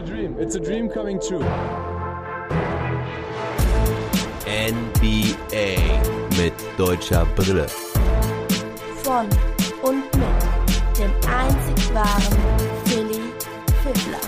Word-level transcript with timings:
a 0.00 0.02
dream. 0.02 0.36
It's 0.38 0.54
a 0.54 0.60
dream 0.60 0.88
coming 0.88 1.20
true. 1.20 1.44
NBA 4.46 5.76
mit 6.38 6.54
deutscher 6.78 7.26
Brille. 7.36 7.66
Von 9.02 9.28
und 9.82 10.04
mit 10.16 10.98
dem 10.98 11.10
einzig 11.28 11.94
wahren 11.94 12.38
Philly 12.86 13.20
Fiddler. 13.82 14.20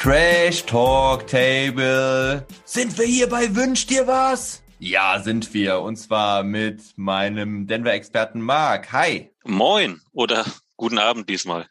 Trash 0.00 0.64
Talk 0.66 1.26
Table. 1.26 2.44
Sind 2.64 2.98
wir 2.98 3.06
hier 3.06 3.28
bei 3.28 3.54
Wünsch 3.54 3.86
dir 3.86 4.06
was? 4.06 4.62
Ja, 4.80 5.20
sind 5.22 5.52
wir. 5.54 5.80
Und 5.80 5.96
zwar 5.96 6.42
mit 6.44 6.82
meinem 6.96 7.66
Denver-Experten 7.66 8.40
Mark. 8.40 8.92
Hi. 8.92 9.30
Moin 9.44 10.00
oder 10.12 10.44
guten 10.76 10.98
Abend 10.98 11.28
diesmal. 11.28 11.66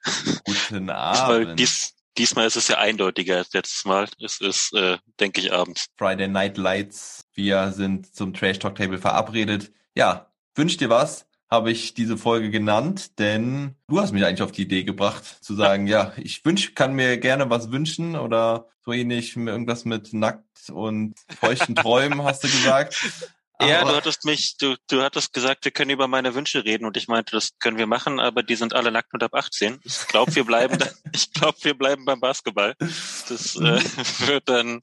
Guten 0.46 0.88
Diesmal, 0.88 0.92
Abend. 1.46 1.60
dies, 1.60 1.94
diesmal 2.18 2.48
ist 2.48 2.56
es 2.56 2.68
ja 2.68 2.78
eindeutiger 2.78 3.38
als 3.38 3.54
letztes 3.54 3.86
Mal. 3.86 4.08
Es 4.24 4.40
ist, 4.42 4.74
äh, 4.74 4.98
denke 5.20 5.42
ich, 5.42 5.54
abends. 5.54 5.88
Friday 5.98 6.28
Night 6.28 6.58
Lights. 6.58 7.26
Wir 7.34 7.72
sind 7.72 8.14
zum 8.16 8.34
Trash 8.34 8.60
Talk 8.60 8.76
Table 8.76 8.98
verabredet. 8.98 9.72
Ja, 9.96 10.32
wünsch 10.56 10.78
dir 10.78 10.90
was, 10.90 11.28
habe 11.50 11.72
ich 11.72 11.94
diese 11.94 12.18
Folge 12.18 12.50
genannt, 12.50 13.20
denn 13.20 13.76
du 13.88 14.02
hast 14.02 14.12
mich 14.12 14.26
eigentlich 14.26 14.42
auf 14.42 14.52
die 14.52 14.64
Idee 14.64 14.84
gebracht, 14.84 15.24
zu 15.24 15.56
sagen, 15.56 15.88
ja, 15.88 16.14
ich 16.18 16.44
wünsch, 16.44 16.76
kann 16.76 16.94
mir 16.94 17.18
gerne 17.18 17.50
was 17.50 17.72
wünschen 17.72 18.16
oder 18.16 18.68
so 18.84 18.92
ähnlich, 18.92 19.36
irgendwas 19.36 19.86
mit 19.86 20.14
nackt 20.14 20.70
und 20.70 21.16
feuchten 21.40 21.76
Träumen, 21.76 22.24
hast 22.24 22.44
du 22.44 22.48
gesagt. 22.48 22.96
Ja, 23.60 23.82
Aber- 23.82 23.92
du 23.92 23.98
hattest 23.98 24.24
mich, 24.26 24.58
du, 24.58 24.76
du 24.90 25.02
hattest 25.02 25.34
gesagt, 25.34 25.66
wir 25.66 25.72
können 25.72 25.90
über 25.90 26.08
meine 26.08 26.36
Wünsche 26.36 26.64
reden 26.64 26.86
und 26.86 26.96
ich 26.96 27.08
meinte, 27.08 27.32
das 27.32 27.58
können 27.60 27.78
wir 27.78 27.88
machen, 27.88 28.20
aber 28.20 28.44
die 28.44 28.56
sind 28.56 28.76
alle 28.76 28.92
nackt 28.92 29.14
und 29.14 29.24
ab 29.24 29.34
18. 29.34 29.80
Ich 29.84 30.08
glaube, 30.08 30.36
wir 30.36 30.44
bleiben, 30.44 30.78
dann, 30.78 30.90
ich 31.14 31.34
glaube, 31.34 31.58
wir 31.64 31.76
bleiben 31.76 32.06
beim 32.06 32.20
Basketball. 32.20 32.76
Das 32.80 33.56
äh, 33.56 33.82
wird 34.28 34.48
dann, 34.48 34.82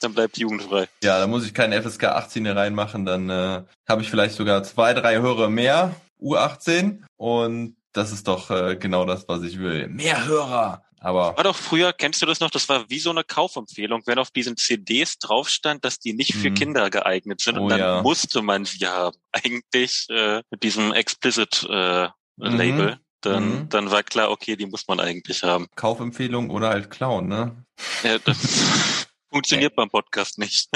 dann 0.00 0.14
bleibt 0.14 0.38
jugendfrei. 0.38 0.88
Ja, 1.02 1.18
da 1.18 1.26
muss 1.26 1.44
ich 1.44 1.52
keinen 1.52 1.82
FSK 1.82 2.04
18 2.04 2.44
hier 2.46 2.56
reinmachen, 2.56 3.04
dann 3.04 3.28
äh, 3.28 3.64
habe 3.86 4.02
ich 4.02 4.08
vielleicht 4.10 4.34
sogar 4.34 4.62
zwei, 4.62 4.94
drei 4.94 5.18
Hörer 5.18 5.50
mehr, 5.50 5.94
U18 6.20 7.02
und 7.16 7.76
das 7.92 8.12
ist 8.12 8.28
doch 8.28 8.50
äh, 8.50 8.76
genau 8.76 9.04
das, 9.04 9.28
was 9.28 9.42
ich 9.42 9.58
will. 9.58 9.88
Mehr 9.88 10.26
Hörer. 10.26 10.85
Aber 11.06 11.36
War 11.36 11.44
doch 11.44 11.54
früher, 11.54 11.92
kennst 11.92 12.20
du 12.20 12.26
das 12.26 12.40
noch? 12.40 12.50
Das 12.50 12.68
war 12.68 12.90
wie 12.90 12.98
so 12.98 13.10
eine 13.10 13.22
Kaufempfehlung, 13.22 14.02
wenn 14.06 14.18
auf 14.18 14.32
diesen 14.32 14.56
CDs 14.56 15.18
drauf 15.18 15.48
stand, 15.48 15.84
dass 15.84 16.00
die 16.00 16.12
nicht 16.14 16.34
für 16.34 16.50
Mhm. 16.50 16.54
Kinder 16.54 16.90
geeignet 16.90 17.40
sind 17.40 17.58
Oh 17.58 17.62
und 17.62 17.68
dann 17.68 17.78
ja. 17.78 18.02
musste 18.02 18.42
man 18.42 18.64
sie 18.64 18.84
haben. 18.88 19.16
Eigentlich 19.32 20.06
äh, 20.10 20.42
mit 20.50 20.62
diesem 20.64 20.92
explicit 20.92 21.64
äh, 21.70 22.08
Mhm. 22.38 22.56
Label. 22.56 22.98
Dann, 23.20 23.48
Mhm. 23.62 23.68
dann 23.68 23.90
war 23.92 24.02
klar, 24.02 24.30
okay, 24.32 24.56
die 24.56 24.66
muss 24.66 24.86
man 24.88 24.98
eigentlich 25.00 25.42
haben. 25.42 25.68
Kaufempfehlung 25.76 26.50
oder 26.50 26.68
halt 26.70 26.90
klauen, 26.90 27.28
ne? 27.28 27.64
Ja, 28.02 28.18
das 28.18 28.36
funktioniert 29.30 29.74
beim 29.76 29.88
Podcast 29.88 30.38
nicht. 30.38 30.68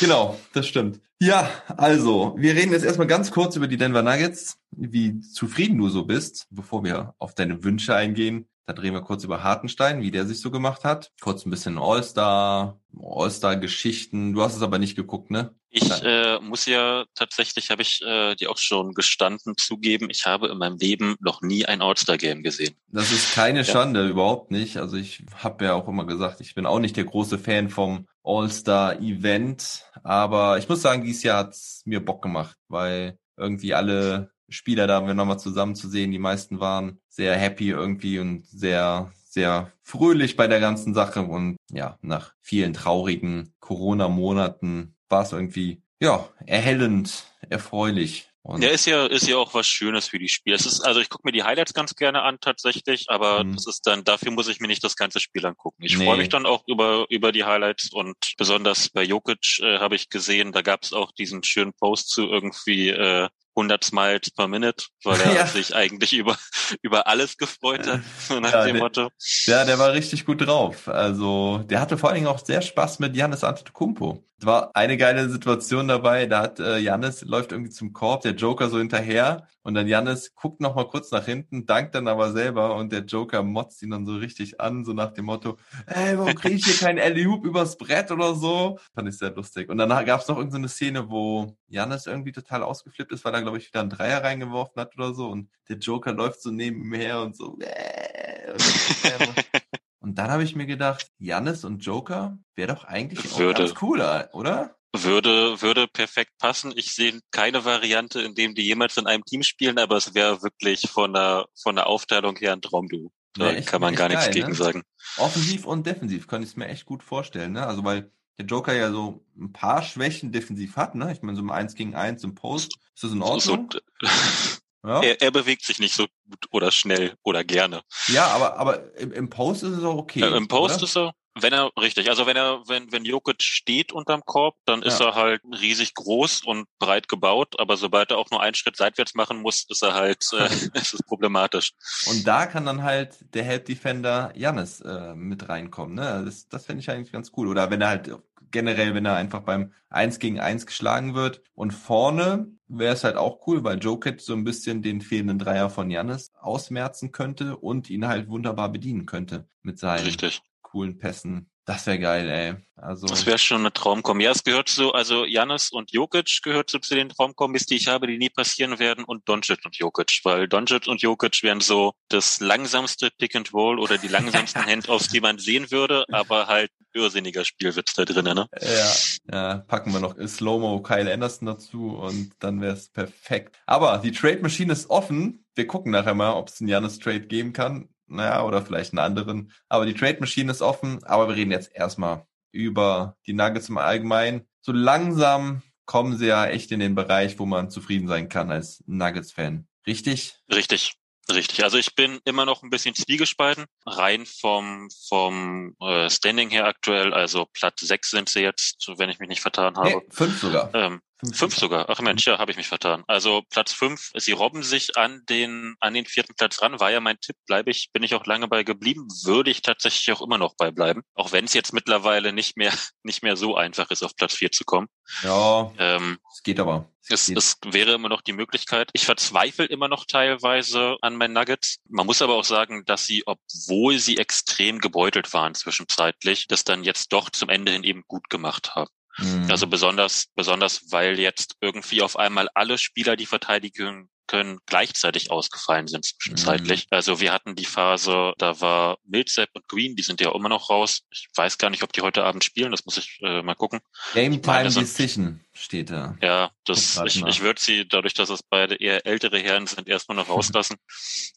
Genau, 0.00 0.38
das 0.52 0.66
stimmt. 0.68 1.00
Ja, 1.20 1.50
also, 1.76 2.34
wir 2.36 2.54
reden 2.54 2.72
jetzt 2.72 2.84
erstmal 2.84 3.06
ganz 3.06 3.30
kurz 3.30 3.56
über 3.56 3.66
die 3.68 3.76
Denver 3.76 4.02
Nuggets, 4.02 4.58
wie 4.70 5.18
zufrieden 5.20 5.78
du 5.78 5.88
so 5.88 6.04
bist, 6.04 6.46
bevor 6.50 6.84
wir 6.84 7.14
auf 7.18 7.34
deine 7.34 7.64
Wünsche 7.64 7.94
eingehen. 7.94 8.48
Da 8.68 8.74
drehen 8.74 8.92
wir 8.92 9.00
kurz 9.00 9.24
über 9.24 9.42
Hartenstein, 9.42 10.02
wie 10.02 10.10
der 10.10 10.26
sich 10.26 10.42
so 10.42 10.50
gemacht 10.50 10.84
hat. 10.84 11.10
Kurz 11.22 11.46
ein 11.46 11.50
bisschen 11.50 11.78
All-Star, 11.78 12.78
All-Star-Geschichten. 13.00 14.34
Du 14.34 14.42
hast 14.42 14.56
es 14.56 14.60
aber 14.60 14.78
nicht 14.78 14.94
geguckt, 14.94 15.30
ne? 15.30 15.54
Ich 15.70 15.90
äh, 16.02 16.38
muss 16.40 16.66
ja 16.66 17.06
tatsächlich, 17.14 17.70
habe 17.70 17.80
ich 17.80 18.02
äh, 18.02 18.34
dir 18.34 18.50
auch 18.50 18.58
schon 18.58 18.92
gestanden 18.92 19.54
zugeben, 19.56 20.10
ich 20.10 20.26
habe 20.26 20.48
in 20.48 20.58
meinem 20.58 20.76
Leben 20.76 21.16
noch 21.20 21.40
nie 21.40 21.64
ein 21.64 21.80
All-Star-Game 21.80 22.42
gesehen. 22.42 22.76
Das 22.88 23.10
ist 23.10 23.32
keine 23.32 23.64
Schande, 23.64 24.06
überhaupt 24.06 24.50
nicht. 24.50 24.76
Also 24.76 24.98
ich 24.98 25.24
habe 25.42 25.64
ja 25.64 25.72
auch 25.72 25.88
immer 25.88 26.04
gesagt, 26.04 26.42
ich 26.42 26.54
bin 26.54 26.66
auch 26.66 26.78
nicht 26.78 26.98
der 26.98 27.04
große 27.04 27.38
Fan 27.38 27.70
vom 27.70 28.06
All-Star-Event, 28.22 29.84
aber 30.04 30.58
ich 30.58 30.68
muss 30.68 30.82
sagen, 30.82 31.04
dieses 31.04 31.22
Jahr 31.22 31.38
hat's 31.38 31.80
mir 31.86 32.04
Bock 32.04 32.20
gemacht, 32.20 32.58
weil 32.68 33.18
irgendwie 33.38 33.72
alle 33.72 34.30
Spieler 34.48 34.86
da 34.86 35.06
wir 35.06 35.14
nochmal 35.14 35.38
zusammen 35.38 35.74
zu 35.74 35.88
sehen, 35.88 36.10
die 36.10 36.18
meisten 36.18 36.60
waren 36.60 37.00
sehr 37.08 37.36
happy 37.36 37.70
irgendwie 37.70 38.18
und 38.18 38.46
sehr, 38.46 39.12
sehr 39.24 39.72
fröhlich 39.82 40.36
bei 40.36 40.46
der 40.46 40.60
ganzen 40.60 40.94
Sache 40.94 41.22
und 41.22 41.56
ja, 41.70 41.98
nach 42.02 42.32
vielen 42.40 42.72
traurigen 42.74 43.52
Corona-Monaten 43.60 44.94
war 45.08 45.22
es 45.22 45.32
irgendwie, 45.32 45.82
ja, 46.00 46.28
erhellend, 46.46 47.24
erfreulich. 47.48 48.28
Und 48.42 48.62
Ja, 48.62 48.70
ist 48.70 48.86
ja, 48.86 49.04
ist 49.04 49.26
ja 49.28 49.36
auch 49.36 49.52
was 49.52 49.66
Schönes 49.66 50.08
für 50.08 50.18
die 50.18 50.28
Spiele. 50.28 50.56
Es 50.56 50.64
ist, 50.64 50.80
also 50.80 51.00
ich 51.00 51.10
gucke 51.10 51.26
mir 51.26 51.32
die 51.32 51.42
Highlights 51.42 51.74
ganz 51.74 51.94
gerne 51.96 52.22
an 52.22 52.38
tatsächlich, 52.40 53.06
aber 53.10 53.44
Mhm. 53.44 53.54
das 53.54 53.66
ist 53.66 53.86
dann, 53.86 54.04
dafür 54.04 54.30
muss 54.32 54.48
ich 54.48 54.60
mir 54.60 54.68
nicht 54.68 54.82
das 54.84 54.96
ganze 54.96 55.20
Spiel 55.20 55.44
angucken. 55.44 55.82
Ich 55.82 55.98
Nee. 55.98 56.04
freue 56.06 56.16
mich 56.16 56.28
dann 56.30 56.46
auch 56.46 56.62
über, 56.66 57.04
über 57.10 57.32
die 57.32 57.44
Highlights 57.44 57.92
und 57.92 58.16
besonders 58.38 58.88
bei 58.90 59.02
Jokic 59.02 59.58
äh, 59.60 59.78
habe 59.80 59.96
ich 59.96 60.08
gesehen, 60.08 60.52
da 60.52 60.62
gab 60.62 60.82
es 60.82 60.94
auch 60.94 61.12
diesen 61.12 61.42
schönen 61.42 61.74
Post 61.74 62.08
zu 62.10 62.22
irgendwie 62.26 62.88
äh, 62.88 63.28
100 63.58 63.82
Smiles 63.84 64.30
per 64.30 64.46
Minute, 64.48 64.84
weil 65.04 65.20
er 65.20 65.32
Ja. 65.34 65.46
sich 65.46 65.74
eigentlich 65.74 66.12
über, 66.12 66.36
über 66.82 67.06
alles 67.06 67.36
gefreut 67.36 67.86
hat, 67.86 68.00
nach 68.40 68.52
Ja, 68.52 68.64
dem 68.64 68.74
der- 68.74 68.82
Motto. 68.82 69.08
Ja, 69.46 69.64
der 69.64 69.78
war 69.78 69.92
richtig 69.92 70.24
gut 70.24 70.46
drauf. 70.46 70.88
Also, 70.88 71.58
der 71.68 71.80
hatte 71.80 71.98
vor 71.98 72.08
allen 72.10 72.16
Dingen 72.16 72.26
auch 72.28 72.44
sehr 72.44 72.62
Spaß 72.62 72.98
mit 73.00 73.16
Janis 73.16 73.44
Antetokounmpo. 73.44 74.24
Es 74.40 74.46
war 74.46 74.70
eine 74.76 74.96
geile 74.96 75.28
Situation 75.28 75.88
dabei, 75.88 76.26
da 76.26 76.42
hat 76.42 76.60
äh, 76.60 76.78
Janis 76.78 77.22
läuft 77.22 77.50
irgendwie 77.50 77.72
zum 77.72 77.92
Korb, 77.92 78.22
der 78.22 78.36
Joker 78.36 78.68
so 78.68 78.78
hinterher 78.78 79.48
und 79.62 79.74
dann 79.74 79.88
Janis 79.88 80.32
guckt 80.36 80.60
noch 80.60 80.76
mal 80.76 80.86
kurz 80.86 81.10
nach 81.10 81.24
hinten, 81.24 81.66
dankt 81.66 81.96
dann 81.96 82.06
aber 82.06 82.30
selber 82.30 82.76
und 82.76 82.92
der 82.92 83.00
Joker 83.00 83.42
motzt 83.42 83.82
ihn 83.82 83.90
dann 83.90 84.06
so 84.06 84.14
richtig 84.14 84.60
an, 84.60 84.84
so 84.84 84.92
nach 84.92 85.12
dem 85.12 85.24
Motto, 85.24 85.56
ey, 85.86 86.16
warum 86.16 86.36
kriege 86.36 86.54
ich 86.54 86.64
hier 86.64 86.74
keinen 86.86 87.00
Alley-Oop 87.00 87.44
übers 87.44 87.76
Brett 87.76 88.12
oder 88.12 88.36
so? 88.36 88.78
Fand 88.94 89.08
ich 89.08 89.18
sehr 89.18 89.34
lustig. 89.34 89.68
Und 89.70 89.78
danach 89.78 90.06
gab 90.06 90.20
es 90.20 90.28
noch 90.28 90.36
irgendeine 90.36 90.68
Szene, 90.68 91.10
wo 91.10 91.56
Janis 91.66 92.06
irgendwie 92.06 92.30
total 92.30 92.62
ausgeflippt 92.62 93.10
ist, 93.10 93.24
weil 93.24 93.34
er, 93.34 93.42
glaube 93.42 93.58
ich, 93.58 93.66
wieder 93.66 93.80
einen 93.80 93.90
Dreier 93.90 94.22
reingeworfen 94.22 94.80
hat 94.80 94.96
oder 94.96 95.14
so 95.14 95.26
und 95.26 95.50
der 95.68 95.78
Joker 95.78 96.12
läuft 96.12 96.42
so 96.42 96.52
neben 96.52 96.84
ihm 96.84 96.92
her 96.92 97.22
und 97.22 97.36
so, 97.36 97.58
äh, 97.60 98.52
und 98.52 98.62
und 100.00 100.16
dann 100.18 100.30
habe 100.30 100.44
ich 100.44 100.54
mir 100.56 100.66
gedacht, 100.66 101.10
Jannis 101.18 101.64
und 101.64 101.84
Joker 101.84 102.38
wäre 102.54 102.74
doch 102.74 102.84
eigentlich 102.84 103.32
auch 103.32 103.38
Würde. 103.38 103.62
ganz 103.64 103.82
cool, 103.82 104.00
oder? 104.32 104.76
Würde, 104.96 105.60
würde 105.60 105.86
perfekt 105.86 106.32
passen. 106.38 106.72
Ich 106.74 106.94
sehe 106.94 107.20
keine 107.30 107.64
Variante, 107.64 108.22
in 108.22 108.34
dem 108.34 108.54
die 108.54 108.62
jemals 108.62 108.96
in 108.96 109.06
einem 109.06 109.24
Team 109.24 109.42
spielen, 109.42 109.78
aber 109.78 109.96
es 109.96 110.14
wäre 110.14 110.42
wirklich 110.42 110.88
von 110.90 111.12
der, 111.12 111.46
von 111.62 111.76
der 111.76 111.86
Aufteilung 111.86 112.36
her 112.36 112.54
ein 112.54 112.62
Traumduo. 112.62 113.12
Da 113.34 113.52
Ja, 113.52 113.60
kann 113.60 113.80
man 113.82 113.94
gar 113.94 114.08
nichts 114.08 114.24
geil, 114.24 114.34
gegen 114.34 114.48
ne? 114.48 114.54
sagen. 114.54 114.82
Offensiv 115.16 115.66
und 115.66 115.86
defensiv 115.86 116.26
könnte 116.26 116.44
ich 116.44 116.50
es 116.52 116.56
mir 116.56 116.68
echt 116.68 116.86
gut 116.86 117.02
vorstellen, 117.02 117.52
ne? 117.52 117.66
Also 117.66 117.84
weil 117.84 118.10
der 118.38 118.46
Joker 118.46 118.72
ja 118.72 118.90
so 118.90 119.24
ein 119.36 119.52
paar 119.52 119.82
Schwächen 119.82 120.32
defensiv 120.32 120.76
hat, 120.76 120.94
ne? 120.94 121.12
Ich 121.12 121.22
meine, 121.22 121.36
so 121.36 121.42
im 121.42 121.50
1 121.50 121.74
gegen 121.74 121.94
1 121.94 122.24
im 122.24 122.34
Post, 122.34 122.78
ist 122.94 123.04
das 123.04 123.12
in 123.12 123.18
So, 123.18 123.24
Ordnung? 123.24 123.70
ja? 124.88 125.00
er, 125.02 125.20
er 125.22 125.30
bewegt 125.30 125.64
sich 125.64 125.78
nicht 125.78 125.94
so 125.94 126.06
gut 126.28 126.46
oder 126.50 126.70
schnell 126.72 127.14
oder 127.22 127.44
gerne. 127.44 127.82
ja, 128.08 128.26
aber, 128.28 128.58
aber 128.58 128.96
im, 128.98 129.12
im 129.12 129.30
Post 129.30 129.62
ist 129.62 129.76
es 129.78 129.84
auch 129.84 129.96
okay. 129.96 130.20
Äh, 130.22 130.36
Im 130.36 130.48
Post 130.48 130.76
oder? 130.76 130.84
ist 130.84 130.96
er, 130.96 131.12
wenn 131.40 131.52
er, 131.52 131.70
richtig, 131.78 132.08
also 132.08 132.26
wenn 132.26 132.36
er, 132.36 132.62
wenn, 132.66 132.90
wenn 132.90 133.04
Jokic 133.04 133.42
steht 133.42 133.92
unterm 133.92 134.22
Korb, 134.24 134.56
dann 134.64 134.82
ist 134.82 134.98
Ja. 134.98 135.10
er 135.10 135.14
halt 135.14 135.42
riesig 135.60 135.94
groß 135.94 136.42
und 136.44 136.66
breit 136.80 137.06
gebaut, 137.08 137.60
aber 137.60 137.76
sobald 137.76 138.10
er 138.10 138.18
auch 138.18 138.30
nur 138.30 138.42
einen 138.42 138.54
Schritt 138.54 138.76
seitwärts 138.76 139.14
machen 139.14 139.40
muss, 139.40 139.64
ist 139.68 139.82
er 139.82 139.94
halt, 139.94 140.24
äh, 140.32 140.48
ist 140.74 140.94
es 140.94 141.02
problematisch. 141.06 141.72
Und 142.06 142.26
da 142.26 142.46
kann 142.46 142.66
dann 142.66 142.82
halt 142.82 143.16
der 143.34 143.44
Help 143.44 143.66
Defender 143.66 144.32
Jannis 144.34 144.80
äh, 144.80 145.14
mit 145.14 145.48
reinkommen. 145.48 145.94
Ne? 145.94 146.22
Das, 146.24 146.48
das 146.48 146.66
fände 146.66 146.80
ich 146.80 146.90
eigentlich 146.90 147.12
ganz 147.12 147.30
cool. 147.36 147.46
Oder 147.48 147.70
wenn 147.70 147.82
er 147.82 147.88
halt 147.88 148.10
generell, 148.50 148.94
wenn 148.94 149.04
er 149.04 149.16
einfach 149.16 149.40
beim 149.40 149.72
1 149.90 150.18
gegen 150.18 150.40
1 150.40 150.66
geschlagen 150.66 151.14
wird. 151.14 151.42
Und 151.54 151.72
vorne 151.72 152.48
wäre 152.68 152.94
es 152.94 153.04
halt 153.04 153.16
auch 153.16 153.46
cool, 153.46 153.64
weil 153.64 153.78
Jokic 153.78 154.20
so 154.20 154.34
ein 154.34 154.44
bisschen 154.44 154.82
den 154.82 155.00
fehlenden 155.00 155.38
Dreier 155.38 155.70
von 155.70 155.90
Jannis 155.90 156.32
ausmerzen 156.40 157.12
könnte 157.12 157.56
und 157.56 157.90
ihn 157.90 158.06
halt 158.06 158.28
wunderbar 158.28 158.70
bedienen 158.70 159.06
könnte 159.06 159.48
mit 159.62 159.78
seinen 159.78 160.04
Richtig. 160.04 160.42
coolen 160.62 160.98
Pässen. 160.98 161.50
Das 161.68 161.86
wäre 161.86 161.98
geil, 161.98 162.30
ey. 162.30 162.54
Also 162.76 163.06
Das 163.08 163.26
wäre 163.26 163.36
schon 163.36 163.60
eine 163.60 163.70
Traumkombi. 163.70 164.24
Ja, 164.24 164.30
es 164.30 164.42
gehört 164.42 164.70
so, 164.70 164.92
also 164.92 165.26
Janis 165.26 165.68
und 165.70 165.92
Jokic 165.92 166.40
gehört 166.42 166.70
so 166.70 166.78
zu 166.78 166.94
den 166.94 167.10
Traumkombis, 167.10 167.66
die 167.66 167.76
ich 167.76 167.88
habe, 167.88 168.06
die 168.06 168.16
nie 168.16 168.30
passieren 168.30 168.78
werden 168.78 169.04
und 169.04 169.28
Doncic 169.28 169.66
und 169.66 169.76
Jokic, 169.76 170.20
weil 170.24 170.48
Doncic 170.48 170.86
und 170.86 171.02
Jokic 171.02 171.42
wären 171.42 171.60
so 171.60 171.92
das 172.08 172.40
langsamste 172.40 173.10
Pick 173.18 173.36
and 173.36 173.52
Roll 173.52 173.78
oder 173.78 173.98
die 173.98 174.08
langsamsten 174.08 174.64
Handoffs, 174.66 175.08
die 175.08 175.20
man 175.20 175.38
sehen 175.38 175.70
würde, 175.70 176.06
aber 176.10 176.46
halt 176.46 176.70
irrsinniger 176.94 177.44
Spielwitz 177.44 177.92
da 177.92 178.06
drinnen, 178.06 178.34
ne? 178.34 178.46
Ja, 178.62 178.92
ja, 179.30 179.58
packen 179.58 179.92
wir 179.92 180.00
noch 180.00 180.16
Slow-Mo 180.18 180.80
Kyle 180.80 181.12
Anderson 181.12 181.44
dazu 181.44 181.98
und 181.98 182.32
dann 182.38 182.62
wäre 182.62 182.72
es 182.72 182.88
perfekt. 182.88 183.56
Aber 183.66 183.98
die 183.98 184.12
Trade-Maschine 184.12 184.72
ist 184.72 184.88
offen. 184.88 185.44
Wir 185.54 185.66
gucken 185.66 185.92
nachher 185.92 186.14
mal, 186.14 186.32
ob 186.32 186.48
es 186.48 186.62
einen 186.62 186.70
Janis 186.70 186.98
Trade 186.98 187.26
geben 187.26 187.52
kann. 187.52 187.90
Naja, 188.08 188.42
oder 188.44 188.62
vielleicht 188.62 188.92
einen 188.92 188.98
anderen. 188.98 189.52
Aber 189.68 189.86
die 189.86 189.94
Trade-Maschine 189.94 190.50
ist 190.50 190.62
offen. 190.62 191.02
Aber 191.04 191.28
wir 191.28 191.36
reden 191.36 191.52
jetzt 191.52 191.70
erstmal 191.74 192.26
über 192.50 193.16
die 193.26 193.34
Nuggets 193.34 193.68
im 193.68 193.78
Allgemeinen. 193.78 194.48
So 194.60 194.72
langsam 194.72 195.62
kommen 195.84 196.16
sie 196.16 196.26
ja 196.26 196.46
echt 196.46 196.72
in 196.72 196.80
den 196.80 196.94
Bereich, 196.94 197.38
wo 197.38 197.46
man 197.46 197.70
zufrieden 197.70 198.08
sein 198.08 198.28
kann 198.28 198.50
als 198.50 198.82
Nuggets-Fan. 198.86 199.66
Richtig? 199.86 200.34
Richtig. 200.52 200.94
Richtig. 201.30 201.62
Also 201.62 201.76
ich 201.76 201.94
bin 201.94 202.20
immer 202.24 202.46
noch 202.46 202.62
ein 202.62 202.70
bisschen 202.70 202.94
zwiegespalten. 202.94 203.66
Rein 203.84 204.24
vom, 204.24 204.88
vom 205.08 205.76
äh, 205.78 206.08
Standing 206.08 206.48
her 206.48 206.64
aktuell, 206.64 207.12
also 207.12 207.46
Platz 207.52 207.80
sechs 207.82 208.10
sind 208.10 208.30
sie 208.30 208.40
jetzt, 208.40 208.90
wenn 208.96 209.10
ich 209.10 209.18
mich 209.18 209.28
nicht 209.28 209.42
vertan 209.42 209.76
habe. 209.76 209.90
Nee, 209.90 210.02
fünf 210.08 210.40
sogar. 210.40 210.74
Ähm, 210.74 211.02
Fünf 211.32 211.56
sogar. 211.56 211.86
Ach 211.88 212.00
Mensch, 212.00 212.26
ja, 212.26 212.38
habe 212.38 212.52
ich 212.52 212.56
mich 212.56 212.68
vertan. 212.68 213.02
Also 213.08 213.42
Platz 213.50 213.72
fünf. 213.72 214.12
Sie 214.14 214.32
robben 214.32 214.62
sich 214.62 214.96
an 214.96 215.22
den 215.28 215.74
an 215.80 215.94
den 215.94 216.06
vierten 216.06 216.34
Platz 216.34 216.62
ran. 216.62 216.78
War 216.78 216.92
ja 216.92 217.00
mein 217.00 217.18
Tipp. 217.20 217.36
Bleibe 217.46 217.70
ich, 217.70 217.90
bin 217.92 218.04
ich 218.04 218.14
auch 218.14 218.24
lange 218.24 218.46
bei 218.46 218.62
geblieben. 218.62 219.08
Würde 219.24 219.50
ich 219.50 219.62
tatsächlich 219.62 220.12
auch 220.12 220.22
immer 220.22 220.38
noch 220.38 220.54
bei 220.56 220.70
bleiben. 220.70 221.02
Auch 221.14 221.32
wenn 221.32 221.44
es 221.44 221.54
jetzt 221.54 221.72
mittlerweile 221.72 222.32
nicht 222.32 222.56
mehr 222.56 222.72
nicht 223.02 223.22
mehr 223.22 223.36
so 223.36 223.56
einfach 223.56 223.90
ist, 223.90 224.04
auf 224.04 224.14
Platz 224.14 224.34
vier 224.34 224.52
zu 224.52 224.64
kommen. 224.64 224.86
Ja, 225.24 225.72
Ähm, 225.78 226.18
es 226.32 226.42
geht 226.42 226.60
aber. 226.60 226.88
es, 227.08 227.28
es 227.28 227.58
wäre 227.64 227.94
immer 227.94 228.08
noch 228.08 228.20
die 228.20 228.32
Möglichkeit. 228.32 228.90
Ich 228.92 229.04
verzweifle 229.04 229.64
immer 229.64 229.88
noch 229.88 230.04
teilweise 230.04 230.98
an 231.00 231.16
meinen 231.16 231.32
Nuggets. 231.32 231.78
Man 231.88 232.06
muss 232.06 232.22
aber 232.22 232.34
auch 232.34 232.44
sagen, 232.44 232.84
dass 232.84 233.06
sie, 233.06 233.24
obwohl 233.26 233.98
sie 233.98 234.18
extrem 234.18 234.78
gebeutelt 234.78 235.32
waren 235.32 235.54
zwischenzeitlich, 235.54 236.46
das 236.46 236.62
dann 236.62 236.84
jetzt 236.84 237.12
doch 237.12 237.30
zum 237.30 237.48
Ende 237.48 237.72
hin 237.72 237.82
eben 237.82 238.04
gut 238.06 238.30
gemacht 238.30 238.76
haben. 238.76 238.90
Mhm. 239.18 239.50
Also 239.50 239.66
besonders, 239.66 240.26
besonders, 240.34 240.90
weil 240.90 241.18
jetzt 241.18 241.56
irgendwie 241.60 242.02
auf 242.02 242.16
einmal 242.16 242.48
alle 242.54 242.78
Spieler, 242.78 243.16
die 243.16 243.26
verteidigen 243.26 244.10
können, 244.28 244.60
gleichzeitig 244.66 245.32
ausgefallen 245.32 245.88
sind 245.88 246.04
zwischenzeitlich. 246.04 246.86
Also 246.90 247.18
wir 247.20 247.32
hatten 247.32 247.56
die 247.56 247.64
Phase, 247.64 248.34
da 248.38 248.60
war 248.60 248.98
Millsap 249.04 249.48
und 249.54 249.66
Green, 249.66 249.96
die 249.96 250.02
sind 250.04 250.20
ja 250.20 250.32
immer 250.32 250.48
noch 250.48 250.70
raus. 250.70 251.02
Ich 251.10 251.26
weiß 251.34 251.58
gar 251.58 251.70
nicht, 251.70 251.82
ob 251.82 251.92
die 251.92 252.02
heute 252.02 252.22
Abend 252.24 252.44
spielen, 252.44 252.70
das 252.70 252.84
muss 252.84 252.96
ich 252.98 253.18
äh, 253.22 253.42
mal 253.42 253.54
gucken. 253.56 253.80
Game 254.14 254.40
Time 254.40 254.70
so- 254.70 254.78
Decision 254.80 255.40
steht 255.52 255.90
da. 255.90 256.16
Ja, 256.22 256.52
das, 256.64 257.00
ich, 257.06 257.24
ich 257.24 257.40
würde 257.40 257.60
sie, 257.60 257.88
dadurch, 257.88 258.14
dass 258.14 258.30
es 258.30 258.42
beide 258.44 258.76
eher 258.76 259.04
ältere 259.04 259.38
Herren 259.40 259.66
sind, 259.66 259.88
erstmal 259.88 260.16
noch 260.16 260.28
rauslassen. 260.28 260.76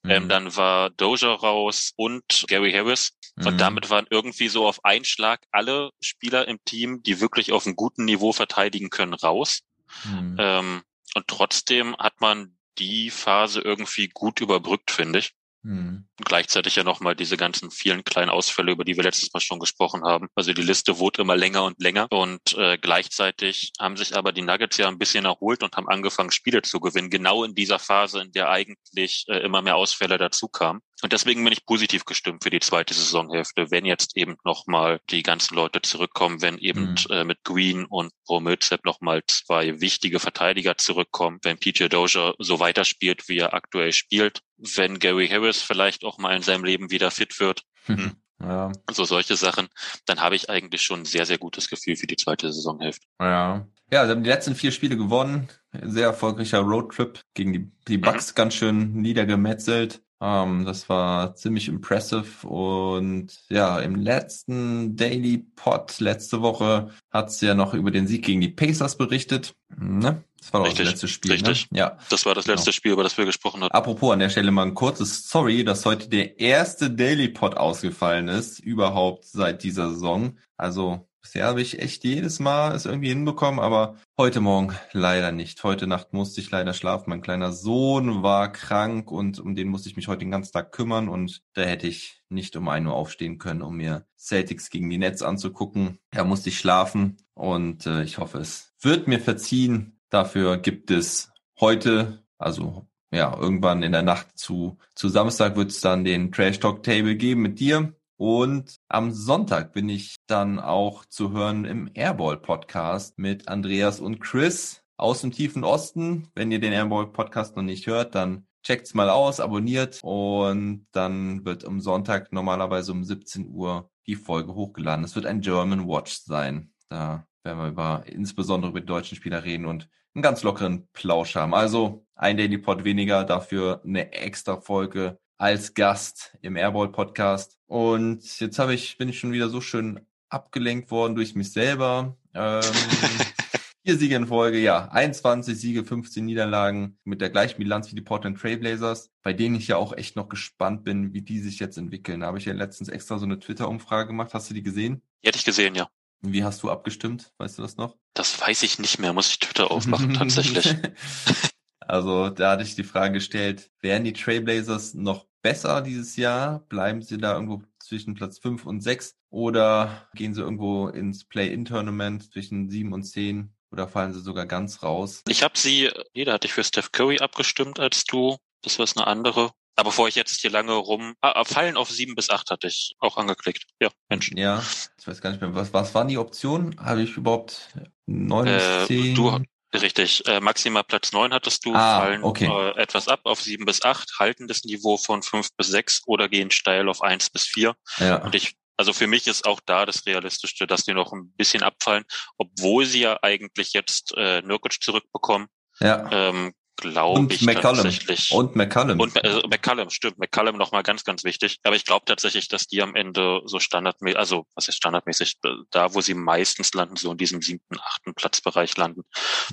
ähm, 0.06 0.26
Mhm. 0.26 0.30
dann 0.30 0.56
war 0.56 0.90
Doja 0.92 1.34
raus 1.34 1.94
und 1.96 2.46
Gary 2.48 2.72
Harris. 2.72 3.14
Und 3.38 3.54
Mhm. 3.54 3.58
damit 3.58 3.90
waren 3.90 4.06
irgendwie 4.10 4.50
so 4.50 4.68
auf 4.68 4.84
einen 4.86 5.06
Schlag 5.06 5.42
alle 5.52 5.90
Spieler 6.02 6.48
im 6.48 6.60
Team, 6.66 7.02
die 7.02 7.22
wirklich 7.22 7.52
auf 7.54 7.66
einem 7.66 7.76
guten 7.78 8.06
Niveau 8.06 8.34
verteidigen 8.34 8.90
können, 8.90 9.14
raus. 9.14 9.62
Mhm. 10.04 10.36
Ähm, 10.38 10.82
und 11.16 11.28
trotzdem 11.28 11.96
hat 11.98 12.20
man 12.22 12.56
die 12.78 13.10
Phase 13.10 13.62
irgendwie 13.62 14.08
gut 14.08 14.42
überbrückt, 14.42 14.92
finde 14.92 15.20
ich. 15.20 15.34
Mhm. 15.64 16.08
Und 16.18 16.26
gleichzeitig 16.26 16.76
ja 16.76 16.84
nochmal 16.84 17.16
diese 17.16 17.38
ganzen 17.38 17.70
vielen 17.70 18.04
kleinen 18.04 18.32
Ausfälle, 18.32 18.72
über 18.72 18.84
die 18.84 18.96
wir 18.96 19.04
letztes 19.04 19.32
Mal 19.34 19.42
schon 19.42 19.60
gesprochen 19.60 20.04
haben. 20.04 20.28
Also 20.36 20.54
die 20.54 20.62
Liste 20.62 20.98
wurde 20.98 21.22
immer 21.22 21.36
länger 21.36 21.66
und 21.66 21.80
länger. 21.80 22.08
Und 22.10 22.56
äh, 22.58 22.78
gleichzeitig 22.80 23.72
haben 23.80 23.96
sich 23.96 24.16
aber 24.16 24.32
die 24.32 24.42
Nuggets 24.42 24.78
ja 24.78 24.88
ein 24.88 24.98
bisschen 24.98 25.26
erholt 25.26 25.62
und 25.64 25.76
haben 25.78 25.88
angefangen, 25.88 26.32
Spiele 26.32 26.64
zu 26.64 26.80
gewinnen. 26.80 27.10
Genau 27.10 27.44
in 27.44 27.54
dieser 27.54 27.80
Phase, 27.80 28.22
in 28.22 28.32
der 28.32 28.50
eigentlich 28.50 29.26
äh, 29.28 29.38
immer 29.38 29.62
mehr 29.62 29.76
Ausfälle 29.76 30.18
dazu 30.18 30.48
kamen. 30.48 30.82
Und 31.02 31.14
deswegen 31.14 31.44
bin 31.44 31.54
ich 31.54 31.66
positiv 31.66 32.06
gestimmt 32.06 32.44
für 32.44 32.50
die 32.50 32.60
zweite 32.60 32.94
Saisonhälfte, 32.94 33.72
wenn 33.72 33.86
jetzt 33.86 34.16
eben 34.18 34.36
nochmal 34.44 35.00
die 35.10 35.24
ganzen 35.24 35.56
Leute 35.56 35.82
zurückkommen, 35.82 36.42
wenn 36.42 36.58
eben 36.58 36.92
Mhm. 36.92 36.96
äh, 37.10 37.24
mit 37.24 37.44
Green 37.44 37.86
und 37.86 38.12
Pro 38.26 38.40
Millsap 38.40 38.86
nochmal 38.86 39.22
zwei 39.28 39.82
wichtige 39.82 40.20
Verteidiger 40.20 40.78
zurückkommen, 40.78 41.40
wenn 41.44 41.58
PJ 41.58 41.86
Dozier 41.88 42.34
so 42.40 42.60
weiterspielt, 42.60 43.28
wie 43.28 43.38
er 43.40 43.54
aktuell 43.54 43.92
spielt, 43.94 44.42
wenn 44.58 45.00
Gary 45.00 45.28
Harris 45.28 45.62
vielleicht 45.62 46.04
auch 46.04 46.18
mal 46.18 46.36
in 46.36 46.44
seinem 46.44 46.64
Leben 46.64 46.92
wieder 46.92 47.12
fit 47.12 47.40
wird, 47.40 47.64
Mhm. 47.88 48.12
Ja, 48.44 48.72
so 48.92 49.06
solche 49.06 49.36
Sachen, 49.36 49.68
dann 50.08 50.20
habe 50.20 50.36
ich 50.36 50.50
eigentlich 50.50 50.82
schon 50.82 51.02
ein 51.02 51.06
sehr, 51.06 51.28
sehr 51.28 51.38
gutes 51.38 51.70
Gefühl 51.70 51.96
für 51.96 52.08
die 52.08 52.16
zweite 52.16 52.52
Saisonhälfte. 52.52 53.06
ja. 53.20 53.68
Ja, 53.94 54.06
sie 54.06 54.12
haben 54.12 54.24
die 54.24 54.30
letzten 54.30 54.56
vier 54.56 54.72
Spiele 54.72 54.96
gewonnen. 54.96 55.50
Sehr 55.74 56.06
erfolgreicher 56.06 56.60
Roadtrip 56.60 57.20
gegen 57.34 57.52
die, 57.52 57.72
die 57.90 57.98
Bucks 57.98 58.34
ganz 58.36 58.54
schön 58.56 58.94
niedergemetzelt. 59.02 60.02
Ähm, 60.22 60.66
das 60.66 60.88
war 60.88 61.34
ziemlich 61.36 61.68
impressive. 61.68 62.48
Und 62.48 63.28
ja, 63.50 63.80
im 63.80 63.96
letzten 63.96 64.96
Daily 64.96 65.40
Pod 65.56 66.00
letzte 66.00 66.42
Woche 66.42 66.92
hat's 67.10 67.42
ja 67.42 67.56
noch 67.56 67.74
über 67.74 67.90
den 67.92 68.06
Sieg 68.08 68.24
gegen 68.26 68.40
die 68.42 68.50
Pacers 68.50 68.98
berichtet. 68.98 69.56
Ne? 69.76 70.24
Das 70.40 70.54
war 70.54 70.62
doch 70.62 70.68
Richtig, 70.68 70.86
das 70.86 70.94
letzte 70.94 71.08
Spiel. 71.08 71.32
richtig. 71.34 71.72
Ne? 71.72 71.80
Ja. 71.80 71.98
Das 72.10 72.26
war 72.26 72.34
das 72.36 72.46
Genau. 72.46 72.56
letzte 72.56 72.74
Spiel, 72.74 72.92
über 72.94 73.04
das 73.04 73.18
wir 73.18 73.26
gesprochen 73.26 73.64
hatten. 73.64 73.74
Apropos 73.74 74.12
an 74.14 74.20
der 74.20 74.30
Stelle 74.30 74.52
mal 74.52 74.64
ein 74.68 74.74
kurzes 74.76 75.28
Sorry, 75.30 75.64
dass 75.64 75.86
heute 75.86 76.08
der 76.10 76.40
erste 76.40 76.90
Daily 76.92 77.28
Pod 77.30 77.58
ausgefallen 77.58 78.28
ist, 78.28 78.60
überhaupt 78.60 79.26
seit 79.26 79.64
dieser 79.64 79.90
Saison. 79.90 80.38
Also 80.58 81.08
bisher 81.22 81.46
habe 81.46 81.62
ich 81.62 81.80
echt 81.80 82.04
jedes 82.04 82.40
Mal 82.40 82.76
es 82.76 82.86
irgendwie 82.86 83.10
hinbekommen, 83.10 83.60
aber 83.60 83.96
heute 84.18 84.42
Morgen 84.42 84.76
leider 84.92 85.32
nicht. 85.32 85.64
Heute 85.64 85.88
Nacht 85.88 86.14
musste 86.14 86.42
ich 86.42 86.52
leider 86.52 86.74
schlafen. 86.74 87.10
Mein 87.10 87.22
kleiner 87.22 87.52
Sohn 87.52 88.24
war 88.24 88.52
krank 88.52 89.12
und 89.12 89.40
um 89.40 89.56
den 89.56 89.68
musste 89.68 89.90
ich 89.90 89.96
mich 89.96 90.08
heute 90.08 90.20
den 90.20 90.32
ganzen 90.32 90.54
Tag 90.54 90.72
kümmern 90.72 91.10
und 91.10 91.42
da 91.54 91.62
hätte 91.62 91.88
ich 91.88 92.22
nicht 92.30 92.56
um 92.56 92.68
ein 92.68 92.88
Uhr 92.88 92.94
aufstehen 92.94 93.38
können, 93.38 93.62
um 93.62 93.78
mir 93.78 94.06
Celtics 94.18 94.70
gegen 94.70 94.90
die 94.90 94.98
Nets 94.98 95.22
anzugucken. 95.22 96.00
Da 96.12 96.24
musste 96.24 96.50
ich 96.50 96.58
schlafen 96.58 97.18
und 97.34 97.86
äh, 97.86 98.04
ich 98.04 98.18
hoffe, 98.18 98.40
es 98.40 98.74
wird 98.82 99.08
mir 99.08 99.20
verziehen. 99.20 100.00
Dafür 100.10 100.58
gibt 100.58 100.92
es 100.92 101.32
heute, 101.60 102.24
also 102.38 102.88
ja, 103.14 103.38
irgendwann 103.38 103.84
in 103.84 103.92
der 103.92 104.04
Nacht 104.04 104.38
zu, 104.38 104.78
zu 104.96 105.10
Samstag 105.10 105.58
wird 105.58 105.72
es 105.72 105.82
dann 105.82 106.04
den 106.04 106.32
Trash 106.32 106.60
Talk 106.60 106.84
Table 106.84 107.16
geben 107.16 107.42
mit 107.42 107.60
dir. 107.60 107.94
Und 108.22 108.76
am 108.88 109.12
Sonntag 109.12 109.74
bin 109.74 109.90
ich 109.90 110.18
dann 110.28 110.60
auch 110.60 111.06
zu 111.06 111.32
hören 111.32 111.66
im 111.66 111.90
Airball 111.96 112.38
Podcast 112.38 113.18
mit 113.18 113.48
Andreas 113.48 114.00
und 114.00 114.20
Chris 114.20 114.84
aus 114.96 115.22
dem 115.22 115.32
tiefen 115.32 115.64
Osten. 115.64 116.28
Wenn 116.36 116.52
ihr 116.52 116.60
den 116.60 116.72
Airball 116.72 117.08
Podcast 117.08 117.56
noch 117.56 117.64
nicht 117.64 117.88
hört, 117.88 118.14
dann 118.14 118.46
checkt's 118.62 118.94
mal 118.94 119.10
aus, 119.10 119.40
abonniert 119.40 120.02
und 120.04 120.86
dann 120.92 121.46
wird 121.46 121.66
am 121.66 121.82
Sonntag 121.82 122.32
normalerweise 122.32 122.92
um 122.92 123.04
17 123.04 123.50
Uhr 123.50 123.90
die 124.06 124.14
Folge 124.14 124.54
hochgeladen. 124.54 125.04
Es 125.04 125.16
wird 125.16 125.26
ein 125.26 125.42
German 125.42 125.88
Watch 125.88 126.20
sein. 126.20 126.72
Da 126.90 127.26
werden 127.44 127.58
wir 127.58 127.70
über, 127.70 128.04
insbesondere 128.06 128.70
über 128.70 128.82
die 128.82 128.86
deutschen 128.86 129.16
Spieler 129.16 129.44
reden 129.44 129.66
und 129.66 129.90
einen 130.14 130.22
ganz 130.22 130.44
lockeren 130.44 130.88
Plausch 130.94 131.36
haben. 131.36 131.56
Also 131.56 132.06
ein 132.14 132.38
Daily 132.38 132.60
Pod 132.60 132.84
weniger, 132.84 133.24
dafür 133.24 133.82
eine 133.84 134.12
extra 134.12 134.62
Folge 134.62 135.18
als 135.42 135.74
Gast 135.74 136.38
im 136.44 136.56
Airball 136.56 136.92
Podcast. 136.92 137.58
Und 137.66 138.40
jetzt 138.40 138.60
habe 138.60 138.76
ich, 138.76 139.00
bin 139.00 139.10
ich 139.10 139.20
schon 139.20 139.32
wieder 139.32 139.50
so 139.50 139.60
schön 139.60 140.06
abgelenkt 140.30 140.92
worden 140.92 141.16
durch 141.16 141.34
mich 141.34 141.52
selber. 141.52 142.16
Ähm, 142.36 142.62
vier 143.84 143.98
Siege 143.98 144.16
in 144.18 144.28
Folge, 144.28 144.60
ja, 144.60 144.90
21 144.90 145.60
Siege, 145.60 145.84
15 145.84 146.24
Niederlagen 146.24 147.00
mit 147.06 147.22
der 147.22 147.32
gleichen 147.32 147.58
Bilanz 147.58 147.90
wie 147.90 147.96
die 147.96 148.04
Portland 148.04 148.40
Trailblazers, 148.40 149.10
bei 149.24 149.34
denen 149.34 149.56
ich 149.56 149.68
ja 149.68 149.78
auch 149.78 149.94
echt 149.94 150.16
noch 150.16 150.30
gespannt 150.30 150.84
bin, 150.84 151.12
wie 151.12 151.24
die 151.24 151.40
sich 151.40 151.58
jetzt 151.58 151.78
entwickeln. 151.78 152.20
Da 152.20 152.28
habe 152.28 152.38
ich 152.38 152.46
ja 152.46 152.54
letztens 152.54 152.90
extra 152.90 153.18
so 153.18 153.26
eine 153.26 153.40
Twitter-Umfrage 153.40 154.10
gemacht. 154.10 154.36
Hast 154.36 154.48
du 154.52 154.54
die 154.54 154.62
gesehen? 154.62 155.02
Die 155.24 155.28
hätte 155.28 155.40
ich 155.40 155.46
gesehen, 155.46 155.74
ja. 155.74 155.90
Wie 156.22 156.44
hast 156.44 156.62
du 156.62 156.70
abgestimmt? 156.70 157.34
Weißt 157.40 157.58
du 157.58 157.64
das 157.64 157.78
noch? 157.78 157.98
Das 158.14 158.40
weiß 158.40 158.62
ich 158.62 158.78
nicht 158.78 159.00
mehr, 159.00 159.12
muss 159.12 159.32
ich 159.32 159.40
Twitter 159.40 159.72
aufmachen, 159.72 160.14
tatsächlich. 160.14 160.76
Also 161.88 162.30
da 162.30 162.52
hatte 162.52 162.64
ich 162.64 162.76
die 162.76 162.84
Frage 162.84 163.16
gestellt, 163.16 163.72
werden 163.82 164.04
die 164.04 164.14
Trailblazers 164.14 164.94
noch 164.94 165.26
besser 165.42 165.82
dieses 165.82 166.16
Jahr? 166.16 166.60
Bleiben 166.70 167.02
sie 167.02 167.18
da 167.18 167.34
irgendwo 167.34 167.64
zwischen 167.80 168.14
Platz 168.14 168.38
5 168.40 168.66
und 168.66 168.82
6? 168.82 169.16
Oder 169.30 170.08
gehen 170.14 170.34
sie 170.34 170.42
irgendwo 170.42 170.88
ins 170.88 171.26
Play-In-Tournament 171.26 172.32
zwischen 172.32 172.70
7 172.70 172.94
und 172.94 173.04
10? 173.04 173.54
Oder 173.72 173.88
fallen 173.88 174.14
sie 174.14 174.20
sogar 174.22 174.46
ganz 174.46 174.84
raus? 174.84 175.24
Ich 175.28 175.44
habe 175.44 175.58
sie, 175.58 175.90
nee, 176.14 176.26
da 176.26 176.34
hatte 176.34 176.48
ich 176.48 176.54
für 176.54 176.64
Steph 176.64 176.92
Curry 176.92 177.20
abgestimmt 177.20 177.80
als 177.80 178.04
du. 178.04 178.38
Das 178.62 178.78
war 178.78 178.86
eine 178.96 179.08
andere. 179.08 179.52
Aber 179.78 179.90
bevor 179.90 180.08
ich 180.10 180.16
jetzt 180.16 180.42
hier 180.42 180.52
lange 180.52 180.74
rum, 180.74 181.16
ah, 181.22 181.44
Fallen 181.46 181.78
auf 181.78 181.90
sieben 181.90 182.14
bis 182.14 182.30
acht 182.30 182.52
hatte 182.52 182.68
ich 182.68 182.96
auch 183.00 183.18
angeklickt. 183.18 183.66
Ja, 183.80 183.90
Mensch. 184.10 184.32
Ja, 184.36 184.62
ich 185.00 185.08
weiß 185.08 185.22
gar 185.22 185.32
nicht 185.32 185.42
mehr. 185.42 185.56
Was, 185.56 185.74
was 185.74 185.96
waren 185.96 186.10
die 186.10 186.18
Optionen? 186.18 186.78
Habe 186.80 187.02
ich 187.02 187.16
überhaupt 187.16 187.70
9 188.06 188.48
Äh, 188.48 188.58
bis 188.80 188.88
10? 188.88 189.16
du- 189.16 189.40
Richtig. 189.74 190.28
Äh, 190.28 190.40
maximal 190.42 190.84
Platz 190.84 191.12
neun 191.14 191.34
hattest 191.34 191.66
du, 191.66 191.74
Ah, 191.74 192.02
fallen 192.02 192.24
okay. 192.24 192.46
äh, 192.48 192.78
etwas 192.82 193.08
ab 193.08 193.22
auf 193.24 193.42
sieben 193.42 193.66
bis 193.66 193.82
acht, 193.84 194.20
halten 194.20 194.48
das 194.48 194.64
Niveau 194.64 194.98
von 194.98 195.24
fünf 195.24 195.50
bis 195.56 195.68
sechs 195.68 196.02
oder 196.06 196.28
gehen 196.28 196.52
steil 196.52 196.90
auf 196.90 197.02
eins 197.02 197.30
bis 197.30 197.44
vier. 197.48 197.76
ja. 197.98 198.18
Und 198.18 198.36
ich, 198.36 198.56
also 198.78 198.94
für 198.94 199.08
mich 199.08 199.28
ist 199.28 199.46
auch 199.46 199.60
da 199.66 199.86
das 199.86 200.06
Realistischste, 200.06 200.68
dass 200.68 200.84
die 200.84 200.94
noch 200.94 201.14
ein 201.14 201.32
bisschen 201.38 201.64
abfallen, 201.64 202.04
obwohl 202.38 202.86
sie 202.86 203.02
ja 203.02 203.20
eigentlich 203.22 203.74
jetzt 203.74 204.14
äh, 204.18 204.42
Nurkic 204.42 204.82
zurückbekommen. 204.82 205.48
ja. 205.80 206.10
Ähm, 206.12 206.54
Glaube 206.78 207.34
ich 207.34 207.42
McCollum. 207.44 207.84
tatsächlich. 207.84 208.32
Und 208.32 208.56
McCallum. 208.56 209.00
Und 209.00 209.16
äh, 209.24 209.42
McCallum, 209.48 209.90
stimmt, 209.90 210.18
McCallum 210.18 210.58
nochmal 210.58 210.84
ganz, 210.84 211.04
ganz 211.04 211.24
wichtig. 211.24 211.60
Aber 211.64 211.76
ich 211.76 211.86
glaube 211.86 212.06
tatsächlich, 212.06 212.48
dass 212.48 212.68
die 212.68 212.82
am 212.82 212.96
Ende 212.96 213.42
so 213.46 213.60
standardmäßig, 213.60 214.18
also 214.18 214.46
was 214.56 214.68
ist 214.68 214.78
standardmäßig, 214.78 215.38
äh, 215.44 215.50
da 215.70 215.94
wo 215.94 216.02
sie 216.02 216.16
meistens 216.16 216.74
landen, 216.74 216.96
so 216.96 217.12
in 217.12 217.18
diesem 217.18 217.42
siebten, 217.42 217.78
achten 217.80 218.14
Platzbereich 218.14 218.76
landen. 218.78 219.04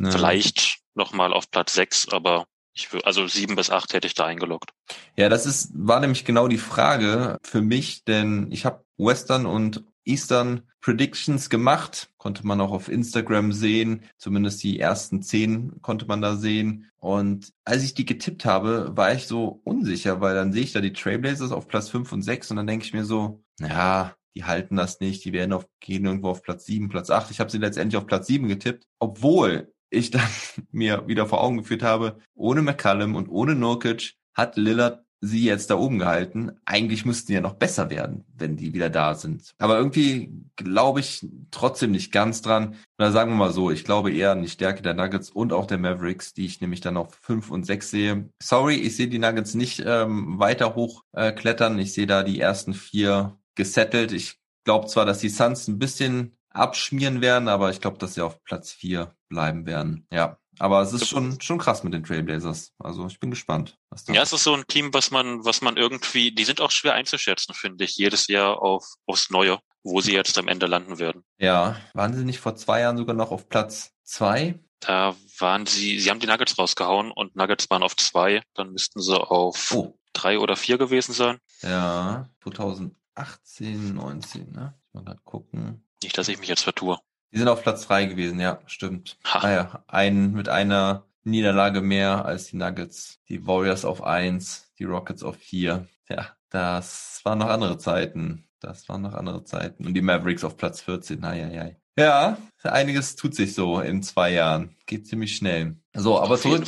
Ja. 0.00 0.10
Vielleicht 0.10 0.78
nochmal 0.94 1.32
auf 1.32 1.50
Platz 1.50 1.74
sechs, 1.74 2.08
aber 2.08 2.46
ich 2.72 2.88
also 3.04 3.26
sieben 3.26 3.56
bis 3.56 3.70
acht 3.70 3.92
hätte 3.92 4.06
ich 4.06 4.14
da 4.14 4.24
eingeloggt. 4.24 4.70
Ja, 5.16 5.28
das 5.28 5.46
ist, 5.46 5.70
war 5.74 6.00
nämlich 6.00 6.24
genau 6.24 6.48
die 6.48 6.58
Frage 6.58 7.38
für 7.42 7.60
mich, 7.60 8.04
denn 8.04 8.48
ich 8.50 8.64
habe 8.64 8.84
Western 8.96 9.46
und 9.46 9.84
Eastern 10.08 10.62
Predictions 10.80 11.50
gemacht. 11.50 12.10
Konnte 12.16 12.46
man 12.46 12.60
auch 12.60 12.72
auf 12.72 12.88
Instagram 12.88 13.52
sehen. 13.52 14.02
Zumindest 14.16 14.62
die 14.62 14.80
ersten 14.80 15.22
zehn 15.22 15.80
konnte 15.82 16.06
man 16.06 16.22
da 16.22 16.36
sehen. 16.36 16.90
Und 16.96 17.52
als 17.64 17.84
ich 17.84 17.94
die 17.94 18.04
getippt 18.04 18.44
habe, 18.44 18.96
war 18.96 19.12
ich 19.12 19.26
so 19.26 19.60
unsicher, 19.64 20.20
weil 20.20 20.34
dann 20.34 20.52
sehe 20.52 20.62
ich 20.62 20.72
da 20.72 20.80
die 20.80 20.92
Trailblazers 20.92 21.52
auf 21.52 21.68
Platz 21.68 21.88
fünf 21.88 22.12
und 22.12 22.22
sechs 22.22 22.50
und 22.50 22.56
dann 22.56 22.66
denke 22.66 22.84
ich 22.84 22.92
mir 22.92 23.04
so, 23.04 23.42
ja, 23.60 24.16
die 24.34 24.44
halten 24.44 24.76
das 24.76 25.00
nicht, 25.00 25.24
die 25.24 25.32
werden 25.32 25.52
auf, 25.52 25.66
gehen 25.80 26.04
irgendwo 26.04 26.28
auf 26.28 26.42
Platz 26.42 26.64
sieben, 26.64 26.88
Platz 26.88 27.10
acht. 27.10 27.30
Ich 27.30 27.40
habe 27.40 27.50
sie 27.50 27.58
letztendlich 27.58 27.96
auf 27.96 28.06
Platz 28.06 28.26
sieben 28.26 28.48
getippt, 28.48 28.86
obwohl 28.98 29.72
ich 29.90 30.10
dann 30.10 30.28
mir 30.70 31.06
wieder 31.06 31.26
vor 31.26 31.42
Augen 31.42 31.58
geführt 31.58 31.82
habe, 31.82 32.18
ohne 32.34 32.62
McCallum 32.62 33.14
und 33.14 33.28
ohne 33.28 33.54
Nurkic 33.54 34.14
hat 34.34 34.56
Lillard 34.56 35.04
sie 35.20 35.44
jetzt 35.44 35.70
da 35.70 35.76
oben 35.76 35.98
gehalten. 35.98 36.52
Eigentlich 36.64 37.04
müssten 37.04 37.28
die 37.28 37.34
ja 37.34 37.40
noch 37.40 37.54
besser 37.54 37.90
werden, 37.90 38.24
wenn 38.36 38.56
die 38.56 38.74
wieder 38.74 38.90
da 38.90 39.14
sind. 39.14 39.52
Aber 39.58 39.76
irgendwie 39.76 40.32
glaube 40.56 41.00
ich 41.00 41.26
trotzdem 41.50 41.90
nicht 41.90 42.12
ganz 42.12 42.42
dran. 42.42 42.76
Oder 42.98 43.12
sagen 43.12 43.32
wir 43.32 43.36
mal 43.36 43.52
so, 43.52 43.70
ich 43.70 43.84
glaube 43.84 44.12
eher 44.12 44.32
an 44.32 44.42
die 44.42 44.48
Stärke 44.48 44.82
der 44.82 44.94
Nuggets 44.94 45.30
und 45.30 45.52
auch 45.52 45.66
der 45.66 45.78
Mavericks, 45.78 46.34
die 46.34 46.46
ich 46.46 46.60
nämlich 46.60 46.80
dann 46.80 46.96
auf 46.96 47.14
fünf 47.20 47.50
und 47.50 47.64
sechs 47.64 47.90
sehe. 47.90 48.28
Sorry, 48.42 48.76
ich 48.76 48.96
sehe 48.96 49.08
die 49.08 49.18
Nuggets 49.18 49.54
nicht 49.54 49.82
ähm, 49.84 50.38
weiter 50.38 50.74
hoch 50.74 51.02
äh, 51.12 51.32
klettern. 51.32 51.78
Ich 51.78 51.92
sehe 51.92 52.06
da 52.06 52.22
die 52.22 52.40
ersten 52.40 52.74
vier 52.74 53.38
gesettelt. 53.54 54.12
Ich 54.12 54.38
glaube 54.64 54.86
zwar, 54.86 55.04
dass 55.04 55.18
die 55.18 55.28
Suns 55.28 55.66
ein 55.68 55.78
bisschen 55.78 56.36
abschmieren 56.50 57.20
werden, 57.20 57.48
aber 57.48 57.70
ich 57.70 57.80
glaube, 57.80 57.98
dass 57.98 58.14
sie 58.14 58.22
auf 58.22 58.42
Platz 58.44 58.72
vier 58.72 59.14
bleiben 59.28 59.66
werden. 59.66 60.06
Ja. 60.12 60.38
Aber 60.58 60.82
es 60.82 60.92
ist 60.92 61.08
schon, 61.08 61.40
schon 61.40 61.58
krass 61.58 61.84
mit 61.84 61.92
den 61.92 62.04
Trailblazers. 62.04 62.72
Also 62.78 63.06
ich 63.06 63.20
bin 63.20 63.30
gespannt. 63.30 63.78
Was 63.90 64.04
da 64.04 64.12
ja, 64.12 64.22
es 64.22 64.32
ist 64.32 64.44
so 64.44 64.54
ein 64.54 64.66
Team, 64.66 64.92
was 64.92 65.10
man, 65.10 65.44
was 65.44 65.60
man 65.60 65.76
irgendwie, 65.76 66.32
die 66.32 66.44
sind 66.44 66.60
auch 66.60 66.70
schwer 66.70 66.94
einzuschätzen, 66.94 67.54
finde 67.54 67.84
ich, 67.84 67.96
jedes 67.96 68.26
Jahr 68.26 68.60
auf, 68.60 68.84
aufs 69.06 69.30
Neue, 69.30 69.58
wo 69.82 70.00
sie 70.00 70.12
jetzt 70.12 70.36
am 70.38 70.48
Ende 70.48 70.66
landen 70.66 70.98
werden. 70.98 71.24
Ja, 71.38 71.76
waren 71.94 72.14
sie 72.14 72.24
nicht 72.24 72.40
vor 72.40 72.56
zwei 72.56 72.80
Jahren 72.80 72.96
sogar 72.96 73.14
noch 73.14 73.30
auf 73.30 73.48
Platz 73.48 73.92
zwei? 74.04 74.58
Da 74.80 75.16
waren 75.38 75.66
sie, 75.66 75.98
sie 75.98 76.10
haben 76.10 76.20
die 76.20 76.26
Nuggets 76.26 76.58
rausgehauen 76.58 77.10
und 77.10 77.34
Nuggets 77.36 77.68
waren 77.70 77.82
auf 77.82 77.96
zwei, 77.96 78.42
dann 78.54 78.72
müssten 78.72 79.00
sie 79.00 79.20
auf 79.20 79.72
oh. 79.74 79.98
drei 80.12 80.38
oder 80.38 80.56
vier 80.56 80.78
gewesen 80.78 81.12
sein. 81.12 81.38
Ja, 81.62 82.28
2018, 82.42 83.94
19, 83.94 84.52
ne? 84.52 84.74
Ich 84.94 85.00
mal 85.00 85.18
gucken. 85.24 85.84
Nicht, 86.02 86.16
dass 86.16 86.28
ich 86.28 86.38
mich 86.38 86.48
jetzt 86.48 86.62
vertue. 86.62 86.98
Die 87.32 87.38
sind 87.38 87.48
auf 87.48 87.62
Platz 87.62 87.86
drei 87.86 88.06
gewesen, 88.06 88.40
ja, 88.40 88.60
stimmt. 88.66 89.18
Ha. 89.24 89.38
Ah 89.40 89.50
ja, 89.50 89.84
ein, 89.86 90.32
mit 90.32 90.48
einer 90.48 91.04
Niederlage 91.24 91.80
mehr 91.80 92.24
als 92.24 92.46
die 92.46 92.56
Nuggets. 92.56 93.20
Die 93.28 93.46
Warriors 93.46 93.84
auf 93.84 94.02
eins, 94.02 94.72
die 94.78 94.84
Rockets 94.84 95.22
auf 95.22 95.36
vier. 95.36 95.86
Ja, 96.08 96.28
das 96.50 97.20
waren 97.24 97.38
noch 97.38 97.48
andere 97.48 97.78
Zeiten. 97.78 98.48
Das 98.60 98.88
waren 98.88 99.02
noch 99.02 99.14
andere 99.14 99.44
Zeiten. 99.44 99.86
Und 99.86 99.94
die 99.94 100.02
Mavericks 100.02 100.42
auf 100.42 100.56
Platz 100.56 100.80
14. 100.80 101.22
Eieiei. 101.24 101.76
Ja, 101.98 102.38
einiges 102.62 103.16
tut 103.16 103.34
sich 103.34 103.54
so 103.54 103.80
in 103.80 104.02
zwei 104.02 104.32
Jahren. 104.32 104.76
Geht 104.86 105.06
ziemlich 105.06 105.36
schnell. 105.36 105.76
So, 105.94 106.20
aber 106.20 106.34
auf 106.34 106.42
zurück, 106.42 106.64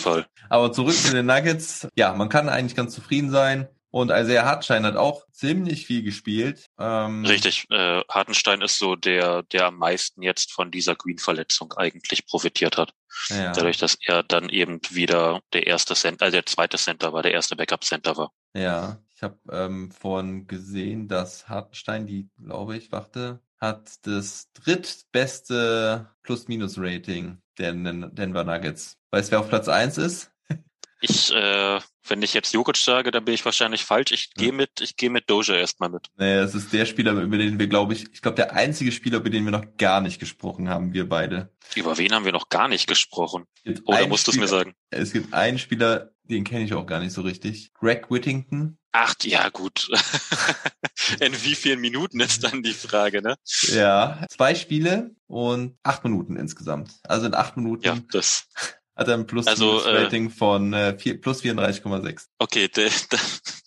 aber 0.49 0.73
zurück 0.73 0.95
zu 0.95 1.13
den 1.13 1.27
Nuggets. 1.27 1.89
Ja, 1.95 2.15
man 2.15 2.29
kann 2.29 2.49
eigentlich 2.49 2.75
ganz 2.75 2.95
zufrieden 2.95 3.31
sein. 3.31 3.69
Und 3.91 4.11
Isaiah 4.11 4.45
Hartenstein 4.45 4.87
hat 4.87 4.97
auch 4.97 5.27
ziemlich 5.33 5.87
viel 5.87 6.03
gespielt. 6.03 6.67
Ähm, 6.79 7.25
Richtig, 7.25 7.67
äh, 7.71 8.03
Hartenstein 8.09 8.63
ist 8.63 8.79
so 8.79 8.95
der, 8.95 9.43
der 9.43 9.67
am 9.67 9.79
meisten 9.79 10.23
jetzt 10.23 10.53
von 10.53 10.71
dieser 10.71 10.95
Green-Verletzung 10.95 11.73
eigentlich 11.73 12.27
profitiert 12.27 12.77
hat. 12.77 12.93
Ja. 13.29 13.53
Dadurch, 13.53 13.79
dass 13.79 13.99
er 14.07 14.23
dann 14.23 14.49
eben 14.49 14.81
wieder 14.91 15.41
der 15.53 15.67
erste 15.67 15.95
Center, 15.95 16.27
also 16.27 16.37
der 16.37 16.47
zweite 16.47 16.77
Center 16.77 17.13
war, 17.13 17.23
der 17.23 17.33
erste 17.33 17.57
Backup-Center 17.57 18.17
war. 18.17 18.33
Ja, 18.55 18.99
ich 19.15 19.23
habe 19.23 19.39
ähm, 19.51 19.91
vorhin 19.91 20.47
gesehen, 20.47 21.09
dass 21.09 21.49
Hartenstein, 21.49 22.07
die, 22.07 22.29
glaube 22.43 22.77
ich, 22.77 22.93
warte, 22.93 23.41
hat 23.59 24.07
das 24.07 24.51
drittbeste 24.55 26.11
Plus-Minus-Rating 26.23 27.43
der 27.59 27.73
Denver 27.73 28.45
Nuggets. 28.45 28.97
Weißt 29.11 29.29
du, 29.29 29.33
wer 29.33 29.41
auf 29.41 29.49
Platz 29.49 29.69
eins 29.69 29.99
ist? 29.99 30.31
Ich, 31.01 31.33
äh, 31.33 31.81
wenn 32.07 32.23
ich 32.23 32.35
jetzt 32.35 32.53
Jokic 32.53 32.77
sage, 32.77 33.11
dann 33.11 33.25
bin 33.25 33.35
ich 33.35 33.45
wahrscheinlich 33.45 33.85
falsch. 33.85 34.13
Ich 34.13 34.35
gehe 34.35 34.53
mit, 34.53 34.81
ich 34.81 34.97
gehe 34.97 35.11
mit 35.11 35.31
Doja 35.31 35.55
erstmal 35.55 35.89
mit. 35.89 36.09
Nee, 36.19 36.35
es 36.39 36.55
ist 36.55 36.73
der 36.73 36.85
Spieler, 36.85 37.13
über 37.13 37.39
den 37.39 37.59
wir, 37.59 37.69
glaube 37.69 37.95
ich, 37.95 38.13
ich 38.13 38.21
glaube, 38.21 38.37
der 38.37 38.55
einzige 38.55 38.93
Spieler, 38.93 39.19
über 39.19 39.31
den 39.31 39.45
wir 39.45 39.53
noch 39.53 39.77
gar 39.79 40.01
nicht 40.01 40.19
gesprochen 40.19 40.69
haben, 40.69 40.93
wir 40.93 41.09
beide. 41.09 41.51
Über 41.75 41.97
wen 41.99 42.13
haben 42.13 42.25
wir 42.25 42.33
noch 42.33 42.49
gar 42.49 42.69
nicht 42.69 42.87
gesprochen? 42.87 43.45
Oder 43.85 44.07
musst 44.09 44.27
du 44.27 44.33
es 44.33 44.39
mir 44.39 44.49
sagen? 44.49 44.75
Es 44.91 45.13
gibt 45.13 45.33
einen 45.33 45.59
Spieler, 45.59 46.11
den 46.25 46.45
kenne 46.45 46.65
ich 46.65 46.75
auch 46.75 46.87
gar 46.87 47.01
nicht 47.01 47.13
so 47.13 47.23
richtig. 47.23 47.73
Greg 47.75 48.11
Whittington. 48.11 48.79
Ach, 48.93 49.15
ja, 49.23 49.49
gut. 49.51 49.89
In 51.21 51.33
wie 51.45 51.55
vielen 51.55 51.81
Minuten 51.81 52.21
ist 52.21 52.43
dann 52.43 52.63
die 52.63 52.73
Frage, 52.73 53.23
ne? 53.23 53.37
Ja, 53.69 54.27
zwei 54.29 54.55
Spiele 54.55 55.15
und 55.27 55.79
acht 55.83 56.03
Minuten 56.03 56.37
insgesamt. 56.37 56.93
Also 57.05 57.27
in 57.27 57.35
acht 57.35 57.57
Minuten. 57.57 57.85
Ja, 57.85 57.99
das 58.11 58.49
hat 58.97 59.09
er 59.09 59.15
ein 59.15 59.27
Plus 59.27 59.47
also, 59.47 59.81
äh, 59.83 60.03
Rating 60.03 60.27
äh, 60.27 60.31
von 60.31 60.73
äh, 60.73 60.99
vier, 60.99 61.21
plus 61.21 61.43
34,6. 61.43 62.27
Okay, 62.39 62.69
da 62.75 62.83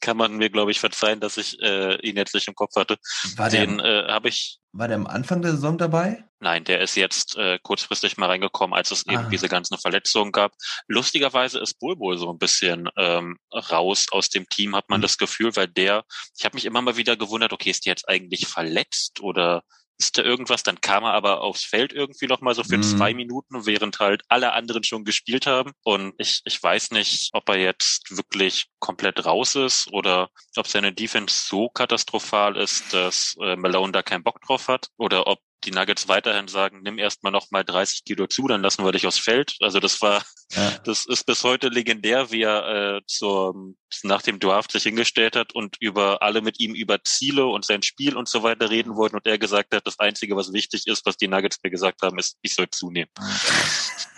kann 0.02 0.18
man 0.18 0.36
mir, 0.38 0.50
glaube 0.50 0.72
ich, 0.72 0.80
verzeihen, 0.80 1.20
dass 1.20 1.38
ich 1.38 1.60
äh, 1.62 1.96
ihn 2.08 2.18
jetzt 2.18 2.34
nicht 2.36 2.48
im 2.48 2.56
Kopf 2.56 2.76
hatte. 2.76 2.98
War 3.36 3.50
Den 3.50 3.80
äh, 3.80 4.06
habe 4.08 4.30
ich. 4.30 4.60
War 4.72 4.88
der 4.88 4.98
am 4.98 5.08
Anfang 5.08 5.42
der 5.42 5.52
Saison 5.52 5.78
dabei? 5.78 6.24
Nein, 6.40 6.66
der 6.66 6.82
ist 6.82 6.96
jetzt 6.96 7.38
äh, 7.38 7.58
kurzfristig 7.62 8.18
mal 8.18 8.26
reingekommen, 8.26 8.76
als 8.76 8.92
es 8.92 9.06
eben 9.06 9.26
ah. 9.26 9.30
diese 9.32 9.48
ganzen 9.48 9.78
Verletzungen 9.78 10.32
gab. 10.32 10.52
Lustigerweise 10.88 11.60
ist 11.60 11.80
Bulbul 11.80 12.18
so 12.18 12.30
ein 12.30 12.38
bisschen 12.38 12.90
ähm, 12.98 13.38
raus 13.54 14.08
aus 14.12 14.30
dem 14.30 14.48
Team, 14.50 14.76
hat 14.76 14.90
man 14.90 15.00
mhm. 15.00 15.04
das 15.04 15.18
Gefühl, 15.18 15.56
weil 15.56 15.68
der, 15.68 16.04
ich 16.38 16.44
habe 16.44 16.56
mich 16.56 16.66
immer 16.66 16.82
mal 16.82 16.98
wieder 16.98 17.16
gewundert, 17.16 17.54
okay, 17.54 17.70
ist 17.70 17.86
der 17.86 17.92
jetzt 17.92 18.10
eigentlich 18.10 18.48
verletzt 18.48 19.22
oder 19.22 19.64
ist 20.04 20.18
da 20.18 20.24
irgendwas, 20.24 20.64
dann 20.64 20.82
kam 20.82 21.04
er 21.04 21.14
aber 21.14 21.42
aufs 21.42 21.64
Feld 21.64 21.94
irgendwie 21.94 22.28
noch 22.28 22.42
mal 22.42 22.56
so 22.56 22.64
für 22.64 22.78
mhm. 22.78 22.84
zwei 22.84 23.14
Minuten, 23.14 23.66
während 23.66 24.00
halt 24.00 24.24
alle 24.28 24.54
anderen 24.54 24.84
schon 24.84 25.06
gespielt 25.06 25.48
haben. 25.48 25.72
Und 25.84 26.14
ich, 26.18 26.42
ich 26.46 26.62
weiß 26.62 26.92
nicht, 26.92 27.30
ob 27.34 27.50
er 27.50 27.58
jetzt 27.58 28.16
wirklich 28.16 28.68
komplett 28.80 29.26
raus 29.26 29.56
ist 29.56 29.88
oder 29.92 30.30
ob 30.56 30.68
seine 30.68 30.94
Defense 30.94 31.48
so 31.48 31.70
katastrophal 31.70 32.58
ist, 32.58 32.94
dass 32.94 33.36
äh, 33.42 33.56
Malone 33.56 33.92
da 33.92 34.04
keinen 34.04 34.24
Bock 34.24 34.42
drauf 34.42 34.68
hat 34.68 34.90
oder 34.98 35.28
ob 35.28 35.40
die 35.66 35.72
Nuggets 35.72 36.08
weiterhin 36.08 36.48
sagen, 36.48 36.82
nimm 36.84 36.98
erstmal 36.98 37.32
noch 37.32 37.52
mal 37.52 37.64
30 37.64 38.04
Kilo 38.06 38.28
zu, 38.28 38.48
dann 38.48 38.62
lassen 38.62 38.84
wir 38.84 38.92
dich 38.92 39.08
aufs 39.08 39.20
Feld. 39.20 39.56
Also 39.62 39.80
das 39.80 40.02
war, 40.02 40.24
ja. 40.52 40.72
das 40.84 41.06
ist 41.06 41.26
bis 41.26 41.44
heute 41.44 41.70
legendär, 41.70 42.32
wie 42.32 42.44
er 42.44 42.98
äh, 42.98 43.02
zur, 43.08 43.74
nach 44.04 44.22
dem 44.22 44.40
Draft 44.40 44.72
sich 44.72 44.84
hingestellt 44.84 45.36
hat 45.36 45.54
und 45.54 45.78
über 45.80 46.22
alle 46.22 46.42
mit 46.42 46.60
ihm 46.60 46.76
über 46.76 47.04
Ziele 47.04 47.46
und 47.46 47.66
sein 47.66 47.84
Spiel 47.84 48.16
und 48.16 48.28
so 48.28 48.44
weiter 48.44 48.70
reden 48.70 48.96
wollten 48.96 49.16
und 49.16 49.26
er 49.26 49.38
gesagt 49.38 49.74
hat, 49.74 49.88
das 49.88 50.00
Einzige, 50.00 50.36
was 50.36 50.54
wichtig 50.54 50.88
ist, 50.88 51.06
was 51.06 51.18
die 51.18 51.28
Nuggets 51.28 51.60
mir 51.64 51.72
gesagt 51.72 52.02
haben, 52.02 52.20
ist, 52.20 52.38
ich 52.42 52.56
soll 52.56 52.70
zunehmen. 52.70 53.12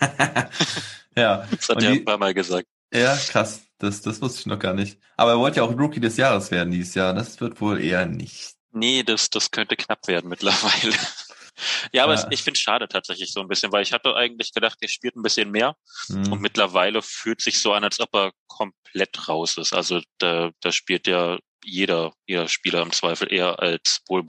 ja. 1.16 1.46
Das 1.50 1.68
hat 1.68 1.76
und 1.76 1.82
er 1.82 1.92
die, 1.92 1.98
ein 1.98 2.04
paar 2.04 2.18
Mal 2.18 2.34
gesagt. 2.34 2.66
Ja, 2.92 3.16
krass. 3.16 3.62
Das, 3.78 4.00
das 4.00 4.22
wusste 4.22 4.40
ich 4.40 4.46
noch 4.46 4.58
gar 4.58 4.72
nicht. 4.72 4.98
Aber 5.16 5.32
er 5.32 5.38
wollte 5.38 5.58
ja 5.58 5.62
auch 5.62 5.78
Rookie 5.78 6.00
des 6.00 6.16
Jahres 6.16 6.50
werden 6.50 6.70
dieses 6.70 6.94
Jahr. 6.94 7.12
Das 7.12 7.40
wird 7.40 7.60
wohl 7.60 7.82
eher 7.82 8.06
nicht. 8.06 8.54
Nee, 8.72 9.02
das, 9.02 9.30
das 9.30 9.50
könnte 9.50 9.76
knapp 9.76 10.06
werden 10.06 10.28
mittlerweile. 10.28 10.94
Ja, 11.92 12.04
aber 12.04 12.14
ja. 12.14 12.26
ich 12.30 12.42
finde 12.42 12.56
es 12.56 12.60
schade 12.60 12.88
tatsächlich 12.88 13.32
so 13.32 13.40
ein 13.40 13.48
bisschen, 13.48 13.72
weil 13.72 13.82
ich 13.82 13.92
hatte 13.92 14.14
eigentlich 14.14 14.52
gedacht, 14.52 14.78
er 14.80 14.88
spielt 14.88 15.16
ein 15.16 15.22
bisschen 15.22 15.50
mehr 15.50 15.76
mhm. 16.08 16.32
und 16.32 16.40
mittlerweile 16.40 17.02
fühlt 17.02 17.40
sich 17.40 17.60
so 17.60 17.72
an, 17.72 17.84
als 17.84 18.00
ob 18.00 18.14
er 18.14 18.32
komplett 18.46 19.28
raus 19.28 19.56
ist. 19.56 19.72
Also 19.72 20.00
da, 20.18 20.50
da 20.60 20.72
spielt 20.72 21.06
ja 21.06 21.38
jeder, 21.64 22.12
jeder 22.26 22.48
Spieler 22.48 22.82
im 22.82 22.92
Zweifel 22.92 23.32
eher 23.32 23.58
als 23.58 24.00
Bull 24.06 24.24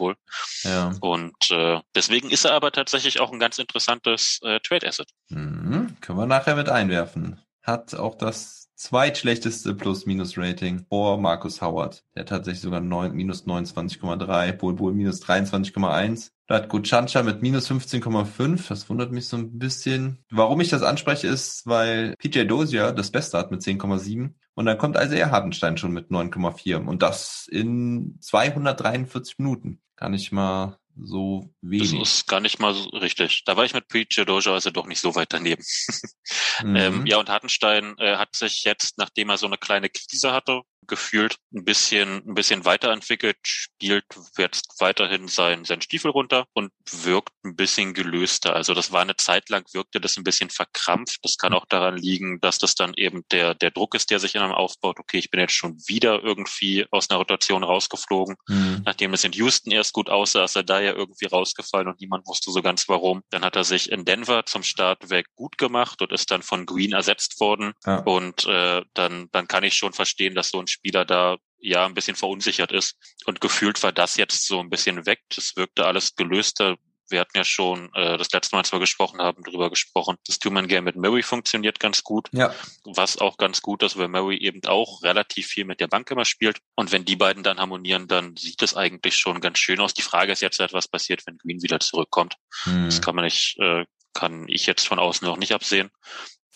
Ja. 0.63 0.93
Und 1.01 1.51
äh, 1.51 1.79
deswegen 1.95 2.31
ist 2.31 2.45
er 2.45 2.53
aber 2.53 2.71
tatsächlich 2.71 3.19
auch 3.19 3.31
ein 3.31 3.39
ganz 3.39 3.59
interessantes 3.59 4.39
äh, 4.43 4.59
Trade 4.59 4.87
Asset. 4.87 5.09
Mhm. 5.29 5.97
Können 6.01 6.19
wir 6.19 6.25
nachher 6.25 6.55
mit 6.55 6.69
einwerfen. 6.69 7.39
Hat 7.67 7.93
auch 7.95 8.15
das 8.15 8.69
zweitschlechteste 8.75 9.75
Plus-Minus-Rating 9.75 10.85
vor 10.87 11.17
Markus 11.17 11.61
Howard. 11.61 12.05
Der 12.15 12.21
hat 12.21 12.29
tatsächlich 12.29 12.61
sogar 12.61 12.79
9, 12.79 13.11
minus 13.11 13.45
29,3, 13.45 14.53
Bull 14.53 14.73
Bull 14.73 14.93
minus 14.93 15.21
23,1. 15.21 16.31
Da 16.47 16.55
hat 16.55 16.69
Guchancha 16.69 17.23
mit 17.23 17.41
minus 17.41 17.69
15,5. 17.69 18.69
Das 18.69 18.89
wundert 18.89 19.11
mich 19.11 19.27
so 19.27 19.35
ein 19.35 19.59
bisschen. 19.59 20.23
Warum 20.31 20.61
ich 20.61 20.69
das 20.69 20.81
anspreche, 20.81 21.27
ist, 21.27 21.67
weil 21.67 22.15
PJ 22.19 22.45
Dozier 22.45 22.93
das 22.93 23.11
Beste 23.11 23.37
hat 23.37 23.51
mit 23.51 23.61
10,7. 23.61 24.35
Und 24.55 24.65
dann 24.65 24.77
kommt 24.77 24.95
also 24.95 25.15
er 25.15 25.31
Hartenstein 25.31 25.77
schon 25.77 25.91
mit 25.91 26.09
9,4. 26.09 26.85
Und 26.85 27.01
das 27.01 27.49
in 27.51 28.17
243 28.21 29.39
Minuten. 29.39 29.81
Kann 29.97 30.13
ich 30.13 30.31
mal 30.31 30.77
so 31.03 31.53
wenig. 31.61 31.91
Das 31.91 32.09
ist 32.09 32.27
gar 32.27 32.39
nicht 32.39 32.59
mal 32.59 32.73
so 32.73 32.89
richtig. 32.89 33.43
Da 33.45 33.55
war 33.57 33.65
ich 33.65 33.73
mit 33.73 33.87
PJ 33.87 34.23
Doja 34.23 34.53
also 34.53 34.71
doch 34.71 34.85
nicht 34.85 34.99
so 34.99 35.15
weit 35.15 35.33
daneben. 35.33 35.63
mhm. 36.63 36.75
ähm, 36.75 37.05
ja, 37.05 37.17
und 37.17 37.29
Hartenstein 37.29 37.95
äh, 37.97 38.17
hat 38.17 38.35
sich 38.35 38.63
jetzt, 38.63 38.97
nachdem 38.97 39.29
er 39.29 39.37
so 39.37 39.47
eine 39.47 39.57
kleine 39.57 39.89
Krise 39.89 40.31
hatte, 40.31 40.61
gefühlt 40.87 41.37
ein 41.53 41.65
bisschen, 41.65 42.27
ein 42.27 42.33
bisschen 42.33 42.65
weiterentwickelt, 42.65 43.37
spielt 43.43 44.05
jetzt 44.37 44.79
weiterhin 44.79 45.27
sein, 45.27 45.65
sein 45.65 45.81
Stiefel 45.81 46.11
runter 46.11 46.45
und 46.53 46.71
wirkt 46.89 47.33
ein 47.43 47.55
bisschen 47.55 47.93
gelöster. 47.93 48.55
Also 48.55 48.73
das 48.73 48.91
war 48.91 49.01
eine 49.01 49.15
Zeit 49.15 49.49
lang, 49.49 49.65
wirkte 49.73 49.99
das 49.99 50.17
ein 50.17 50.23
bisschen 50.23 50.49
verkrampft. 50.49 51.19
Das 51.23 51.37
kann 51.37 51.53
auch 51.53 51.65
daran 51.65 51.97
liegen, 51.97 52.39
dass 52.41 52.57
das 52.57 52.75
dann 52.75 52.93
eben 52.95 53.23
der, 53.31 53.53
der 53.55 53.71
Druck 53.71 53.95
ist, 53.95 54.09
der 54.11 54.19
sich 54.19 54.35
in 54.35 54.41
einem 54.41 54.53
aufbaut. 54.53 54.99
Okay, 54.99 55.17
ich 55.17 55.29
bin 55.29 55.39
jetzt 55.39 55.53
schon 55.53 55.77
wieder 55.87 56.23
irgendwie 56.23 56.85
aus 56.91 57.09
einer 57.09 57.19
Rotation 57.19 57.63
rausgeflogen. 57.63 58.35
Mhm. 58.47 58.81
Nachdem 58.85 59.13
es 59.13 59.23
in 59.23 59.33
Houston 59.33 59.71
erst 59.71 59.93
gut 59.93 60.09
aussah, 60.09 60.45
ist 60.45 60.55
er 60.55 60.63
da 60.63 60.79
ja 60.79 60.93
irgendwie 60.93 61.25
rausgefallen 61.25 61.87
und 61.87 61.99
niemand 61.99 62.27
wusste 62.27 62.51
so 62.51 62.61
ganz 62.61 62.87
warum. 62.87 63.23
Dann 63.29 63.43
hat 63.43 63.55
er 63.55 63.63
sich 63.63 63.91
in 63.91 64.05
Denver 64.05 64.45
zum 64.45 64.63
Start 64.63 65.09
weg 65.09 65.27
gut 65.35 65.57
gemacht 65.57 66.01
und 66.01 66.11
ist 66.11 66.31
dann 66.31 66.41
von 66.41 66.65
Green 66.65 66.93
ersetzt 66.93 67.39
worden. 67.39 67.73
Ja. 67.85 67.99
Und 67.99 68.45
äh, 68.45 68.83
dann, 68.93 69.29
dann 69.31 69.47
kann 69.47 69.63
ich 69.63 69.73
schon 69.73 69.93
verstehen, 69.93 70.35
dass 70.35 70.49
so 70.49 70.59
ein 70.59 70.66
Spieler 70.67 71.05
da 71.05 71.37
ja 71.59 71.85
ein 71.85 71.93
bisschen 71.93 72.15
verunsichert 72.15 72.71
ist. 72.71 72.97
Und 73.25 73.41
gefühlt 73.41 73.81
war 73.83 73.91
das 73.91 74.17
jetzt 74.17 74.45
so 74.45 74.59
ein 74.59 74.69
bisschen 74.69 75.05
weg. 75.05 75.21
Das 75.35 75.55
wirkte 75.55 75.85
alles 75.85 76.15
gelöster. 76.15 76.77
Wir 77.09 77.21
hatten 77.21 77.37
ja 77.37 77.45
schon 77.45 77.89
äh, 77.93 78.17
das 78.17 78.31
letzte 78.31 78.55
Mal, 78.55 78.59
als 78.59 78.71
wir 78.71 78.79
gesprochen 78.79 79.21
haben, 79.21 79.41
darüber 79.43 79.69
gesprochen. 79.69 80.17
Das 80.27 80.39
Two-Man-Game 80.39 80.83
mit 80.83 80.97
Murray 80.97 81.23
funktioniert 81.23 81.79
ganz 81.79 82.03
gut. 82.03 82.27
Ja. 82.33 82.53
Was 82.83 83.17
auch 83.17 83.37
ganz 83.37 83.61
gut 83.61 83.81
ist, 83.83 83.97
weil 83.97 84.09
Murray 84.09 84.37
eben 84.37 84.61
auch 84.65 85.03
relativ 85.03 85.47
viel 85.47 85.63
mit 85.63 85.79
der 85.79 85.87
Bank 85.87 86.11
immer 86.11 86.25
spielt. 86.25 86.59
Und 86.75 86.91
wenn 86.91 87.05
die 87.05 87.15
beiden 87.15 87.43
dann 87.43 87.59
harmonieren, 87.59 88.07
dann 88.07 88.35
sieht 88.35 88.61
es 88.61 88.75
eigentlich 88.75 89.15
schon 89.15 89.39
ganz 89.39 89.57
schön 89.57 89.79
aus. 89.79 89.93
Die 89.93 90.01
Frage 90.01 90.33
ist 90.33 90.41
jetzt 90.41 90.59
halt, 90.59 90.73
was 90.73 90.89
passiert, 90.89 91.25
wenn 91.25 91.37
Green 91.37 91.63
wieder 91.63 91.79
zurückkommt. 91.79 92.35
Hm. 92.63 92.85
Das 92.85 93.01
kann 93.01 93.15
man 93.15 93.23
nicht, 93.23 93.57
äh, 93.59 93.85
kann 94.13 94.45
ich 94.49 94.65
jetzt 94.65 94.87
von 94.87 94.99
außen 94.99 95.25
noch 95.25 95.37
nicht 95.37 95.53
absehen. 95.53 95.89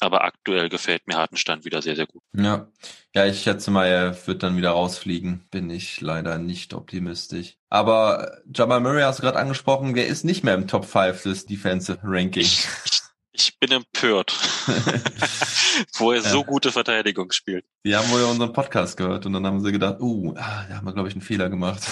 Aber 0.02 0.24
aktuell 0.24 0.68
gefällt 0.68 1.06
mir 1.06 1.16
Hartenstein 1.16 1.64
wieder 1.64 1.84
sehr, 1.84 1.96
sehr 1.96 2.08
gut. 2.08 2.24
Ja, 2.34 2.68
ja, 3.14 3.28
ich 3.28 3.44
schätze 3.44 3.70
mal, 3.70 3.86
er 3.86 4.28
wird 4.28 4.42
dann 4.42 4.58
wieder 4.58 4.72
rausfliegen. 4.72 5.46
Bin 5.52 5.70
ich 5.70 6.02
leider 6.02 6.40
nicht 6.40 6.74
optimistisch. 6.74 7.58
Aber 7.70 8.40
Jamal 8.52 8.80
Murray 8.80 9.04
hast 9.04 9.20
du 9.20 9.24
gerade 9.24 9.38
angesprochen, 9.38 9.94
der 9.94 10.08
ist 10.08 10.26
nicht 10.26 10.44
mehr 10.44 10.56
im 10.56 10.68
Top 10.68 10.86
5 10.86 11.22
des 11.22 11.46
Defensive 11.46 12.00
Rankings. 12.04 12.68
Ich, 12.84 13.02
ich 13.32 13.60
bin 13.60 13.72
empört, 13.72 14.32
wo 15.94 16.14
er 16.14 16.24
ja. 16.24 16.30
so 16.30 16.44
gute 16.46 16.72
Verteidigung 16.72 17.32
spielt. 17.32 17.64
Die 17.86 17.96
haben 17.96 18.10
wohl 18.10 18.24
unseren 18.24 18.54
Podcast 18.54 18.98
gehört 18.98 19.28
und 19.28 19.34
dann 19.34 19.46
haben 19.46 19.64
sie 19.64 19.72
gedacht, 19.72 20.02
uh, 20.02 20.34
ah, 20.36 20.66
da 20.68 20.78
haben 20.78 20.88
wir, 20.88 20.94
glaube 20.94 21.10
ich, 21.10 21.14
einen 21.14 21.22
Fehler 21.22 21.50
gemacht. 21.50 21.84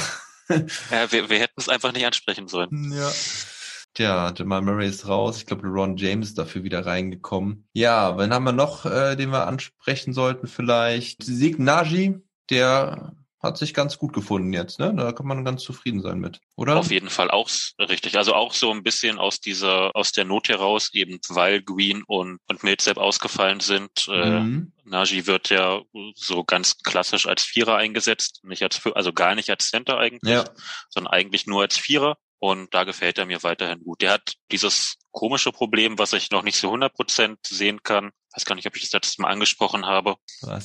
ja, 0.50 1.12
wir, 1.12 1.30
wir 1.30 1.40
hätten 1.40 1.62
es 1.62 1.70
einfach 1.70 1.94
nicht 1.94 2.08
ansprechen 2.08 2.48
sollen. 2.48 2.92
Ja. 2.92 3.12
Tja, 3.94 4.34
Jamal 4.36 4.62
Murray 4.62 4.88
ist 4.88 5.08
raus. 5.08 5.38
Ich 5.38 5.46
glaube, 5.46 5.68
LeBron 5.68 5.98
James 5.98 6.30
ist 6.30 6.38
dafür 6.38 6.64
wieder 6.64 6.86
reingekommen. 6.86 7.68
Ja, 7.74 8.18
wen 8.18 8.34
haben 8.34 8.44
wir 8.44 8.52
noch, 8.52 8.86
äh, 8.86 9.16
den 9.16 9.32
wir 9.32 9.48
ansprechen 9.48 10.14
sollten 10.14 10.48
vielleicht? 10.48 11.24
Sieg 11.24 11.60
Naji, 11.60 12.20
der 12.50 13.14
hat 13.42 13.58
sich 13.58 13.74
ganz 13.74 13.98
gut 13.98 14.12
gefunden 14.12 14.52
jetzt, 14.52 14.80
ne? 14.80 14.94
Da 14.96 15.14
kann 15.14 15.26
man 15.26 15.46
ganz 15.46 15.64
zufrieden 15.64 16.02
sein 16.02 16.20
mit, 16.20 16.42
oder? 16.58 16.76
Auf 16.76 16.92
jeden 16.92 17.10
Fall 17.10 17.32
auch 17.32 17.50
richtig. 17.80 18.18
Also 18.18 18.34
auch 18.34 18.54
so 18.54 18.70
ein 18.72 18.84
bisschen 18.84 19.18
aus 19.18 19.40
dieser, 19.40 19.96
aus 19.96 20.12
der 20.12 20.26
Not 20.26 20.50
heraus, 20.50 20.90
eben 20.94 21.20
weil 21.30 21.62
Green 21.62 22.04
und, 22.06 22.40
und 22.50 22.64
Millsap 22.64 22.98
ausgefallen 22.98 23.62
sind. 23.62 24.08
Äh, 24.10 24.42
mhm. 24.42 24.74
Äh, 24.86 24.90
Najee 24.90 25.26
wird 25.26 25.50
ja 25.50 25.82
so 26.16 26.44
ganz 26.44 26.80
klassisch 26.80 27.28
als 27.28 27.44
Vierer 27.44 27.78
eingesetzt, 27.78 28.42
nicht 28.44 28.62
als, 28.62 28.82
also 28.94 29.14
gar 29.14 29.36
nicht 29.36 29.50
als 29.50 29.70
Center 29.70 29.98
eigentlich, 29.98 30.34
ja. 30.34 30.44
sondern 30.90 31.14
eigentlich 31.14 31.48
nur 31.48 31.62
als 31.62 31.78
Vierer. 31.78 32.18
Und 32.40 32.74
da 32.74 32.86
gefällt 32.86 33.18
er 33.18 33.26
mir 33.26 33.44
weiterhin 33.44 33.84
gut. 33.84 34.02
Der 34.02 34.14
hat 34.14 34.36
dieses 34.52 34.96
komische 35.12 35.52
Problem, 35.52 36.00
was 36.00 36.14
ich 36.14 36.32
noch 36.32 36.44
nicht 36.44 36.58
zu 36.58 36.68
100 36.68 36.94
Prozent 36.94 37.40
sehen 37.46 37.84
kann. 37.84 38.12
Ich 38.30 38.38
weiß 38.38 38.46
gar 38.46 38.56
nicht, 38.56 38.68
ob 38.68 38.76
ich 38.76 38.84
das 38.84 38.94
letztes 38.94 39.18
Mal 39.18 39.30
angesprochen 39.30 39.86
habe. 39.86 40.16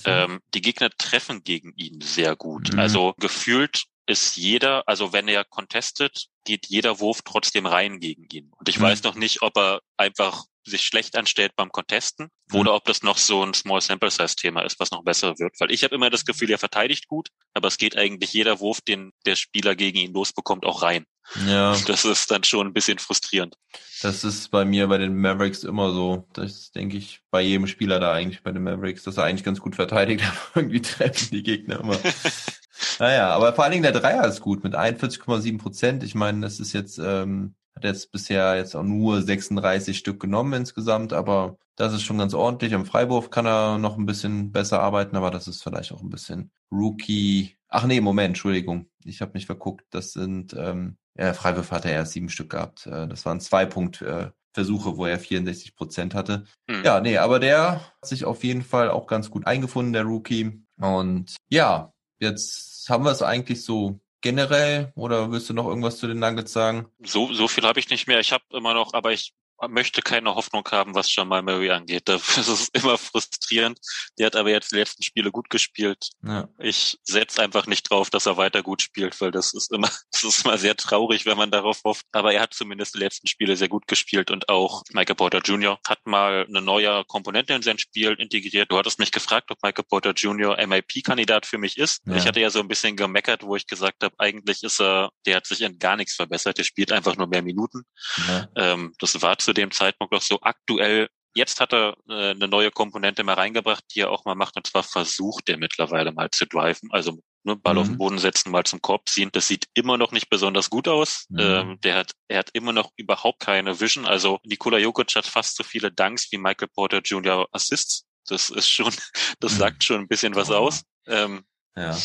Ähm, 0.05 0.41
die 0.55 0.61
Gegner 0.61 0.91
treffen 0.91 1.43
gegen 1.43 1.73
ihn 1.77 2.01
sehr 2.01 2.37
gut. 2.37 2.73
Mhm. 2.73 2.79
Also 2.79 3.15
gefühlt 3.19 3.85
ist 4.07 4.37
jeder, 4.37 4.87
also 4.87 5.13
wenn 5.13 5.29
er 5.29 5.45
contestet, 5.45 6.27
geht 6.45 6.67
jeder 6.67 7.01
Wurf 7.01 7.23
trotzdem 7.23 7.67
rein 7.67 8.01
gegen 8.01 8.27
ihn. 8.31 8.53
Und 8.57 8.69
ich 8.69 8.79
mhm. 8.79 8.85
weiß 8.85 9.03
noch 9.03 9.15
nicht, 9.15 9.43
ob 9.43 9.57
er 9.57 9.81
einfach 9.97 10.45
sich 10.67 10.83
schlecht 10.83 11.17
anstellt 11.17 11.53
beim 11.57 11.71
Contesten 11.71 12.29
mhm. 12.51 12.59
oder 12.59 12.75
ob 12.75 12.85
das 12.85 13.03
noch 13.03 13.19
so 13.19 13.45
ein 13.45 13.55
Small 13.55 13.81
Sample 13.81 14.11
Size 14.11 14.37
Thema 14.37 14.63
ist, 14.63 14.81
was 14.81 14.91
noch 14.91 15.05
besser 15.05 15.39
wird. 15.39 15.59
Weil 15.59 15.71
ich 15.71 15.85
habe 15.85 15.95
immer 15.95 16.11
das 16.11 16.25
Gefühl, 16.25 16.51
er 16.51 16.59
verteidigt 16.59 17.07
gut, 17.09 17.29
aber 17.53 17.69
es 17.69 17.79
geht 17.79 17.97
eigentlich 17.97 18.33
jeder 18.33 18.61
Wurf, 18.61 18.81
den 18.81 19.13
der 19.27 19.37
Spieler 19.37 19.75
gegen 19.75 19.99
ihn 19.99 20.13
losbekommt, 20.13 20.65
auch 20.65 20.83
rein. 20.83 21.05
Ja. 21.47 21.77
Das 21.87 22.05
ist 22.05 22.31
dann 22.31 22.45
schon 22.45 22.67
ein 22.67 22.73
bisschen 22.73 22.99
frustrierend. 22.99 23.57
Das 24.03 24.25
ist 24.25 24.51
bei 24.51 24.65
mir 24.65 24.87
bei 24.89 24.99
den 24.99 25.17
Mavericks 25.17 25.65
immer 25.65 25.93
so. 25.93 26.27
Das 26.33 26.71
denke 26.73 26.97
ich 26.97 27.21
bei 27.31 27.41
jedem 27.41 27.67
Spieler 27.67 28.01
da 28.01 28.13
eigentlich 28.13 28.43
bei 28.43 28.53
den 28.53 28.63
Mavericks, 28.63 29.03
dass 29.03 29.17
er 29.17 29.25
eigentlich 29.25 29.45
ganz 29.45 29.61
gut 29.61 29.77
verteidigt, 29.77 30.25
aber 30.29 30.63
irgendwie 30.63 30.83
treffen 30.83 31.29
die 31.31 31.43
Gegner 31.43 31.81
immer. 31.81 31.99
naja, 32.99 33.31
aber 33.31 33.55
vor 33.55 33.65
allen 33.65 33.73
Dingen 33.73 33.83
der 33.83 33.93
Dreier 33.93 34.27
ist 34.27 34.41
gut 34.41 34.65
mit 34.65 34.75
41,7 34.75 35.59
Prozent. 35.59 36.03
Ich 36.03 36.15
meine, 36.15 36.41
das 36.41 36.61
ist 36.61 36.73
jetzt 36.73 36.99
ähm, 36.99 37.55
hat 37.77 37.85
jetzt 37.85 38.13
bisher 38.13 38.57
jetzt 38.57 38.75
auch 38.75 38.83
nur 38.83 39.23
36 39.23 39.97
Stück 39.99 40.21
genommen 40.21 40.53
insgesamt, 40.53 41.13
aber 41.13 41.59
das 41.77 41.93
ist 41.93 42.03
schon 42.03 42.19
ganz 42.19 42.35
ordentlich. 42.35 42.75
Am 42.75 42.87
Freiwurf 42.87 43.31
kann 43.31 43.47
er 43.47 43.79
noch 43.79 43.99
ein 43.99 44.07
bisschen 44.07 44.53
besser 44.53 44.81
arbeiten, 44.81 45.17
aber 45.17 45.31
das 45.31 45.49
ist 45.49 45.63
vielleicht 45.63 45.93
auch 45.93 46.03
ein 46.03 46.11
bisschen 46.11 46.51
Rookie. 46.71 47.57
Ach 47.69 47.85
nee, 47.87 48.01
Moment, 48.01 48.31
Entschuldigung. 48.31 48.87
Ich 49.05 49.21
habe 49.21 49.33
mich 49.35 49.47
verguckt. 49.47 49.85
Das 49.91 50.13
sind, 50.13 50.55
ähm, 50.57 50.97
ja, 51.19 51.35
Freiwurf 51.35 51.73
hatte 51.73 51.89
er 51.89 51.97
erst 51.97 52.13
sieben 52.13 52.29
Stück 52.29 52.51
gehabt. 52.51 52.87
Äh, 52.87 53.09
das 53.09 53.27
waren 53.27 53.41
zwei 53.41 53.67
Punkt 53.67 54.03
äh, 54.03 54.31
Versuche, 54.53 54.97
wo 54.97 55.05
er 55.05 55.19
64 55.19 55.75
Prozent 55.75 56.15
hatte. 56.15 56.45
Mhm. 56.69 56.85
Ja, 56.85 57.01
nee, 57.01 57.19
aber 57.19 57.41
der 57.41 57.81
hat 57.81 58.07
sich 58.07 58.25
auf 58.25 58.45
jeden 58.45 58.63
Fall 58.63 58.89
auch 58.89 59.09
ganz 59.09 59.31
gut 59.31 59.47
eingefunden, 59.47 59.93
der 59.93 60.05
Rookie. 60.05 60.65
Und 60.79 61.35
ja, 61.51 61.93
jetzt 62.21 62.89
haben 62.89 63.05
wir 63.05 63.11
es 63.11 63.23
eigentlich 63.23 63.65
so 63.65 63.99
generell 64.25 64.91
oder 64.97 65.31
willst 65.31 65.51
du 65.51 65.55
noch 65.55 65.69
irgendwas 65.69 65.99
zu 65.99 66.07
den 66.07 66.19
Nuggets 66.19 66.53
sagen? 66.53 66.87
So, 67.05 67.33
so 67.33 67.47
viel 67.47 67.65
habe 67.65 67.79
ich 67.79 67.91
nicht 67.91 68.09
mehr. 68.09 68.21
Ich 68.21 68.33
habe 68.33 68.43
immer 68.53 68.73
noch, 68.73 68.95
aber 68.95 69.13
ich 69.13 69.35
möchte 69.69 70.03
keine 70.03 70.35
Hoffnung 70.35 70.67
haben, 70.71 70.95
was 70.95 71.15
Jamal 71.15 71.43
Murray 71.43 71.71
angeht. 71.71 72.09
Das 72.35 72.49
ist 72.49 72.77
immer 72.77 72.99
frustrierend. 72.99 73.79
Der 74.19 74.27
hat 74.27 74.37
aber 74.37 74.51
jetzt 74.51 74.73
die 74.73 74.77
letzten 74.77 75.03
Spiele 75.03 75.31
gut 75.31 75.51
gespielt. 75.51 76.11
Ja. 76.23 76.49
Ich 76.59 76.99
setze 77.05 77.43
einfach 77.43 77.67
nicht 77.67 77.89
drauf, 77.91 78.11
dass 78.11 78.27
er 78.27 78.37
weiter 78.37 78.63
gut 78.63 78.83
spielt, 78.83 79.21
weil 79.21 79.31
das 79.31 79.55
ist 79.55 79.73
immer, 79.73 79.89
das 80.13 80.25
ist 80.25 80.45
immer 80.45 80.59
sehr 80.59 80.77
traurig, 80.77 81.27
wenn 81.27 81.37
man 81.37 81.51
darauf 81.51 81.83
hofft. 81.85 82.07
Aber 82.13 82.33
er 82.33 82.43
hat 82.43 82.55
zumindest 82.55 82.95
die 82.95 82.99
letzten 82.99 83.27
Spiele 83.27 83.57
sehr 83.57 83.69
gut 83.69 83.87
gespielt 83.87 84.31
und 84.31 84.49
auch 84.49 84.83
Michael 84.93 85.17
Porter 85.17 85.41
Jr. 85.41 85.79
hat 85.87 86.07
mal 86.07 86.47
eine 86.49 86.61
neue 86.61 87.05
Komponente 87.07 87.55
in 87.55 87.63
sein 87.63 87.79
Spiel 87.79 88.13
integriert. 88.13 88.71
Du 88.71 88.79
hattest 88.79 88.99
mich 88.99 89.13
gefragt, 89.13 89.51
ob 89.51 89.63
Michael 89.63 89.85
Porter 89.85 90.13
Jr. 90.13 90.57
MIP-Kandidat 90.67 91.47
für 91.47 91.59
mich 91.59 91.79
ist. 91.79 92.03
Ja. 92.07 92.17
Ich 92.17 92.27
hatte 92.27 92.41
ja 92.41 92.51
so 92.51 92.61
ein 92.61 92.69
bisschen 92.69 92.97
gemeckert, 92.97 93.43
wo 93.43 93.57
ich 93.57 93.67
gesagt 93.67 94.03
habe, 94.03 94.15
eigentlich 94.19 94.63
ist 94.63 94.81
er, 94.81 95.11
der 95.27 95.37
hat 95.37 95.47
sich 95.47 95.61
in 95.63 95.79
gar 95.79 95.97
nichts 95.97 96.15
verbessert. 96.15 96.59
Der 96.59 96.65
spielt 96.65 96.93
einfach 96.93 97.17
nur 97.17 97.27
mehr 97.27 97.43
Minuten. 97.43 97.85
Ja. 98.29 98.49
Ähm, 98.57 98.93
das 98.99 99.21
war 99.23 99.39
zu 99.39 99.53
dem 99.55 99.71
Zeitpunkt 99.71 100.15
auch 100.15 100.23
so 100.23 100.41
aktuell. 100.43 101.09
Jetzt 101.35 101.61
hat 101.61 101.73
er 101.73 101.97
äh, 102.09 102.31
eine 102.31 102.49
neue 102.49 102.71
Komponente 102.71 103.25
mal 103.25 103.35
reingebracht, 103.35 103.85
die 103.95 104.01
er 104.01 104.11
auch 104.11 104.25
mal 104.25 104.37
macht, 104.37 104.57
und 104.57 104.67
zwar 104.67 104.85
versucht 104.85 105.49
er 105.49 105.57
mittlerweile 105.57 106.13
mal 106.13 106.31
zu 106.31 106.47
driven, 106.47 106.91
also 106.93 107.19
ne, 107.45 107.57
Ball 107.57 107.75
mhm. 107.75 107.81
auf 107.81 107.87
den 107.87 107.93
mhm. 107.93 107.99
Boden 107.99 108.19
setzen, 108.19 108.51
mal 108.51 108.65
zum 108.65 108.81
Korb 108.81 109.09
ziehen. 109.09 109.31
Das 109.33 109.49
sieht 109.49 109.67
immer 109.75 109.97
noch 109.97 110.13
nicht 110.13 110.29
besonders 110.31 110.71
gut 110.71 110.89
aus. 110.89 111.27
Mhm. 111.29 111.41
Ähm, 111.41 111.81
der 111.83 111.97
hat, 111.97 112.13
er 112.29 112.39
hat 112.39 112.51
immer 112.53 112.73
noch 112.73 112.91
überhaupt 112.97 113.41
keine 113.41 113.81
Vision. 113.81 114.07
Also 114.07 114.39
Nikola 114.45 114.79
Jokic 114.79 115.15
hat 115.15 115.27
fast 115.27 115.57
so 115.57 115.65
viele 115.65 115.91
Dunks 115.93 116.31
wie 116.33 116.39
Michael 116.39 116.69
Porter 116.69 117.01
Jr. 117.05 117.47
Assists. 117.53 118.07
Das 118.27 118.51
ist 118.51 118.69
schon, 118.69 118.93
das 119.41 119.55
mhm. 119.55 119.59
sagt 119.59 119.85
schon 119.85 120.01
ein 120.01 120.09
bisschen 120.09 120.35
was 120.35 120.51
aus. 120.51 120.83
Ähm, 121.07 121.45
ja. 121.77 121.97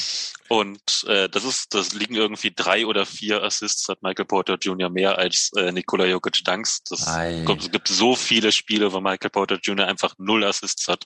Und 0.47 1.03
äh, 1.07 1.29
das 1.29 1.43
ist, 1.43 1.75
das 1.75 1.93
liegen 1.93 2.15
irgendwie 2.15 2.51
drei 2.55 2.87
oder 2.87 3.05
vier 3.05 3.43
Assists 3.43 3.87
hat 3.87 4.01
Michael 4.01 4.25
Porter 4.25 4.55
Jr. 4.55 4.89
mehr 4.89 5.19
als 5.19 5.51
äh, 5.55 5.71
Nikola 5.71 6.05
Jokic 6.05 6.43
Dunks. 6.43 6.81
Das 6.83 7.05
kommt, 7.45 7.61
es 7.61 7.71
gibt 7.71 7.87
so 7.87 8.15
viele 8.15 8.51
Spiele, 8.51 8.91
wo 8.91 8.99
Michael 8.99 9.29
Porter 9.29 9.59
Jr. 9.61 9.85
einfach 9.85 10.15
null 10.17 10.43
Assists 10.43 10.87
hat. 10.87 11.05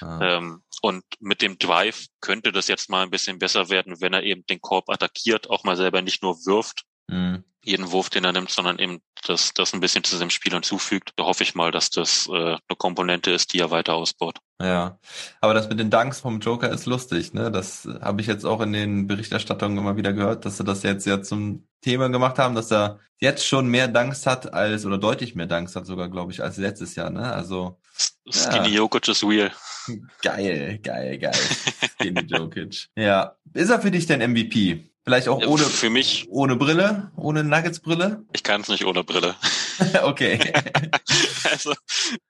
Ah. 0.00 0.18
Ähm, 0.22 0.62
und 0.80 1.04
mit 1.20 1.42
dem 1.42 1.58
Drive 1.58 2.06
könnte 2.20 2.52
das 2.52 2.68
jetzt 2.68 2.88
mal 2.88 3.02
ein 3.02 3.10
bisschen 3.10 3.38
besser 3.38 3.68
werden, 3.68 4.00
wenn 4.00 4.14
er 4.14 4.22
eben 4.22 4.46
den 4.46 4.60
Korb 4.60 4.88
attackiert, 4.88 5.50
auch 5.50 5.64
mal 5.64 5.76
selber 5.76 6.00
nicht 6.00 6.22
nur 6.22 6.36
wirft. 6.46 6.84
Mhm 7.08 7.44
jeden 7.64 7.90
Wurf, 7.90 8.10
den 8.10 8.24
er 8.24 8.32
nimmt, 8.32 8.50
sondern 8.50 8.78
eben 8.78 9.00
das, 9.26 9.54
das 9.54 9.72
ein 9.72 9.80
bisschen 9.80 10.04
zu 10.04 10.16
seinem 10.16 10.30
Spiel 10.30 10.52
hinzufügt. 10.52 11.12
Da 11.16 11.24
hoffe 11.24 11.42
ich 11.42 11.54
mal, 11.54 11.70
dass 11.70 11.90
das 11.90 12.28
äh, 12.28 12.32
eine 12.32 12.76
Komponente 12.76 13.30
ist, 13.30 13.52
die 13.52 13.60
er 13.60 13.70
weiter 13.70 13.94
ausbaut. 13.94 14.38
Ja, 14.60 14.98
aber 15.40 15.54
das 15.54 15.68
mit 15.68 15.80
den 15.80 15.90
Dunks 15.90 16.20
vom 16.20 16.40
Joker 16.40 16.70
ist 16.70 16.86
lustig, 16.86 17.32
ne? 17.32 17.50
Das 17.50 17.88
habe 18.00 18.20
ich 18.20 18.26
jetzt 18.26 18.44
auch 18.44 18.60
in 18.60 18.72
den 18.72 19.06
Berichterstattungen 19.06 19.78
immer 19.78 19.96
wieder 19.96 20.12
gehört, 20.12 20.44
dass 20.44 20.58
sie 20.58 20.64
das 20.64 20.82
jetzt 20.82 21.06
ja 21.06 21.22
zum 21.22 21.66
Thema 21.80 22.08
gemacht 22.08 22.38
haben, 22.38 22.54
dass 22.54 22.70
er 22.70 23.00
jetzt 23.18 23.46
schon 23.46 23.66
mehr 23.66 23.88
Dunks 23.88 24.26
hat 24.26 24.52
als, 24.52 24.86
oder 24.86 24.98
deutlich 24.98 25.34
mehr 25.34 25.46
Dunks 25.46 25.74
hat 25.74 25.86
sogar, 25.86 26.08
glaube 26.08 26.32
ich, 26.32 26.42
als 26.42 26.56
letztes 26.56 26.94
Jahr, 26.94 27.10
ne? 27.10 27.32
Also. 27.32 27.80
Skinny 28.30 28.68
ja. 28.68 28.76
Jokic 28.76 29.08
ist 29.08 29.24
real. 29.24 29.52
Geil, 30.22 30.78
geil, 30.82 31.18
geil. 31.18 31.34
Skinny 32.00 32.22
Jokic. 32.22 32.88
Ja. 32.96 33.36
Ist 33.52 33.70
er 33.70 33.80
für 33.80 33.90
dich 33.90 34.06
denn 34.06 34.30
MVP? 34.30 34.93
Vielleicht 35.04 35.28
auch 35.28 35.46
ohne, 35.46 35.64
für 35.64 35.90
mich, 35.90 36.26
ohne 36.30 36.56
Brille, 36.56 37.12
ohne 37.16 37.44
Nuggets-Brille? 37.44 38.24
Ich 38.32 38.42
kann 38.42 38.62
es 38.62 38.68
nicht 38.68 38.86
ohne 38.86 39.04
Brille. 39.04 39.36
okay. 40.02 40.38
also 41.50 41.74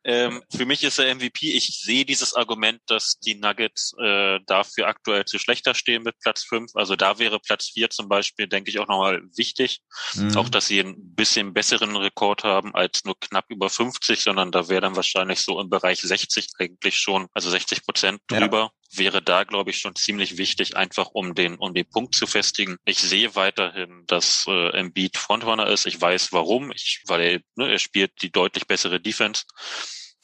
ähm, 0.03 0.43
für 0.53 0.67
mich 0.67 0.83
ist 0.83 0.99
er 0.99 1.15
MVP. 1.15 1.53
Ich 1.53 1.81
sehe 1.81 2.05
dieses 2.05 2.35
Argument, 2.35 2.81
dass 2.87 3.21
die 3.21 3.37
Nuggets 3.37 3.95
äh, 4.03 4.41
dafür 4.47 4.89
aktuell 4.89 5.25
zu 5.25 5.39
schlechter 5.39 5.73
stehen 5.75 6.03
mit 6.03 6.19
Platz 6.19 6.43
5. 6.43 6.73
Also 6.75 6.97
da 6.97 7.21
wäre 7.21 7.39
Platz 7.39 7.69
4 7.69 7.91
zum 7.91 8.09
Beispiel, 8.09 8.49
denke 8.49 8.71
ich, 8.71 8.81
auch 8.81 8.89
nochmal 8.89 9.23
wichtig. 9.37 9.81
Mhm. 10.15 10.37
Auch, 10.37 10.49
dass 10.49 10.67
sie 10.67 10.81
ein 10.81 10.97
bisschen 11.15 11.55
besseren 11.55 11.95
Rekord 11.95 12.43
haben 12.43 12.75
als 12.75 13.05
nur 13.05 13.15
knapp 13.21 13.45
über 13.51 13.71
50, 13.71 14.21
sondern 14.21 14.51
da 14.51 14.69
wäre 14.69 14.81
dann 14.81 14.97
wahrscheinlich 14.97 15.43
so 15.43 15.61
im 15.61 15.71
Bereich 15.71 16.01
60 16.01 16.49
eigentlich 16.59 16.97
schon, 16.97 17.29
also 17.35 17.51
60 17.51 17.85
Prozent 17.85 18.21
drüber. 18.27 18.59
Ja 18.59 18.71
wäre 18.97 19.23
da, 19.23 19.45
glaube 19.45 19.71
ich, 19.71 19.79
schon 19.79 19.95
ziemlich 19.95 20.39
wichtig, 20.39 20.77
einfach 20.77 21.09
um 21.13 21.35
den, 21.35 21.57
um 21.57 21.75
den 21.75 21.89
Punkt 21.89 22.15
zu 22.15 22.27
festigen. 22.27 22.77
Ich 22.85 22.99
sehe 22.99 23.35
weiterhin, 23.35 24.05
dass 24.07 24.47
äh, 24.49 24.71
Embiid 24.71 25.17
Frontrunner 25.17 25.67
ist. 25.69 25.87
Ich 25.87 26.01
weiß 26.01 26.33
warum, 26.33 26.73
ich, 26.73 27.03
weil 27.07 27.21
er, 27.21 27.41
ne, 27.57 27.73
er 27.73 27.79
spielt 27.79 28.23
die 28.23 28.31
deutlich 28.31 28.67
bessere 28.67 29.01
Defense. 29.01 29.45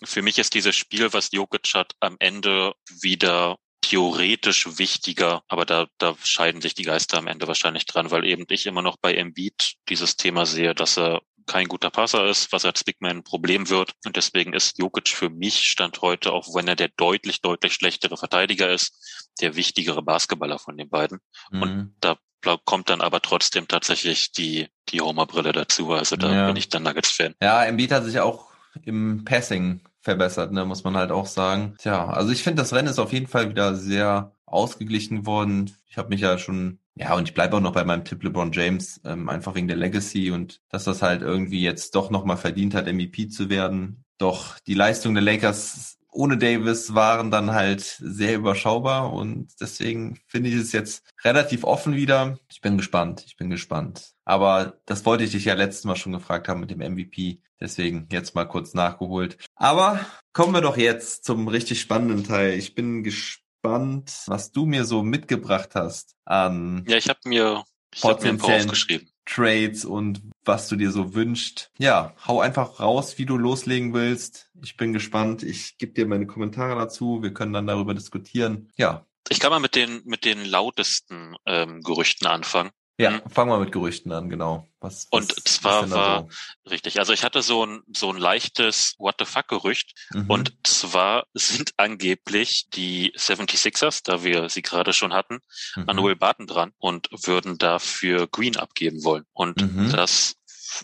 Für 0.02 0.22
mich 0.22 0.38
ist 0.38 0.54
dieses 0.54 0.76
Spiel, 0.76 1.12
was 1.12 1.30
Jokic 1.32 1.74
hat, 1.74 1.92
am 2.00 2.16
Ende 2.18 2.74
wieder 3.00 3.58
theoretisch 3.82 4.78
wichtiger, 4.78 5.42
aber 5.48 5.64
da, 5.64 5.88
da 5.98 6.14
scheiden 6.22 6.60
sich 6.60 6.74
die 6.74 6.84
Geister 6.84 7.18
am 7.18 7.26
Ende 7.26 7.48
wahrscheinlich 7.48 7.86
dran, 7.86 8.10
weil 8.10 8.24
eben 8.24 8.44
ich 8.48 8.66
immer 8.66 8.82
noch 8.82 8.96
bei 9.00 9.14
Embiid 9.14 9.74
dieses 9.88 10.16
Thema 10.16 10.46
sehe, 10.46 10.74
dass 10.74 10.98
er 10.98 11.22
kein 11.50 11.66
guter 11.66 11.90
Passer 11.90 12.26
ist, 12.26 12.52
was 12.52 12.64
als 12.64 12.84
Big 12.84 13.00
Man 13.00 13.18
ein 13.18 13.24
Problem 13.24 13.68
wird. 13.68 13.94
Und 14.06 14.14
deswegen 14.14 14.52
ist 14.52 14.78
Jokic 14.78 15.08
für 15.08 15.30
mich 15.30 15.68
Stand 15.68 16.00
heute, 16.00 16.32
auch 16.32 16.54
wenn 16.54 16.68
er 16.68 16.76
der 16.76 16.90
deutlich, 16.96 17.42
deutlich 17.42 17.74
schlechtere 17.74 18.16
Verteidiger 18.16 18.70
ist, 18.70 19.28
der 19.40 19.56
wichtigere 19.56 20.00
Basketballer 20.00 20.60
von 20.60 20.76
den 20.76 20.88
beiden. 20.88 21.18
Mhm. 21.50 21.62
Und 21.62 21.94
da 22.00 22.16
kommt 22.64 22.88
dann 22.88 23.00
aber 23.00 23.20
trotzdem 23.20 23.66
tatsächlich 23.66 24.30
die, 24.32 24.68
die 24.90 25.00
Homer-Brille 25.00 25.52
dazu. 25.52 25.92
Also 25.92 26.16
da 26.16 26.32
ja. 26.32 26.46
bin 26.46 26.56
ich 26.56 26.68
dann 26.68 26.84
Nuggets-Fan. 26.84 27.34
Ja, 27.42 27.64
Embiid 27.64 27.90
hat 27.92 28.04
sich 28.04 28.20
auch 28.20 28.46
im 28.84 29.24
Passing 29.24 29.80
verbessert, 30.00 30.52
ne, 30.52 30.64
muss 30.64 30.84
man 30.84 30.96
halt 30.96 31.10
auch 31.10 31.26
sagen. 31.26 31.74
Tja, 31.78 32.08
also 32.08 32.30
ich 32.30 32.42
finde, 32.42 32.62
das 32.62 32.72
Rennen 32.72 32.88
ist 32.88 32.98
auf 32.98 33.12
jeden 33.12 33.26
Fall 33.26 33.50
wieder 33.50 33.74
sehr 33.74 34.32
ausgeglichen 34.46 35.26
worden. 35.26 35.76
Ich 35.88 35.98
habe 35.98 36.08
mich 36.08 36.20
ja 36.20 36.38
schon, 36.38 36.78
ja, 36.96 37.14
und 37.14 37.28
ich 37.28 37.34
bleibe 37.34 37.56
auch 37.56 37.60
noch 37.60 37.72
bei 37.72 37.84
meinem 37.84 38.04
Tipp 38.04 38.22
LeBron 38.22 38.52
James, 38.52 39.00
ähm, 39.04 39.28
einfach 39.28 39.54
wegen 39.54 39.68
der 39.68 39.76
Legacy 39.76 40.30
und 40.30 40.60
dass 40.68 40.84
das 40.84 41.02
halt 41.02 41.22
irgendwie 41.22 41.62
jetzt 41.62 41.94
doch 41.94 42.10
nochmal 42.10 42.36
verdient 42.36 42.74
hat, 42.74 42.86
MVP 42.86 43.28
zu 43.28 43.48
werden. 43.48 44.04
Doch 44.18 44.58
die 44.66 44.74
Leistung 44.74 45.14
der 45.14 45.22
Lakers 45.22 45.96
ohne 46.12 46.36
Davis 46.36 46.94
waren 46.94 47.30
dann 47.30 47.52
halt 47.52 47.80
sehr 47.80 48.34
überschaubar 48.34 49.12
und 49.12 49.48
deswegen 49.60 50.18
finde 50.26 50.50
ich 50.50 50.56
es 50.56 50.72
jetzt 50.72 51.04
relativ 51.24 51.64
offen 51.64 51.94
wieder. 51.94 52.38
Ich 52.50 52.60
bin 52.60 52.76
gespannt, 52.76 53.22
ich 53.26 53.36
bin 53.36 53.48
gespannt. 53.48 54.12
Aber 54.24 54.80
das 54.86 55.06
wollte 55.06 55.24
ich 55.24 55.30
dich 55.30 55.44
ja 55.44 55.54
letztes 55.54 55.84
Mal 55.84 55.96
schon 55.96 56.12
gefragt 56.12 56.48
haben 56.48 56.60
mit 56.60 56.70
dem 56.70 56.80
MVP. 56.80 57.40
Deswegen 57.60 58.08
jetzt 58.10 58.34
mal 58.34 58.46
kurz 58.46 58.74
nachgeholt. 58.74 59.36
Aber 59.54 60.00
kommen 60.32 60.54
wir 60.54 60.62
doch 60.62 60.76
jetzt 60.76 61.24
zum 61.24 61.46
richtig 61.46 61.80
spannenden 61.80 62.24
Teil. 62.24 62.54
Ich 62.54 62.74
bin 62.74 63.02
gespannt, 63.02 63.49
was 63.62 64.52
du 64.52 64.66
mir 64.66 64.84
so 64.84 65.02
mitgebracht 65.02 65.70
hast 65.74 66.16
an. 66.24 66.84
Ja, 66.88 66.96
ich 66.96 67.08
habe 67.08 67.20
mir, 67.24 67.64
ich 67.94 68.02
hab 68.04 68.22
mir 68.22 68.30
ein 68.30 68.38
paar 68.38 68.56
aufgeschrieben. 68.56 69.10
Trades 69.26 69.84
und 69.84 70.22
was 70.44 70.68
du 70.68 70.76
dir 70.76 70.90
so 70.90 71.14
wünscht. 71.14 71.70
Ja, 71.78 72.14
hau 72.26 72.40
einfach 72.40 72.80
raus, 72.80 73.18
wie 73.18 73.26
du 73.26 73.36
loslegen 73.36 73.94
willst. 73.94 74.50
Ich 74.62 74.76
bin 74.76 74.92
gespannt. 74.92 75.42
Ich 75.42 75.78
gebe 75.78 75.92
dir 75.92 76.06
meine 76.06 76.26
Kommentare 76.26 76.78
dazu. 76.78 77.22
Wir 77.22 77.32
können 77.32 77.52
dann 77.52 77.66
darüber 77.66 77.94
diskutieren. 77.94 78.72
Ja. 78.76 79.06
Ich 79.28 79.38
kann 79.38 79.50
mal 79.50 79.60
mit 79.60 79.76
den 79.76 80.02
mit 80.04 80.24
den 80.24 80.44
lautesten 80.44 81.36
ähm, 81.46 81.82
Gerüchten 81.82 82.26
anfangen. 82.26 82.70
Ja, 83.00 83.12
mhm. 83.12 83.30
fangen 83.30 83.50
wir 83.50 83.58
mit 83.58 83.72
Gerüchten 83.72 84.12
an, 84.12 84.28
genau. 84.28 84.68
Was, 84.78 85.08
was 85.10 85.20
und 85.22 85.48
zwar 85.48 85.90
war 85.90 86.28
so? 86.28 86.70
richtig, 86.70 86.98
also 86.98 87.14
ich 87.14 87.24
hatte 87.24 87.40
so 87.40 87.64
ein 87.64 87.80
so 87.94 88.12
ein 88.12 88.18
leichtes 88.18 88.94
What 88.98 89.14
the 89.18 89.24
fuck 89.24 89.48
Gerücht 89.48 89.94
mhm. 90.12 90.26
und 90.28 90.52
zwar 90.64 91.24
sind 91.34 91.72
angeblich 91.78 92.68
die 92.68 93.12
76ers, 93.16 94.02
da 94.04 94.22
wir 94.22 94.50
sie 94.50 94.60
gerade 94.60 94.92
schon 94.92 95.14
hatten, 95.14 95.38
mhm. 95.76 95.88
an 95.88 96.02
Will 96.02 96.16
Barton 96.16 96.46
dran 96.46 96.72
und 96.76 97.08
würden 97.10 97.56
dafür 97.56 98.26
Green 98.26 98.56
abgeben 98.56 99.02
wollen. 99.02 99.24
Und 99.32 99.62
mhm. 99.62 99.90
das 99.92 100.36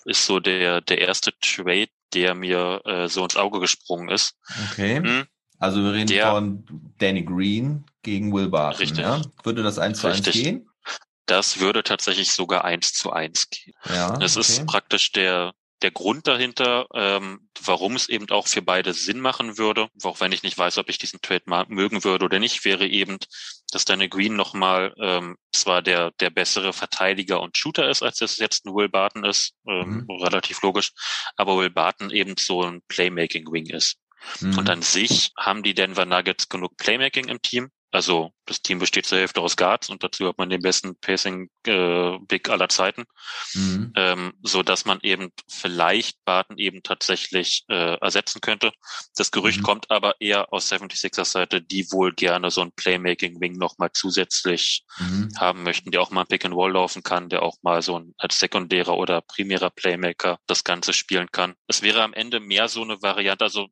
ist 0.06 0.24
so 0.24 0.40
der 0.40 0.80
der 0.80 1.02
erste 1.02 1.38
Trade, 1.40 1.90
der 2.14 2.34
mir 2.34 2.80
äh, 2.86 3.08
so 3.08 3.24
ins 3.24 3.36
Auge 3.36 3.60
gesprungen 3.60 4.08
ist. 4.08 4.36
Okay. 4.70 5.00
Mhm. 5.00 5.26
Also 5.58 5.82
wir 5.82 5.92
reden 5.92 6.08
der, 6.08 6.30
von 6.30 6.64
Danny 6.98 7.24
Green 7.24 7.84
gegen 8.02 8.32
Will 8.32 8.48
Barton. 8.48 8.80
Richtig. 8.80 9.04
Ja? 9.04 9.20
Würde 9.42 9.62
das 9.62 9.78
eins 9.78 10.00
zu 10.00 10.08
eins 10.08 10.22
gehen? 10.30 10.66
Das 11.26 11.60
würde 11.60 11.82
tatsächlich 11.82 12.32
sogar 12.32 12.64
eins 12.64 12.92
zu 12.92 13.12
eins 13.12 13.50
gehen. 13.50 13.74
Ja, 13.88 14.16
das 14.16 14.36
okay. 14.36 14.40
ist 14.40 14.66
praktisch 14.66 15.12
der 15.12 15.52
der 15.82 15.90
Grund 15.90 16.26
dahinter, 16.26 16.86
ähm, 16.94 17.48
warum 17.62 17.96
es 17.96 18.08
eben 18.08 18.30
auch 18.30 18.46
für 18.46 18.62
beide 18.62 18.94
Sinn 18.94 19.20
machen 19.20 19.58
würde, 19.58 19.88
auch 20.02 20.20
wenn 20.20 20.32
ich 20.32 20.42
nicht 20.42 20.56
weiß, 20.56 20.78
ob 20.78 20.88
ich 20.88 20.98
diesen 20.98 21.20
Trade 21.20 21.42
mal 21.46 21.66
mögen 21.68 22.02
würde 22.02 22.24
oder 22.24 22.38
nicht, 22.38 22.64
wäre 22.64 22.86
eben, 22.86 23.18
dass 23.70 23.84
Danny 23.84 24.08
Green 24.08 24.36
nochmal 24.36 24.94
ähm, 24.98 25.36
zwar 25.52 25.82
der 25.82 26.12
der 26.12 26.30
bessere 26.30 26.72
Verteidiger 26.72 27.42
und 27.42 27.58
Shooter 27.58 27.90
ist, 27.90 28.02
als 28.02 28.22
es 28.22 28.38
jetzt 28.38 28.64
ein 28.64 28.74
Will 28.74 28.88
Barton 28.88 29.24
ist, 29.24 29.52
ähm, 29.68 30.06
mhm. 30.08 30.22
relativ 30.22 30.62
logisch, 30.62 30.92
aber 31.36 31.58
Will 31.58 31.70
Barton 31.70 32.10
eben 32.10 32.36
so 32.38 32.62
ein 32.62 32.80
Playmaking 32.88 33.46
Wing 33.52 33.66
ist. 33.66 33.98
Mhm. 34.40 34.58
Und 34.58 34.70
an 34.70 34.82
sich 34.82 35.32
haben 35.38 35.62
die 35.62 35.74
Denver 35.74 36.06
Nuggets 36.06 36.48
genug 36.48 36.76
Playmaking 36.78 37.28
im 37.28 37.42
Team. 37.42 37.70
Also 37.96 38.30
das 38.44 38.60
Team 38.60 38.78
besteht 38.78 39.06
zur 39.06 39.16
Hälfte 39.16 39.40
aus 39.40 39.56
Guards 39.56 39.88
und 39.88 40.04
dazu 40.04 40.28
hat 40.28 40.36
man 40.36 40.50
den 40.50 40.60
besten 40.60 41.00
Pacing 41.00 41.48
äh, 41.66 42.18
Big 42.28 42.50
aller 42.50 42.68
Zeiten, 42.68 43.04
mhm. 43.54 43.94
ähm, 43.96 44.34
so 44.42 44.62
dass 44.62 44.84
man 44.84 44.98
eben 45.00 45.32
vielleicht 45.48 46.22
Barton 46.26 46.58
eben 46.58 46.82
tatsächlich 46.82 47.64
äh, 47.68 47.96
ersetzen 47.98 48.42
könnte. 48.42 48.72
Das 49.16 49.30
Gerücht 49.30 49.60
mhm. 49.60 49.62
kommt 49.62 49.90
aber 49.90 50.20
eher 50.20 50.52
aus 50.52 50.70
76ers 50.70 51.24
Seite, 51.24 51.62
die 51.62 51.90
wohl 51.90 52.12
gerne 52.12 52.50
so 52.50 52.60
ein 52.60 52.72
Playmaking 52.72 53.40
Wing 53.40 53.56
noch 53.56 53.78
mal 53.78 53.90
zusätzlich 53.94 54.84
mhm. 54.98 55.30
haben 55.38 55.62
möchten, 55.62 55.90
der 55.90 56.02
auch 56.02 56.10
mal 56.10 56.26
Pick 56.26 56.44
and 56.44 56.54
Roll 56.54 56.72
laufen 56.72 57.02
kann, 57.02 57.30
der 57.30 57.42
auch 57.42 57.56
mal 57.62 57.80
so 57.80 57.98
ein 57.98 58.14
als 58.18 58.38
sekundärer 58.38 58.98
oder 58.98 59.22
primärer 59.22 59.70
Playmaker 59.70 60.38
das 60.46 60.64
Ganze 60.64 60.92
spielen 60.92 61.32
kann. 61.32 61.54
Es 61.66 61.80
wäre 61.80 62.02
am 62.02 62.12
Ende 62.12 62.40
mehr 62.40 62.68
so 62.68 62.82
eine 62.82 63.00
Variante, 63.00 63.46
also 63.46 63.68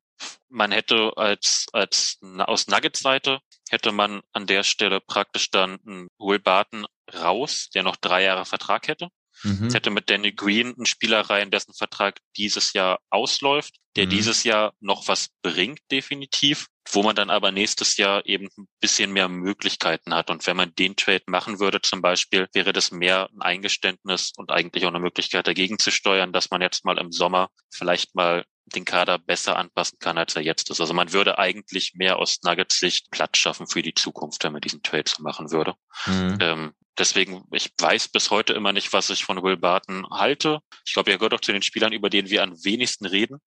man 0.48 0.72
hätte 0.72 1.12
als 1.16 1.66
als 1.72 2.18
aus 2.38 2.68
Nuggets 2.68 3.00
Seite 3.00 3.40
hätte 3.68 3.92
man 3.92 4.22
an 4.32 4.46
der 4.46 4.62
Stelle 4.62 5.00
praktisch 5.00 5.50
dann 5.50 5.78
einen 5.86 6.08
Will 6.18 6.38
Barton 6.38 6.86
raus, 7.12 7.70
der 7.74 7.82
noch 7.82 7.96
drei 7.96 8.22
Jahre 8.22 8.44
Vertrag 8.44 8.88
hätte. 8.88 9.08
Mhm. 9.44 9.66
Es 9.66 9.74
hätte 9.74 9.90
mit 9.90 10.10
Danny 10.10 10.32
Green 10.32 10.74
einen 10.74 10.86
Spieler 10.86 11.20
rein, 11.20 11.50
dessen 11.50 11.74
Vertrag 11.74 12.18
dieses 12.36 12.72
Jahr 12.72 12.98
ausläuft, 13.10 13.76
der 13.96 14.06
mhm. 14.06 14.10
dieses 14.10 14.44
Jahr 14.44 14.74
noch 14.80 15.06
was 15.06 15.28
bringt, 15.42 15.80
definitiv, 15.90 16.66
wo 16.90 17.02
man 17.02 17.14
dann 17.14 17.30
aber 17.30 17.52
nächstes 17.52 17.96
Jahr 17.96 18.26
eben 18.26 18.48
ein 18.58 18.66
bisschen 18.80 19.12
mehr 19.12 19.28
Möglichkeiten 19.28 20.14
hat. 20.14 20.30
Und 20.30 20.46
wenn 20.46 20.56
man 20.56 20.74
den 20.74 20.96
Trade 20.96 21.24
machen 21.26 21.60
würde 21.60 21.80
zum 21.80 22.02
Beispiel, 22.02 22.48
wäre 22.52 22.72
das 22.72 22.90
mehr 22.90 23.28
ein 23.32 23.42
Eingeständnis 23.42 24.32
und 24.36 24.50
eigentlich 24.50 24.84
auch 24.84 24.90
eine 24.90 25.00
Möglichkeit 25.00 25.46
dagegen 25.46 25.78
zu 25.78 25.90
steuern, 25.90 26.32
dass 26.32 26.50
man 26.50 26.60
jetzt 26.60 26.84
mal 26.84 26.98
im 26.98 27.12
Sommer 27.12 27.48
vielleicht 27.70 28.14
mal 28.14 28.44
den 28.66 28.84
Kader 28.84 29.18
besser 29.18 29.56
anpassen 29.56 29.98
kann, 29.98 30.18
als 30.18 30.34
er 30.36 30.42
jetzt 30.42 30.70
ist. 30.70 30.80
Also 30.80 30.94
man 30.94 31.12
würde 31.12 31.38
eigentlich 31.38 31.92
mehr 31.94 32.18
aus 32.18 32.38
Nuggets 32.42 32.78
Sicht 32.78 33.10
Platz 33.10 33.36
schaffen 33.38 33.66
für 33.66 33.82
die 33.82 33.94
Zukunft, 33.94 34.42
wenn 34.42 34.52
man 34.52 34.62
diesen 34.62 34.82
Trade 34.82 35.04
so 35.06 35.22
machen 35.22 35.50
würde. 35.50 35.74
Mhm. 36.06 36.38
Ähm, 36.40 36.74
deswegen, 36.98 37.44
ich 37.52 37.72
weiß 37.78 38.08
bis 38.08 38.30
heute 38.30 38.52
immer 38.52 38.72
nicht, 38.72 38.92
was 38.92 39.10
ich 39.10 39.24
von 39.24 39.42
Will 39.42 39.56
Barton 39.56 40.06
halte. 40.10 40.60
Ich 40.86 40.94
glaube, 40.94 41.10
er 41.10 41.18
gehört 41.18 41.34
auch 41.34 41.40
zu 41.40 41.52
den 41.52 41.62
Spielern, 41.62 41.92
über 41.92 42.10
denen 42.10 42.30
wir 42.30 42.42
am 42.42 42.52
wenigsten 42.64 43.06
reden. 43.06 43.40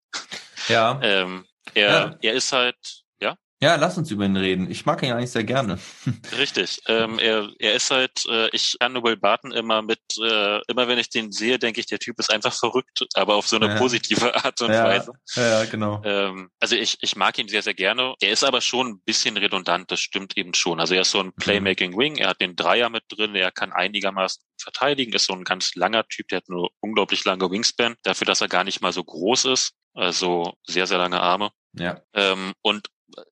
Ja. 0.68 0.98
ähm, 1.02 1.46
er, 1.74 1.90
ja. 1.90 2.16
er 2.22 2.32
ist 2.34 2.52
halt 2.52 2.97
ja, 3.60 3.74
lass 3.74 3.98
uns 3.98 4.10
über 4.10 4.24
ihn 4.24 4.36
reden. 4.36 4.70
Ich 4.70 4.86
mag 4.86 5.02
ihn 5.02 5.12
eigentlich 5.12 5.32
sehr 5.32 5.42
gerne. 5.42 5.78
Richtig. 6.38 6.80
Ähm, 6.86 7.18
er, 7.18 7.48
er 7.58 7.74
ist 7.74 7.90
halt, 7.90 8.24
äh, 8.30 8.48
ich 8.52 8.76
kann 8.78 9.02
Will 9.02 9.16
Barton 9.16 9.50
immer 9.50 9.82
mit, 9.82 10.00
äh, 10.22 10.60
immer 10.68 10.86
wenn 10.86 10.98
ich 10.98 11.10
den 11.10 11.32
sehe, 11.32 11.58
denke 11.58 11.80
ich, 11.80 11.86
der 11.86 11.98
Typ 11.98 12.20
ist 12.20 12.32
einfach 12.32 12.52
verrückt, 12.52 13.04
aber 13.14 13.34
auf 13.34 13.48
so 13.48 13.56
eine 13.56 13.66
ja. 13.66 13.76
positive 13.76 14.32
Art 14.44 14.60
und 14.60 14.70
ja. 14.70 14.84
Weise. 14.84 15.12
Ja, 15.34 15.64
genau. 15.64 16.00
Ähm, 16.04 16.50
also 16.60 16.76
ich, 16.76 16.98
ich 17.00 17.16
mag 17.16 17.36
ihn 17.38 17.48
sehr, 17.48 17.62
sehr 17.62 17.74
gerne. 17.74 18.14
Er 18.20 18.30
ist 18.30 18.44
aber 18.44 18.60
schon 18.60 18.88
ein 18.88 19.00
bisschen 19.04 19.36
redundant, 19.36 19.90
das 19.90 20.00
stimmt 20.00 20.36
eben 20.36 20.54
schon. 20.54 20.78
Also 20.78 20.94
er 20.94 21.00
ist 21.00 21.10
so 21.10 21.18
ein 21.18 21.26
mhm. 21.26 21.34
Playmaking 21.40 21.98
Wing, 21.98 22.16
er 22.16 22.28
hat 22.28 22.40
den 22.40 22.54
Dreier 22.54 22.90
mit 22.90 23.04
drin, 23.08 23.34
er 23.34 23.50
kann 23.50 23.72
einigermaßen 23.72 24.40
verteidigen, 24.60 25.12
ist 25.12 25.26
so 25.26 25.34
ein 25.34 25.44
ganz 25.44 25.74
langer 25.74 26.06
Typ, 26.06 26.28
der 26.28 26.38
hat 26.38 26.48
eine 26.48 26.68
unglaublich 26.80 27.24
lange 27.24 27.50
Wingspan, 27.50 27.96
dafür, 28.04 28.26
dass 28.26 28.40
er 28.40 28.48
gar 28.48 28.62
nicht 28.62 28.80
mal 28.82 28.92
so 28.92 29.02
groß 29.02 29.46
ist. 29.46 29.72
Also 29.94 30.54
sehr, 30.64 30.86
sehr 30.86 30.98
lange 30.98 31.20
Arme. 31.20 31.50
Ja. 31.72 32.00
Ähm, 32.14 32.52
und 32.62 32.88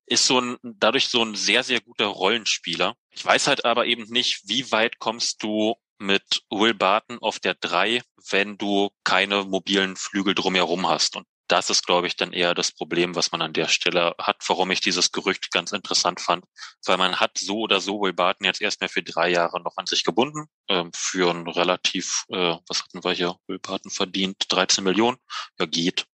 ist 0.07 0.27
so 0.27 0.41
ein, 0.41 0.57
dadurch 0.63 1.09
so 1.09 1.23
ein 1.23 1.35
sehr, 1.35 1.63
sehr 1.63 1.81
guter 1.81 2.07
Rollenspieler. 2.07 2.97
Ich 3.11 3.25
weiß 3.25 3.47
halt 3.47 3.65
aber 3.65 3.87
eben 3.87 4.05
nicht, 4.05 4.43
wie 4.49 4.71
weit 4.73 4.99
kommst 4.99 5.43
du 5.43 5.77
mit 5.99 6.43
Will 6.51 6.75
Barton 6.75 7.19
auf 7.21 7.39
der 7.39 7.55
drei, 7.55 8.03
wenn 8.31 8.59
du 8.59 8.91
keine 9.05 9.45
mobilen 9.45 9.97
Flügel 9.97 10.35
drumherum 10.35 10.89
hast. 10.89 11.17
Und 11.17 11.27
das 11.49 11.71
ist, 11.71 11.87
glaube 11.87 12.09
ich, 12.09 12.17
dann 12.17 12.33
eher 12.33 12.55
das 12.55 12.73
Problem, 12.73 13.15
was 13.15 13.31
man 13.31 13.41
an 13.41 13.53
der 13.53 13.69
Stelle 13.69 14.15
hat, 14.19 14.37
warum 14.49 14.71
ich 14.73 14.81
dieses 14.81 15.13
Gerücht 15.13 15.53
ganz 15.53 15.73
interessant 15.73 16.21
fand. 16.21 16.45
Weil 16.85 16.99
man 16.99 17.21
hat 17.21 17.39
so 17.39 17.61
oder 17.61 17.81
so 17.81 18.01
Will 18.01 18.13
Barton 18.13 18.47
jetzt 18.47 18.61
erstmal 18.61 18.89
für 18.89 19.03
drei 19.03 19.31
Jahre 19.31 19.63
noch 19.63 19.77
an 19.77 19.87
sich 19.87 20.05
gebunden, 20.05 20.49
ähm, 20.69 20.91
für 20.95 21.31
ein 21.31 21.47
relativ, 21.47 22.25
äh, 22.29 22.57
was 22.69 22.83
hatten 22.83 23.05
wir 23.05 23.13
hier, 23.13 23.37
Will 23.47 23.61
Barton 23.61 23.91
verdient, 23.91 24.45
13 24.49 24.83
Millionen, 24.83 25.19
ja 25.59 25.67
geht. 25.67 26.07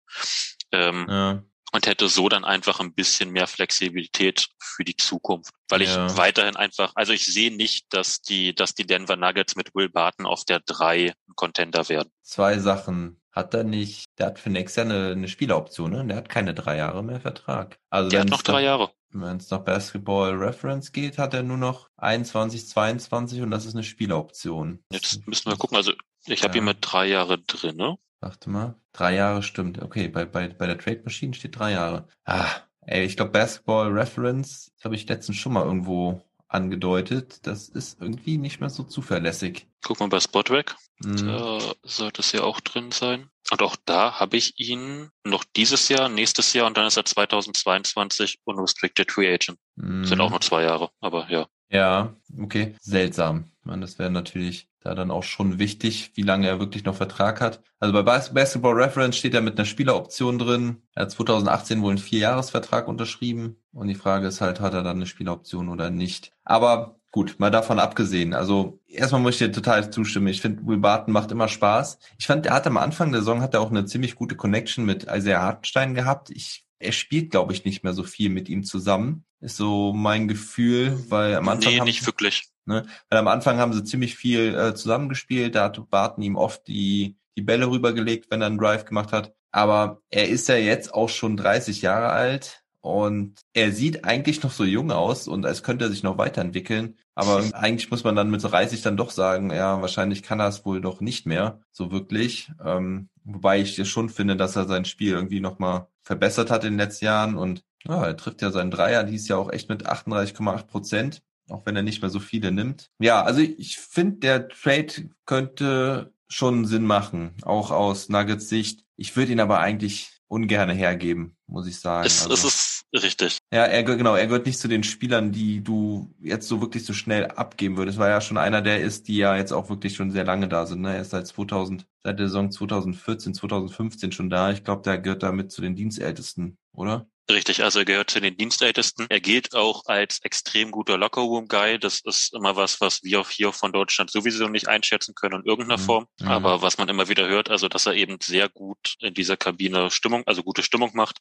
Ähm, 0.70 1.06
ja 1.08 1.42
und 1.72 1.86
hätte 1.86 2.08
so 2.08 2.28
dann 2.28 2.44
einfach 2.44 2.80
ein 2.80 2.94
bisschen 2.94 3.30
mehr 3.30 3.46
Flexibilität 3.46 4.48
für 4.58 4.84
die 4.84 4.96
Zukunft. 4.96 5.52
Weil 5.68 5.82
ja. 5.82 6.06
ich 6.06 6.16
weiterhin 6.16 6.56
einfach, 6.56 6.92
also 6.94 7.12
ich 7.12 7.26
sehe 7.26 7.54
nicht, 7.54 7.86
dass 7.92 8.20
die, 8.20 8.54
dass 8.54 8.74
die 8.74 8.86
Denver 8.86 9.16
Nuggets 9.16 9.56
mit 9.56 9.74
Will 9.74 9.88
Barton 9.88 10.26
auf 10.26 10.44
der 10.44 10.60
drei 10.60 11.14
ein 11.28 11.34
Contender 11.34 11.88
werden. 11.88 12.10
Zwei 12.22 12.58
Sachen. 12.58 13.18
Hat 13.32 13.54
er 13.54 13.64
nicht, 13.64 14.10
der 14.18 14.26
hat 14.26 14.38
für 14.38 14.50
nächstes 14.50 14.84
Jahr 14.84 14.94
eine, 14.94 15.12
eine 15.12 15.26
Spieleroption, 15.26 15.90
ne? 15.90 16.04
Der 16.04 16.18
hat 16.18 16.28
keine 16.28 16.52
drei 16.52 16.76
Jahre 16.76 17.02
mehr 17.02 17.18
Vertrag. 17.18 17.78
Also 17.88 18.10
der 18.10 18.20
hat 18.20 18.28
noch 18.28 18.42
drei 18.42 18.62
Jahre. 18.62 18.90
Wenn 19.08 19.38
es 19.38 19.50
nach 19.50 19.60
Basketball 19.60 20.34
Reference 20.34 20.92
geht, 20.92 21.16
hat 21.16 21.32
er 21.32 21.42
nur 21.42 21.56
noch 21.56 21.88
21, 21.96 22.68
22 22.68 23.40
und 23.40 23.50
das 23.50 23.64
ist 23.64 23.74
eine 23.74 23.84
Spieleroption. 23.84 24.84
Jetzt 24.90 25.26
müssen 25.26 25.50
wir 25.50 25.56
gucken. 25.56 25.78
Also 25.78 25.94
ich 26.26 26.42
habe 26.42 26.48
ja. 26.48 26.52
hier 26.52 26.62
mit 26.62 26.78
drei 26.82 27.06
Jahre 27.06 27.38
drin, 27.38 27.76
ne? 27.76 27.96
Warte 28.22 28.50
mal. 28.50 28.76
Drei 28.92 29.16
Jahre 29.16 29.42
stimmt. 29.42 29.82
Okay, 29.82 30.08
bei, 30.08 30.24
bei, 30.24 30.48
bei 30.48 30.66
der 30.66 30.78
Trade 30.78 31.02
Machine 31.04 31.34
steht 31.34 31.58
drei 31.58 31.72
Jahre. 31.72 32.06
Ah, 32.24 32.48
ey, 32.82 33.04
ich 33.04 33.16
glaube 33.16 33.32
Basketball 33.32 33.88
Reference, 33.88 34.72
das 34.76 34.84
habe 34.84 34.94
ich 34.94 35.08
letztens 35.08 35.38
schon 35.38 35.52
mal 35.52 35.64
irgendwo 35.64 36.22
angedeutet. 36.46 37.44
Das 37.46 37.68
ist 37.68 38.00
irgendwie 38.00 38.38
nicht 38.38 38.60
mehr 38.60 38.70
so 38.70 38.84
zuverlässig. 38.84 39.66
Guck 39.82 39.98
mal 39.98 40.08
bei 40.08 40.20
Spottrack. 40.20 40.76
Mhm. 41.00 41.26
Da 41.26 41.58
sollte 41.82 42.20
es 42.20 42.30
ja 42.30 42.42
auch 42.42 42.60
drin 42.60 42.92
sein. 42.92 43.28
Und 43.50 43.60
auch 43.60 43.76
da 43.84 44.20
habe 44.20 44.36
ich 44.36 44.60
ihn 44.60 45.10
noch 45.24 45.42
dieses 45.56 45.88
Jahr, 45.88 46.08
nächstes 46.08 46.52
Jahr 46.52 46.68
und 46.68 46.76
dann 46.76 46.86
ist 46.86 46.96
er 46.96 47.04
2022 47.04 48.38
unrestricted 48.44 49.10
free 49.10 49.34
agent. 49.34 49.58
Mhm. 49.74 50.04
Sind 50.04 50.20
auch 50.20 50.30
nur 50.30 50.40
zwei 50.40 50.62
Jahre, 50.62 50.90
aber 51.00 51.28
ja. 51.28 51.48
Ja, 51.70 52.14
okay. 52.38 52.76
Seltsam. 52.80 53.51
Ich 53.62 53.66
meine, 53.66 53.82
das 53.82 54.00
wäre 54.00 54.10
natürlich 54.10 54.68
da 54.80 54.92
dann 54.96 55.12
auch 55.12 55.22
schon 55.22 55.60
wichtig, 55.60 56.10
wie 56.14 56.22
lange 56.22 56.48
er 56.48 56.58
wirklich 56.58 56.82
noch 56.82 56.96
Vertrag 56.96 57.40
hat. 57.40 57.62
Also 57.78 57.92
bei 57.92 58.02
Basketball 58.02 58.74
Reference 58.74 59.16
steht 59.16 59.34
er 59.34 59.40
mit 59.40 59.56
einer 59.56 59.66
Spieleroption 59.66 60.36
drin. 60.40 60.82
Er 60.96 61.02
hat 61.02 61.12
2018 61.12 61.80
wohl 61.80 61.90
einen 61.90 61.98
Vierjahresvertrag 61.98 62.88
unterschrieben. 62.88 63.62
Und 63.72 63.86
die 63.86 63.94
Frage 63.94 64.26
ist 64.26 64.40
halt, 64.40 64.58
hat 64.58 64.74
er 64.74 64.82
dann 64.82 64.96
eine 64.96 65.06
Spieleroption 65.06 65.68
oder 65.68 65.90
nicht? 65.90 66.32
Aber 66.42 66.98
gut, 67.12 67.36
mal 67.38 67.52
davon 67.52 67.78
abgesehen. 67.78 68.34
Also 68.34 68.80
erstmal 68.88 69.20
muss 69.20 69.34
ich 69.34 69.38
dir 69.38 69.52
total 69.52 69.92
zustimmen. 69.92 70.26
Ich 70.26 70.40
finde, 70.40 70.66
Will 70.66 70.78
Barton 70.78 71.12
macht 71.12 71.30
immer 71.30 71.46
Spaß. 71.46 72.00
Ich 72.18 72.26
fand, 72.26 72.46
er 72.46 72.54
hat 72.54 72.66
am 72.66 72.78
Anfang 72.78 73.12
der 73.12 73.20
Saison 73.20 73.42
hat 73.42 73.54
er 73.54 73.60
auch 73.60 73.70
eine 73.70 73.84
ziemlich 73.84 74.16
gute 74.16 74.34
Connection 74.34 74.84
mit 74.84 75.04
Isaiah 75.04 75.42
Hartenstein 75.42 75.94
gehabt. 75.94 76.30
Ich 76.30 76.66
er 76.82 76.92
spielt, 76.92 77.30
glaube 77.30 77.52
ich, 77.52 77.64
nicht 77.64 77.84
mehr 77.84 77.94
so 77.94 78.02
viel 78.02 78.28
mit 78.28 78.48
ihm 78.48 78.64
zusammen. 78.64 79.24
Ist 79.40 79.56
so 79.56 79.92
mein 79.92 80.26
Gefühl, 80.26 80.98
weil 81.08 81.36
am 81.36 81.48
Anfang. 81.48 81.72
Nee, 81.72 81.80
nicht 81.80 82.04
wirklich. 82.04 82.51
Ne, 82.64 82.86
weil 83.10 83.18
am 83.18 83.28
Anfang 83.28 83.58
haben 83.58 83.72
sie 83.72 83.82
ziemlich 83.82 84.14
viel 84.14 84.54
äh, 84.54 84.74
zusammengespielt. 84.74 85.54
Da 85.54 85.64
hat 85.64 85.90
Barton 85.90 86.22
ihm 86.22 86.36
oft 86.36 86.66
die, 86.68 87.16
die 87.36 87.42
Bälle 87.42 87.68
rübergelegt, 87.68 88.30
wenn 88.30 88.40
er 88.40 88.46
einen 88.46 88.58
Drive 88.58 88.84
gemacht 88.84 89.12
hat. 89.12 89.34
Aber 89.50 90.00
er 90.10 90.28
ist 90.28 90.48
ja 90.48 90.56
jetzt 90.56 90.94
auch 90.94 91.08
schon 91.08 91.36
30 91.36 91.82
Jahre 91.82 92.10
alt 92.10 92.62
und 92.80 93.42
er 93.52 93.70
sieht 93.70 94.04
eigentlich 94.04 94.42
noch 94.42 94.50
so 94.50 94.64
jung 94.64 94.90
aus 94.90 95.28
und 95.28 95.46
als 95.46 95.62
könnte 95.62 95.84
er 95.84 95.90
sich 95.90 96.02
noch 96.02 96.18
weiterentwickeln. 96.18 96.96
Aber 97.14 97.44
eigentlich 97.52 97.90
muss 97.90 98.02
man 98.02 98.16
dann 98.16 98.30
mit 98.30 98.40
so 98.40 98.48
30 98.48 98.82
dann 98.82 98.96
doch 98.96 99.10
sagen, 99.10 99.50
ja, 99.50 99.80
wahrscheinlich 99.80 100.22
kann 100.22 100.40
er 100.40 100.48
es 100.48 100.64
wohl 100.64 100.80
doch 100.80 101.00
nicht 101.00 101.24
mehr 101.24 101.60
so 101.70 101.92
wirklich. 101.92 102.50
Ähm, 102.64 103.08
wobei 103.24 103.60
ich 103.60 103.88
schon 103.88 104.08
finde, 104.08 104.36
dass 104.36 104.56
er 104.56 104.66
sein 104.66 104.84
Spiel 104.84 105.12
irgendwie 105.12 105.40
nochmal 105.40 105.86
verbessert 106.02 106.50
hat 106.50 106.64
in 106.64 106.72
den 106.72 106.78
letzten 106.78 107.04
Jahren 107.04 107.36
und 107.36 107.64
ja, 107.84 108.04
er 108.04 108.16
trifft 108.16 108.42
ja 108.42 108.50
seinen 108.50 108.70
Dreier 108.70 109.04
dies 109.04 109.28
Jahr 109.28 109.38
auch 109.38 109.52
echt 109.52 109.68
mit 109.68 109.88
38,8 109.88 110.66
Prozent, 110.66 111.22
auch 111.52 111.66
wenn 111.66 111.76
er 111.76 111.82
nicht 111.82 112.02
mehr 112.02 112.10
so 112.10 112.20
viele 112.20 112.52
nimmt. 112.52 112.90
Ja, 112.98 113.22
also 113.22 113.40
ich 113.40 113.78
finde, 113.78 114.18
der 114.18 114.48
Trade 114.48 115.10
könnte 115.26 116.12
schon 116.28 116.64
Sinn 116.64 116.84
machen, 116.84 117.34
auch 117.42 117.70
aus 117.70 118.08
Nuggets 118.08 118.48
Sicht. 118.48 118.84
Ich 118.96 119.16
würde 119.16 119.32
ihn 119.32 119.40
aber 119.40 119.60
eigentlich 119.60 120.10
ungern 120.28 120.70
hergeben, 120.70 121.36
muss 121.46 121.66
ich 121.66 121.78
sagen. 121.78 122.06
Es, 122.06 122.22
also, 122.22 122.48
es 122.48 122.84
ist 122.92 123.02
richtig. 123.02 123.38
Ja, 123.52 123.64
er 123.64 123.82
genau, 123.82 124.14
er 124.14 124.26
gehört 124.26 124.46
nicht 124.46 124.58
zu 124.58 124.66
den 124.66 124.82
Spielern, 124.82 125.30
die 125.30 125.62
du 125.62 126.14
jetzt 126.20 126.48
so 126.48 126.62
wirklich 126.62 126.86
so 126.86 126.94
schnell 126.94 127.26
abgeben 127.26 127.76
würdest, 127.76 127.98
weil 127.98 128.08
er 128.08 128.14
ja 128.14 128.20
schon 128.22 128.38
einer 128.38 128.62
der 128.62 128.80
ist, 128.80 129.08
die 129.08 129.18
ja 129.18 129.36
jetzt 129.36 129.52
auch 129.52 129.68
wirklich 129.68 129.94
schon 129.94 130.10
sehr 130.10 130.24
lange 130.24 130.48
da 130.48 130.64
sind. 130.64 130.80
Ne? 130.80 130.94
Er 130.94 131.02
ist 131.02 131.10
seit 131.10 131.26
2000, 131.26 131.86
seit 132.02 132.18
der 132.18 132.28
Saison 132.28 132.50
2014, 132.50 133.34
2015 133.34 134.12
schon 134.12 134.30
da. 134.30 134.50
Ich 134.52 134.64
glaube, 134.64 134.82
der 134.82 134.98
gehört 134.98 135.22
damit 135.22 135.52
zu 135.52 135.60
den 135.60 135.76
Dienstältesten, 135.76 136.56
oder? 136.72 137.06
Richtig, 137.30 137.62
also 137.62 137.78
er 137.78 137.84
gehört 137.84 138.10
zu 138.10 138.20
den 138.20 138.36
Dienstältesten. 138.36 139.06
Er 139.08 139.20
gilt 139.20 139.54
auch 139.54 139.86
als 139.86 140.18
extrem 140.22 140.72
guter 140.72 140.98
Lockerroom-Guy. 140.98 141.78
Das 141.78 142.00
ist 142.00 142.34
immer 142.34 142.56
was, 142.56 142.80
was 142.80 143.02
wir 143.04 143.24
hier 143.28 143.52
von 143.52 143.72
Deutschland 143.72 144.10
sowieso 144.10 144.48
nicht 144.48 144.68
einschätzen 144.68 145.14
können 145.14 145.40
in 145.40 145.46
irgendeiner 145.46 145.80
mhm. 145.80 145.84
Form. 145.84 146.06
Mhm. 146.18 146.28
Aber 146.28 146.62
was 146.62 146.78
man 146.78 146.88
immer 146.88 147.08
wieder 147.08 147.28
hört, 147.28 147.48
also 147.48 147.68
dass 147.68 147.86
er 147.86 147.94
eben 147.94 148.18
sehr 148.20 148.48
gut 148.48 148.96
in 148.98 149.14
dieser 149.14 149.36
Kabine 149.36 149.90
Stimmung, 149.90 150.24
also 150.26 150.42
gute 150.42 150.64
Stimmung 150.64 150.90
macht, 150.94 151.18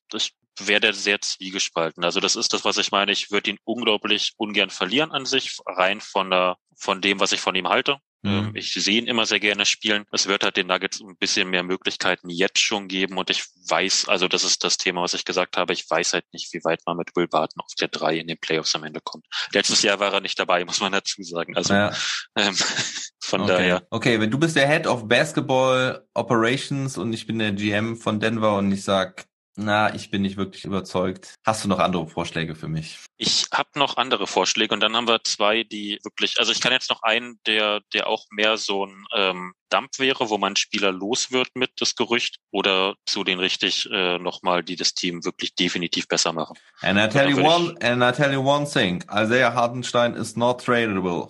wäre 0.60 0.82
der 0.82 0.94
sehr 0.94 1.22
zwiegespalten. 1.22 2.04
Also 2.04 2.20
das 2.20 2.36
ist 2.36 2.52
das, 2.54 2.66
was 2.66 2.78
ich 2.78 2.92
meine. 2.92 3.12
Ich 3.12 3.30
würde 3.30 3.52
ihn 3.52 3.60
unglaublich 3.64 4.34
ungern 4.38 4.72
verlieren 4.72 5.12
an 5.12 5.26
sich, 5.26 5.58
rein 5.66 6.02
von 6.02 6.32
der, 6.32 6.58
von 6.76 7.02
dem, 7.02 7.20
was 7.20 7.32
ich 7.32 7.42
von 7.42 7.56
ihm 7.56 7.70
halte. 7.70 7.98
Ähm, 8.24 8.50
mhm. 8.50 8.56
Ich 8.56 8.74
sehe 8.74 9.00
ihn 9.00 9.08
immer 9.08 9.26
sehr 9.26 9.40
gerne 9.40 9.66
spielen. 9.66 10.06
Es 10.12 10.28
wird 10.28 10.44
halt 10.44 10.58
den 10.58 10.68
Nuggets 10.68 11.02
ein 11.02 11.18
bisschen 11.18 11.50
mehr 11.50 11.64
Möglichkeiten 11.64 12.30
jetzt 12.30 12.60
schon 12.60 12.88
geben 12.88 13.18
und 13.18 13.30
ich 13.30 13.44
weiß, 13.68 14.08
also 14.08 14.28
das 14.28 14.44
ist 14.44 14.64
das 14.64 14.78
Thema, 14.78 15.02
was 15.02 15.14
ich 15.14 15.26
gesagt 15.26 15.58
habe, 15.58 15.74
ich 15.74 15.90
weiß 15.90 16.14
halt 16.14 16.26
nicht, 16.32 16.54
wie 16.54 16.64
weit 16.64 16.82
man 16.86 16.98
mit 16.98 17.16
Will 17.16 17.28
Barton 17.28 17.62
auf 17.62 17.74
der 17.80 17.88
drei 17.88 18.18
in 18.18 18.28
den 18.28 18.38
Playoffs 18.38 18.76
am 18.76 18.84
Ende 18.84 19.00
kommt. 19.04 19.26
Letztes 19.54 19.82
Jahr 19.82 20.00
war 20.00 20.14
er 20.14 20.22
nicht 20.22 20.40
dabei, 20.40 20.64
muss 20.66 20.82
man 20.82 20.92
dazu 20.92 21.24
sagen. 21.24 21.56
Also 21.56 21.74
ja. 21.74 21.92
ähm, 22.36 22.56
von 23.20 23.42
okay. 23.42 23.52
daher. 23.52 23.88
Okay, 23.90 24.20
wenn 24.20 24.32
du 24.32 24.38
bist 24.38 24.56
der 24.56 24.68
Head 24.68 24.88
of 24.88 25.08
Basketball 25.08 26.06
Operations 26.14 26.98
und 26.98 27.14
ich 27.14 27.26
bin 27.26 27.40
der 27.40 27.54
GM 27.54 27.98
von 27.98 28.20
Denver 28.20 28.58
und 28.58 28.72
ich 28.72 28.84
sag, 28.84 29.26
na, 29.56 29.94
ich 29.94 30.10
bin 30.10 30.22
nicht 30.22 30.38
wirklich 30.38 30.66
überzeugt. 30.66 31.36
Hast 31.46 31.64
du 31.64 31.68
noch 31.68 31.80
andere 31.80 32.08
Vorschläge 32.08 32.56
für 32.56 32.68
mich? 32.68 33.00
Ich 33.18 33.48
habe 33.54 33.70
noch 33.76 33.98
andere 33.98 34.28
Vorschläge 34.28 34.74
und 34.74 34.80
dann 34.80 34.96
haben 34.96 35.08
wir 35.08 35.24
zwei, 35.24 35.64
die 35.64 36.00
wirklich, 36.04 36.40
also 36.40 36.52
ich 36.52 36.62
kann 36.62 36.72
jetzt 36.72 36.90
noch 36.90 37.04
einen, 37.04 37.40
der, 37.46 37.82
der 37.94 38.08
auch 38.08 38.26
mehr 38.32 38.58
so 38.58 38.86
ein 38.86 39.06
ähm, 39.14 39.54
Dump 39.72 39.98
wäre, 39.98 40.30
wo 40.30 40.38
man 40.38 40.56
Spieler 40.56 40.92
los 40.92 41.32
wird 41.32 41.50
mit 41.56 41.72
das 41.80 41.96
Gerücht, 41.96 42.38
oder 42.52 42.96
zu 43.06 43.24
den 43.24 43.40
richtig 43.40 43.90
äh, 43.92 44.18
nochmal, 44.20 44.64
die 44.64 44.76
das 44.76 44.94
Team 44.94 45.24
wirklich 45.24 45.56
definitiv 45.56 46.08
besser 46.08 46.34
machen. 46.34 46.58
And 46.82 47.00
I 47.00 47.08
tell 47.08 47.30
you 47.30 47.40
one, 47.40 47.76
ich, 47.80 47.86
and 47.86 48.04
I 48.04 48.12
tell 48.12 48.32
you 48.32 48.42
one 48.42 48.70
thing, 48.70 49.04
Isaiah 49.12 49.54
Hartenstein 49.54 50.14
is 50.16 50.36
not 50.36 50.64
tradable. 50.64 51.30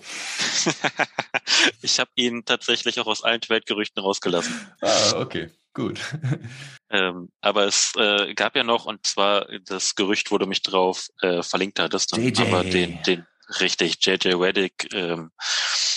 ich 1.81 1.99
habe 1.99 2.11
ihn 2.15 2.43
tatsächlich 2.45 2.99
auch 2.99 3.07
aus 3.07 3.23
allen 3.23 3.41
Weltgerüchten 3.47 4.01
rausgelassen. 4.01 4.53
Ah, 4.81 5.17
okay. 5.17 5.49
Gut. 5.73 5.99
Ähm, 6.93 7.29
aber 7.39 7.67
es 7.67 7.93
äh, 7.95 8.33
gab 8.33 8.53
ja 8.53 8.65
noch, 8.65 8.83
und 8.83 9.07
zwar 9.07 9.47
das 9.63 9.95
Gerücht, 9.95 10.29
wo 10.29 10.37
du 10.37 10.45
mich 10.45 10.61
drauf 10.61 11.07
äh, 11.21 11.41
verlinkt 11.41 11.79
hattest, 11.79 12.17
JJ. 12.17 12.41
aber 12.41 12.65
den, 12.65 13.01
den 13.03 13.25
richtig, 13.59 14.05
JJ 14.05 14.33
Reddick. 14.35 14.93
Ähm, 14.93 15.31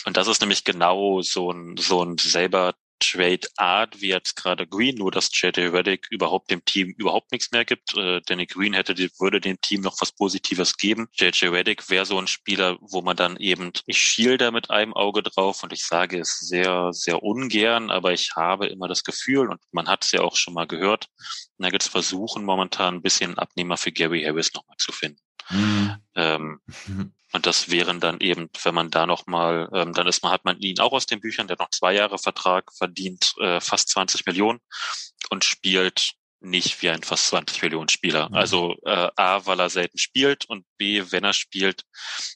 und 0.06 0.16
das 0.16 0.28
ist 0.28 0.40
nämlich 0.40 0.64
genau 0.64 1.22
so 1.22 1.50
ein, 1.50 1.76
so 1.76 2.02
ein 2.02 2.18
selber 2.18 2.74
Trade 3.00 3.46
Art 3.56 4.00
wie 4.00 4.08
jetzt 4.08 4.36
gerade 4.36 4.66
Green, 4.66 4.96
nur 4.96 5.10
dass 5.10 5.30
JJ 5.32 5.68
Reddick 5.68 6.06
überhaupt 6.10 6.50
dem 6.50 6.64
Team 6.64 6.94
überhaupt 6.96 7.32
nichts 7.32 7.50
mehr 7.52 7.64
gibt. 7.64 7.96
Äh, 7.96 8.20
Danny 8.24 8.46
Green 8.46 8.72
hätte, 8.72 8.96
würde 9.18 9.40
dem 9.40 9.60
Team 9.60 9.82
noch 9.82 10.00
was 10.00 10.12
Positives 10.12 10.76
geben. 10.76 11.08
JJ 11.12 11.46
Reddick 11.46 11.90
wäre 11.90 12.06
so 12.06 12.18
ein 12.18 12.26
Spieler, 12.26 12.78
wo 12.80 13.02
man 13.02 13.16
dann 13.16 13.36
eben, 13.36 13.72
ich 13.86 13.98
schiel 13.98 14.38
da 14.38 14.50
mit 14.50 14.70
einem 14.70 14.94
Auge 14.94 15.22
drauf 15.22 15.62
und 15.62 15.72
ich 15.72 15.84
sage 15.84 16.18
es 16.20 16.38
sehr, 16.38 16.92
sehr 16.92 17.22
ungern, 17.22 17.90
aber 17.90 18.12
ich 18.12 18.32
habe 18.36 18.66
immer 18.68 18.88
das 18.88 19.04
Gefühl 19.04 19.50
und 19.50 19.60
man 19.72 19.88
hat 19.88 20.04
es 20.04 20.12
ja 20.12 20.22
auch 20.22 20.36
schon 20.36 20.54
mal 20.54 20.66
gehört, 20.66 21.08
Nuggets 21.58 21.88
versuchen 21.88 22.44
momentan 22.44 22.96
ein 22.96 23.02
bisschen 23.02 23.38
Abnehmer 23.38 23.76
für 23.76 23.92
Gary 23.92 24.22
Harris 24.22 24.52
nochmal 24.54 24.76
zu 24.78 24.92
finden. 24.92 25.23
Mhm. 25.50 25.96
Ähm, 26.14 26.60
Und 27.34 27.46
das 27.46 27.68
wären 27.68 27.98
dann 27.98 28.20
eben, 28.20 28.48
wenn 28.62 28.76
man 28.76 28.90
da 28.90 29.06
nochmal, 29.06 29.68
ähm, 29.74 29.92
dann 29.92 30.06
ist 30.06 30.22
man, 30.22 30.30
hat 30.30 30.44
man 30.44 30.60
ihn 30.60 30.78
auch 30.78 30.92
aus 30.92 31.06
den 31.06 31.18
Büchern, 31.18 31.48
der 31.48 31.54
hat 31.54 31.58
noch 31.58 31.70
zwei 31.70 31.92
Jahre 31.92 32.16
Vertrag, 32.16 32.72
verdient 32.72 33.34
äh, 33.40 33.60
fast 33.60 33.88
20 33.88 34.24
Millionen 34.24 34.60
und 35.30 35.44
spielt 35.44 36.12
nicht 36.38 36.80
wie 36.80 36.90
ein 36.90 37.02
fast 37.02 37.26
20 37.28 37.60
Millionen 37.62 37.88
Spieler. 37.88 38.28
Mhm. 38.28 38.36
Also 38.36 38.76
äh, 38.84 39.10
A, 39.16 39.44
weil 39.46 39.58
er 39.58 39.68
selten 39.68 39.98
spielt 39.98 40.44
und 40.44 40.64
B, 40.76 41.02
wenn 41.10 41.24
er 41.24 41.32
spielt, 41.32 41.82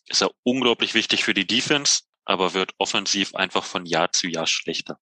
ist 0.07 0.21
er 0.21 0.33
unglaublich 0.43 0.95
wichtig 0.95 1.23
für 1.23 1.35
die 1.35 1.47
Defense, 1.47 2.03
aber 2.25 2.55
wird 2.55 2.73
offensiv 2.79 3.37
einfach 3.37 3.65
von 3.65 3.87
Jahr 3.87 4.11
zu 4.11 4.27
Jahr 4.27 4.49
schlechter. 4.49 4.99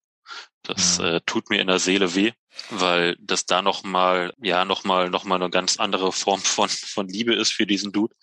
Das 0.67 0.99
Mhm. 0.99 1.05
äh, 1.05 1.21
tut 1.25 1.49
mir 1.49 1.61
in 1.61 1.67
der 1.67 1.79
Seele 1.79 2.13
weh, 2.13 2.33
weil 2.69 3.15
das 3.19 3.45
da 3.45 3.61
noch 3.61 3.83
mal, 3.83 4.33
ja, 4.41 4.65
noch 4.65 4.83
mal, 4.83 5.09
noch 5.09 5.23
mal 5.23 5.35
eine 5.35 5.49
ganz 5.49 5.77
andere 5.77 6.11
Form 6.11 6.41
von, 6.41 6.67
von 6.69 7.07
Liebe 7.07 7.33
ist 7.33 7.53
für 7.53 7.65
diesen 7.65 7.91
Dude. 7.93 8.13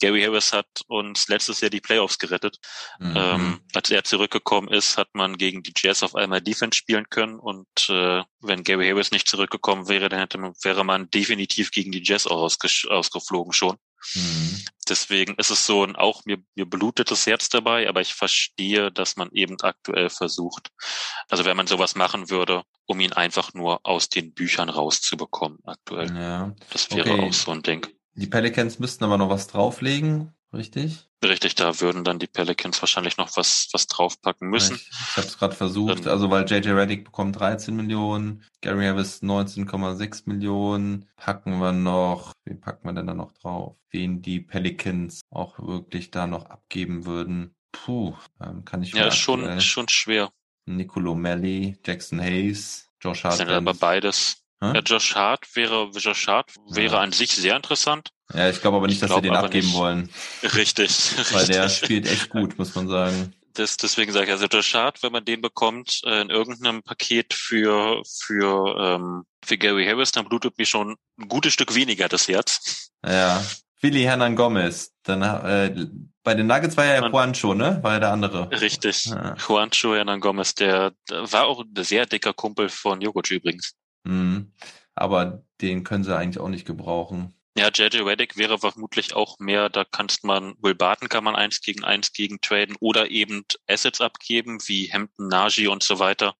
Gary 0.00 0.22
Harris 0.22 0.52
hat 0.52 0.66
uns 0.86 1.28
letztes 1.28 1.60
Jahr 1.60 1.70
die 1.70 1.80
Playoffs 1.80 2.18
gerettet. 2.18 2.58
Mhm. 2.98 3.14
Ähm, 3.16 3.60
als 3.74 3.90
er 3.90 4.04
zurückgekommen 4.04 4.68
ist, 4.68 4.98
hat 4.98 5.08
man 5.14 5.38
gegen 5.38 5.62
die 5.62 5.72
Jazz 5.76 6.02
auf 6.02 6.14
einmal 6.14 6.40
Defense 6.42 6.76
spielen 6.76 7.08
können 7.08 7.38
und 7.38 7.66
äh, 7.88 8.22
wenn 8.40 8.62
Gary 8.64 8.86
Harris 8.88 9.10
nicht 9.10 9.26
zurückgekommen 9.28 9.88
wäre, 9.88 10.08
dann 10.08 10.20
hätte 10.20 10.38
man, 10.38 10.52
wäre 10.62 10.84
man 10.84 11.10
definitiv 11.10 11.70
gegen 11.70 11.90
die 11.90 12.02
Jazz 12.04 12.26
auch 12.26 12.44
ausgesch- 12.46 12.86
ausgeflogen 12.88 13.52
schon. 13.52 13.76
Mhm. 14.14 14.64
Deswegen 14.88 15.34
ist 15.34 15.50
es 15.50 15.66
so 15.66 15.84
ein 15.84 15.96
auch 15.96 16.24
mir, 16.24 16.38
mir 16.54 16.66
blutet 16.66 17.10
das 17.10 17.26
Herz 17.26 17.48
dabei, 17.48 17.88
aber 17.88 18.00
ich 18.00 18.14
verstehe, 18.14 18.90
dass 18.90 19.16
man 19.16 19.28
eben 19.32 19.56
aktuell 19.60 20.08
versucht, 20.08 20.70
also 21.28 21.44
wenn 21.44 21.56
man 21.56 21.66
sowas 21.66 21.94
machen 21.94 22.30
würde, 22.30 22.62
um 22.86 23.00
ihn 23.00 23.12
einfach 23.12 23.52
nur 23.54 23.84
aus 23.84 24.08
den 24.08 24.32
Büchern 24.32 24.70
rauszubekommen 24.70 25.58
aktuell. 25.64 26.14
Ja. 26.16 26.54
Das 26.70 26.90
wäre 26.90 27.10
Okay. 27.10 27.20
auch 27.20 27.32
so 27.32 27.50
ein 27.50 27.62
Ding. 27.62 27.86
Die 28.14 28.26
Pelicans 28.26 28.78
müssten 28.78 29.04
aber 29.04 29.18
noch 29.18 29.28
was 29.30 29.46
drauflegen, 29.46 30.34
richtig? 30.52 31.07
Richtig, 31.24 31.56
da 31.56 31.80
würden 31.80 32.04
dann 32.04 32.20
die 32.20 32.28
Pelicans 32.28 32.80
wahrscheinlich 32.80 33.16
noch 33.16 33.36
was, 33.36 33.68
was 33.72 33.88
draufpacken 33.88 34.48
müssen. 34.50 34.76
Ich, 34.76 34.88
ich 34.90 35.16
habe 35.16 35.26
es 35.26 35.38
gerade 35.38 35.54
versucht, 35.56 36.04
Dann- 36.06 36.12
also 36.12 36.30
weil 36.30 36.48
JJ 36.48 36.70
Reddick 36.70 37.04
bekommt 37.04 37.38
13 37.40 37.74
Millionen, 37.74 38.44
Gary 38.60 38.84
Harris 38.86 39.20
19,6 39.22 40.22
Millionen. 40.26 41.08
Packen 41.16 41.58
wir 41.58 41.72
noch, 41.72 42.32
wen 42.44 42.60
packen 42.60 42.86
wir 42.88 42.92
denn 42.92 43.08
da 43.08 43.14
noch 43.14 43.32
drauf? 43.32 43.76
Wen 43.90 44.22
die 44.22 44.40
Pelicans 44.40 45.22
auch 45.30 45.58
wirklich 45.58 46.10
da 46.12 46.26
noch 46.28 46.46
abgeben 46.46 47.04
würden. 47.04 47.54
Puh, 47.72 48.14
ähm, 48.40 48.64
kann 48.64 48.82
ich 48.82 48.92
Ja, 48.92 49.10
schon, 49.10 49.40
aktuell- 49.40 49.58
ist 49.58 49.64
schon 49.64 49.88
schwer. 49.88 50.30
Nicolo 50.66 51.14
Melly, 51.16 51.78
Jackson 51.84 52.20
Hayes, 52.20 52.88
Josh 53.00 53.22
Das 53.22 53.30
Hart. 53.32 53.38
sind 53.38 53.50
aber 53.50 53.74
beides. 53.74 54.42
Ja, 54.60 54.72
Josh 54.80 55.14
Hart 55.14 55.54
wäre, 55.56 55.90
Josh 55.94 56.26
Hart 56.28 56.54
wäre 56.70 56.94
Ja. 56.96 57.00
an 57.00 57.12
sich 57.12 57.32
sehr 57.32 57.56
interessant. 57.56 58.10
Ja, 58.34 58.50
ich 58.50 58.60
glaube 58.60 58.76
aber 58.76 58.86
nicht, 58.86 58.96
Ich 58.96 59.00
dass 59.08 59.14
sie 59.14 59.22
den 59.22 59.34
abgeben 59.34 59.66
nicht. 59.68 59.76
wollen, 59.76 60.10
Richtig. 60.42 60.90
weil 61.32 61.46
der 61.46 61.64
richtig. 61.64 61.84
spielt 61.84 62.06
echt 62.10 62.28
gut, 62.30 62.58
muss 62.58 62.74
man 62.74 62.88
sagen. 62.88 63.32
Das, 63.54 63.76
deswegen 63.76 64.12
sage 64.12 64.26
ich, 64.26 64.30
also 64.32 64.46
Josh 64.46 64.74
Hart, 64.74 65.02
wenn 65.02 65.10
man 65.12 65.24
den 65.24 65.40
bekommt 65.40 66.02
äh, 66.04 66.20
in 66.20 66.30
irgendeinem 66.30 66.82
Paket 66.82 67.34
für 67.34 68.02
für 68.06 68.76
ähm, 68.78 69.22
für 69.44 69.58
Gary 69.58 69.84
Harris, 69.86 70.12
dann 70.12 70.28
blutet 70.28 70.58
mir 70.58 70.66
schon 70.66 70.96
ein 71.18 71.28
gutes 71.28 71.54
Stück 71.54 71.74
weniger 71.74 72.08
das 72.08 72.28
Herz. 72.28 72.90
Ja, 73.04 73.42
Willi 73.80 74.02
Hernan 74.02 74.36
Gomez. 74.36 74.92
Dann 75.02 75.22
äh, 75.22 75.86
bei 76.22 76.34
den 76.34 76.46
Nuggets 76.46 76.76
war 76.76 76.84
ja 76.84 77.00
Man- 77.00 77.10
Juancho, 77.12 77.54
ne? 77.54 77.78
War 77.82 77.94
ja 77.94 78.00
der 78.00 78.12
andere. 78.12 78.48
Richtig. 78.60 79.06
Ja. 79.06 79.34
Juancho 79.36 79.94
Hernan 79.94 80.20
Gomez, 80.20 80.54
der, 80.54 80.92
der 81.08 81.32
war 81.32 81.46
auch 81.46 81.60
ein 81.64 81.82
sehr 81.84 82.06
dicker 82.06 82.34
Kumpel 82.34 82.68
von 82.68 83.00
Jokic 83.00 83.30
übrigens. 83.30 83.74
Mhm. 84.04 84.52
Aber 84.94 85.42
den 85.60 85.82
können 85.82 86.04
sie 86.04 86.14
eigentlich 86.16 86.38
auch 86.38 86.48
nicht 86.48 86.66
gebrauchen. 86.66 87.34
Ja, 87.56 87.70
JJ 87.74 88.02
Redick 88.02 88.36
wäre 88.36 88.58
vermutlich 88.58 89.14
auch 89.14 89.38
mehr, 89.40 89.68
da 89.68 89.84
kannst 89.84 90.22
man, 90.22 90.54
Will 90.60 90.74
Barton 90.74 91.08
kann 91.08 91.24
man 91.24 91.34
eins 91.34 91.60
gegen 91.60 91.82
eins 91.82 92.12
gegen 92.12 92.40
traden 92.40 92.76
oder 92.78 93.10
eben 93.10 93.44
Assets 93.66 94.00
abgeben, 94.00 94.60
wie 94.66 94.92
Hampton, 94.92 95.28
Nagy 95.28 95.66
und 95.66 95.82
so 95.82 95.98
weiter. 95.98 96.36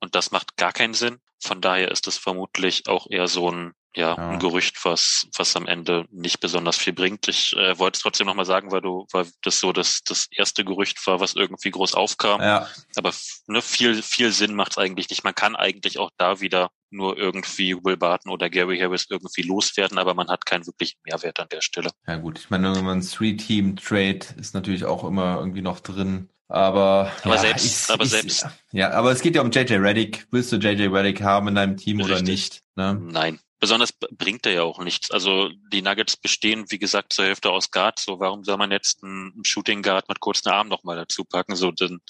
Und 0.00 0.14
das 0.14 0.30
macht 0.30 0.56
gar 0.56 0.72
keinen 0.72 0.94
Sinn. 0.94 1.20
Von 1.40 1.60
daher 1.60 1.90
ist 1.90 2.06
es 2.06 2.16
vermutlich 2.16 2.86
auch 2.86 3.08
eher 3.10 3.26
so 3.26 3.50
ein, 3.50 3.72
ja, 3.94 4.16
Ja. 4.16 4.30
ein 4.30 4.38
Gerücht, 4.38 4.84
was, 4.84 5.26
was 5.36 5.54
am 5.56 5.66
Ende 5.66 6.06
nicht 6.10 6.40
besonders 6.40 6.76
viel 6.78 6.92
bringt. 6.92 7.28
Ich 7.28 7.54
äh, 7.56 7.78
wollte 7.78 7.96
es 7.96 8.02
trotzdem 8.02 8.26
nochmal 8.26 8.44
sagen, 8.46 8.70
weil 8.72 8.80
du, 8.80 9.06
weil 9.12 9.26
das 9.42 9.60
so 9.60 9.72
das, 9.72 10.00
das 10.06 10.26
erste 10.30 10.64
Gerücht 10.64 11.04
war, 11.06 11.20
was 11.20 11.34
irgendwie 11.34 11.70
groß 11.70 11.94
aufkam. 11.94 12.40
Ja, 12.40 12.68
Aber 12.96 13.12
ne, 13.46 13.60
viel, 13.62 14.02
viel 14.02 14.32
Sinn 14.32 14.54
macht 14.54 14.72
es 14.72 14.78
eigentlich 14.78 15.10
nicht. 15.10 15.24
Man 15.24 15.34
kann 15.34 15.56
eigentlich 15.56 15.98
auch 15.98 16.10
da 16.16 16.40
wieder 16.40 16.70
nur 16.90 17.16
irgendwie 17.16 17.74
Will 17.84 17.96
Barton 17.96 18.30
oder 18.32 18.50
Gary 18.50 18.78
Harris 18.78 19.06
irgendwie 19.08 19.42
loswerden, 19.42 19.96
aber 19.98 20.12
man 20.14 20.28
hat 20.28 20.44
keinen 20.44 20.66
wirklichen 20.66 20.98
Mehrwert 21.04 21.40
an 21.40 21.48
der 21.50 21.62
Stelle. 21.62 21.90
ja 22.06 22.16
gut. 22.16 22.38
Ich 22.38 22.50
meine, 22.50 22.74
wenn 22.74 22.84
man 22.84 22.98
ein 22.98 23.06
Three-Team-Trade 23.06 24.20
ist 24.38 24.54
natürlich 24.54 24.84
auch 24.84 25.04
immer 25.04 25.38
irgendwie 25.38 25.62
noch 25.62 25.80
drin. 25.80 26.28
Aber, 26.48 27.10
Aber 27.24 27.34
ja, 27.36 27.40
selbst- 27.40 27.90
aber 27.90 28.04
selbst- 28.04 28.46
Ja, 28.72 28.90
aber 28.90 29.10
es 29.10 29.22
geht 29.22 29.34
ja 29.36 29.40
um 29.40 29.50
JJ 29.50 29.74
Reddick. 29.76 30.26
Willst 30.30 30.52
du 30.52 30.56
JJ 30.56 30.88
Reddick 30.88 31.22
haben 31.22 31.48
in 31.48 31.54
deinem 31.54 31.76
Team 31.78 32.00
oder 32.02 32.16
Richtig. 32.16 32.28
nicht? 32.28 32.62
Ne? 32.76 32.94
Nein. 33.00 33.40
Besonders 33.62 33.92
bringt 33.92 34.44
er 34.44 34.52
ja 34.52 34.62
auch 34.64 34.80
nichts. 34.80 35.12
Also 35.12 35.48
die 35.72 35.82
Nuggets 35.82 36.16
bestehen, 36.16 36.64
wie 36.70 36.80
gesagt, 36.80 37.12
zur 37.12 37.26
Hälfte 37.26 37.48
aus 37.48 37.70
Guards. 37.70 38.04
So, 38.04 38.18
warum 38.18 38.42
soll 38.42 38.56
man 38.56 38.72
jetzt 38.72 39.04
einen 39.04 39.44
Shooting 39.44 39.82
Guard 39.82 40.08
mit 40.08 40.18
kurzen 40.18 40.48
Armen 40.48 40.68
nochmal 40.68 40.96
dazu 40.96 41.24
packen? 41.24 41.54
So, 41.54 41.70
denn 41.70 42.00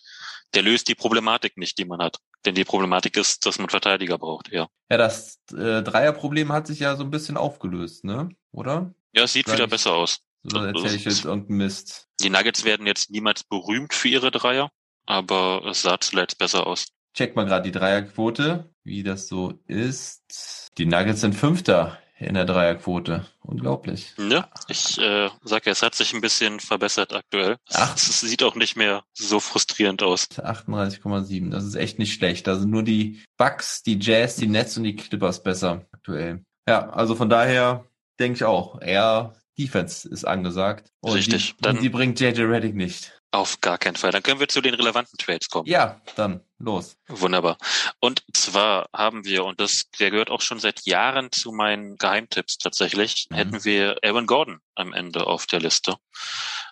der 0.54 0.62
löst 0.62 0.88
die 0.88 0.94
Problematik 0.94 1.58
nicht, 1.58 1.76
die 1.76 1.84
man 1.84 2.00
hat. 2.00 2.16
Denn 2.46 2.54
die 2.54 2.64
Problematik 2.64 3.18
ist, 3.18 3.44
dass 3.44 3.58
man 3.58 3.68
Verteidiger 3.68 4.16
braucht, 4.16 4.50
ja. 4.50 4.68
Ja, 4.90 4.96
das 4.96 5.40
äh, 5.50 5.82
Dreierproblem 5.82 6.50
hat 6.52 6.66
sich 6.66 6.78
ja 6.78 6.96
so 6.96 7.04
ein 7.04 7.10
bisschen 7.10 7.36
aufgelöst, 7.36 8.02
ne? 8.04 8.30
Oder? 8.50 8.94
Ja, 9.12 9.24
es 9.24 9.34
sieht 9.34 9.46
Sag 9.46 9.56
wieder 9.56 9.64
ich- 9.64 9.70
besser 9.70 9.92
aus. 9.92 10.20
Oder 10.46 10.68
erzähle 10.68 10.94
ich 10.96 11.04
jetzt 11.04 11.26
irgendeinen 11.26 11.58
Mist? 11.58 12.08
Die 12.22 12.30
Nuggets 12.30 12.64
werden 12.64 12.86
jetzt 12.86 13.10
niemals 13.10 13.44
berühmt 13.44 13.92
für 13.92 14.08
ihre 14.08 14.30
Dreier, 14.30 14.72
aber 15.04 15.66
es 15.66 15.82
sah 15.82 16.00
zuletzt 16.00 16.38
besser 16.38 16.66
aus. 16.66 16.86
Check 17.14 17.36
mal 17.36 17.44
gerade 17.44 17.64
die 17.70 17.72
Dreierquote, 17.78 18.70
wie 18.84 19.02
das 19.02 19.28
so 19.28 19.60
ist. 19.66 20.68
Die 20.78 20.86
Nuggets 20.86 21.20
sind 21.20 21.34
Fünfter 21.34 21.98
in 22.18 22.34
der 22.34 22.44
Dreierquote. 22.44 23.26
Unglaublich. 23.40 24.14
Ne? 24.16 24.46
Ich 24.68 24.98
äh, 24.98 25.28
sag 25.42 25.66
ja, 25.66 25.72
es 25.72 25.82
hat 25.82 25.94
sich 25.94 26.12
ein 26.14 26.20
bisschen 26.20 26.60
verbessert 26.60 27.12
aktuell. 27.12 27.56
Ach. 27.72 27.94
Es 27.96 28.20
sieht 28.20 28.42
auch 28.42 28.54
nicht 28.54 28.76
mehr 28.76 29.04
so 29.12 29.40
frustrierend 29.40 30.02
aus. 30.02 30.26
38,7. 30.30 31.50
Das 31.50 31.64
ist 31.64 31.74
echt 31.74 31.98
nicht 31.98 32.14
schlecht. 32.14 32.46
Da 32.46 32.56
sind 32.56 32.70
nur 32.70 32.82
die 32.82 33.22
Bucks, 33.36 33.82
die 33.82 33.98
Jazz, 34.00 34.36
die 34.36 34.46
Nets 34.46 34.76
und 34.76 34.84
die 34.84 34.96
Clippers 34.96 35.42
besser 35.42 35.86
aktuell. 35.92 36.44
Ja, 36.68 36.90
also 36.90 37.14
von 37.14 37.28
daher 37.28 37.84
denke 38.20 38.36
ich 38.36 38.44
auch, 38.44 38.80
eher 38.80 39.34
Defense 39.58 40.08
ist 40.08 40.24
angesagt. 40.24 40.92
Und 41.00 41.14
Richtig. 41.14 41.56
Die, 41.56 41.62
Dann- 41.62 41.76
und 41.76 41.82
die 41.82 41.88
bringt 41.88 42.20
JJ 42.20 42.42
Reddick 42.42 42.74
nicht. 42.74 43.20
Auf 43.34 43.60
gar 43.62 43.78
keinen 43.78 43.96
Fall. 43.96 44.12
Dann 44.12 44.22
können 44.22 44.40
wir 44.40 44.48
zu 44.48 44.60
den 44.60 44.74
relevanten 44.74 45.16
Trades 45.18 45.48
kommen. 45.48 45.66
Ja, 45.66 46.00
dann 46.16 46.42
los. 46.58 46.96
Wunderbar. 47.08 47.56
Und 47.98 48.22
zwar 48.34 48.88
haben 48.94 49.24
wir, 49.24 49.44
und 49.46 49.58
das, 49.58 49.84
der 49.98 50.10
gehört 50.10 50.30
auch 50.30 50.42
schon 50.42 50.60
seit 50.60 50.84
Jahren 50.84 51.32
zu 51.32 51.50
meinen 51.50 51.96
Geheimtipps 51.96 52.58
tatsächlich, 52.58 53.26
Mhm. 53.30 53.34
hätten 53.36 53.64
wir 53.64 53.96
Aaron 54.04 54.26
Gordon 54.26 54.60
am 54.74 54.92
Ende 54.92 55.26
auf 55.26 55.46
der 55.46 55.60
Liste. 55.60 55.96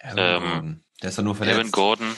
Aaron 0.03 0.19
Ähm, 0.19 0.43
Gordon. 0.43 0.85
Der 1.03 1.09
ist 1.09 1.17
ja 1.17 1.23
nur 1.23 1.35
verletzt. 1.35 1.57
Aaron 1.59 1.71
Gordon, 1.73 2.17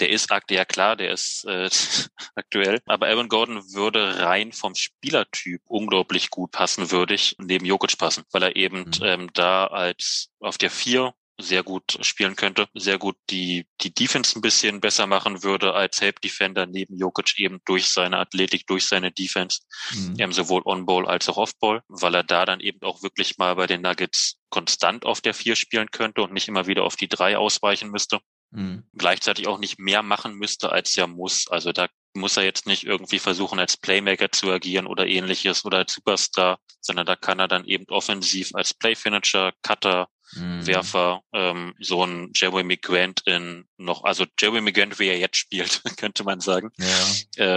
der 0.00 0.10
ist 0.10 0.30
aktuell, 0.32 0.58
ja 0.58 0.64
klar, 0.64 0.96
der 0.96 1.12
ist 1.12 1.44
äh, 1.44 1.70
aktuell, 2.34 2.80
aber 2.86 3.06
Aaron 3.06 3.28
Gordon 3.28 3.62
würde 3.74 4.18
rein 4.24 4.52
vom 4.52 4.74
Spielertyp 4.74 5.62
unglaublich 5.66 6.30
gut 6.30 6.50
passen, 6.50 6.90
würde 6.90 7.14
ich 7.14 7.36
neben 7.38 7.64
Jokic 7.64 7.96
passen, 7.96 8.24
weil 8.32 8.42
er 8.42 8.56
eben 8.56 8.80
Mhm. 8.86 8.92
ähm, 9.02 9.30
da 9.34 9.68
als 9.68 10.30
auf 10.40 10.58
der 10.58 10.70
vier 10.70 11.14
sehr 11.40 11.62
gut 11.62 11.98
spielen 12.02 12.36
könnte, 12.36 12.68
sehr 12.74 12.98
gut 12.98 13.16
die, 13.30 13.66
die 13.80 13.94
Defense 13.94 14.36
ein 14.38 14.42
bisschen 14.42 14.80
besser 14.80 15.06
machen 15.06 15.42
würde 15.42 15.72
als 15.74 16.00
Help 16.00 16.20
Defender 16.20 16.66
neben 16.66 16.96
Jokic 16.98 17.38
eben 17.38 17.60
durch 17.64 17.88
seine 17.88 18.18
Athletik, 18.18 18.66
durch 18.66 18.86
seine 18.86 19.12
Defense, 19.12 19.60
Mhm. 19.94 20.16
ähm, 20.18 20.32
sowohl 20.32 20.62
On-Ball 20.64 21.06
als 21.06 21.28
auch 21.28 21.36
Off-Ball, 21.36 21.82
weil 21.88 22.14
er 22.14 22.24
da 22.24 22.44
dann 22.44 22.60
eben 22.60 22.82
auch 22.82 23.02
wirklich 23.02 23.38
mal 23.38 23.54
bei 23.54 23.66
den 23.66 23.82
Nuggets 23.82 24.36
konstant 24.50 25.06
auf 25.06 25.20
der 25.20 25.34
vier 25.34 25.56
spielen 25.56 25.90
könnte 25.90 26.22
und 26.22 26.32
nicht 26.32 26.48
immer 26.48 26.66
wieder 26.66 26.84
auf 26.84 26.96
die 26.96 27.08
drei 27.08 27.36
ausweichen 27.38 27.90
müsste 27.90 28.18
Mhm. 28.50 28.84
gleichzeitig 28.96 29.46
auch 29.46 29.58
nicht 29.58 29.78
mehr 29.78 30.02
machen 30.02 30.34
müsste, 30.34 30.72
als 30.72 30.96
er 30.96 31.06
muss. 31.06 31.48
Also 31.48 31.70
da 31.72 31.86
muss 32.14 32.38
er 32.38 32.44
jetzt 32.44 32.66
nicht 32.66 32.84
irgendwie 32.84 33.18
versuchen, 33.18 33.58
als 33.58 33.76
Playmaker 33.76 34.32
zu 34.32 34.50
agieren 34.50 34.86
oder 34.86 35.06
ähnliches 35.06 35.66
oder 35.66 35.76
als 35.78 35.92
Superstar, 35.92 36.58
sondern 36.80 37.04
da 37.04 37.14
kann 37.14 37.38
er 37.40 37.48
dann 37.48 37.66
eben 37.66 37.84
offensiv 37.88 38.48
als 38.54 38.72
Playfinisher, 38.72 39.52
Cutter, 39.62 40.08
Mhm. 40.34 40.66
Werfer, 40.66 41.22
ähm, 41.32 41.74
so 41.80 42.04
ein 42.04 42.32
Jeremy 42.34 42.76
Grant 42.76 43.22
in 43.26 43.66
noch, 43.76 44.04
also 44.04 44.24
Jeremy 44.38 44.72
Grant, 44.72 44.98
wie 44.98 45.08
er 45.08 45.18
jetzt 45.18 45.36
spielt, 45.36 45.82
könnte 45.98 46.24
man 46.24 46.40
sagen, 46.40 46.70
Ja. 46.78 47.06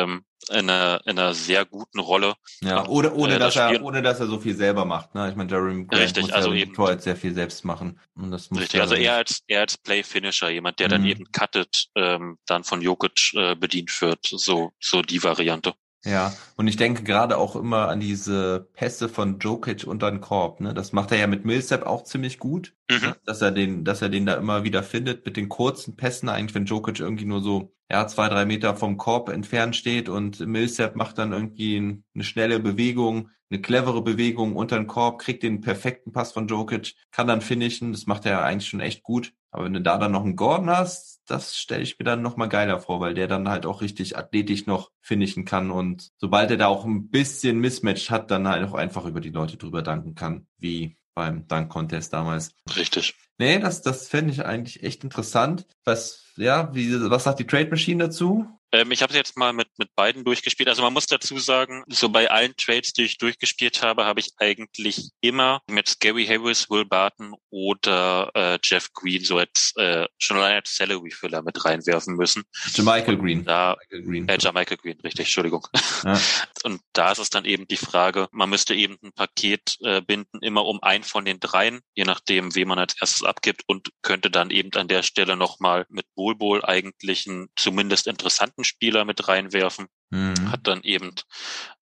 ähm, 0.03 0.23
in 0.49 0.69
einer, 0.71 0.99
in 1.05 1.19
einer 1.19 1.35
sehr 1.35 1.65
guten 1.65 1.99
Rolle. 1.99 2.33
Ja, 2.63 2.87
ohne, 2.87 3.13
ohne, 3.13 3.35
Äh, 3.35 3.39
dass 3.39 3.53
das 3.53 3.63
er, 3.63 3.69
Spiel- 3.75 3.81
ohne 3.83 4.01
dass 4.01 4.19
er 4.19 4.25
so 4.27 4.39
viel 4.39 4.55
selber 4.55 4.85
macht. 4.85 5.13
Ne? 5.13 5.29
Ich 5.29 5.35
meine, 5.35 5.51
Jeremy 5.51 5.85
Grant 5.85 6.01
Richtig, 6.01 6.23
muss 6.23 6.31
also 6.31 6.51
ja 6.51 6.61
eben- 6.61 6.73
Tor 6.73 6.89
jetzt 6.91 7.03
sehr 7.03 7.15
viel 7.15 7.33
selbst 7.35 7.63
machen. 7.63 7.99
Und 8.15 8.31
das 8.31 8.49
muss 8.49 8.61
Richtig, 8.61 8.79
er 8.79 8.81
also 8.81 8.95
nicht. 8.95 9.05
er 9.05 9.15
als, 9.17 9.43
er 9.47 9.59
als 9.61 9.77
Play-Finisher, 9.77 10.49
jemand, 10.49 10.79
der 10.79 10.87
dann 10.87 11.01
Mhm. 11.01 11.07
eben 11.07 11.31
cuttet, 11.31 11.89
ähm, 11.95 12.39
dann 12.47 12.63
von 12.63 12.81
Jokic 12.81 13.33
äh, 13.35 13.55
bedient 13.55 13.91
wird, 14.01 14.19
so, 14.23 14.71
so 14.79 15.03
die 15.03 15.21
Variante. 15.23 15.75
Ja, 16.03 16.33
und 16.55 16.67
ich 16.67 16.77
denke 16.77 17.03
gerade 17.03 17.37
auch 17.37 17.55
immer 17.55 17.87
an 17.89 17.99
diese 17.99 18.67
Pässe 18.73 19.07
von 19.07 19.37
Jokic 19.39 19.85
unter 19.85 20.09
den 20.09 20.19
Korb. 20.19 20.59
Ne? 20.59 20.73
Das 20.73 20.93
macht 20.93 21.11
er 21.11 21.19
ja 21.19 21.27
mit 21.27 21.45
Millsap 21.45 21.85
auch 21.85 22.03
ziemlich 22.03 22.39
gut, 22.39 22.75
Mhm. 22.89 22.97
ne? 23.09 23.15
dass 23.25 23.41
er 23.41 23.51
den, 23.51 23.85
dass 23.85 24.01
er 24.01 24.09
den 24.09 24.25
da 24.25 24.33
immer 24.33 24.63
wieder 24.63 24.81
findet 24.81 25.25
mit 25.25 25.37
den 25.37 25.47
kurzen 25.47 25.95
Pässen 25.95 26.27
eigentlich, 26.29 26.55
wenn 26.55 26.65
Jokic 26.65 26.99
irgendwie 26.99 27.25
nur 27.25 27.41
so 27.41 27.71
ja, 27.91 28.07
zwei, 28.07 28.29
drei 28.29 28.45
Meter 28.45 28.77
vom 28.77 28.95
Korb 28.95 29.27
entfernt 29.27 29.75
steht 29.75 30.07
und 30.07 30.39
Millsap 30.39 30.95
macht 30.95 31.17
dann 31.17 31.33
irgendwie 31.33 31.99
eine 32.15 32.23
schnelle 32.23 32.59
Bewegung, 32.59 33.29
eine 33.49 33.61
clevere 33.61 34.01
Bewegung 34.01 34.55
unter 34.55 34.77
den 34.77 34.87
Korb, 34.87 35.19
kriegt 35.19 35.43
den 35.43 35.59
perfekten 35.59 36.13
Pass 36.13 36.31
von 36.31 36.47
Jokic, 36.47 36.95
kann 37.11 37.27
dann 37.27 37.41
finishen. 37.41 37.91
Das 37.91 38.05
macht 38.05 38.25
er 38.25 38.45
eigentlich 38.45 38.69
schon 38.69 38.79
echt 38.79 39.03
gut. 39.03 39.33
Aber 39.51 39.65
wenn 39.65 39.73
du 39.73 39.81
da 39.81 39.97
dann 39.97 40.13
noch 40.13 40.23
einen 40.23 40.37
Gordon 40.37 40.69
hast, 40.69 41.21
das 41.27 41.57
stelle 41.57 41.83
ich 41.83 41.99
mir 41.99 42.05
dann 42.05 42.21
noch 42.21 42.37
mal 42.37 42.47
geiler 42.47 42.79
vor, 42.79 43.01
weil 43.01 43.13
der 43.13 43.27
dann 43.27 43.49
halt 43.49 43.65
auch 43.65 43.81
richtig 43.81 44.17
athletisch 44.17 44.67
noch 44.67 44.91
finishen 45.01 45.43
kann 45.43 45.69
und 45.69 46.11
sobald 46.15 46.49
er 46.49 46.57
da 46.57 46.67
auch 46.67 46.85
ein 46.85 47.09
bisschen 47.09 47.59
Mismatch 47.59 48.09
hat, 48.09 48.31
dann 48.31 48.47
halt 48.47 48.65
auch 48.65 48.73
einfach 48.73 49.03
über 49.05 49.19
die 49.19 49.31
Leute 49.31 49.57
drüber 49.57 49.81
danken 49.81 50.15
kann, 50.15 50.47
wie 50.57 50.95
beim 51.13 51.45
Dunk 51.45 51.67
Contest 51.69 52.13
damals. 52.13 52.55
Richtig. 52.73 53.15
Nee, 53.37 53.59
das, 53.59 53.81
das 53.81 54.07
fände 54.07 54.31
ich 54.31 54.45
eigentlich 54.45 54.83
echt 54.83 55.03
interessant. 55.03 55.65
Was, 55.83 56.30
ja, 56.41 56.73
wie, 56.73 57.09
was 57.09 57.23
sagt 57.23 57.39
die 57.39 57.47
Trade 57.47 57.69
Machine 57.69 58.05
dazu? 58.05 58.47
Ähm, 58.71 58.91
ich 58.91 59.01
habe 59.01 59.11
es 59.11 59.17
jetzt 59.17 59.37
mal 59.37 59.53
mit, 59.53 59.67
mit 59.77 59.93
beiden 59.95 60.23
durchgespielt. 60.23 60.69
Also 60.69 60.81
man 60.81 60.93
muss 60.93 61.05
dazu 61.05 61.37
sagen, 61.39 61.83
so 61.87 62.09
bei 62.09 62.29
allen 62.29 62.55
Trades, 62.55 62.93
die 62.93 63.03
ich 63.03 63.17
durchgespielt 63.17 63.81
habe, 63.81 64.05
habe 64.05 64.19
ich 64.19 64.31
eigentlich 64.37 65.09
immer 65.21 65.61
mit 65.67 65.99
Gary 65.99 66.25
Harris, 66.25 66.69
Will 66.69 66.85
Barton 66.85 67.33
oder 67.49 68.31
äh, 68.33 68.59
Jeff 68.63 68.91
Green 68.93 69.23
so 69.23 69.37
als 69.37 69.73
äh, 69.77 70.05
schon 70.17 70.37
allein 70.37 70.55
als 70.55 70.75
Salary 70.75 71.11
Filler 71.11 71.41
mit 71.41 71.63
reinwerfen 71.63 72.15
müssen. 72.15 72.43
Jamichael 72.73 73.17
Green. 73.17 73.43
Da, 73.45 73.77
Michael 73.79 74.03
Green. 74.03 74.29
äh, 74.29 74.37
Jamichael 74.39 74.77
Green, 74.77 74.99
richtig, 75.01 75.27
Entschuldigung. 75.27 75.67
Ja. 76.03 76.19
Und 76.63 76.81
da 76.93 77.11
ist 77.11 77.19
es 77.19 77.29
dann 77.29 77.45
eben 77.45 77.67
die 77.67 77.77
Frage, 77.77 78.27
man 78.31 78.49
müsste 78.49 78.73
eben 78.73 78.97
ein 79.03 79.13
Paket 79.13 79.77
äh, 79.81 80.01
binden, 80.01 80.39
immer 80.41 80.65
um 80.65 80.81
einen 80.81 81.03
von 81.03 81.25
den 81.25 81.39
dreien, 81.39 81.81
je 81.95 82.03
nachdem, 82.03 82.53
wen 82.55 82.67
man 82.67 82.79
als 82.79 82.95
erstes 83.01 83.23
abgibt 83.23 83.63
und 83.67 83.89
könnte 84.01 84.29
dann 84.29 84.51
eben 84.51 84.71
an 84.73 84.87
der 84.87 85.03
Stelle 85.03 85.35
nochmal 85.35 85.85
mit 85.89 86.05
Bull 86.15 86.63
eigentlich 86.63 87.27
einen 87.27 87.49
zumindest 87.55 88.07
interessanten 88.07 88.60
Spieler 88.63 89.05
mit 89.05 89.27
reinwerfen. 89.27 89.87
Mhm. 90.11 90.51
Hat 90.51 90.67
dann 90.67 90.83
eben 90.83 91.15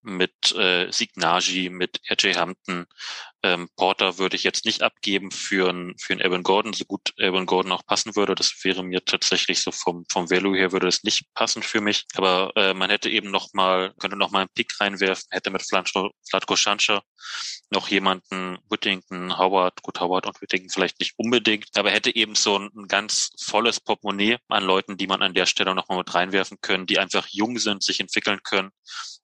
mit 0.02 0.52
äh, 0.52 0.90
Signagi, 0.90 1.68
mit 1.68 2.00
RJ 2.10 2.34
Hampton, 2.34 2.86
ähm, 3.42 3.68
Porter 3.76 4.18
würde 4.18 4.36
ich 4.36 4.44
jetzt 4.44 4.64
nicht 4.66 4.82
abgeben 4.82 5.30
für 5.30 5.70
einen 5.70 5.96
für 5.98 6.12
einen 6.12 6.20
Evan 6.20 6.42
Gordon, 6.42 6.72
so 6.72 6.84
gut 6.84 7.12
Evan 7.16 7.46
Gordon 7.46 7.72
auch 7.72 7.84
passen 7.86 8.14
würde. 8.14 8.34
Das 8.34 8.52
wäre 8.64 8.82
mir 8.82 9.04
tatsächlich 9.04 9.62
so 9.62 9.72
vom 9.72 10.04
vom 10.10 10.30
Value 10.30 10.56
her 10.56 10.72
würde 10.72 10.88
es 10.88 11.02
nicht 11.04 11.24
passen 11.34 11.62
für 11.62 11.80
mich. 11.80 12.04
Aber 12.14 12.52
äh, 12.56 12.74
man 12.74 12.90
hätte 12.90 13.08
eben 13.08 13.30
noch 13.30 13.48
mal 13.52 13.94
könnte 13.98 14.16
noch 14.16 14.30
mal 14.30 14.40
einen 14.40 14.50
Pick 14.54 14.78
reinwerfen, 14.80 15.24
hätte 15.30 15.50
mit 15.50 15.62
Flatko, 15.66 16.10
Flatko 16.28 16.56
Schancher 16.56 17.02
noch 17.70 17.88
jemanden, 17.88 18.58
Whittington, 18.68 19.38
Howard, 19.38 19.82
gut 19.82 20.00
Howard 20.00 20.26
und 20.26 20.40
Whittington 20.42 20.70
vielleicht 20.70 20.98
nicht 21.00 21.14
unbedingt, 21.16 21.68
aber 21.76 21.90
hätte 21.90 22.14
eben 22.14 22.34
so 22.34 22.58
ein, 22.58 22.70
ein 22.74 22.88
ganz 22.88 23.30
volles 23.40 23.80
Portemonnaie 23.80 24.38
an 24.48 24.64
Leuten, 24.64 24.96
die 24.96 25.06
man 25.06 25.22
an 25.22 25.34
der 25.34 25.46
Stelle 25.46 25.74
noch 25.74 25.88
mal 25.88 25.98
mit 25.98 26.12
reinwerfen 26.12 26.58
können, 26.60 26.86
die 26.86 26.98
einfach 26.98 27.26
jung 27.28 27.58
sind, 27.58 27.82
sich 27.82 28.00
entwickeln 28.20 28.40
können. 28.42 28.70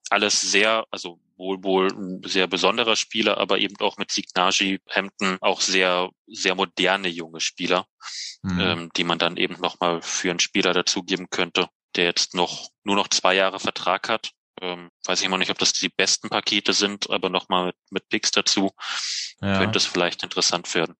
Alles 0.09 0.41
sehr, 0.41 0.85
also 0.89 1.19
wohl 1.35 1.63
wohl 1.63 1.87
ein 1.91 2.21
sehr 2.25 2.47
besonderer 2.47 2.95
Spieler, 2.95 3.37
aber 3.37 3.59
eben 3.59 3.75
auch 3.79 3.97
mit 3.97 4.11
Signagi, 4.11 4.79
Hampton 4.89 5.37
auch 5.41 5.61
sehr, 5.61 6.09
sehr 6.27 6.55
moderne 6.55 7.09
junge 7.09 7.41
Spieler, 7.41 7.85
Mhm. 8.41 8.59
ähm, 8.59 8.89
die 8.95 9.03
man 9.03 9.19
dann 9.19 9.37
eben 9.37 9.59
nochmal 9.59 10.01
für 10.01 10.29
einen 10.29 10.39
Spieler 10.39 10.73
dazugeben 10.73 11.29
könnte, 11.29 11.67
der 11.95 12.05
jetzt 12.05 12.33
noch 12.33 12.69
nur 12.83 12.95
noch 12.95 13.09
zwei 13.09 13.35
Jahre 13.35 13.59
Vertrag 13.59 14.09
hat. 14.09 14.31
Ähm, 14.61 14.89
weiß 15.05 15.19
ich 15.19 15.25
immer 15.25 15.37
nicht, 15.37 15.51
ob 15.51 15.59
das 15.59 15.73
die 15.73 15.89
besten 15.89 16.29
Pakete 16.29 16.73
sind, 16.73 17.09
aber 17.11 17.29
nochmal 17.29 17.67
mit, 17.67 17.75
mit 17.91 18.09
Picks 18.09 18.31
dazu 18.31 18.71
ja. 19.41 19.59
könnte 19.59 19.77
es 19.77 19.85
vielleicht 19.85 20.23
interessant 20.23 20.73
werden. 20.73 20.95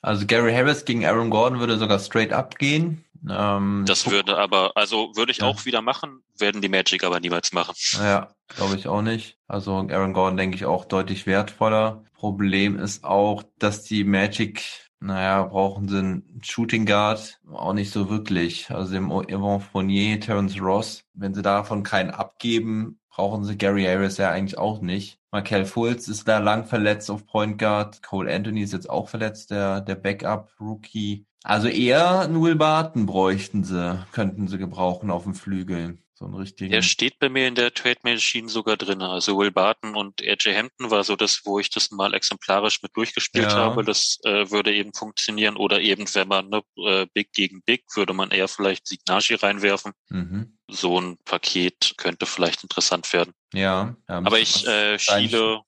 Also 0.00 0.26
Gary 0.26 0.52
Harris 0.54 0.84
gegen 0.84 1.04
Aaron 1.04 1.30
Gordon 1.30 1.60
würde 1.60 1.78
sogar 1.78 1.98
straight 1.98 2.32
up 2.32 2.58
gehen. 2.58 3.04
Ähm, 3.28 3.84
Das 3.86 4.10
würde 4.10 4.36
aber, 4.38 4.72
also 4.76 5.12
würde 5.14 5.32
ich 5.32 5.38
Ja. 5.38 5.46
auch 5.46 5.64
wieder 5.64 5.82
machen, 5.82 6.22
werden 6.38 6.60
die 6.62 6.68
Magic 6.68 7.04
aber 7.04 7.20
niemals 7.20 7.52
machen. 7.52 7.74
Ja, 7.92 8.34
glaube 8.48 8.76
ich 8.76 8.88
auch 8.88 9.02
nicht. 9.02 9.38
Also 9.46 9.72
Aaron 9.76 10.12
Gordon 10.12 10.36
denke 10.36 10.56
ich 10.56 10.64
auch 10.66 10.84
deutlich 10.84 11.26
wertvoller. 11.26 12.04
Problem 12.12 12.78
ist 12.78 13.04
auch, 13.04 13.42
dass 13.58 13.82
die 13.84 14.04
Magic, 14.04 14.62
naja, 15.00 15.42
brauchen 15.44 15.88
sie 15.88 15.98
einen 15.98 16.40
Shooting 16.42 16.86
Guard 16.86 17.40
auch 17.52 17.72
nicht 17.72 17.90
so 17.90 18.08
wirklich. 18.10 18.70
Also 18.70 18.96
im 18.96 19.10
Yvon 19.10 19.60
Fournier, 19.60 20.20
Terence 20.20 20.60
Ross, 20.60 21.04
wenn 21.14 21.34
sie 21.34 21.42
davon 21.42 21.82
keinen 21.82 22.10
abgeben, 22.10 23.00
brauchen 23.10 23.44
sie 23.44 23.56
Gary 23.56 23.84
Harris 23.84 24.16
ja 24.18 24.30
eigentlich 24.30 24.58
auch 24.58 24.80
nicht. 24.80 25.18
Markel 25.30 25.66
Fultz 25.66 26.08
ist 26.08 26.26
da 26.28 26.38
lang 26.38 26.64
verletzt 26.64 27.10
auf 27.10 27.26
Point 27.26 27.58
Guard. 27.58 28.02
Cole 28.02 28.32
Anthony 28.32 28.62
ist 28.62 28.72
jetzt 28.72 28.88
auch 28.90 29.08
verletzt, 29.08 29.50
der, 29.50 29.80
der 29.80 29.96
Backup-Rookie. 29.96 31.26
Also 31.44 31.68
eher 31.68 32.26
Barton 32.56 33.04
bräuchten 33.04 33.64
sie, 33.64 34.04
könnten 34.12 34.48
sie 34.48 34.56
gebrauchen 34.58 35.10
auf 35.10 35.24
dem 35.24 35.34
Flügel. 35.34 35.98
So 36.16 36.24
einen 36.26 36.34
richtigen. 36.34 36.70
Der 36.70 36.80
steht 36.82 37.18
bei 37.18 37.28
mir 37.28 37.48
in 37.48 37.56
der 37.56 37.74
Trade 37.74 37.98
Machine 38.04 38.48
sogar 38.48 38.76
drin. 38.76 39.02
Also 39.02 39.36
Will 39.36 39.50
Barton 39.50 39.94
und 39.96 40.22
RJ 40.22 40.54
Hampton 40.56 40.90
war 40.90 41.02
so 41.04 41.16
das, 41.16 41.42
wo 41.44 41.58
ich 41.58 41.70
das 41.70 41.90
mal 41.90 42.14
exemplarisch 42.14 42.82
mit 42.82 42.96
durchgespielt 42.96 43.50
Ja. 43.50 43.56
habe. 43.56 43.84
Das 43.84 44.18
äh, 44.22 44.50
würde 44.50 44.72
eben 44.72 44.94
funktionieren. 44.94 45.56
Oder 45.56 45.80
eben, 45.80 46.06
wenn 46.14 46.28
man 46.28 46.48
ne, 46.48 46.62
äh, 46.86 47.06
Big 47.12 47.32
gegen 47.32 47.62
Big, 47.62 47.84
würde 47.96 48.14
man 48.14 48.30
eher 48.30 48.46
vielleicht 48.48 48.86
Signagi 48.86 49.34
reinwerfen. 49.34 49.92
Mhm. 50.08 50.56
So 50.70 50.98
ein 51.00 51.18
Paket 51.24 51.94
könnte 51.98 52.26
vielleicht 52.26 52.62
interessant 52.62 53.12
werden. 53.12 53.34
Ja. 53.52 53.94
ja 54.08 54.18
Aber 54.18 54.38
ich 54.38 54.66
äh, 54.66 54.98
schiele, 54.98 55.60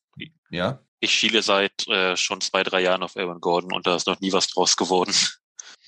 Ja. 0.51 0.81
ich 1.01 1.11
schiele 1.13 1.43
seit 1.43 1.87
äh, 1.89 2.17
schon 2.17 2.41
zwei, 2.41 2.63
drei 2.63 2.83
Jahren 2.83 3.03
auf 3.03 3.17
Aaron 3.17 3.41
Gordon 3.41 3.73
und 3.75 3.87
da 3.87 3.97
ist 3.97 4.07
noch 4.07 4.21
nie 4.21 4.33
was 4.33 4.47
draus 4.47 4.77
geworden. 4.77 5.13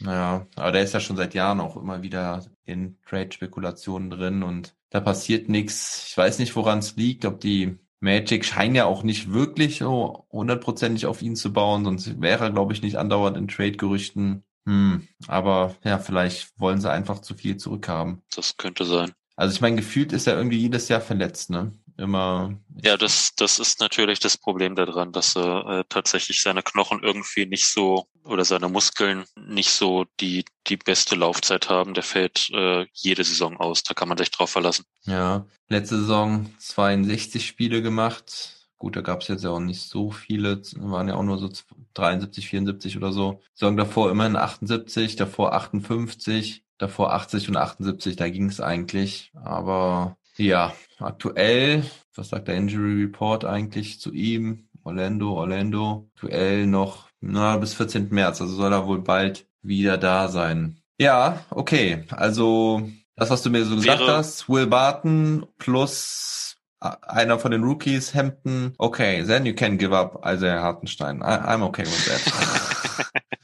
Naja, 0.00 0.46
aber 0.56 0.72
der 0.72 0.82
ist 0.82 0.94
ja 0.94 1.00
schon 1.00 1.16
seit 1.16 1.34
Jahren 1.34 1.60
auch 1.60 1.76
immer 1.76 2.02
wieder 2.02 2.44
in 2.64 2.98
Trade-Spekulationen 3.06 4.10
drin 4.10 4.42
und 4.42 4.74
da 4.90 5.00
passiert 5.00 5.48
nichts. 5.48 6.06
Ich 6.08 6.16
weiß 6.16 6.38
nicht, 6.38 6.54
woran 6.56 6.78
es 6.78 6.96
liegt, 6.96 7.24
ob 7.24 7.40
die 7.40 7.78
Magic 8.00 8.44
scheinen 8.44 8.74
ja 8.74 8.84
auch 8.84 9.02
nicht 9.02 9.32
wirklich 9.32 9.78
so 9.78 10.26
hundertprozentig 10.30 11.06
auf 11.06 11.20
ihn 11.20 11.36
zu 11.36 11.52
bauen, 11.52 11.84
sonst 11.84 12.20
wäre 12.20 12.44
er, 12.44 12.50
glaube 12.50 12.72
ich, 12.72 12.82
nicht 12.82 12.96
andauernd 12.96 13.36
in 13.36 13.48
Trade-Gerüchten. 13.48 14.44
Hm, 14.66 15.08
aber 15.26 15.74
ja, 15.82 15.98
vielleicht 15.98 16.58
wollen 16.60 16.80
sie 16.80 16.90
einfach 16.90 17.20
zu 17.20 17.34
viel 17.34 17.56
zurückhaben. 17.56 18.22
Das 18.34 18.56
könnte 18.56 18.84
sein. 18.84 19.12
Also 19.34 19.54
ich 19.54 19.60
meine, 19.60 19.76
gefühlt 19.76 20.12
ist 20.12 20.26
er 20.26 20.36
irgendwie 20.36 20.58
jedes 20.58 20.88
Jahr 20.88 21.00
verletzt, 21.00 21.50
ne? 21.50 21.72
Immer. 21.98 22.56
Ja, 22.80 22.96
das, 22.96 23.32
das 23.34 23.58
ist 23.58 23.80
natürlich 23.80 24.20
das 24.20 24.36
Problem 24.36 24.76
daran, 24.76 25.10
dass 25.10 25.36
er 25.36 25.66
äh, 25.66 25.84
tatsächlich 25.88 26.40
seine 26.42 26.62
Knochen 26.62 27.02
irgendwie 27.02 27.44
nicht 27.44 27.66
so 27.66 28.06
oder 28.22 28.44
seine 28.44 28.68
Muskeln 28.68 29.24
nicht 29.36 29.70
so 29.70 30.04
die, 30.20 30.44
die 30.68 30.76
beste 30.76 31.16
Laufzeit 31.16 31.68
haben. 31.68 31.94
Der 31.94 32.04
fällt 32.04 32.50
äh, 32.50 32.86
jede 32.92 33.24
Saison 33.24 33.56
aus. 33.56 33.82
Da 33.82 33.94
kann 33.94 34.08
man 34.08 34.16
sich 34.16 34.30
drauf 34.30 34.50
verlassen. 34.50 34.84
Ja, 35.06 35.46
letzte 35.68 35.98
Saison 35.98 36.48
62 36.60 37.44
Spiele 37.44 37.82
gemacht. 37.82 38.68
Gut, 38.78 38.94
da 38.94 39.00
gab 39.00 39.22
es 39.22 39.28
jetzt 39.28 39.42
ja 39.42 39.50
auch 39.50 39.58
nicht 39.58 39.82
so 39.82 40.12
viele, 40.12 40.62
waren 40.76 41.08
ja 41.08 41.16
auch 41.16 41.24
nur 41.24 41.38
so 41.38 41.50
73, 41.94 42.48
74 42.48 42.96
oder 42.96 43.10
so. 43.10 43.40
Saison 43.54 43.76
davor 43.76 44.12
immerhin 44.12 44.36
78, 44.36 45.16
davor 45.16 45.52
58, 45.52 46.62
davor 46.78 47.12
80 47.12 47.48
und 47.48 47.56
78, 47.56 48.14
da 48.14 48.28
ging 48.28 48.48
es 48.48 48.60
eigentlich. 48.60 49.32
Aber 49.34 50.17
ja, 50.38 50.72
aktuell, 50.98 51.84
was 52.14 52.30
sagt 52.30 52.48
der 52.48 52.56
Injury 52.56 53.02
Report 53.02 53.44
eigentlich 53.44 54.00
zu 54.00 54.12
ihm? 54.12 54.68
Orlando, 54.84 55.34
Orlando, 55.34 56.08
aktuell 56.14 56.66
noch 56.66 57.08
na, 57.20 57.56
bis 57.56 57.74
14. 57.74 58.08
März, 58.10 58.40
also 58.40 58.54
soll 58.54 58.72
er 58.72 58.86
wohl 58.86 59.00
bald 59.02 59.46
wieder 59.62 59.98
da 59.98 60.28
sein. 60.28 60.80
Ja, 60.98 61.44
okay, 61.50 62.04
also 62.10 62.88
das, 63.16 63.30
was 63.30 63.42
du 63.42 63.50
mir 63.50 63.64
so 63.64 63.74
gesagt 63.76 64.00
Wäre- 64.00 64.16
hast, 64.16 64.48
Will 64.48 64.66
Barton 64.66 65.46
plus 65.58 66.56
einer 66.80 67.38
von 67.40 67.50
den 67.50 67.64
Rookies, 67.64 68.14
Hampton, 68.14 68.72
okay, 68.78 69.24
then 69.24 69.44
you 69.44 69.52
can 69.52 69.78
give 69.78 69.92
up 69.92 70.24
Isaiah 70.24 70.62
Hartenstein. 70.62 71.20
I, 71.22 71.52
I'm 71.52 71.62
okay 71.62 71.82
with 71.84 72.04
that. 72.06 73.06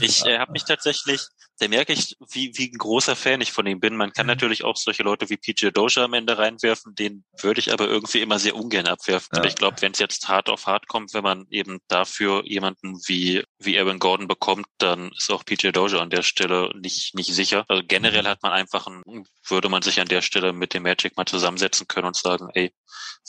Ich 0.00 0.24
äh, 0.26 0.38
habe 0.38 0.52
mich 0.52 0.64
tatsächlich, 0.64 1.22
da 1.58 1.68
merke 1.68 1.92
ich, 1.92 2.16
wie, 2.30 2.52
wie 2.56 2.68
ein 2.70 2.76
großer 2.78 3.16
Fan 3.16 3.40
ich 3.40 3.50
von 3.52 3.66
ihm 3.66 3.80
bin. 3.80 3.96
Man 3.96 4.12
kann 4.12 4.26
Mhm. 4.26 4.32
natürlich 4.32 4.62
auch 4.64 4.76
solche 4.76 5.02
Leute 5.02 5.28
wie 5.30 5.36
PJ 5.38 5.68
Doja 5.70 6.04
am 6.04 6.12
Ende 6.14 6.36
reinwerfen, 6.38 6.94
den 6.94 7.24
würde 7.40 7.60
ich 7.60 7.72
aber 7.72 7.88
irgendwie 7.88 8.20
immer 8.20 8.38
sehr 8.38 8.54
ungern 8.54 8.86
abwerfen. 8.86 9.28
Ja. 9.32 9.38
Aber 9.38 9.48
ich 9.48 9.54
glaube, 9.56 9.80
wenn 9.80 9.92
es 9.92 9.98
jetzt 9.98 10.28
hart 10.28 10.50
auf 10.50 10.66
hart 10.66 10.86
kommt, 10.88 11.14
wenn 11.14 11.22
man 11.22 11.46
eben 11.50 11.78
dafür 11.88 12.44
jemanden 12.44 12.96
wie, 13.06 13.42
wie 13.58 13.78
Aaron 13.78 13.98
Gordon 13.98 14.28
bekommt, 14.28 14.66
dann 14.78 15.10
ist 15.12 15.30
auch 15.30 15.44
PJ 15.44 15.70
Doja 15.70 15.98
an 16.00 16.10
der 16.10 16.22
Stelle 16.22 16.70
nicht, 16.78 17.14
nicht 17.14 17.32
sicher. 17.34 17.64
Also 17.68 17.82
generell 17.86 18.22
Mhm. 18.24 18.28
hat 18.28 18.42
man 18.42 18.52
einfach 18.52 18.86
ein, 18.86 19.02
würde 19.48 19.68
man 19.70 19.82
sich 19.82 20.00
an 20.00 20.08
der 20.08 20.22
Stelle 20.22 20.52
mit 20.52 20.74
dem 20.74 20.82
Magic 20.82 21.16
mal 21.16 21.26
zusammensetzen 21.26 21.88
können 21.88 22.08
und 22.08 22.16
sagen, 22.16 22.48
ey, 22.54 22.72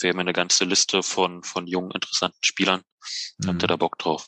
wir 0.02 0.10
haben 0.12 0.20
eine 0.20 0.34
ganze 0.34 0.66
Liste 0.66 1.02
von, 1.04 1.44
von 1.44 1.66
jungen, 1.68 1.92
interessanten 1.92 2.44
Spielern. 2.44 2.82
Habt 3.46 3.64
ihr 3.64 3.68
da 3.68 3.76
Bock 3.76 3.98
drauf? 3.98 4.28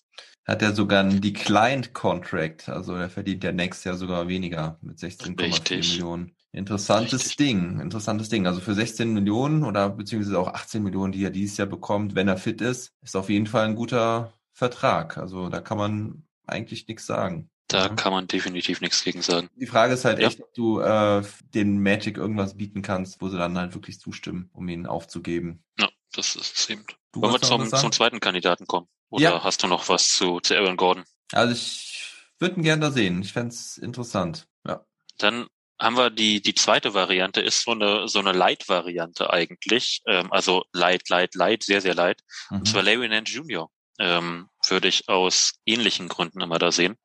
Hat 0.52 0.62
er 0.62 0.76
sogar 0.76 1.00
einen 1.00 1.22
Declined 1.22 1.94
Contract, 1.94 2.68
also 2.68 2.94
er 2.94 3.10
verdient 3.10 3.42
ja 3.46 3.54
nächstes 3.54 3.86
Jahr 3.86 3.96
sogar 3.96 4.28
weniger 4.28 4.78
mit 4.82 4.98
16,4 4.98 5.40
Richtig. 5.40 5.92
Millionen. 5.94 6.36
Interessantes 6.52 7.22
Richtig. 7.22 7.38
Ding, 7.38 7.80
interessantes 7.80 8.28
Ding. 8.28 8.46
Also 8.48 8.60
für 8.60 8.74
16 8.74 9.14
Millionen 9.14 9.64
oder 9.64 9.90
beziehungsweise 9.90 10.38
auch 10.38 10.50
18 10.50 10.84
Millionen, 10.84 11.14
die 11.14 11.24
er 11.24 11.30
dieses 11.30 11.56
Jahr 11.56 11.68
bekommt, 11.70 12.16
wenn 12.16 12.28
er 12.28 12.36
fit 12.36 12.60
ist, 12.60 12.92
ist 13.02 13.16
auf 13.16 13.30
jeden 13.30 13.48
Fall 13.48 13.66
ein 13.66 13.76
guter 13.76 14.34
Vertrag. 14.52 15.18
Also 15.18 15.48
da 15.48 15.62
kann 15.62 15.78
man 15.78 16.24
eigentlich 16.46 16.86
nichts 16.86 17.06
sagen. 17.06 17.50
Da 17.70 17.84
Ja. 17.86 17.90
kann 17.96 18.12
man 18.12 18.28
definitiv 18.28 18.82
nichts 18.82 19.06
gegen 19.06 19.22
sagen. 19.22 19.48
Die 19.56 19.68
Frage 19.68 19.94
ist 19.94 20.04
halt 20.04 20.20
Ja. 20.20 20.28
echt, 20.28 20.42
ob 20.42 20.54
du 20.54 20.82
äh, 20.82 21.24
den 21.54 21.82
Magic 21.82 22.18
irgendwas 22.18 22.58
bieten 22.58 22.82
kannst, 22.82 23.22
wo 23.22 23.30
sie 23.30 23.38
dann 23.38 23.58
halt 23.58 23.74
wirklich 23.74 24.02
zustimmen, 24.02 24.50
um 24.52 24.68
ihn 24.68 24.86
aufzugeben. 24.86 25.64
Ja, 25.80 25.88
das 26.14 26.36
ist 26.36 26.58
es 26.60 26.70
eben. 26.70 26.84
Du 27.14 27.22
Wollen 27.22 27.34
wir 27.34 27.42
zum, 27.42 27.68
zum 27.68 27.92
zweiten 27.92 28.20
Kandidaten 28.20 28.66
kommen? 28.68 28.88
Oder 29.10 29.24
Ja. 29.24 29.44
hast 29.44 29.64
du 29.64 29.68
noch 29.68 29.90
was 29.90 30.10
zu, 30.10 30.40
zu 30.40 30.56
Aaron 30.56 30.78
Gordon? 30.78 31.04
Also 31.34 31.54
ich 31.54 32.14
würde 32.40 32.56
ihn 32.56 32.64
gerne 32.64 32.82
da 32.82 32.92
sehen. 32.92 33.22
Ich 33.22 33.34
fände 33.34 33.56
interessant. 33.82 34.48
Ja. 34.66 34.86
Dann 35.18 35.48
haben 35.80 35.98
wir 35.98 36.10
die, 36.10 36.42
die 36.42 36.54
zweite 36.54 36.94
Variante, 36.94 37.42
ist 37.42 37.64
so 37.64 37.72
eine, 37.72 38.08
so 38.08 38.20
eine 38.20 38.32
Light-Variante 38.32 39.32
eigentlich. 39.32 40.02
Ähm, 40.08 40.32
also 40.32 40.64
Light, 40.74 41.10
Light, 41.10 41.36
Light, 41.36 41.64
sehr, 41.64 41.82
sehr 41.82 41.96
Light. 41.96 42.22
Mhm. 42.50 42.58
Und 42.60 42.68
zwar 42.68 42.84
Larry 42.84 43.10
Nance 43.10 43.34
Jr. 43.34 43.70
Ähm, 44.00 44.48
würde 44.70 44.88
ich 44.88 45.10
aus 45.10 45.54
ähnlichen 45.66 46.08
Gründen 46.08 46.40
immer 46.42 46.60
da 46.60 46.72
sehen. 46.72 46.96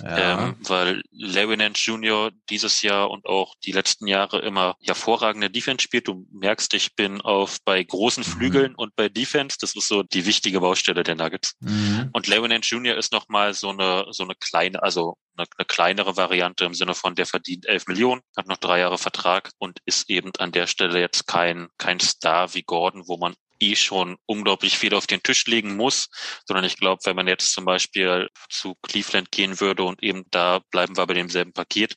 ja. 0.00 0.46
Ähm, 0.48 0.56
weil 0.60 1.02
Larry 1.10 1.56
Nance 1.56 1.82
Jr. 1.84 2.30
dieses 2.48 2.82
Jahr 2.82 3.10
und 3.10 3.26
auch 3.26 3.54
die 3.64 3.72
letzten 3.72 4.06
Jahre 4.06 4.40
immer 4.40 4.76
hervorragende 4.80 5.50
Defense 5.50 5.82
spielt. 5.84 6.08
Du 6.08 6.26
merkst, 6.32 6.72
ich 6.74 6.94
bin 6.94 7.20
auf 7.20 7.58
bei 7.64 7.82
großen 7.82 8.22
Mhm. 8.22 8.26
Flügeln 8.26 8.74
und 8.74 8.94
bei 8.96 9.08
Defense. 9.08 9.56
Das 9.60 9.74
ist 9.74 9.88
so 9.88 10.02
die 10.02 10.24
wichtige 10.26 10.60
Baustelle 10.60 11.02
der 11.02 11.16
Nuggets. 11.16 11.56
mhm. 11.60 12.10
Und 12.12 12.26
Larry 12.26 12.48
Nance 12.48 12.74
Jr. 12.74 12.96
ist 12.96 13.12
nochmal 13.12 13.54
so 13.54 13.70
eine, 13.70 14.06
so 14.10 14.22
eine 14.24 14.34
kleine, 14.36 14.82
also 14.82 15.16
eine, 15.36 15.46
eine 15.56 15.64
kleinere 15.66 16.16
Variante 16.16 16.64
im 16.64 16.74
Sinne 16.74 16.94
von, 16.94 17.14
der 17.14 17.26
verdient 17.26 17.66
11 17.66 17.86
Millionen, 17.88 18.22
hat 18.36 18.46
noch 18.46 18.56
drei 18.58 18.78
Jahre 18.80 18.98
Vertrag 18.98 19.50
und 19.58 19.78
ist 19.84 20.08
eben 20.10 20.30
an 20.38 20.52
der 20.52 20.66
Stelle 20.66 21.00
jetzt 21.00 21.26
kein, 21.26 21.68
kein 21.76 22.00
Star 22.00 22.54
wie 22.54 22.62
Gordon, 22.62 23.06
wo 23.06 23.16
man 23.16 23.34
eh 23.60 23.76
schon 23.76 24.16
unglaublich 24.26 24.78
viel 24.78 24.94
auf 24.94 25.06
den 25.06 25.22
Tisch 25.22 25.46
legen 25.46 25.76
muss, 25.76 26.08
sondern 26.46 26.64
ich 26.64 26.76
glaube, 26.76 27.02
wenn 27.04 27.16
man 27.16 27.28
jetzt 27.28 27.52
zum 27.52 27.64
Beispiel 27.64 28.28
zu 28.48 28.74
Cleveland 28.82 29.30
gehen 29.30 29.60
würde 29.60 29.84
und 29.84 30.02
eben 30.02 30.24
da 30.30 30.60
bleiben 30.70 30.96
wir 30.96 31.06
bei 31.06 31.14
demselben 31.14 31.52
Paket, 31.52 31.96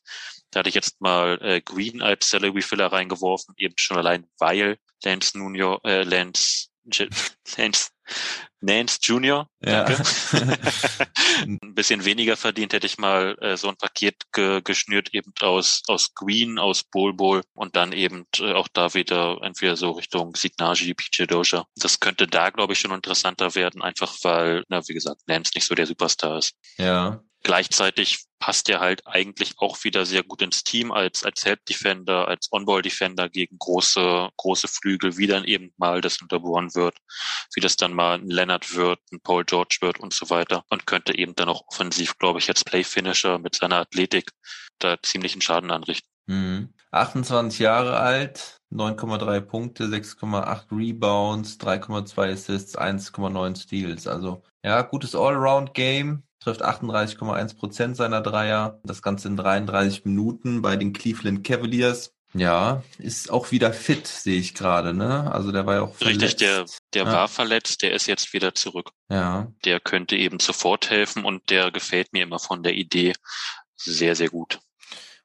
da 0.52 0.60
hatte 0.60 0.70
ich 0.70 0.76
jetzt 0.76 1.02
mal 1.02 1.40
äh, 1.42 1.62
Green 1.62 2.02
als 2.02 2.30
Salary 2.30 2.62
Filler 2.62 2.88
reingeworfen, 2.88 3.56
eben 3.58 3.74
schon 3.78 3.98
allein, 3.98 4.28
weil 4.38 4.78
Lance 5.04 5.38
Junior, 5.38 5.82
äh, 5.84 6.04
Lance, 6.04 6.68
Lance, 7.58 7.90
Nance 8.62 9.00
Junior, 9.02 9.50
Ja. 9.62 9.84
danke, 9.84 10.04
ein 11.42 11.74
bisschen 11.76 12.06
weniger 12.06 12.38
verdient, 12.38 12.74
hätte 12.74 12.88
ich 12.88 12.98
mal 12.98 13.38
äh, 13.42 13.58
so 13.58 13.70
ein 13.70 13.78
Paket 13.78 14.16
ge 14.32 14.62
geschnürt, 14.64 15.14
eben 15.14 15.34
aus, 15.42 15.82
aus 15.88 16.14
Green, 16.14 16.60
aus 16.60 16.84
Bol 16.84 17.14
Bol 17.14 17.42
und 17.54 17.76
dann 17.76 17.92
eben 17.92 18.26
äh, 18.40 18.54
auch 18.54 18.68
da 18.72 18.94
wieder 18.94 19.40
entweder 19.42 19.76
so 19.76 19.92
Richtung 19.92 20.36
Signagi, 20.36 20.94
PJ 20.94 21.26
Doja. 21.26 21.66
Das 21.76 22.00
könnte 22.00 22.28
da, 22.28 22.50
glaube 22.50 22.74
ich, 22.74 22.80
schon 22.80 22.92
interessanter 22.92 23.56
werden, 23.56 23.82
einfach 23.82 24.16
weil, 24.24 24.64
na, 24.70 24.88
wie 24.88 24.94
gesagt, 24.94 25.22
Nance 25.28 25.52
nicht 25.56 25.66
so 25.66 25.76
der 25.76 25.88
Superstar 25.88 26.38
ist. 26.38 26.54
ja. 26.78 27.22
Gleichzeitig 27.44 28.26
passt 28.40 28.70
er 28.70 28.80
halt 28.80 29.06
eigentlich 29.06 29.54
auch 29.58 29.84
wieder 29.84 30.06
sehr 30.06 30.24
gut 30.24 30.42
ins 30.42 30.64
Team 30.64 30.92
als, 30.92 31.24
als 31.24 31.46
Help 31.46 31.66
Defender, 31.66 32.28
als 32.28 32.52
On-Ball 32.52 32.82
Defender 32.82 33.30
gegen 33.30 33.58
große, 33.58 34.30
große 34.38 34.68
Flügel, 34.68 35.18
wie 35.18 35.28
dann 35.28 35.44
eben 35.44 35.74
mal 35.78 36.02
das 36.02 36.22
unterbohren 36.22 36.74
wird, 36.74 36.98
wie 37.54 37.62
das 37.62 37.76
dann 37.76 37.94
mal 37.94 38.16
ein 38.20 38.30
Leonard 38.30 38.76
wird, 38.76 39.00
ein 39.12 39.22
Paul 39.22 39.46
George 39.46 39.78
wird 39.82 40.00
und 40.00 40.14
so 40.14 40.30
weiter 40.30 40.64
und 40.70 40.88
könnte 40.88 41.18
eben 41.18 41.36
dann 41.36 41.50
auch 41.50 41.64
offensiv, 41.68 42.18
glaube 42.18 42.40
ich, 42.40 42.50
als 42.50 42.64
Play-Finisher 42.64 43.40
mit 43.40 43.56
seiner 43.56 43.78
Athletik 43.78 44.32
da 44.80 45.02
ziemlichen 45.02 45.42
Schaden 45.42 45.72
anrichten. 45.72 46.10
Mhm. 46.26 46.74
28 46.92 47.60
Jahre 47.60 47.98
alt, 47.98 48.62
9,3 48.72 49.42
Punkte, 49.42 49.86
6,8 49.86 50.72
Rebounds, 50.72 51.60
3,2 51.60 52.32
Assists, 52.32 52.78
1,9 52.78 53.56
Steals. 53.56 54.08
Also 54.08 54.44
ja, 54.64 54.82
gutes 54.82 55.16
Allround-Game. 55.16 56.24
Trifft 56.44 56.64
38,1 56.64 57.56
Prozent 57.58 57.96
seiner 57.96 58.22
Dreier. 58.22 58.80
Das 58.84 59.02
Ganze 59.02 59.30
in 59.30 59.38
33 59.38 60.04
Minuten 60.06 60.62
bei 60.62 60.76
den 60.76 60.92
Cleveland 60.92 61.44
Cavaliers. 61.46 62.14
Ja, 62.34 62.82
ist 62.98 63.32
auch 63.32 63.52
wieder 63.52 63.72
fit, 63.74 64.08
sehe 64.08 64.40
ich 64.40 64.54
gerade, 64.56 64.94
ne? 64.94 65.32
Also 65.32 65.52
der 65.52 65.66
war 65.68 65.76
ja 65.76 65.82
auch 65.84 66.02
Richtig, 66.02 66.32
verletzt. 66.38 66.42
der, 66.42 66.66
der 66.96 67.04
Ja. 67.06 67.12
war 67.14 67.28
verletzt, 67.28 67.82
der 67.84 67.94
ist 67.94 68.08
jetzt 68.08 68.34
wieder 68.34 68.56
zurück. 68.56 68.90
Ja, 69.10 69.52
Der 69.66 69.80
könnte 69.80 70.16
eben 70.18 70.40
sofort 70.40 70.90
helfen 70.90 71.24
und 71.26 71.50
der 71.52 71.70
gefällt 71.72 72.12
mir 72.12 72.24
immer 72.24 72.40
von 72.40 72.64
der 72.64 72.74
Idee 72.74 73.14
sehr, 73.78 74.16
sehr 74.16 74.30
gut. 74.30 74.60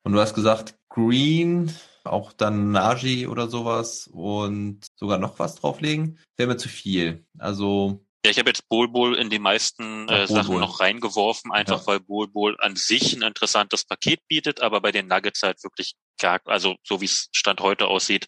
Und 0.03 0.13
du 0.13 0.21
hast 0.21 0.35
gesagt, 0.35 0.75
Green, 0.91 1.75
auch 2.05 2.33
dann 2.35 2.71
Najee 2.73 3.27
oder 3.27 3.49
sowas 3.49 4.09
und 4.13 4.81
sogar 4.95 5.19
noch 5.19 5.39
was 5.39 5.55
drauflegen, 5.57 6.19
wäre 6.37 6.49
mir 6.51 6.57
zu 6.59 6.69
viel. 6.69 7.25
Also, 7.39 8.05
Ja, 8.29 8.33
ich 8.33 8.39
habe 8.39 8.51
jetzt 8.51 8.69
Bol 8.69 8.89
Bol 8.89 9.15
in 9.17 9.31
die 9.31 9.39
meisten 9.39 10.07
Ach, 10.11 10.15
äh, 10.15 10.27
Bol 10.27 10.37
Sachen 10.37 10.53
Bol. 10.53 10.61
noch 10.61 10.81
reingeworfen, 10.81 11.51
einfach 11.51 11.81
Ja. 11.81 11.87
weil 11.87 12.01
Bol 12.01 12.29
Bol 12.29 12.57
an 12.61 12.77
sich 12.77 13.15
ein 13.15 13.23
interessantes 13.23 13.85
Paket 13.87 14.21
bietet, 14.29 14.61
aber 14.61 14.83
bei 14.83 14.93
den 14.93 15.07
Nuggets 15.09 15.43
halt 15.43 15.63
wirklich 15.65 15.95
gar, 16.21 16.41
also 16.45 16.77
so 16.85 17.01
wie 17.01 17.07
es 17.07 17.29
Stand 17.33 17.61
heute 17.61 17.87
aussieht, 17.87 18.27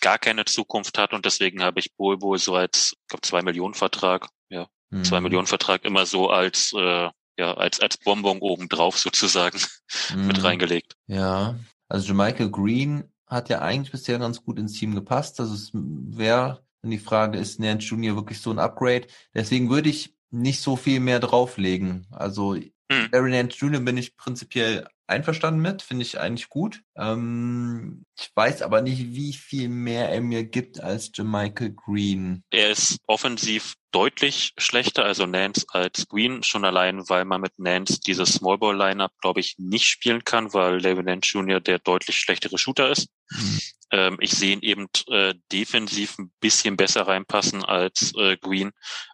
gar 0.00 0.18
keine 0.18 0.44
Zukunft 0.46 0.98
hat 0.98 1.12
und 1.12 1.24
deswegen 1.24 1.62
habe 1.62 1.78
ich 1.78 1.94
Bol 1.94 2.18
Bol 2.18 2.38
so 2.38 2.56
als, 2.56 2.94
ich 3.00 3.06
glaube, 3.08 3.22
zwei 3.22 3.42
Millionen 3.42 3.74
Vertrag, 3.74 4.28
ja, 4.48 4.66
zwei 5.02 5.18
mhm. 5.18 5.24
Millionen 5.24 5.46
Vertrag 5.46 5.84
immer 5.84 6.06
so 6.06 6.28
als, 6.30 6.72
äh, 6.72 7.08
ja, 7.38 7.54
als, 7.54 7.78
als 7.80 7.98
Bonbon 7.98 8.38
obendrauf 8.40 8.98
sozusagen 8.98 9.60
mit 10.16 10.38
Mhm. 10.38 10.44
reingelegt. 10.44 10.94
Ja, 11.06 11.56
also 11.88 12.14
Michael 12.14 12.50
Green 12.50 13.12
hat 13.28 13.48
ja 13.48 13.60
eigentlich 13.60 13.92
bisher 13.92 14.18
ganz 14.18 14.42
gut 14.42 14.58
ins 14.58 14.72
Team 14.72 14.94
gepasst. 14.94 15.38
Also 15.40 15.54
es 15.54 15.70
wäre, 15.72 16.65
wenn 16.82 16.90
die 16.90 16.98
Frage 16.98 17.38
ist, 17.38 17.60
Nance 17.60 17.86
Junior 17.86 18.16
wirklich 18.16 18.40
so 18.40 18.50
ein 18.50 18.58
Upgrade? 18.58 19.06
Deswegen 19.34 19.70
würde 19.70 19.88
ich 19.88 20.14
nicht 20.30 20.60
so 20.60 20.76
viel 20.76 21.00
mehr 21.00 21.20
drauflegen. 21.20 22.06
Also 22.10 22.56
Mhm. 22.90 23.08
Larry 23.12 23.30
Nance 23.30 23.56
Junior 23.58 23.82
bin 23.82 23.96
ich 23.96 24.16
prinzipiell 24.16 24.86
einverstanden 25.06 25.60
mit, 25.60 25.82
finde 25.82 26.02
ich 26.02 26.18
eigentlich 26.18 26.48
gut. 26.48 26.82
Ähm, 26.96 28.04
ich 28.18 28.30
weiß 28.34 28.62
aber 28.62 28.82
nicht, 28.82 29.14
wie 29.14 29.32
viel 29.32 29.68
mehr 29.68 30.08
er 30.10 30.20
mir 30.20 30.44
gibt 30.44 30.80
als 30.80 31.10
Michael 31.18 31.74
Green. 31.74 32.42
Er 32.50 32.70
ist 32.70 32.98
offensiv 33.06 33.74
deutlich 33.96 34.52
schlechter, 34.58 35.06
also 35.06 35.24
Nance 35.24 35.64
als 35.70 36.06
Green, 36.06 36.42
schon 36.42 36.66
allein, 36.66 37.08
weil 37.08 37.24
man 37.24 37.40
mit 37.40 37.58
Nance 37.58 37.98
dieses 38.06 38.34
Smallball-Lineup, 38.34 39.12
glaube 39.22 39.40
ich, 39.40 39.54
nicht 39.56 39.86
spielen 39.86 40.22
kann, 40.22 40.52
weil 40.52 40.82
Larry 40.82 41.02
Nance 41.02 41.30
Jr. 41.32 41.60
der 41.60 41.78
deutlich 41.78 42.18
schlechtere 42.18 42.58
Shooter 42.58 42.90
ist. 42.90 43.08
Mhm. 43.30 43.60
Ähm, 43.92 44.16
ich 44.20 44.32
sehe 44.32 44.52
ihn 44.52 44.60
eben 44.60 44.86
äh, 45.08 45.32
defensiv 45.50 46.18
ein 46.18 46.30
bisschen 46.40 46.76
besser 46.76 47.08
reinpassen 47.08 47.64
als 47.64 48.12
äh, 48.18 48.36
Green, 48.36 48.72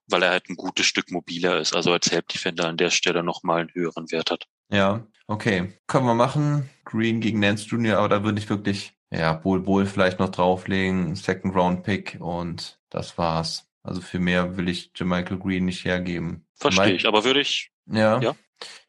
weil 0.09 0.25
er 0.25 0.31
halt 0.31 0.49
ein 0.49 0.57
gutes 0.57 0.87
Stück 0.87 1.13
mobiler 1.13 1.61
ist, 1.61 1.77
also 1.77 1.93
als 1.93 2.11
Help 2.11 2.27
Defender 2.27 2.67
an 2.67 2.77
der 2.77 2.91
Stelle 2.91 3.23
nochmal 3.23 3.61
einen 3.61 3.75
höheren 3.75 4.11
Wert 4.11 4.33
hat. 4.33 4.47
Ja, 4.69 5.07
okay. 5.29 5.79
Können 5.87 6.07
wir 6.07 6.15
machen. 6.15 6.69
Green 6.85 7.21
gegen 7.21 7.39
Nance 7.39 7.69
Jr., 7.69 7.99
aber 7.99 8.09
da 8.09 8.25
würde 8.25 8.41
ich 8.41 8.51
wirklich, 8.51 8.95
ja, 9.13 9.33
Bol 9.33 9.61
Bol 9.61 9.87
vielleicht 9.87 10.19
noch 10.19 10.31
drauflegen, 10.31 11.15
Second 11.15 11.55
Round 11.55 11.85
Pick 11.85 12.17
und 12.19 12.81
das 12.91 13.17
war's. 13.17 13.72
Also 13.83 14.01
für 14.01 14.19
mehr 14.19 14.57
will 14.57 14.69
ich 14.69 14.93
Jermichael 14.95 15.39
Green 15.39 15.65
nicht 15.65 15.85
hergeben. 15.85 16.47
Verstehe 16.55 16.93
ich, 16.93 17.07
aber 17.07 17.25
würde 17.25 17.41
ich, 17.41 17.71
Ja. 17.87 18.21
Ja. 18.21 18.35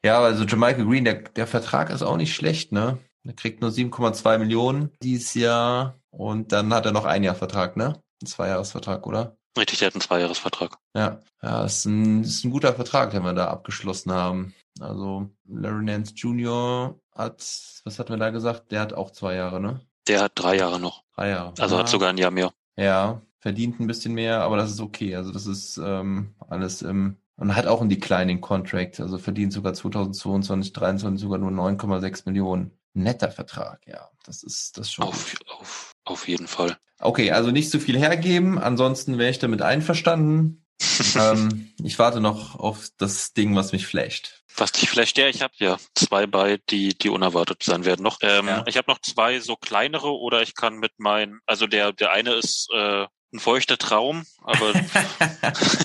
Ja, 0.04 0.20
also 0.20 0.44
Jermichael 0.44 0.84
Green, 0.84 1.04
der, 1.04 1.14
der 1.14 1.48
Vertrag 1.48 1.90
ist 1.90 2.02
auch 2.02 2.16
nicht 2.16 2.34
schlecht, 2.34 2.70
ne? 2.70 2.98
Der 3.24 3.34
kriegt 3.34 3.60
nur 3.60 3.70
7,2 3.70 4.38
Millionen 4.38 4.90
dieses 5.02 5.34
Jahr 5.34 5.98
und 6.10 6.52
dann 6.52 6.72
hat 6.72 6.86
er 6.86 6.92
noch 6.92 7.06
ein 7.06 7.24
Jahr 7.24 7.34
Vertrag, 7.34 7.76
ne? 7.76 8.00
Ein 8.22 8.26
Zweijahresvertrag, 8.26 9.06
oder? 9.06 9.36
richtig, 9.56 9.78
der 9.78 9.86
hat 9.86 9.94
einen 9.94 10.00
Zweijahresvertrag. 10.00 10.78
Ja, 10.96 11.20
ja, 11.42 11.64
ist 11.64 11.84
ein, 11.84 12.22
ist 12.24 12.44
ein 12.44 12.50
guter 12.50 12.74
Vertrag, 12.74 13.10
den 13.10 13.22
wir 13.22 13.32
da 13.32 13.48
abgeschlossen 13.48 14.12
haben. 14.12 14.54
Also 14.80 15.30
Larry 15.48 15.84
Nance 15.84 16.12
Jr. 16.14 16.98
hat, 17.14 17.38
was 17.84 17.98
hatten 17.98 18.10
wir 18.10 18.16
da 18.16 18.30
gesagt? 18.30 18.72
Der 18.72 18.80
hat 18.80 18.92
auch 18.92 19.10
zwei 19.10 19.34
Jahre, 19.36 19.60
ne? 19.60 19.80
Der 20.08 20.22
hat 20.22 20.32
drei 20.34 20.56
Jahre 20.56 20.78
noch, 20.80 21.02
Drei 21.14 21.30
Jahre. 21.30 21.54
also 21.58 21.76
ja. 21.76 21.80
hat 21.80 21.88
sogar 21.88 22.10
ein 22.10 22.18
Jahr 22.18 22.30
mehr. 22.30 22.52
Ja, 22.76 23.22
verdient 23.44 23.78
ein 23.78 23.86
bisschen 23.86 24.14
mehr, 24.14 24.40
aber 24.40 24.56
das 24.56 24.70
ist 24.70 24.80
okay. 24.80 25.14
Also 25.16 25.30
das 25.30 25.44
ist 25.44 25.76
ähm, 25.76 26.34
alles 26.48 26.80
im 26.80 27.18
und 27.36 27.54
hat 27.54 27.66
auch 27.66 27.82
einen 27.82 27.90
Declining 27.90 28.40
Contract, 28.40 29.00
also 29.00 29.18
verdient 29.18 29.52
sogar 29.52 29.74
2022, 29.74 30.72
2023 30.72 31.20
sogar 31.20 31.38
nur 31.38 31.50
9,6 31.50 32.22
Millionen. 32.24 32.70
Netter 32.94 33.30
Vertrag, 33.30 33.86
ja. 33.86 34.08
Das 34.24 34.42
ist 34.42 34.78
das 34.78 34.86
ist 34.86 34.94
schon. 34.94 35.04
Auf, 35.04 35.30
gut. 35.32 35.50
auf, 35.50 35.92
auf 36.04 36.26
jeden 36.26 36.46
Fall. 36.46 36.78
Okay, 37.00 37.32
also 37.32 37.50
nicht 37.50 37.70
zu 37.70 37.80
viel 37.80 37.98
hergeben, 37.98 38.58
ansonsten 38.58 39.18
wäre 39.18 39.30
ich 39.30 39.40
damit 39.40 39.60
einverstanden. 39.60 40.64
ähm, 41.14 41.70
ich 41.82 41.98
warte 41.98 42.20
noch 42.20 42.58
auf 42.58 42.88
das 42.96 43.34
Ding, 43.34 43.54
was 43.54 43.72
mich 43.72 43.86
flasht. 43.86 44.42
Was 44.56 44.72
dich 44.72 44.88
vielleicht, 44.88 45.18
ja, 45.18 45.28
ich 45.28 45.42
habe 45.42 45.52
ja 45.58 45.76
zwei 45.94 46.26
bei, 46.26 46.58
die, 46.70 46.96
die 46.96 47.10
unerwartet 47.10 47.62
sein 47.62 47.84
werden 47.84 48.04
noch. 48.04 48.18
Ähm, 48.22 48.46
Ja. 48.46 48.64
Ich 48.66 48.78
habe 48.78 48.90
noch 48.90 49.00
zwei 49.00 49.40
so 49.40 49.56
kleinere 49.56 50.12
oder 50.12 50.40
ich 50.40 50.54
kann 50.54 50.78
mit 50.78 50.92
meinen, 50.98 51.40
also 51.44 51.66
der, 51.66 51.92
der 51.92 52.12
eine 52.12 52.34
ist 52.34 52.68
äh, 52.74 53.06
ein 53.34 53.40
feuchter 53.40 53.76
Traum, 53.76 54.24
aber 54.42 54.72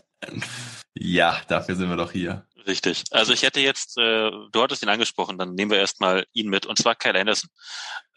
ja, 0.95 1.39
dafür 1.47 1.76
sind 1.76 1.89
wir 1.89 1.97
doch 1.97 2.12
hier. 2.12 2.45
richtig. 2.68 3.04
Also 3.12 3.34
ich 3.34 3.43
hätte 3.43 3.60
jetzt, 3.60 3.97
äh, 3.97 4.32
du 4.52 4.62
hattest 4.62 4.84
ihn 4.84 4.89
angesprochen, 4.89 5.38
dann 5.38 5.54
nehmen 5.56 5.72
wir 5.72 5.80
erstmal 5.80 6.26
ihn 6.34 6.50
mit 6.50 6.66
und 6.66 6.78
zwar 6.78 6.95
Kyle 6.95 7.20
Anderson. 7.20 7.50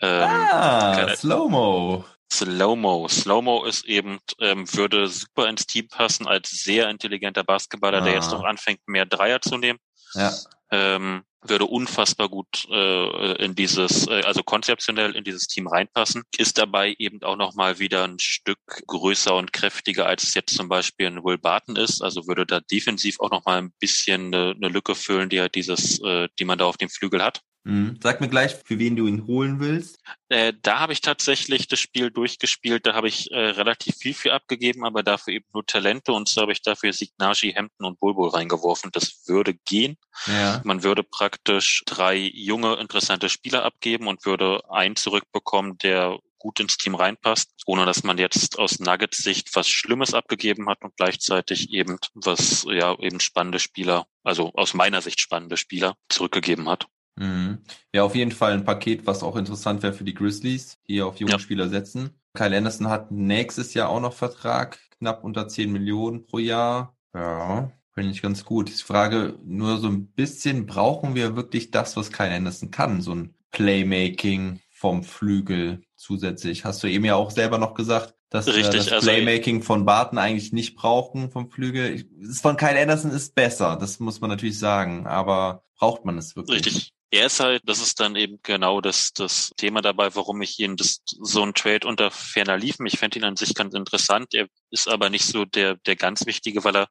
Ähm, 0.01 0.29
ah, 0.31 1.15
Slow-Mo. 1.17 2.05
Slow-Mo. 2.33 3.09
Slow-Mo 3.09 3.65
ist 3.65 3.85
eben, 3.85 4.19
ähm, 4.41 4.73
würde 4.75 5.07
super 5.09 5.49
ins 5.49 5.67
Team 5.67 5.89
passen 5.89 6.27
als 6.27 6.51
sehr 6.51 6.89
intelligenter 6.91 7.45
Basketballer, 7.45 8.01
der 8.01 8.13
Ah. 8.13 8.17
jetzt 8.17 8.31
noch 8.31 8.45
anfängt, 8.45 8.81
mehr 8.87 9.07
Dreier 9.07 9.41
zu 9.41 9.57
nehmen. 9.59 9.79
Ja. 10.15 10.33
Ähm, 10.71 11.25
würde 11.43 11.67
unfassbar 11.67 12.29
gut 12.29 12.67
äh, 12.71 13.45
in 13.45 13.55
dieses, 13.55 14.07
äh, 14.07 14.23
also 14.23 14.43
konzeptionell 14.43 15.17
in 15.17 15.25
dieses 15.25 15.47
Team 15.47 15.67
reinpassen, 15.67 16.23
ist 16.37 16.59
dabei 16.59 16.95
eben 16.99 17.23
auch 17.23 17.37
nochmal 17.37 17.79
wieder 17.79 18.05
ein 18.05 18.19
Stück 18.19 18.59
größer 18.87 19.35
und 19.35 19.53
kräftiger, 19.53 20.07
als 20.07 20.23
es 20.23 20.35
jetzt 20.35 20.55
zum 20.55 20.69
Beispiel 20.69 21.07
ein 21.07 21.25
Will 21.25 21.39
Barton 21.39 21.77
ist. 21.77 22.03
Also 22.03 22.27
würde 22.27 22.47
da 22.47 22.61
defensiv 22.61 23.21
auch 23.21 23.31
nochmal 23.31 23.59
ein 23.59 23.73
bisschen 23.81 24.35
eine, 24.35 24.55
eine 24.57 24.69
Lücke 24.69 24.95
füllen, 24.95 25.29
die 25.29 25.41
halt 25.41 25.55
dieses, 25.55 26.01
äh, 26.03 26.29
die 26.39 26.45
man 26.45 26.59
da 26.59 26.67
auf 26.67 26.77
dem 26.77 26.89
Flügel 26.89 27.23
hat. 27.23 27.43
Mhm. 27.65 27.99
Sag 28.03 28.21
mir 28.21 28.29
gleich, 28.29 28.57
für 28.65 28.79
wen 28.79 28.97
du 28.97 29.07
ihn 29.07 29.27
holen 29.27 29.61
willst. 29.61 30.01
Äh, 30.29 30.53
da 30.63 30.81
habe 30.81 30.93
ich 30.93 31.01
tatsächlich 31.01 31.69
das 31.69 31.79
Spiel 31.79 32.11
durchgespielt. 32.11 32.87
Da 32.87 32.95
habe 32.95 33.09
ich 33.09 33.31
äh, 33.31 33.39
relativ 33.39 33.97
viel 33.97 34.15
für 34.15 34.33
abgegeben, 34.33 34.85
aber 34.85 35.03
dafür 35.03 35.35
eben 35.35 35.47
nur 35.55 35.65
Talente. 35.65 36.13
Und 36.13 36.29
so 36.29 36.41
habe 36.41 36.53
ich 36.53 36.63
dafür 36.63 36.93
Signashi, 36.93 37.53
Hampton 37.53 37.87
und 37.87 38.01
Bulbul 38.01 38.31
reingeworfen. 38.31 38.91
Das 38.93 39.23
würde 39.27 39.55
gehen. 39.55 39.97
Ja. 40.27 40.61
Man 40.65 40.83
würde 40.83 41.05
praktisch 41.05 41.83
drei 41.87 42.17
junge, 42.17 42.75
interessante 42.77 43.29
Spieler 43.29 43.65
abgeben 43.65 44.09
und 44.09 44.27
würde 44.27 44.63
einen 44.71 44.97
zurückbekommen, 44.97 45.79
der 45.79 46.19
gut 46.39 46.59
ins 46.59 46.77
Team 46.77 46.97
reinpasst, 46.97 47.53
ohne 47.67 47.87
dass 47.87 48.03
man 48.03 48.19
jetzt 48.19 48.59
aus 48.59 48.81
Nuggets 48.81 49.19
Sicht 49.19 49.55
was 49.55 49.69
Schlimmes 49.69 50.13
abgegeben 50.13 50.69
hat 50.69 50.83
und 50.83 50.97
gleichzeitig 50.97 51.71
eben 51.71 51.99
was, 52.15 52.67
ja, 52.69 52.99
eben 52.99 53.21
spannende 53.21 53.61
Spieler, 53.61 54.07
also 54.25 54.51
aus 54.55 54.75
meiner 54.75 55.01
Sicht 55.01 55.21
spannende 55.21 55.57
Spieler 55.57 55.97
zurückgegeben 56.09 56.69
hat. 56.69 56.89
Mhm. 57.17 57.59
Ja, 57.95 58.05
auf 58.05 58.15
jeden 58.15 58.33
Fall 58.33 58.53
ein 58.53 58.65
Paket, 58.65 59.07
was 59.07 59.23
auch 59.23 59.37
interessant 59.37 59.83
wäre 59.83 59.93
für 59.93 60.05
die 60.05 60.15
Grizzlies, 60.15 60.79
hier 60.85 61.07
auf 61.07 61.17
junge 61.21 61.33
Ja. 61.33 61.39
Spieler 61.39 61.69
setzen. 61.69 62.11
Kyle 62.35 62.57
Anderson 62.57 62.89
hat 62.89 63.11
nächstes 63.11 63.75
Jahr 63.75 63.91
auch 63.91 64.01
noch 64.01 64.15
Vertrag, 64.15 64.79
knapp 64.99 65.23
unter 65.23 65.49
10 65.49 65.71
Millionen 65.71 66.25
pro 66.25 66.39
Jahr. 66.39 66.97
Ja, 67.15 67.71
finde 67.93 68.11
ich 68.13 68.23
ganz 68.23 68.45
gut. 68.47 68.71
Ich 68.71 68.83
frage 68.85 69.39
nur 69.45 69.77
so 69.79 69.89
ein 69.89 70.07
bisschen, 70.07 70.65
brauchen 70.65 71.15
wir 71.15 71.37
wirklich 71.37 71.71
das, 71.71 71.97
was 71.97 72.11
Kyle 72.11 72.31
Anderson 72.35 72.71
kann? 72.71 73.03
So 73.03 73.15
ein 73.15 73.35
Playmaking 73.51 74.61
vom 74.71 75.05
Flügel 75.05 75.83
zusätzlich. 75.97 76.65
Hast 76.65 76.83
du 76.83 76.87
eben 76.89 77.05
ja 77.05 77.15
auch 77.17 77.31
selber 77.31 77.59
noch 77.59 77.75
gesagt, 77.75 78.15
dass 78.31 78.47
wir 78.47 78.55
Richtig, 78.55 78.85
das 78.87 78.93
also- 78.93 79.07
Playmaking 79.11 79.63
von 79.63 79.85
Barton 79.85 80.17
eigentlich 80.19 80.53
nicht 80.55 80.75
brauchen 80.75 81.31
vom 81.31 81.51
Flügel. 81.51 81.95
Ich- 81.95 82.07
Das 82.19 82.41
von 82.41 82.57
Kyle 82.57 82.81
Anderson 82.81 83.11
ist 83.11 83.35
besser, 83.35 83.77
das 83.79 84.01
muss 84.01 84.23
man 84.23 84.31
natürlich 84.31 84.59
sagen, 84.59 85.07
aber 85.07 85.63
braucht 85.79 86.07
man 86.07 86.17
es 86.17 86.35
wirklich? 86.35 86.65
Richtig. 86.65 86.93
Er 87.15 87.27
ist 87.27 87.41
halt, 87.41 87.63
das 87.67 87.79
ist 87.83 88.01
dann 88.01 88.17
eben 88.17 88.39
genau 88.43 88.81
das, 88.81 89.13
das 89.13 89.51
Thema 89.59 89.83
dabei, 89.83 90.15
warum 90.15 90.41
ich 90.41 90.59
ihn 90.59 90.77
das, 90.77 91.03
so 91.05 91.43
ein 91.43 91.53
Trade 91.53 91.87
unter 91.87 92.11
ferner 92.11 92.57
liefen. 92.57 92.87
Ich 92.87 92.99
fände 92.99 93.19
ihn 93.19 93.25
an 93.25 93.37
sich 93.37 93.55
ganz 93.55 93.75
interessant. 93.75 94.33
Er 94.33 94.47
ist 94.71 94.89
aber 94.89 95.11
nicht 95.11 95.27
so 95.27 95.45
der, 95.45 95.77
der 95.77 95.95
ganz 95.97 96.25
wichtige, 96.25 96.65
weil 96.65 96.75
er 96.75 96.89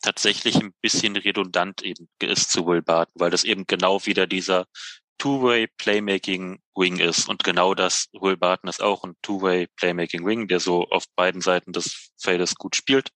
tatsächlich 0.00 0.54
ein 0.56 0.72
bisschen 0.80 1.16
redundant 1.16 1.82
eben 1.82 2.08
ist 2.20 2.52
zu 2.52 2.64
Will 2.66 2.82
Barton, 2.82 3.14
weil 3.20 3.32
das 3.32 3.42
eben 3.42 3.66
genau 3.66 4.06
wieder 4.06 4.28
dieser 4.28 4.66
Two-Way 5.18 5.68
Playmaking 5.78 6.60
Wing 6.74 6.98
ist. 6.98 7.28
Und 7.28 7.44
genau 7.44 7.74
das, 7.74 8.08
Will 8.12 8.36
Barton 8.36 8.68
ist 8.68 8.82
auch 8.82 9.04
ein 9.04 9.14
Two-Way 9.22 9.68
Playmaking 9.76 10.26
Wing, 10.26 10.48
der 10.48 10.60
so 10.60 10.88
auf 10.88 11.04
beiden 11.16 11.40
Seiten 11.40 11.72
des 11.72 12.10
Feldes 12.18 12.54
gut 12.56 12.76
spielt, 12.76 13.10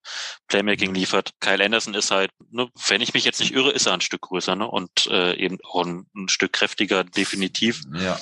Playmaking 0.49 0.95
liefert. 0.95 1.33
Kyle 1.41 1.65
Anderson 1.65 1.95
ist 1.95 2.11
halt, 2.11 2.31
ne, 2.51 2.69
wenn 2.89 3.01
ich 3.01 3.15
mich 3.15 3.25
jetzt 3.25 3.41
nicht 3.41 3.53
irre, 3.53 3.73
ist 3.73 3.87
er 3.87 3.95
ein 3.95 4.01
Stück 4.01 4.23
größer, 4.23 4.57
ne? 4.57 4.69
Und 4.69 5.07
äh, 5.07 5.35
eben 5.37 5.59
auch 5.65 5.85
ein, 5.85 6.07
ein 6.15 6.29
Stück 6.29 6.53
kräftiger, 6.53 7.05
definitiv. 7.05 7.83
Ja, 7.93 8.19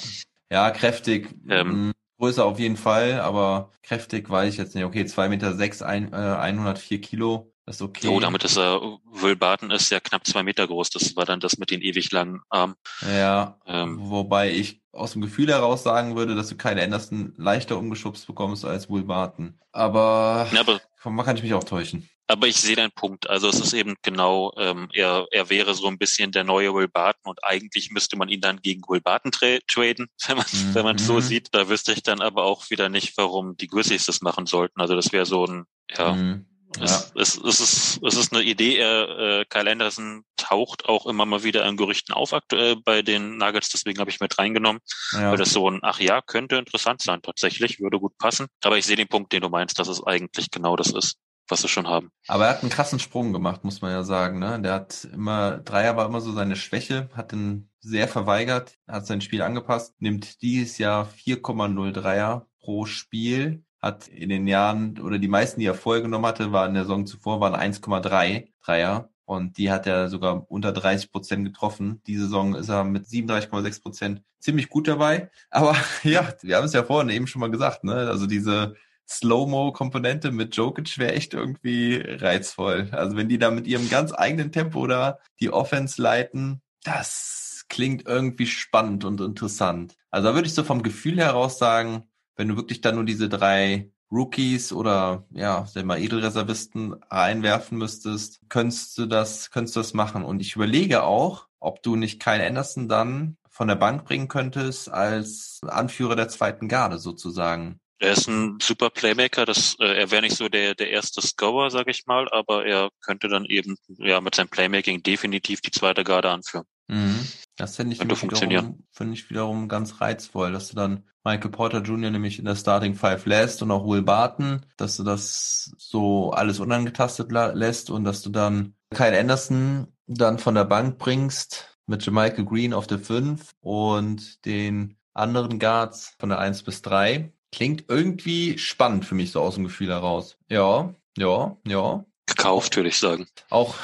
ja, 0.50 0.70
kräftig. 0.70 1.28
Ähm. 1.48 1.92
Mh, 2.18 2.24
größer 2.24 2.44
auf 2.44 2.58
jeden 2.58 2.76
Fall, 2.76 3.20
aber 3.20 3.70
kräftig 3.82 4.28
weiß 4.28 4.52
ich 4.52 4.58
jetzt 4.58 4.74
nicht. 4.74 4.84
Okay, 4.84 5.06
zwei 5.06 5.28
Meter, 5.28 5.54
sechs, 5.54 5.82
ein, 5.82 6.12
äh, 6.12 6.16
104 6.16 7.00
Kilo, 7.00 7.52
das 7.66 7.76
ist 7.76 7.82
okay. 7.82 8.06
Oh, 8.08 8.20
damit 8.20 8.44
ist 8.44 8.56
er, 8.56 8.80
Will 9.10 9.34
Barton 9.34 9.72
ist 9.72 9.90
ja 9.90 9.98
knapp 9.98 10.24
zwei 10.24 10.44
Meter 10.44 10.66
groß. 10.66 10.90
Das 10.90 11.16
war 11.16 11.24
dann 11.24 11.40
das 11.40 11.58
mit 11.58 11.70
den 11.72 11.82
ewig 11.82 12.12
langen 12.12 12.40
Armen. 12.48 12.76
Ja, 13.00 13.58
Ähm, 13.66 13.98
wobei 14.00 14.52
ich 14.52 14.82
aus 14.92 15.12
dem 15.12 15.22
Gefühl 15.22 15.48
heraus 15.48 15.82
sagen 15.82 16.16
würde, 16.16 16.36
dass 16.36 16.48
du 16.48 16.56
keine 16.56 16.82
Anderson 16.82 17.34
leichter 17.36 17.76
umgeschubst 17.76 18.26
bekommst 18.26 18.64
als 18.64 18.88
Will 18.88 19.02
Barton. 19.02 19.58
Aber 19.72 20.46
ja, 20.52 20.60
aber 20.60 20.80
man 21.14 21.24
kann 21.24 21.36
ich 21.36 21.42
mich 21.42 21.54
auch 21.54 21.64
täuschen. 21.64 22.08
Aber 22.28 22.48
ich 22.48 22.56
sehe 22.56 22.74
deinen 22.74 22.90
Punkt. 22.90 23.30
Also 23.30 23.48
es 23.48 23.60
ist 23.60 23.72
eben 23.72 23.94
genau, 24.02 24.52
ähm, 24.56 24.88
er, 24.92 25.26
er 25.30 25.48
wäre 25.48 25.74
so 25.74 25.86
ein 25.86 25.96
bisschen 25.98 26.32
der 26.32 26.42
neue 26.42 26.74
Will 26.74 26.88
Barton 26.88 27.30
und 27.30 27.44
eigentlich 27.44 27.90
müsste 27.92 28.16
man 28.16 28.28
ihn 28.28 28.40
dann 28.40 28.60
gegen 28.60 28.82
Will 28.88 29.00
Barton 29.00 29.30
tra 29.30 29.58
traden, 29.68 30.08
wenn 30.26 30.36
man 30.36 30.46
Mhm. 30.52 30.74
wenn 30.74 30.84
man 30.84 30.96
es 30.96 31.06
so 31.06 31.14
Mhm. 31.14 31.20
sieht. 31.20 31.48
Da 31.52 31.68
wüsste 31.68 31.92
ich 31.92 32.02
dann 32.02 32.20
aber 32.20 32.44
auch 32.44 32.68
wieder 32.70 32.88
nicht, 32.88 33.16
warum 33.16 33.56
die 33.56 33.68
Grizzlies 33.68 34.06
das 34.06 34.22
machen 34.22 34.46
sollten. 34.46 34.80
Also 34.80 34.96
das 34.96 35.12
wäre 35.12 35.26
so 35.26 35.46
ein, 35.46 35.64
ja, 35.96 36.14
Mhm. 36.14 36.46
Ja. 36.78 36.84
Es, 36.84 37.12
es, 37.14 37.36
es, 37.36 37.60
ist, 37.60 38.00
es 38.02 38.16
ist 38.16 38.32
eine 38.32 38.42
Idee. 38.42 38.76
Er, 38.76 39.40
äh, 39.40 39.44
Kyle 39.48 39.70
Anderson 39.70 40.24
taucht 40.36 40.86
auch 40.86 41.06
immer 41.06 41.26
mal 41.26 41.42
wieder 41.42 41.64
in 41.66 41.76
Gerüchten 41.76 42.14
auf 42.14 42.32
aktuell 42.32 42.76
bei 42.76 43.02
den 43.02 43.36
Nuggets. 43.38 43.70
Deswegen 43.70 44.00
habe 44.00 44.10
ich 44.10 44.20
mit 44.20 44.38
reingenommen, 44.38 44.80
ja. 45.12 45.30
weil 45.30 45.38
das 45.38 45.50
so 45.50 45.68
ein, 45.70 45.80
ach 45.82 46.00
ja, 46.00 46.20
könnte 46.20 46.56
interessant 46.56 47.02
sein. 47.02 47.22
Tatsächlich 47.22 47.80
würde 47.80 47.98
gut 47.98 48.16
passen. 48.18 48.46
Aber 48.62 48.78
ich 48.78 48.86
sehe 48.86 48.96
den 48.96 49.08
Punkt, 49.08 49.32
den 49.32 49.42
du 49.42 49.48
meinst, 49.48 49.78
dass 49.78 49.88
es 49.88 50.02
eigentlich 50.02 50.50
genau 50.50 50.76
das 50.76 50.92
ist, 50.92 51.16
was 51.48 51.62
sie 51.62 51.68
schon 51.68 51.88
haben. 51.88 52.10
Aber 52.28 52.46
er 52.46 52.50
hat 52.50 52.62
einen 52.62 52.70
krassen 52.70 52.98
Sprung 52.98 53.32
gemacht, 53.32 53.64
muss 53.64 53.80
man 53.80 53.92
ja 53.92 54.02
sagen. 54.02 54.38
Ne? 54.38 54.60
Der 54.60 54.74
hat 54.74 55.06
immer, 55.12 55.58
Dreier 55.58 55.96
war 55.96 56.06
immer 56.06 56.20
so 56.20 56.32
seine 56.32 56.56
Schwäche, 56.56 57.08
hat 57.14 57.32
den 57.32 57.70
sehr 57.80 58.08
verweigert, 58.08 58.74
hat 58.88 59.06
sein 59.06 59.20
Spiel 59.20 59.42
angepasst, 59.42 59.94
nimmt 60.00 60.42
dieses 60.42 60.78
Jahr 60.78 61.08
4,0 61.24 61.92
Dreier 61.92 62.46
pro 62.60 62.84
Spiel, 62.84 63.64
hat 63.86 64.08
in 64.08 64.28
den 64.28 64.46
Jahren, 64.46 65.00
oder 65.00 65.18
die 65.18 65.28
meisten, 65.28 65.60
die 65.60 65.66
er 65.66 65.74
vorher 65.74 66.02
genommen 66.02 66.26
hatte, 66.26 66.52
waren 66.52 66.68
in 66.70 66.74
der 66.74 66.84
Saison 66.84 67.06
zuvor, 67.06 67.40
waren 67.40 67.54
1,3 67.54 68.48
Dreier. 68.62 69.08
Und 69.24 69.58
die 69.58 69.72
hat 69.72 69.86
er 69.88 70.08
sogar 70.08 70.48
unter 70.50 70.72
30 70.72 71.10
Prozent 71.10 71.44
getroffen. 71.44 72.00
Diese 72.06 72.24
Saison 72.24 72.54
ist 72.54 72.68
er 72.68 72.84
mit 72.84 73.06
37,6 73.06 73.82
Prozent 73.82 74.22
ziemlich 74.38 74.68
gut 74.68 74.86
dabei. 74.86 75.30
Aber 75.50 75.76
ja, 76.04 76.32
wir 76.42 76.56
haben 76.56 76.64
es 76.64 76.72
ja 76.72 76.84
vorhin 76.84 77.10
eben 77.10 77.26
schon 77.26 77.40
mal 77.40 77.50
gesagt, 77.50 77.82
ne? 77.82 78.08
Also 78.08 78.26
diese 78.26 78.76
Slow-Mo-Komponente 79.08 80.30
mit 80.32 80.56
Jokic 80.56 80.98
wäre 80.98 81.14
echt 81.14 81.34
irgendwie 81.34 81.96
reizvoll. 81.96 82.88
Also 82.92 83.16
wenn 83.16 83.28
die 83.28 83.38
da 83.38 83.50
mit 83.50 83.66
ihrem 83.66 83.88
ganz 83.88 84.12
eigenen 84.12 84.52
Tempo 84.52 84.86
da 84.86 85.18
die 85.40 85.50
Offense 85.50 86.00
leiten, 86.00 86.60
das 86.84 87.64
klingt 87.68 88.06
irgendwie 88.06 88.46
spannend 88.46 89.04
und 89.04 89.20
interessant. 89.20 89.96
Also 90.10 90.28
da 90.28 90.34
würde 90.34 90.46
ich 90.46 90.54
so 90.54 90.64
vom 90.64 90.82
Gefühl 90.82 91.18
heraus 91.18 91.58
sagen, 91.58 92.04
wenn 92.36 92.48
du 92.48 92.56
wirklich 92.56 92.80
dann 92.80 92.94
nur 92.94 93.04
diese 93.04 93.28
drei 93.28 93.90
Rookies 94.10 94.72
oder 94.72 95.26
ja, 95.32 95.66
sagen 95.66 95.88
wir 95.88 95.94
mal 95.96 96.02
Edelreservisten 96.02 96.94
reinwerfen 97.10 97.78
müsstest, 97.78 98.40
könntest 98.48 98.96
du 98.98 99.06
das, 99.06 99.50
könntest 99.50 99.76
du 99.76 99.80
das 99.80 99.94
machen. 99.94 100.24
Und 100.24 100.40
ich 100.40 100.54
überlege 100.54 101.02
auch, 101.02 101.48
ob 101.58 101.82
du 101.82 101.96
nicht 101.96 102.22
Kyle 102.22 102.46
Anderson 102.46 102.88
dann 102.88 103.36
von 103.50 103.68
der 103.68 103.74
Bank 103.74 104.04
bringen 104.04 104.28
könntest 104.28 104.90
als 104.90 105.60
Anführer 105.66 106.14
der 106.14 106.28
zweiten 106.28 106.68
Garde 106.68 106.98
sozusagen. 106.98 107.80
Er 107.98 108.12
ist 108.12 108.28
ein 108.28 108.58
super 108.60 108.90
Playmaker. 108.90 109.46
Das, 109.46 109.76
äh, 109.80 109.86
er 109.86 110.10
wäre 110.10 110.22
nicht 110.22 110.36
so 110.36 110.48
der, 110.50 110.74
der 110.74 110.90
erste 110.90 111.22
Scorer, 111.22 111.70
sag 111.70 111.88
ich 111.88 112.04
mal, 112.06 112.28
aber 112.30 112.66
er 112.66 112.90
könnte 113.00 113.28
dann 113.28 113.46
eben 113.46 113.76
ja 113.96 114.20
mit 114.20 114.34
seinem 114.34 114.48
Playmaking 114.48 115.02
definitiv 115.02 115.62
die 115.62 115.70
zweite 115.70 116.04
Garde 116.04 116.30
anführen. 116.30 116.66
Mhm. 116.88 117.26
Das 117.56 117.76
finde 117.76 117.94
ich, 117.94 118.00
wiederum, 118.02 118.84
finde 118.90 119.14
ich 119.14 119.30
wiederum 119.30 119.68
ganz 119.68 120.00
reizvoll, 120.00 120.52
dass 120.52 120.68
du 120.68 120.76
dann 120.76 121.04
Michael 121.24 121.50
Porter 121.50 121.82
Jr. 121.82 122.10
nämlich 122.10 122.38
in 122.38 122.44
der 122.44 122.54
Starting 122.54 122.94
Five 122.94 123.26
lässt 123.26 123.62
und 123.62 123.70
auch 123.70 123.86
Will 123.86 124.02
Barton, 124.02 124.64
dass 124.76 124.96
du 124.96 125.04
das 125.04 125.74
so 125.78 126.30
alles 126.30 126.60
unangetastet 126.60 127.32
lässt 127.32 127.90
und 127.90 128.04
dass 128.04 128.22
du 128.22 128.30
dann 128.30 128.74
Kyle 128.94 129.18
Anderson 129.18 129.88
dann 130.06 130.38
von 130.38 130.54
der 130.54 130.64
Bank 130.64 130.98
bringst 130.98 131.78
mit 131.86 132.04
Jermichael 132.04 132.44
Green 132.44 132.74
auf 132.74 132.86
der 132.86 132.98
5 132.98 133.54
und 133.60 134.44
den 134.44 134.96
anderen 135.14 135.58
Guards 135.58 136.14
von 136.18 136.28
der 136.28 136.38
1 136.38 136.62
bis 136.62 136.82
3. 136.82 137.32
Klingt 137.52 137.84
irgendwie 137.88 138.58
spannend 138.58 139.04
für 139.04 139.14
mich 139.14 139.32
so 139.32 139.40
aus 139.40 139.54
dem 139.54 139.64
Gefühl 139.64 139.88
heraus. 139.88 140.36
Ja, 140.48 140.94
ja, 141.16 141.56
ja. 141.66 142.04
Gekauft, 142.26 142.76
würde 142.76 142.88
ich 142.88 142.98
sagen. 142.98 143.26
Auch, 143.50 143.74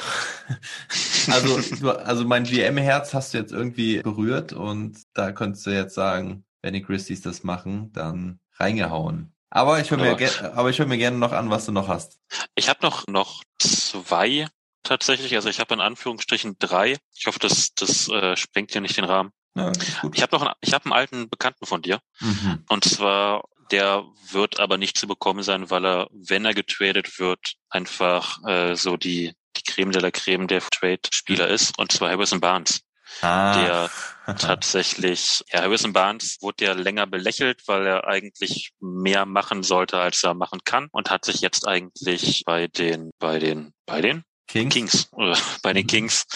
also, 1.31 1.91
also 1.91 2.25
mein 2.25 2.45
GM-Herz 2.45 3.15
hast 3.15 3.35
du 3.35 3.39
jetzt 3.39 3.53
irgendwie 3.53 4.03
berührt 4.03 4.53
und 4.53 4.99
da 5.15 5.33
könntest 5.33 5.67
du 5.67 5.71
jetzt 5.71 5.95
sagen, 5.95 6.45
wenn 6.61 6.75
die 6.75 6.83
Grizzlies 6.83 7.23
das 7.23 7.45
machen, 7.45 7.93
dann 7.93 8.41
reingehauen. 8.59 9.33
Aber 9.51 9.81
ich 9.81 9.91
höre 9.91 9.99
mir, 9.99 10.17
aber 10.57 10.71
ich 10.71 10.79
höre 10.79 10.87
mir 10.87 10.99
gerne 10.99 11.19
noch 11.19 11.33
an, 11.33 11.51
was 11.51 11.67
du 11.67 11.73
noch 11.73 11.89
hast. 11.89 12.19
Ich 12.55 12.69
habe 12.69 12.81
noch 12.83 13.07
noch 13.07 13.43
zwei 13.59 14.49
tatsächlich. 14.83 15.35
Also 15.35 15.51
ich 15.51 15.61
habe 15.61 15.75
in 15.75 15.81
Anführungsstrichen 15.81 16.57
drei. 16.59 16.97
Ich 17.15 17.27
hoffe, 17.27 17.39
das 17.39 17.75
das 17.75 18.09
äh, 18.09 18.37
sprengt 18.37 18.73
hier 18.73 18.81
nicht 18.81 18.97
den 18.97 19.05
Rahmen. 19.05 19.31
Ja. 19.55 19.73
Ich 20.15 20.23
habe 20.23 20.35
noch 20.35 20.43
einen, 20.43 20.55
ich 20.63 20.73
habe 20.73 20.87
einen 20.87 20.95
alten 20.95 21.29
Bekannten 21.29 21.67
von 21.67 21.83
dir. 21.83 22.01
Mhm. 22.21 22.65
Und 22.69 22.85
zwar, 22.85 23.45
der 23.71 24.05
wird 24.31 24.61
aber 24.61 24.79
nicht 24.79 24.97
zu 24.97 25.07
bekommen 25.07 25.43
sein, 25.43 25.71
weil 25.71 25.85
er, 25.85 26.09
wenn 26.13 26.45
er 26.45 26.55
getradet 26.55 27.19
wird, 27.19 27.55
einfach 27.69 28.39
äh, 28.47 28.75
so 28.75 28.97
die, 28.97 29.33
die 29.57 29.63
Creme 29.63 29.93
de 29.93 30.03
la 30.03 30.11
Creme 30.11 30.47
der 30.47 30.61
Trade-Spieler 30.61 31.49
ist. 31.49 31.79
Und 31.79 31.93
zwar 31.93 32.11
Harrison 32.11 32.41
Barnes. 32.41 32.81
Ah. 33.21 33.63
Der 33.63 33.91
tatsächlich, 34.39 35.45
ja, 35.53 35.63
Harrison 35.63 35.93
Barnes 35.93 36.39
wurde 36.41 36.65
ja 36.65 36.73
länger 36.73 37.07
belächelt, 37.07 37.67
weil 37.67 37.87
er 37.87 38.07
eigentlich 38.07 38.73
mehr 38.81 39.27
machen 39.27 39.63
sollte, 39.63 39.99
als 39.99 40.23
er 40.23 40.35
machen 40.35 40.61
kann. 40.65 40.89
Und 40.93 41.11
hat 41.11 41.25
sich 41.25 41.41
jetzt 41.41 41.67
eigentlich 41.67 42.43
bei 42.47 42.69
den, 42.69 43.11
bei 43.19 43.39
den, 43.39 43.73
bei 43.87 44.01
den 44.01 44.25
Kings. 44.49 44.75
Kings, 44.75 45.09
äh, 45.17 45.35
bei 45.63 45.73
den 45.73 45.85
Mhm. 45.85 45.89
Kings 45.89 46.27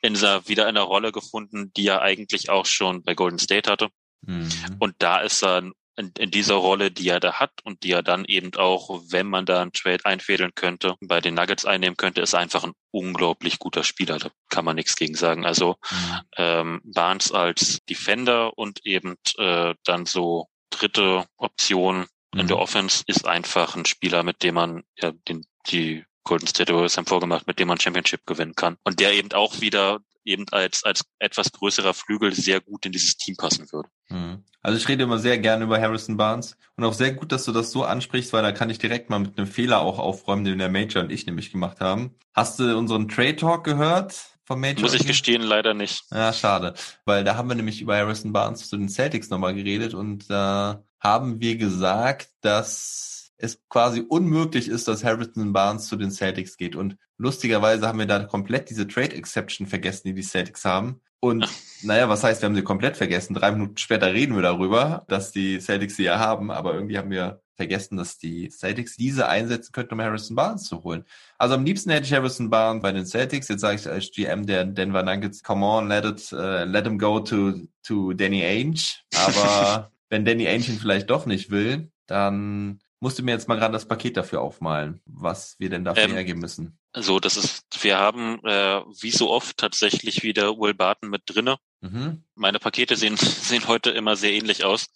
in 0.00 0.14
dieser, 0.14 0.48
wieder 0.48 0.64
in 0.64 0.76
einer 0.76 0.82
Rolle 0.82 1.12
gefunden, 1.12 1.72
die 1.76 1.86
er 1.86 2.02
eigentlich 2.02 2.50
auch 2.50 2.66
schon 2.66 3.02
bei 3.02 3.14
Golden 3.14 3.38
State 3.38 3.70
hatte. 3.70 3.88
Mhm. 4.22 4.50
Und 4.78 4.96
da 4.98 5.20
ist 5.20 5.42
er 5.42 5.70
in, 5.96 6.12
in 6.18 6.30
dieser 6.30 6.54
Rolle, 6.56 6.90
die 6.90 7.08
er 7.08 7.20
da 7.20 7.34
hat 7.34 7.52
und 7.64 7.82
die 7.82 7.92
er 7.92 8.02
dann 8.02 8.24
eben 8.24 8.54
auch, 8.56 9.00
wenn 9.08 9.26
man 9.26 9.46
da 9.46 9.62
einen 9.62 9.72
Trade 9.72 10.04
einfädeln 10.04 10.52
könnte, 10.54 10.94
bei 11.00 11.20
den 11.20 11.34
Nuggets 11.34 11.64
einnehmen 11.64 11.96
könnte, 11.96 12.20
ist 12.20 12.34
einfach 12.34 12.64
ein 12.64 12.72
unglaublich 12.90 13.58
guter 13.58 13.84
Spieler. 13.84 14.18
Da 14.18 14.30
kann 14.50 14.64
man 14.64 14.76
nichts 14.76 14.96
gegen 14.96 15.14
sagen. 15.14 15.44
Also 15.46 15.76
Mhm. 15.90 16.20
ähm, 16.36 16.80
Barnes 16.84 17.32
als 17.32 17.80
Defender 17.88 18.56
und 18.58 18.84
eben 18.84 19.16
äh, 19.38 19.74
dann 19.84 20.06
so 20.06 20.48
dritte 20.70 21.26
Option 21.36 22.06
in 22.34 22.42
Mhm. 22.42 22.48
der 22.48 22.58
Offense 22.58 23.02
ist 23.06 23.26
einfach 23.26 23.76
ein 23.76 23.86
Spieler, 23.86 24.22
mit 24.22 24.42
dem 24.42 24.56
man 24.56 24.82
ja 25.00 25.12
den 25.12 25.46
die 25.68 26.04
Golden 26.26 26.46
State 26.46 26.74
Warriors 26.74 26.98
haben 26.98 27.06
vorgemacht, 27.06 27.46
mit 27.46 27.58
dem 27.58 27.68
man 27.68 27.80
Championship 27.80 28.26
gewinnen 28.26 28.54
kann 28.54 28.76
und 28.84 29.00
der 29.00 29.12
eben 29.14 29.32
auch 29.32 29.60
wieder 29.60 30.00
eben 30.24 30.44
als 30.50 30.82
als 30.84 31.04
etwas 31.20 31.52
größerer 31.52 31.94
Flügel 31.94 32.34
sehr 32.34 32.60
gut 32.60 32.84
in 32.84 32.92
dieses 32.92 33.16
Team 33.16 33.36
passen 33.36 33.70
würde. 33.72 33.88
Mhm. 34.08 34.44
Also 34.60 34.76
ich 34.76 34.88
rede 34.88 35.04
immer 35.04 35.18
sehr 35.18 35.38
gerne 35.38 35.64
über 35.64 35.80
Harrison 35.80 36.16
Barnes 36.16 36.56
und 36.76 36.84
auch 36.84 36.92
sehr 36.92 37.12
gut, 37.12 37.30
dass 37.30 37.44
du 37.44 37.52
das 37.52 37.70
so 37.70 37.84
ansprichst, 37.84 38.32
weil 38.32 38.42
da 38.42 38.50
kann 38.50 38.68
ich 38.68 38.78
direkt 38.78 39.08
mal 39.08 39.20
mit 39.20 39.38
einem 39.38 39.46
Fehler 39.46 39.80
auch 39.80 40.00
aufräumen, 40.00 40.44
den 40.44 40.58
der 40.58 40.68
Major 40.68 41.04
und 41.04 41.12
ich 41.12 41.24
nämlich 41.26 41.52
gemacht 41.52 41.80
haben. 41.80 42.16
Hast 42.34 42.58
du 42.58 42.76
unseren 42.76 43.08
Trade 43.08 43.36
Talk 43.36 43.62
gehört 43.62 44.16
vom 44.44 44.60
Major? 44.60 44.82
Muss 44.82 44.94
ich 44.94 45.06
gestehen, 45.06 45.42
leider 45.42 45.74
nicht. 45.74 46.02
Ja, 46.10 46.32
schade, 46.32 46.74
weil 47.04 47.22
da 47.22 47.36
haben 47.36 47.48
wir 47.48 47.54
nämlich 47.54 47.80
über 47.80 47.96
Harrison 47.96 48.32
Barnes 48.32 48.68
zu 48.68 48.76
den 48.76 48.88
Celtics 48.88 49.30
nochmal 49.30 49.54
geredet 49.54 49.94
und 49.94 50.28
da 50.28 50.82
haben 50.98 51.40
wir 51.40 51.56
gesagt, 51.56 52.30
dass 52.40 53.15
es 53.38 53.60
quasi 53.68 54.00
unmöglich 54.00 54.68
ist, 54.68 54.88
dass 54.88 55.04
Harrison 55.04 55.52
Barnes 55.52 55.88
zu 55.88 55.96
den 55.96 56.10
Celtics 56.10 56.56
geht 56.56 56.76
und 56.76 56.96
lustigerweise 57.18 57.86
haben 57.86 57.98
wir 57.98 58.06
da 58.06 58.24
komplett 58.24 58.70
diese 58.70 58.86
Trade 58.86 59.14
Exception 59.14 59.66
vergessen, 59.66 60.08
die 60.08 60.14
die 60.14 60.22
Celtics 60.22 60.64
haben 60.64 61.00
und 61.20 61.48
naja, 61.82 62.08
was 62.08 62.24
heißt, 62.24 62.42
wir 62.42 62.46
haben 62.46 62.54
sie 62.54 62.62
komplett 62.62 62.96
vergessen? 62.96 63.34
Drei 63.34 63.50
Minuten 63.50 63.76
später 63.78 64.12
reden 64.12 64.34
wir 64.34 64.42
darüber, 64.42 65.04
dass 65.08 65.32
die 65.32 65.58
Celtics 65.60 65.96
sie 65.96 66.04
ja 66.04 66.18
haben, 66.18 66.50
aber 66.50 66.74
irgendwie 66.74 66.98
haben 66.98 67.10
wir 67.10 67.40
vergessen, 67.54 67.96
dass 67.96 68.18
die 68.18 68.50
Celtics 68.50 68.96
diese 68.96 69.28
einsetzen 69.28 69.72
könnten, 69.72 69.94
um 69.94 70.02
Harrison 70.02 70.36
Barnes 70.36 70.64
zu 70.64 70.84
holen. 70.84 71.04
Also 71.38 71.54
am 71.54 71.64
liebsten 71.64 71.90
hätte 71.90 72.04
ich 72.04 72.12
Harrison 72.12 72.50
Barnes 72.50 72.82
bei 72.82 72.92
den 72.92 73.06
Celtics. 73.06 73.48
Jetzt 73.48 73.62
sage 73.62 73.76
ich 73.76 73.88
als 73.88 74.10
GM 74.10 74.46
der 74.46 74.64
Denver 74.64 75.02
Nuggets, 75.02 75.42
come 75.42 75.64
on, 75.64 75.88
let 75.88 76.04
it, 76.04 76.32
uh, 76.32 76.64
let 76.64 76.86
him 76.86 76.98
go 76.98 77.18
to, 77.18 77.54
to 77.82 78.12
Danny 78.12 78.42
Ainge. 78.42 78.98
Aber 79.14 79.90
wenn 80.10 80.24
Danny 80.24 80.46
Ainge 80.46 80.66
ihn 80.66 80.78
vielleicht 80.78 81.08
doch 81.08 81.24
nicht 81.24 81.50
will, 81.50 81.90
dann 82.06 82.78
musst 83.00 83.18
du 83.18 83.22
mir 83.22 83.32
jetzt 83.32 83.48
mal 83.48 83.56
gerade 83.56 83.72
das 83.72 83.86
Paket 83.86 84.16
dafür 84.16 84.40
aufmalen, 84.40 85.00
was 85.04 85.56
wir 85.58 85.70
denn 85.70 85.84
dafür 85.84 86.04
Ähm, 86.04 86.12
hergeben 86.12 86.40
müssen. 86.40 86.78
So, 86.94 87.20
das 87.20 87.36
ist, 87.36 87.64
wir 87.82 87.98
haben 87.98 88.40
äh, 88.44 88.80
wie 89.00 89.10
so 89.10 89.30
oft 89.30 89.58
tatsächlich 89.58 90.22
wieder 90.22 90.56
Will 90.58 90.74
Barton 90.74 91.10
mit 91.10 91.22
drinne. 91.26 91.56
Mhm. 91.82 92.24
Meine 92.34 92.58
Pakete 92.58 92.96
sehen, 92.96 93.16
sehen 93.16 93.68
heute 93.68 93.90
immer 93.90 94.16
sehr 94.16 94.32
ähnlich 94.32 94.64
aus. 94.64 94.86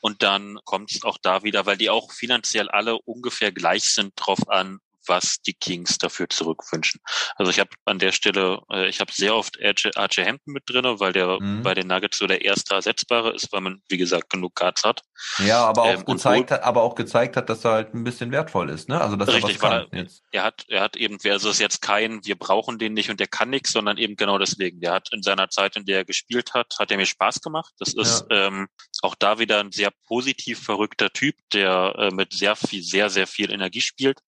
Und 0.00 0.22
dann 0.22 0.58
kommt 0.64 0.92
es 0.92 1.02
auch 1.04 1.18
da 1.20 1.42
wieder, 1.42 1.66
weil 1.66 1.76
die 1.76 1.90
auch 1.90 2.12
finanziell 2.12 2.70
alle 2.70 2.98
ungefähr 2.98 3.52
gleich 3.52 3.84
sind, 3.84 4.12
drauf 4.16 4.48
an, 4.48 4.78
was 5.06 5.40
die 5.42 5.54
Kings 5.54 5.98
dafür 5.98 6.28
zurückwünschen. 6.28 7.00
Also 7.36 7.50
ich 7.50 7.58
habe 7.60 7.70
an 7.84 7.98
der 7.98 8.12
Stelle, 8.12 8.60
äh, 8.70 8.88
ich 8.88 9.00
habe 9.00 9.12
sehr 9.12 9.34
oft 9.34 9.58
RJ 9.58 10.24
Hampton 10.24 10.52
mit 10.52 10.64
drinne, 10.68 11.00
weil 11.00 11.12
der 11.12 11.38
Mhm. 11.40 11.62
bei 11.62 11.74
den 11.74 11.86
Nuggets 11.86 12.18
so 12.18 12.26
der 12.26 12.44
erste 12.44 12.74
Ersetzbare 12.74 13.32
ist, 13.32 13.52
weil 13.52 13.60
man, 13.60 13.82
wie 13.88 13.96
gesagt, 13.96 14.30
genug 14.30 14.54
Guards 14.54 14.84
hat. 14.84 15.02
Ja, 15.38 15.64
aber 15.64 15.82
auch 15.82 15.88
Ähm, 15.94 16.04
gezeigt 16.04 16.50
hat, 16.50 16.62
aber 16.62 16.82
auch 16.82 16.94
gezeigt 16.94 17.36
hat, 17.36 17.48
dass 17.48 17.64
er 17.64 17.72
halt 17.72 17.94
ein 17.94 18.04
bisschen 18.04 18.30
wertvoll 18.32 18.70
ist, 18.70 18.88
ne? 18.88 19.00
Also 19.00 19.16
dass 19.16 19.28
Richtig, 19.28 19.56
er 19.56 19.62
was 19.62 19.62
weil 19.62 19.88
kann 19.88 19.98
jetzt. 19.98 20.22
Er 20.32 20.44
hat, 20.44 20.64
er 20.68 20.80
hat 20.82 20.96
eben, 20.96 21.18
also 21.24 21.48
es 21.48 21.56
ist 21.56 21.60
jetzt 21.60 21.82
kein, 21.82 22.24
wir 22.24 22.38
brauchen 22.38 22.78
den 22.78 22.94
nicht 22.94 23.10
und 23.10 23.20
der 23.20 23.26
kann 23.26 23.50
nichts, 23.50 23.72
sondern 23.72 23.96
eben 23.98 24.16
genau 24.16 24.38
deswegen. 24.38 24.80
Der 24.80 24.92
hat 24.92 25.08
in 25.12 25.22
seiner 25.22 25.48
Zeit, 25.50 25.76
in 25.76 25.84
der 25.84 25.98
er 25.98 26.04
gespielt 26.04 26.54
hat, 26.54 26.74
hat 26.78 26.90
er 26.90 26.96
mir 26.96 27.06
Spaß 27.06 27.40
gemacht. 27.40 27.72
Das 27.78 27.94
ist 27.94 28.24
ähm, 28.30 28.68
auch 29.02 29.14
da 29.14 29.38
wieder 29.38 29.60
ein 29.60 29.72
sehr 29.72 29.92
positiv 30.06 30.62
verrückter 30.62 31.10
Typ, 31.10 31.36
der 31.52 31.94
äh, 31.98 32.14
mit 32.14 32.32
sehr 32.32 32.56
viel, 32.56 32.82
sehr, 32.82 33.10
sehr 33.10 33.26
viel 33.26 33.50
Energie 33.50 33.80
spielt 33.80 34.20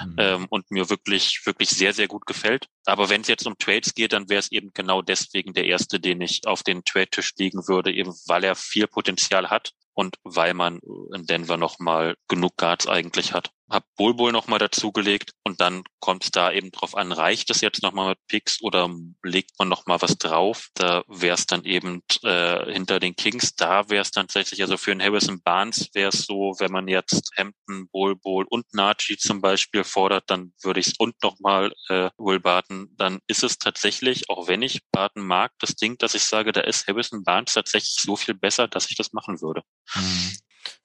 Mhm. 0.00 0.14
ähm, 0.18 0.46
und 0.50 0.70
mir 0.70 0.90
wirklich, 0.90 1.40
wirklich 1.44 1.70
sehr, 1.70 1.92
sehr 1.92 2.08
gut 2.08 2.26
gefällt. 2.26 2.68
Aber 2.84 3.08
wenn 3.08 3.22
es 3.22 3.28
jetzt 3.28 3.46
um 3.46 3.56
Trades 3.58 3.94
geht, 3.94 4.12
dann 4.12 4.28
wäre 4.28 4.40
es 4.40 4.52
eben 4.52 4.70
genau 4.74 5.02
deswegen 5.02 5.54
der 5.54 5.64
erste, 5.64 6.00
den 6.00 6.20
ich 6.20 6.46
auf 6.46 6.62
den 6.62 6.84
Trade-Tisch 6.84 7.34
legen 7.38 7.66
würde, 7.68 7.92
eben 7.92 8.12
weil 8.26 8.44
er 8.44 8.54
viel 8.54 8.86
Potenzial 8.86 9.50
hat 9.50 9.72
und 9.94 10.16
weil 10.24 10.54
man 10.54 10.80
in 11.14 11.26
Denver 11.26 11.56
nochmal 11.56 12.16
genug 12.28 12.56
Guards 12.56 12.86
eigentlich 12.86 13.32
hat. 13.32 13.50
Hab 13.70 13.84
Bulbul 13.96 14.30
nochmal 14.30 14.58
dazugelegt 14.58 15.32
und 15.42 15.60
dann 15.60 15.84
kommt 15.98 16.24
es 16.24 16.30
da 16.30 16.52
eben 16.52 16.70
drauf 16.70 16.94
an, 16.94 17.12
reicht 17.12 17.50
es 17.50 17.62
jetzt 17.62 17.82
nochmal 17.82 18.10
mit 18.10 18.18
Picks 18.26 18.60
oder 18.62 18.90
legt 19.22 19.52
man 19.58 19.68
nochmal 19.68 20.02
was 20.02 20.18
drauf? 20.18 20.68
Da 20.74 21.02
wäre 21.08 21.34
es 21.34 21.46
dann 21.46 21.64
eben 21.64 22.02
äh, 22.22 22.72
hinter 22.72 23.00
den 23.00 23.16
Kings, 23.16 23.56
da 23.56 23.88
wäre 23.88 24.02
es 24.02 24.10
dann 24.10 24.26
tatsächlich, 24.26 24.60
also 24.62 24.76
für 24.76 24.92
einen 24.92 25.02
Harrison 25.02 25.40
Barnes 25.42 25.88
wäre 25.94 26.10
es 26.10 26.26
so, 26.26 26.54
wenn 26.58 26.72
man 26.72 26.88
jetzt 26.88 27.30
Hampton, 27.38 27.88
Bulbul 27.90 28.44
und 28.48 28.66
Nachi 28.74 29.16
zum 29.16 29.40
Beispiel 29.40 29.82
fordert, 29.82 30.24
dann 30.26 30.52
würde 30.62 30.80
ich 30.80 30.88
es 30.88 30.94
und 30.98 31.14
nochmal 31.22 31.72
äh, 31.88 32.10
Will 32.18 32.40
Barton, 32.40 32.88
dann 32.96 33.20
ist 33.26 33.42
es 33.42 33.58
tatsächlich, 33.58 34.28
auch 34.28 34.46
wenn 34.46 34.62
ich 34.62 34.82
Barton 34.92 35.26
mag, 35.26 35.52
das 35.58 35.74
Ding, 35.74 35.96
dass 35.98 36.14
ich 36.14 36.24
sage, 36.24 36.52
da 36.52 36.60
ist 36.60 36.86
Harrison 36.86 37.24
Barnes 37.24 37.54
tatsächlich 37.54 37.96
so 38.00 38.16
viel 38.16 38.34
besser, 38.34 38.68
dass 38.68 38.90
ich 38.90 38.96
das 38.96 39.12
machen 39.12 39.40
würde. 39.40 39.62
Mhm. 39.94 40.36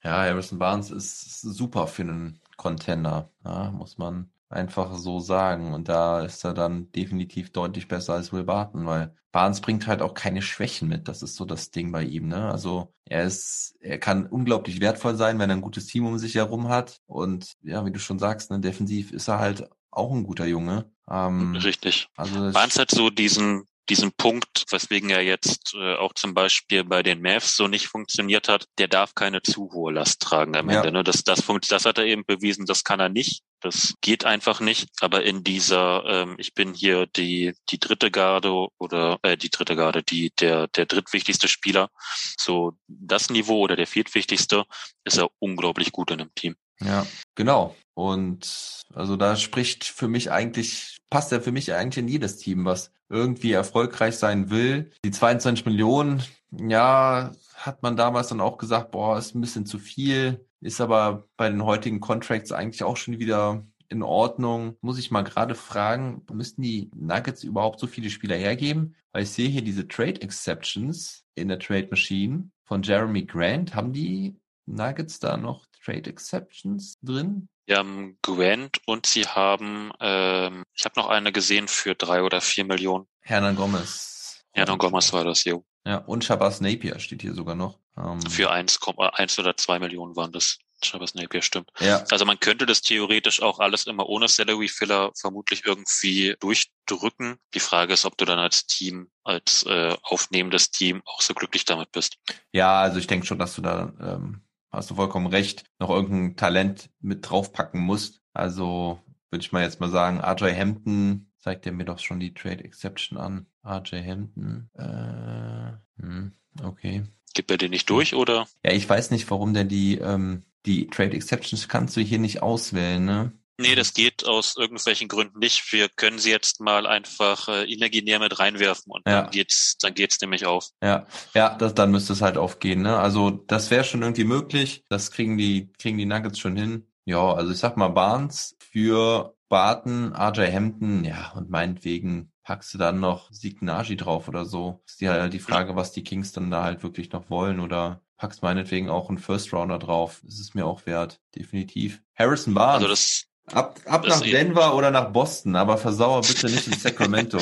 Ja, 0.02 0.18
Harrison 0.22 0.58
Barnes 0.58 0.90
ist 0.90 1.40
super 1.40 1.86
für 1.86 2.02
einen 2.02 2.40
Contender, 2.60 3.30
ja, 3.42 3.70
muss 3.70 3.96
man 3.96 4.30
einfach 4.50 4.94
so 4.94 5.18
sagen. 5.18 5.72
Und 5.72 5.88
da 5.88 6.20
ist 6.20 6.44
er 6.44 6.52
dann 6.52 6.92
definitiv 6.92 7.52
deutlich 7.52 7.88
besser 7.88 8.14
als 8.14 8.34
Will 8.34 8.44
Barton, 8.44 8.84
weil 8.84 9.14
Barnes 9.32 9.62
bringt 9.62 9.86
halt 9.86 10.02
auch 10.02 10.12
keine 10.12 10.42
Schwächen 10.42 10.86
mit. 10.86 11.08
Das 11.08 11.22
ist 11.22 11.36
so 11.36 11.46
das 11.46 11.70
Ding 11.70 11.90
bei 11.90 12.02
ihm, 12.02 12.28
ne? 12.28 12.50
Also 12.50 12.92
er 13.06 13.24
ist, 13.24 13.76
er 13.80 13.98
kann 13.98 14.26
unglaublich 14.26 14.80
wertvoll 14.80 15.14
sein, 15.14 15.38
wenn 15.38 15.48
er 15.48 15.56
ein 15.56 15.62
gutes 15.62 15.86
Team 15.86 16.04
um 16.04 16.18
sich 16.18 16.34
herum 16.34 16.68
hat. 16.68 17.00
Und 17.06 17.54
ja, 17.62 17.86
wie 17.86 17.92
du 17.92 17.98
schon 17.98 18.18
sagst, 18.18 18.50
ne, 18.50 18.60
defensiv 18.60 19.10
ist 19.12 19.28
er 19.28 19.38
halt 19.38 19.70
auch 19.90 20.12
ein 20.12 20.24
guter 20.24 20.46
Junge. 20.46 20.90
Ähm, 21.08 21.56
Richtig. 21.56 22.08
also 22.16 22.52
Barnes 22.52 22.78
hat 22.78 22.90
so 22.90 23.08
diesen 23.08 23.64
diesen 23.90 24.12
Punkt, 24.12 24.64
weswegen 24.70 25.10
er 25.10 25.22
jetzt 25.22 25.74
äh, 25.74 25.96
auch 25.96 26.14
zum 26.14 26.32
Beispiel 26.32 26.84
bei 26.84 27.02
den 27.02 27.20
Mavs 27.20 27.56
so 27.56 27.68
nicht 27.68 27.88
funktioniert 27.88 28.48
hat, 28.48 28.66
der 28.78 28.88
darf 28.88 29.14
keine 29.14 29.42
zu 29.42 29.70
hohe 29.72 29.92
Last 29.92 30.22
tragen 30.22 30.56
am 30.56 30.70
Ja. 30.70 30.78
Ende. 30.78 30.92
Ne? 30.92 31.04
Das, 31.04 31.24
das, 31.24 31.44
das 31.68 31.84
hat 31.84 31.98
er 31.98 32.04
eben 32.04 32.24
bewiesen, 32.24 32.66
das 32.66 32.84
kann 32.84 33.00
er 33.00 33.08
nicht. 33.08 33.42
Das 33.60 33.94
geht 34.00 34.24
einfach 34.24 34.60
nicht. 34.60 34.88
Aber 35.00 35.22
in 35.22 35.44
dieser, 35.44 36.04
ähm, 36.06 36.36
ich 36.38 36.54
bin 36.54 36.72
hier 36.72 37.06
die 37.06 37.52
die 37.68 37.78
dritte 37.78 38.10
Garde 38.10 38.68
oder 38.78 39.18
äh, 39.22 39.36
die 39.36 39.50
dritte 39.50 39.76
Garde, 39.76 40.02
die 40.02 40.32
der 40.40 40.68
der 40.68 40.86
drittwichtigste 40.86 41.48
Spieler, 41.48 41.90
so 42.38 42.72
das 42.88 43.28
Niveau 43.28 43.60
oder 43.60 43.76
der 43.76 43.86
viertwichtigste, 43.86 44.64
ist 45.04 45.18
er 45.18 45.28
unglaublich 45.40 45.92
gut 45.92 46.10
in 46.10 46.20
einem 46.20 46.34
Team. 46.34 46.56
Ja, 46.80 47.06
genau. 47.34 47.76
Und 48.00 48.86
also 48.94 49.16
da 49.16 49.36
spricht 49.36 49.84
für 49.84 50.08
mich 50.08 50.30
eigentlich, 50.30 50.96
passt 51.10 51.32
er 51.32 51.42
für 51.42 51.52
mich 51.52 51.74
eigentlich 51.74 52.02
in 52.02 52.08
jedes 52.08 52.38
Team, 52.38 52.64
was 52.64 52.92
irgendwie 53.10 53.52
erfolgreich 53.52 54.16
sein 54.16 54.48
will. 54.48 54.90
Die 55.04 55.10
22 55.10 55.66
Millionen, 55.66 56.22
ja, 56.50 57.32
hat 57.54 57.82
man 57.82 57.98
damals 57.98 58.28
dann 58.28 58.40
auch 58.40 58.56
gesagt, 58.56 58.92
boah, 58.92 59.18
ist 59.18 59.34
ein 59.34 59.42
bisschen 59.42 59.66
zu 59.66 59.78
viel, 59.78 60.46
ist 60.62 60.80
aber 60.80 61.28
bei 61.36 61.50
den 61.50 61.62
heutigen 61.62 62.00
Contracts 62.00 62.52
eigentlich 62.52 62.84
auch 62.84 62.96
schon 62.96 63.18
wieder 63.18 63.66
in 63.90 64.02
Ordnung. 64.02 64.78
Muss 64.80 64.98
ich 64.98 65.10
mal 65.10 65.22
gerade 65.22 65.54
fragen, 65.54 66.22
müssten 66.32 66.62
die 66.62 66.90
Nuggets 66.94 67.44
überhaupt 67.44 67.80
so 67.80 67.86
viele 67.86 68.08
Spieler 68.08 68.36
hergeben? 68.36 68.94
Weil 69.12 69.24
ich 69.24 69.30
sehe 69.30 69.50
hier 69.50 69.62
diese 69.62 69.86
Trade 69.86 70.22
Exceptions 70.22 71.26
in 71.34 71.48
der 71.48 71.58
Trade 71.58 71.88
Machine 71.90 72.50
von 72.64 72.82
Jeremy 72.82 73.26
Grant. 73.26 73.74
Haben 73.74 73.92
die 73.92 74.36
Nuggets 74.64 75.18
da 75.18 75.36
noch 75.36 75.66
Trade 75.84 76.08
Exceptions 76.08 76.98
drin? 77.02 77.48
Wir 77.70 77.76
haben 77.78 78.18
Grant 78.20 78.80
und 78.86 79.06
sie 79.06 79.22
haben, 79.28 79.92
ähm, 80.00 80.64
ich 80.74 80.84
habe 80.84 80.98
noch 80.98 81.06
eine 81.08 81.30
gesehen 81.30 81.68
für 81.68 81.94
drei 81.94 82.24
oder 82.24 82.40
vier 82.40 82.64
Millionen. 82.64 83.06
Hernan 83.20 83.54
Gomez. 83.54 84.42
Hernan 84.50 84.76
Gomez 84.76 85.12
war 85.12 85.22
das, 85.22 85.44
jo. 85.44 85.64
Ja, 85.86 85.98
und 85.98 86.24
Shabazz 86.24 86.60
Napier 86.60 86.98
steht 86.98 87.22
hier 87.22 87.32
sogar 87.32 87.54
noch. 87.54 87.78
Ähm, 87.96 88.20
Für 88.22 88.50
eins, 88.50 88.80
Komma- 88.80 89.10
eins 89.10 89.38
oder 89.38 89.56
zwei 89.56 89.78
Millionen 89.78 90.16
waren 90.16 90.32
das. 90.32 90.58
Chavez 90.82 91.14
Napier 91.14 91.42
stimmt. 91.42 91.70
ja, 91.78 92.02
Also 92.10 92.24
man 92.24 92.40
könnte 92.40 92.66
das 92.66 92.80
theoretisch 92.80 93.40
auch 93.40 93.60
alles 93.60 93.86
immer 93.86 94.08
ohne 94.08 94.26
Salary 94.26 94.66
Filler 94.66 95.12
vermutlich 95.14 95.64
irgendwie 95.64 96.34
durchdrücken. 96.40 97.36
Die 97.54 97.60
Frage 97.60 97.92
ist, 97.94 98.04
ob 98.04 98.16
du 98.18 98.24
dann 98.24 98.38
als 98.40 98.66
Team, 98.66 99.10
als 99.22 99.62
äh, 99.64 99.94
aufnehmendes 100.02 100.70
Team 100.72 101.02
auch 101.04 101.20
so 101.22 101.34
glücklich 101.34 101.66
damit 101.66 101.92
bist. 101.92 102.16
ja, 102.50 102.80
also 102.80 102.98
ich 102.98 103.06
denke 103.06 103.26
schon, 103.26 103.38
dass 103.38 103.54
du 103.54 103.62
da, 103.62 103.92
ähm, 104.00 104.42
hast 104.70 104.90
du 104.90 104.94
vollkommen 104.94 105.26
recht, 105.26 105.64
noch 105.78 105.90
irgendein 105.90 106.36
Talent 106.36 106.90
mit 107.00 107.28
draufpacken 107.28 107.80
musst. 107.80 108.22
Also 108.32 109.00
würde 109.30 109.42
ich 109.42 109.52
mal 109.52 109.62
jetzt 109.62 109.80
mal 109.80 109.90
sagen, 109.90 110.20
RJ 110.20 110.54
Hampton 110.56 111.30
zeigt 111.38 111.66
er 111.66 111.72
mir 111.72 111.84
doch 111.84 111.98
schon 111.98 112.20
die 112.20 112.34
Trade 112.34 112.64
Exception 112.64 113.18
an. 113.18 113.46
RJ 113.64 114.04
Hampton. 114.04 114.70
Äh, 114.74 116.02
hm, 116.02 116.32
okay. 116.62 117.04
Gibt 117.34 117.50
er 117.50 117.58
den 117.58 117.70
nicht 117.70 117.88
durch 117.88 118.14
oder? 118.14 118.46
Ja, 118.64 118.72
ich 118.72 118.88
weiß 118.88 119.10
nicht, 119.10 119.30
warum 119.30 119.54
der 119.54 119.64
die, 119.64 119.98
ähm, 119.98 120.42
die 120.66 120.88
Trade 120.88 121.12
Exceptions 121.12 121.68
kannst 121.68 121.96
du 121.96 122.00
hier 122.00 122.18
nicht 122.18 122.42
auswählen, 122.42 123.04
ne? 123.04 123.32
Nee, 123.60 123.74
das 123.74 123.94
geht 123.94 124.24
aus 124.26 124.56
irgendwelchen 124.56 125.08
Gründen 125.08 125.38
nicht. 125.38 125.72
Wir 125.72 125.88
können 125.88 126.18
sie 126.18 126.30
jetzt 126.30 126.60
mal 126.60 126.86
einfach 126.86 127.48
äh, 127.48 127.72
imaginär 127.72 128.18
mit 128.18 128.38
reinwerfen 128.38 128.92
und 128.92 129.02
Ja. 129.06 129.22
dann 129.22 129.30
geht's, 129.30 129.76
dann 129.80 129.94
geht's 129.94 130.20
nämlich 130.20 130.46
auf. 130.46 130.68
Ja, 130.82 131.06
ja, 131.34 131.54
das, 131.56 131.74
dann 131.74 131.90
müsste 131.90 132.12
es 132.12 132.22
halt 132.22 132.36
aufgehen, 132.36 132.82
ne? 132.82 132.98
Also 132.98 133.30
das 133.30 133.70
wäre 133.70 133.84
schon 133.84 134.02
irgendwie 134.02 134.24
möglich. 134.24 134.84
Das 134.88 135.10
kriegen 135.10 135.36
die, 135.38 135.72
kriegen 135.78 135.98
die 135.98 136.06
Nuggets 136.06 136.38
schon 136.38 136.56
hin. 136.56 136.86
Ja, 137.04 137.32
also 137.34 137.52
ich 137.52 137.58
sag 137.58 137.76
mal 137.76 137.88
Barnes 137.88 138.56
für 138.70 139.34
Barton, 139.48 140.14
RJ 140.14 140.52
Hampton, 140.52 141.04
ja, 141.04 141.32
und 141.34 141.50
meinetwegen 141.50 142.32
packst 142.44 142.72
du 142.74 142.78
dann 142.78 143.00
noch 143.00 143.30
Signagi 143.32 143.96
drauf 143.96 144.28
oder 144.28 144.44
so. 144.44 144.82
Ist 144.86 145.00
die 145.00 145.08
halt 145.08 145.32
die 145.32 145.38
Frage, 145.38 145.76
was 145.76 145.92
die 145.92 146.04
Kings 146.04 146.32
dann 146.32 146.50
da 146.50 146.64
halt 146.64 146.82
wirklich 146.82 147.10
noch 147.12 147.30
wollen 147.30 147.60
oder 147.60 148.00
packst 148.16 148.42
meinetwegen 148.42 148.90
auch 148.90 149.08
einen 149.08 149.18
First 149.18 149.52
Rounder 149.52 149.78
drauf. 149.78 150.20
Das 150.24 150.38
ist 150.40 150.54
mir 150.54 150.66
auch 150.66 150.84
wert, 150.86 151.20
definitiv. 151.34 152.02
Harrison 152.14 152.54
Barnes. 152.54 152.74
Also 152.82 152.88
das, 152.88 153.24
ab 153.52 153.78
ab 153.86 154.02
das 154.04 154.20
nach. 154.20 154.26
Denver 154.26 154.74
oder 154.74 154.90
nach 154.90 155.10
Boston, 155.10 155.56
aber 155.56 155.78
versauer 155.78 156.22
bitte 156.22 156.46
nicht 156.46 156.66
in 156.66 156.72
Sacramento. 156.78 157.38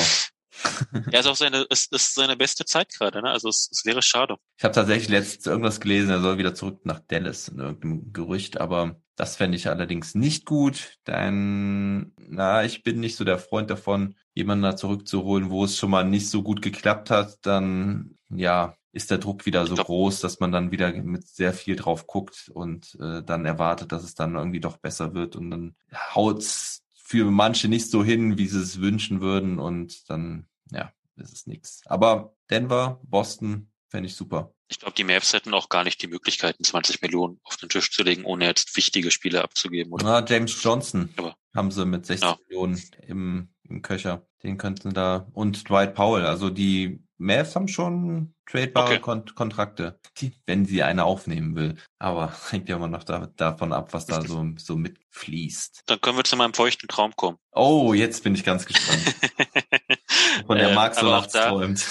er 1.10 1.20
ist 1.20 1.26
auch 1.26 1.36
seine, 1.36 1.62
ist, 1.70 1.92
ist 1.92 2.14
seine 2.14 2.36
beste 2.36 2.64
Zeit 2.64 2.92
gerade, 2.92 3.22
ne? 3.22 3.30
Also 3.30 3.48
es, 3.48 3.68
es 3.70 3.84
wäre 3.84 4.02
schade. 4.02 4.36
Ich 4.56 4.64
habe 4.64 4.74
tatsächlich 4.74 5.08
letztens 5.08 5.46
irgendwas 5.46 5.80
gelesen, 5.80 6.10
er 6.10 6.20
soll 6.20 6.38
wieder 6.38 6.54
zurück 6.54 6.80
nach 6.84 7.00
Dallas 7.00 7.48
in 7.48 7.58
irgendeinem 7.58 8.12
Gerücht, 8.12 8.60
aber 8.60 8.96
das 9.16 9.36
fände 9.36 9.56
ich 9.56 9.68
allerdings 9.68 10.14
nicht 10.14 10.46
gut, 10.46 10.98
denn 11.06 12.12
na, 12.16 12.64
ich 12.64 12.82
bin 12.82 13.00
nicht 13.00 13.16
so 13.16 13.24
der 13.24 13.38
Freund 13.38 13.70
davon, 13.70 14.14
jemanden 14.34 14.62
da 14.62 14.76
zurückzuholen, 14.76 15.50
wo 15.50 15.64
es 15.64 15.76
schon 15.76 15.90
mal 15.90 16.04
nicht 16.04 16.30
so 16.30 16.42
gut 16.42 16.62
geklappt 16.62 17.10
hat, 17.10 17.38
dann 17.42 18.16
ja, 18.30 18.76
ist 18.92 19.10
der 19.10 19.18
Druck 19.18 19.44
wieder 19.46 19.66
so 19.66 19.74
groß, 19.74 20.20
dass 20.20 20.40
man 20.40 20.50
dann 20.52 20.70
wieder 20.70 20.92
mit 20.92 21.26
sehr 21.28 21.52
viel 21.52 21.76
drauf 21.76 22.06
guckt 22.06 22.50
und 22.54 22.96
äh, 23.00 23.22
dann 23.22 23.44
erwartet, 23.44 23.92
dass 23.92 24.02
es 24.02 24.14
dann 24.14 24.34
irgendwie 24.34 24.60
doch 24.60 24.78
besser 24.78 25.14
wird 25.14 25.36
und 25.36 25.50
dann 25.50 25.76
haut's 26.14 26.82
für 26.94 27.30
manche 27.30 27.68
nicht 27.68 27.90
so 27.90 28.02
hin, 28.04 28.38
wie 28.38 28.46
sie 28.46 28.60
es 28.60 28.80
wünschen 28.80 29.20
würden 29.20 29.58
und 29.58 30.08
dann 30.10 30.46
ja, 30.70 30.92
ist 31.16 31.32
es 31.32 31.46
nix. 31.46 31.80
Aber 31.86 32.34
Denver, 32.50 33.00
Boston 33.04 33.70
fände 33.88 34.08
ich 34.08 34.16
super. 34.16 34.52
Ich 34.70 34.78
glaube, 34.80 34.94
die 34.94 35.04
Mavs 35.04 35.32
hätten 35.32 35.54
auch 35.54 35.70
gar 35.70 35.84
nicht 35.84 36.02
die 36.02 36.08
Möglichkeiten, 36.08 36.62
20 36.62 37.00
Millionen 37.00 37.40
auf 37.44 37.56
den 37.56 37.70
Tisch 37.70 37.90
zu 37.90 38.02
legen, 38.02 38.24
ohne 38.26 38.44
jetzt 38.44 38.76
wichtige 38.76 39.10
Spiele 39.10 39.42
abzugeben. 39.42 39.92
Oder? 39.94 40.04
Na, 40.04 40.24
James 40.26 40.62
Johnson 40.62 41.08
Aber- 41.16 41.36
haben 41.56 41.70
sie 41.70 41.86
mit 41.86 42.04
60 42.04 42.28
Ja. 42.28 42.36
Millionen 42.48 42.82
im, 43.06 43.48
im 43.62 43.80
Köcher. 43.80 44.26
Den 44.42 44.58
könnten 44.58 44.92
da 44.92 45.26
und 45.32 45.68
Dwight 45.70 45.94
Powell. 45.94 46.26
Also 46.26 46.50
die 46.50 47.02
Mavs 47.18 47.54
haben 47.56 47.68
schon 47.68 48.34
tradebare 48.46 48.86
Okay. 48.94 49.00
Kon 49.00 49.24
Kontrakte, 49.34 49.98
wenn 50.46 50.64
sie 50.64 50.82
eine 50.82 51.04
aufnehmen 51.04 51.54
will. 51.56 51.76
Aber 51.98 52.32
hängt 52.50 52.68
ja 52.68 52.76
immer 52.76 52.88
noch 52.88 53.04
da, 53.04 53.26
davon 53.36 53.72
ab, 53.72 53.92
was 53.92 54.06
da 54.06 54.22
so, 54.22 54.44
so 54.56 54.76
mitfließt. 54.76 55.82
Dann 55.86 56.00
können 56.00 56.16
wir 56.16 56.24
zu 56.24 56.36
meinem 56.36 56.54
feuchten 56.54 56.88
Traum 56.88 57.14
kommen. 57.16 57.38
Oh, 57.52 57.92
jetzt 57.92 58.22
bin 58.24 58.34
ich 58.34 58.44
ganz 58.44 58.64
gespannt. 58.66 59.02
Von 60.46 60.58
der 60.58 60.68
Ähm, 60.70 60.74
Marc 60.74 60.94
so 60.94 61.06
nachts 61.06 61.32
da- 61.32 61.48
träumt. 61.50 61.84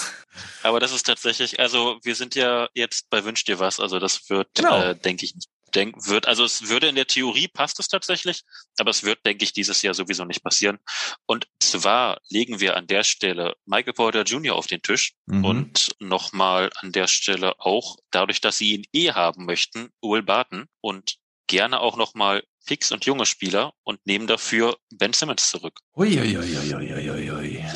Aber 0.63 0.79
das 0.79 0.91
ist 0.93 1.05
tatsächlich, 1.05 1.59
also 1.59 1.99
wir 2.03 2.13
sind 2.15 2.35
ja 2.35 2.69
jetzt 2.73 3.09
bei 3.09 3.23
Wünsch 3.25 3.43
dir 3.43 3.59
was, 3.59 3.79
also 3.79 3.97
das 3.99 4.29
wird, 4.29 4.47
Genau. 4.55 4.79
äh, 4.81 4.95
denke 4.95 5.25
ich, 5.25 5.33
denk, 5.77 6.07
wird, 6.07 6.27
also 6.27 6.43
es 6.43 6.67
würde 6.67 6.87
in 6.87 6.95
der 6.95 7.07
Theorie 7.07 7.47
passt 7.47 7.79
es 7.79 7.87
tatsächlich, 7.87 8.41
aber 8.79 8.89
es 8.89 9.03
wird, 9.03 9.25
denke 9.25 9.45
ich, 9.45 9.53
dieses 9.53 9.81
Jahr 9.81 9.93
sowieso 9.93 10.25
nicht 10.25 10.43
passieren. 10.43 10.79
Und 11.25 11.47
zwar 11.61 12.19
legen 12.29 12.59
wir 12.59 12.75
an 12.75 12.87
der 12.87 13.03
Stelle 13.03 13.55
Michael 13.65 13.93
Porter 13.93 14.23
Jr. 14.23 14.55
auf 14.55 14.67
den 14.67 14.81
Tisch 14.81 15.13
Mhm. 15.27 15.45
und 15.45 15.95
nochmal 15.99 16.69
an 16.81 16.91
der 16.91 17.07
Stelle 17.07 17.59
auch, 17.59 17.97
dadurch, 18.11 18.41
dass 18.41 18.57
sie 18.57 18.73
ihn 18.73 18.85
eh 18.93 19.11
haben 19.11 19.45
möchten, 19.45 19.89
Will 20.01 20.23
Barton 20.23 20.65
und 20.81 21.17
gerne 21.47 21.79
auch 21.79 21.95
nochmal 21.95 22.43
Picks 22.65 22.91
und 22.91 23.05
junge 23.05 23.25
Spieler 23.25 23.73
und 23.83 24.05
nehmen 24.05 24.27
dafür 24.27 24.77
Ben 24.93 25.13
Simmons 25.13 25.49
zurück. 25.49 25.79
Ui, 25.95 26.09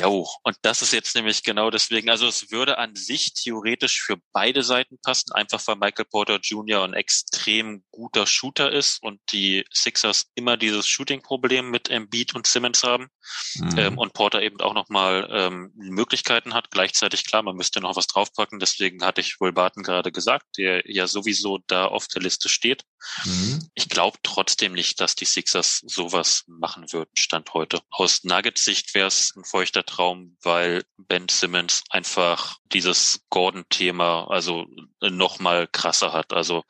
Jo, 0.02 0.28
und 0.42 0.56
das 0.62 0.82
ist 0.82 0.92
jetzt 0.92 1.14
nämlich 1.14 1.44
genau 1.44 1.70
deswegen, 1.70 2.10
also 2.10 2.26
es 2.26 2.50
würde 2.50 2.78
an 2.78 2.96
sich 2.96 3.34
theoretisch 3.34 4.02
für 4.02 4.16
beide 4.32 4.62
Seiten 4.62 4.98
passen, 5.00 5.32
einfach 5.32 5.64
weil 5.66 5.76
Michael 5.76 6.06
Porter 6.06 6.40
Jr. 6.42 6.84
ein 6.84 6.94
extrem 6.94 7.84
guter 7.90 8.26
Shooter 8.26 8.72
ist 8.72 9.02
und 9.02 9.20
die 9.30 9.64
Sixers 9.72 10.26
immer 10.34 10.56
dieses 10.56 10.88
Shooting-Problem 10.88 11.70
mit 11.70 11.88
Embiid 11.88 12.34
und 12.34 12.46
Simmons 12.46 12.82
haben 12.82 13.08
Mhm. 13.54 13.78
ähm, 13.78 13.98
und 13.98 14.12
Porter 14.14 14.42
eben 14.42 14.60
auch 14.60 14.74
nochmal 14.74 15.28
ähm, 15.30 15.72
Möglichkeiten 15.74 16.54
hat. 16.54 16.70
Gleichzeitig, 16.70 17.24
klar, 17.24 17.42
man 17.42 17.56
müsste 17.56 17.80
noch 17.80 17.96
was 17.96 18.06
draufpacken, 18.06 18.58
deswegen 18.58 19.04
hatte 19.04 19.20
ich 19.20 19.40
Will 19.40 19.52
Barton 19.52 19.82
gerade 19.82 20.12
gesagt, 20.12 20.46
der 20.58 20.82
ja 20.90 21.06
sowieso 21.06 21.58
da 21.66 21.86
auf 21.86 22.08
der 22.08 22.22
Liste 22.22 22.48
steht. 22.48 22.84
Mhm. 23.24 23.68
Ich 23.74 23.88
glaube 23.88 24.18
trotzdem 24.22 24.72
nicht, 24.72 25.00
dass 25.00 25.14
die 25.14 25.24
Sixers 25.24 25.82
sowas 25.86 26.44
machen 26.46 26.92
würden, 26.92 27.10
Stand 27.16 27.52
heute. 27.54 27.80
Aus 27.90 28.24
Nuggets 28.24 28.64
Sicht 28.64 28.94
wäre 28.94 29.08
es 29.08 29.34
ein 29.36 29.44
feuchter 29.44 29.84
Traum, 29.92 30.36
weil 30.42 30.82
Ben 30.96 31.28
Simmons 31.28 31.82
einfach 31.90 32.56
dieses 32.72 33.20
Gordon-Thema 33.30 34.26
also 34.30 34.66
noch 35.00 35.38
mal 35.38 35.66
krasser 35.66 36.12
hat. 36.12 36.32
Also 36.32 36.64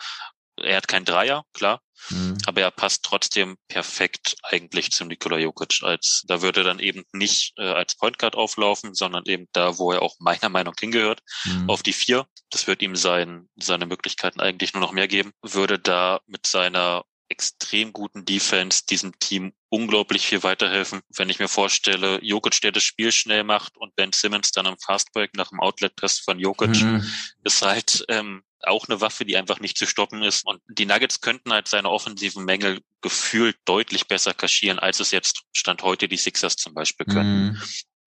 er 0.57 0.77
hat 0.77 0.89
keinen 0.89 1.05
Dreier, 1.07 1.45
klar, 1.55 1.81
Mhm. 2.11 2.37
aber 2.47 2.61
er 2.63 2.71
passt 2.73 3.05
trotzdem 3.05 3.57
perfekt 3.69 4.35
eigentlich 4.43 4.91
zu 4.91 5.05
Nikola 5.05 5.39
Jokic. 5.39 5.83
Als 5.83 6.25
da 6.27 6.43
würde 6.43 6.61
er 6.61 6.65
dann 6.65 6.79
eben 6.81 7.05
nicht 7.13 7.53
äh, 7.59 7.63
als 7.63 7.95
Point 7.97 8.19
Guard 8.19 8.35
auflaufen, 8.35 8.93
sondern 8.95 9.23
eben 9.27 9.47
da, 9.53 9.79
wo 9.79 9.93
er 9.93 10.03
auch 10.03 10.17
meiner 10.19 10.49
Meinung 10.49 10.75
nach 10.75 10.81
hingehört, 10.81 11.21
Mhm. 11.45 11.71
auf 11.71 11.83
die 11.83 11.93
vier. 11.93 12.27
Das 12.51 12.67
wird 12.67 12.83
ihm 12.83 12.97
sein, 12.97 13.49
seine 13.57 13.87
Möglichkeiten 13.87 14.41
eigentlich 14.41 14.75
nur 14.75 14.81
noch 14.81 14.93
mehr 14.93 15.09
geben. 15.09 15.33
Würde 15.43 15.79
da 15.79 16.21
mit 16.27 16.45
seiner 16.47 17.05
extrem 17.33 17.93
guten 17.93 18.25
Defense 18.25 18.85
diesem 18.89 19.19
Team 19.19 19.53
unglaublich 19.71 20.27
viel 20.27 20.43
weiterhelfen. 20.43 21.01
Wenn 21.09 21.31
ich 21.31 21.39
mir 21.39 21.49
vorstelle, 21.49 22.23
Jokic, 22.23 22.61
der 22.61 22.73
das 22.73 22.85
Spiel 22.85 23.11
schnell 23.11 23.43
macht 23.43 23.77
und 23.79 23.97
Ben 23.97 24.13
Simmons 24.13 24.53
dann 24.53 24.67
am 24.67 24.79
Fastbreak 24.79 25.35
nach 25.35 25.49
dem 25.49 25.61
Outlet-Test 25.61 26.25
von 26.25 26.39
Jokic, 26.39 26.83
Mhm. 26.83 27.05
ist 27.43 27.63
halt 27.63 28.05
ähm, 28.09 28.43
auch 28.61 28.87
eine 28.89 29.01
Waffe, 29.01 29.25
die 29.25 29.37
einfach 29.37 29.61
nicht 29.61 29.77
zu 29.79 29.87
stoppen 29.87 30.23
ist. 30.23 30.47
Und 30.47 30.61
die 30.69 30.87
Nuggets 30.87 31.21
könnten 31.21 31.53
halt 31.53 31.69
seine 31.69 31.91
offensiven 31.91 32.45
Mängel 32.45 32.81
gefühlt 33.01 33.57
deutlich 33.65 34.07
besser 34.07 34.35
kaschieren, 34.35 34.79
als 34.79 35.01
es 35.01 35.11
jetzt 35.11 35.43
Stand 35.53 35.83
heute 35.83 36.07
die 36.07 36.17
Sixers 36.19 36.57
zum 36.57 36.75
Beispiel 36.75 37.07
können. 37.07 37.49
Mhm. 37.49 37.63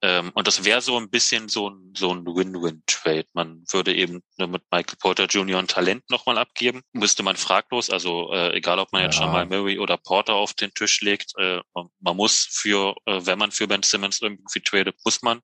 Ähm, 0.05 0.29
und 0.35 0.45
das 0.45 0.63
wäre 0.65 0.81
so 0.81 0.97
ein 0.99 1.09
bisschen 1.09 1.49
so 1.49 1.71
ein, 1.71 1.93
so 1.97 2.13
ein 2.13 2.23
Win-Win-Trade. 2.27 3.25
Man 3.33 3.63
würde 3.71 3.95
eben 3.95 4.21
nur 4.37 4.47
mit 4.47 4.61
Michael 4.69 4.97
Porter 4.99 5.25
Jr. 5.25 5.57
ein 5.57 5.67
Talent 5.67 6.07
nochmal 6.11 6.37
abgeben. 6.37 6.81
Müsste 6.93 7.23
man 7.23 7.35
fraglos, 7.35 7.89
also 7.89 8.31
äh, 8.31 8.55
egal 8.55 8.77
ob 8.77 8.93
man 8.93 9.01
jetzt 9.01 9.15
Ja. 9.15 9.23
schon 9.23 9.31
mal 9.31 9.47
Murray 9.47 9.79
oder 9.79 9.97
Porter 9.97 10.35
auf 10.35 10.53
den 10.53 10.71
Tisch 10.75 11.01
legt, 11.01 11.31
äh, 11.39 11.59
man, 11.73 11.87
man 11.99 12.15
muss 12.15 12.47
für, 12.51 12.95
äh, 13.05 13.21
wenn 13.25 13.39
man 13.39 13.51
für 13.51 13.67
Ben 13.67 13.81
Simmons 13.81 14.21
irgendwie 14.21 14.59
tradet, 14.59 14.95
muss 15.03 15.23
man 15.23 15.39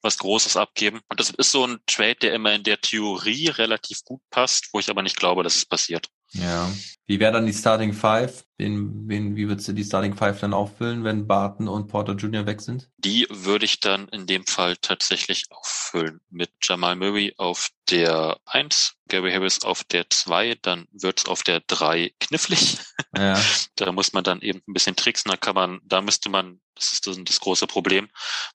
was 0.00 0.16
Großes 0.16 0.56
abgeben. 0.56 1.00
Und 1.08 1.20
das 1.20 1.28
ist 1.28 1.52
so 1.52 1.66
ein 1.66 1.78
Trade, 1.86 2.16
der 2.16 2.32
immer 2.32 2.54
in 2.54 2.62
der 2.62 2.80
Theorie 2.80 3.48
relativ 3.48 4.02
gut 4.04 4.22
passt, 4.30 4.70
wo 4.72 4.78
ich 4.78 4.88
aber 4.88 5.02
nicht 5.02 5.16
glaube, 5.16 5.42
dass 5.42 5.56
es 5.56 5.66
passiert. 5.66 6.08
Ja. 6.32 6.72
Wie 7.06 7.20
wäre 7.20 7.32
dann 7.32 7.44
die 7.44 7.52
Starting 7.52 7.92
Five? 7.92 8.44
Wen, 8.60 9.08
wen, 9.08 9.36
wie 9.36 9.48
würdest 9.48 9.68
du 9.68 9.72
die 9.72 9.84
Starting 9.84 10.14
Five 10.14 10.38
dann 10.38 10.52
auffüllen, 10.52 11.02
wenn 11.02 11.26
Barton 11.26 11.66
und 11.66 11.88
Porter 11.88 12.12
Jr. 12.12 12.44
weg 12.44 12.60
sind? 12.60 12.90
Die 12.98 13.26
würde 13.30 13.64
ich 13.64 13.80
dann 13.80 14.06
in 14.08 14.26
dem 14.26 14.44
Fall 14.44 14.76
tatsächlich 14.76 15.46
auffüllen 15.48 16.20
mit 16.28 16.50
Jamal 16.60 16.94
Murray 16.94 17.32
auf 17.38 17.70
der 17.88 18.38
1, 18.44 18.96
Gary 19.08 19.32
Harris 19.32 19.64
auf 19.64 19.82
der 19.84 20.10
2, 20.10 20.58
dann 20.60 20.86
wird's 20.92 21.24
auf 21.24 21.42
der 21.42 21.60
3 21.66 22.12
knifflig. 22.20 22.78
Ja. 23.16 23.40
Da 23.76 23.92
muss 23.92 24.12
man 24.12 24.24
dann 24.24 24.42
eben 24.42 24.60
ein 24.68 24.74
bisschen 24.74 24.94
tricksen, 24.94 25.30
da 25.30 25.38
kann 25.38 25.54
man, 25.54 25.80
da 25.84 26.02
müsste 26.02 26.28
man, 26.28 26.60
das 26.74 26.92
ist 26.92 27.06
das, 27.06 27.16
das 27.24 27.40
große 27.40 27.66
Problem, 27.66 28.10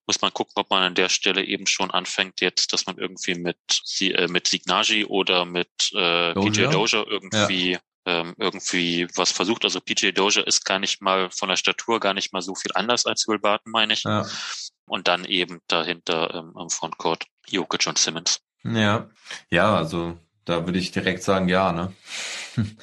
muss 0.05 0.21
man 0.21 0.31
gucken, 0.31 0.53
ob 0.55 0.69
man 0.69 0.83
an 0.83 0.93
der 0.93 1.09
Stelle 1.09 1.43
eben 1.43 1.65
schon 1.65 1.89
anfängt 1.89 2.41
jetzt, 2.41 2.71
dass 2.71 2.85
man 2.85 2.99
irgendwie 2.99 3.33
mit, 3.33 3.57
äh, 4.01 4.27
mit 4.27 4.45
Signagi 4.45 5.05
oder 5.05 5.45
mit 5.45 5.91
äh, 5.93 6.33
PJ 6.35 6.35
Dozier? 6.35 6.69
Dozier 6.69 7.07
irgendwie 7.07 7.79
ähm, 8.05 8.35
irgendwie 8.37 9.07
was 9.15 9.31
versucht. 9.31 9.63
Also 9.63 9.79
PJ 9.81 10.11
Dozier 10.11 10.45
ist 10.45 10.65
gar 10.65 10.79
nicht 10.79 11.01
mal 11.01 11.29
von 11.31 11.49
der 11.49 11.55
Statur 11.55 11.99
gar 11.99 12.13
nicht 12.13 12.33
mal 12.33 12.41
so 12.41 12.55
viel 12.55 12.71
anders 12.75 13.05
als 13.05 13.27
Will 13.27 13.39
Barton, 13.39 13.71
meine 13.71 13.93
ich. 13.93 14.03
Ja. 14.03 14.25
Und 14.87 15.07
dann 15.07 15.25
eben 15.25 15.61
dahinter 15.67 16.33
ähm, 16.33 16.55
am 16.55 16.69
Frontcourt 16.69 17.25
Jokic 17.47 17.87
und 17.87 17.97
Simmons. 17.97 18.41
Ja. 18.63 19.09
Ja, 19.49 19.75
also 19.75 20.17
da 20.45 20.65
würde 20.65 20.79
ich 20.79 20.91
direkt 20.91 21.23
sagen, 21.23 21.49
ja, 21.49 21.71
ne? 21.71 21.93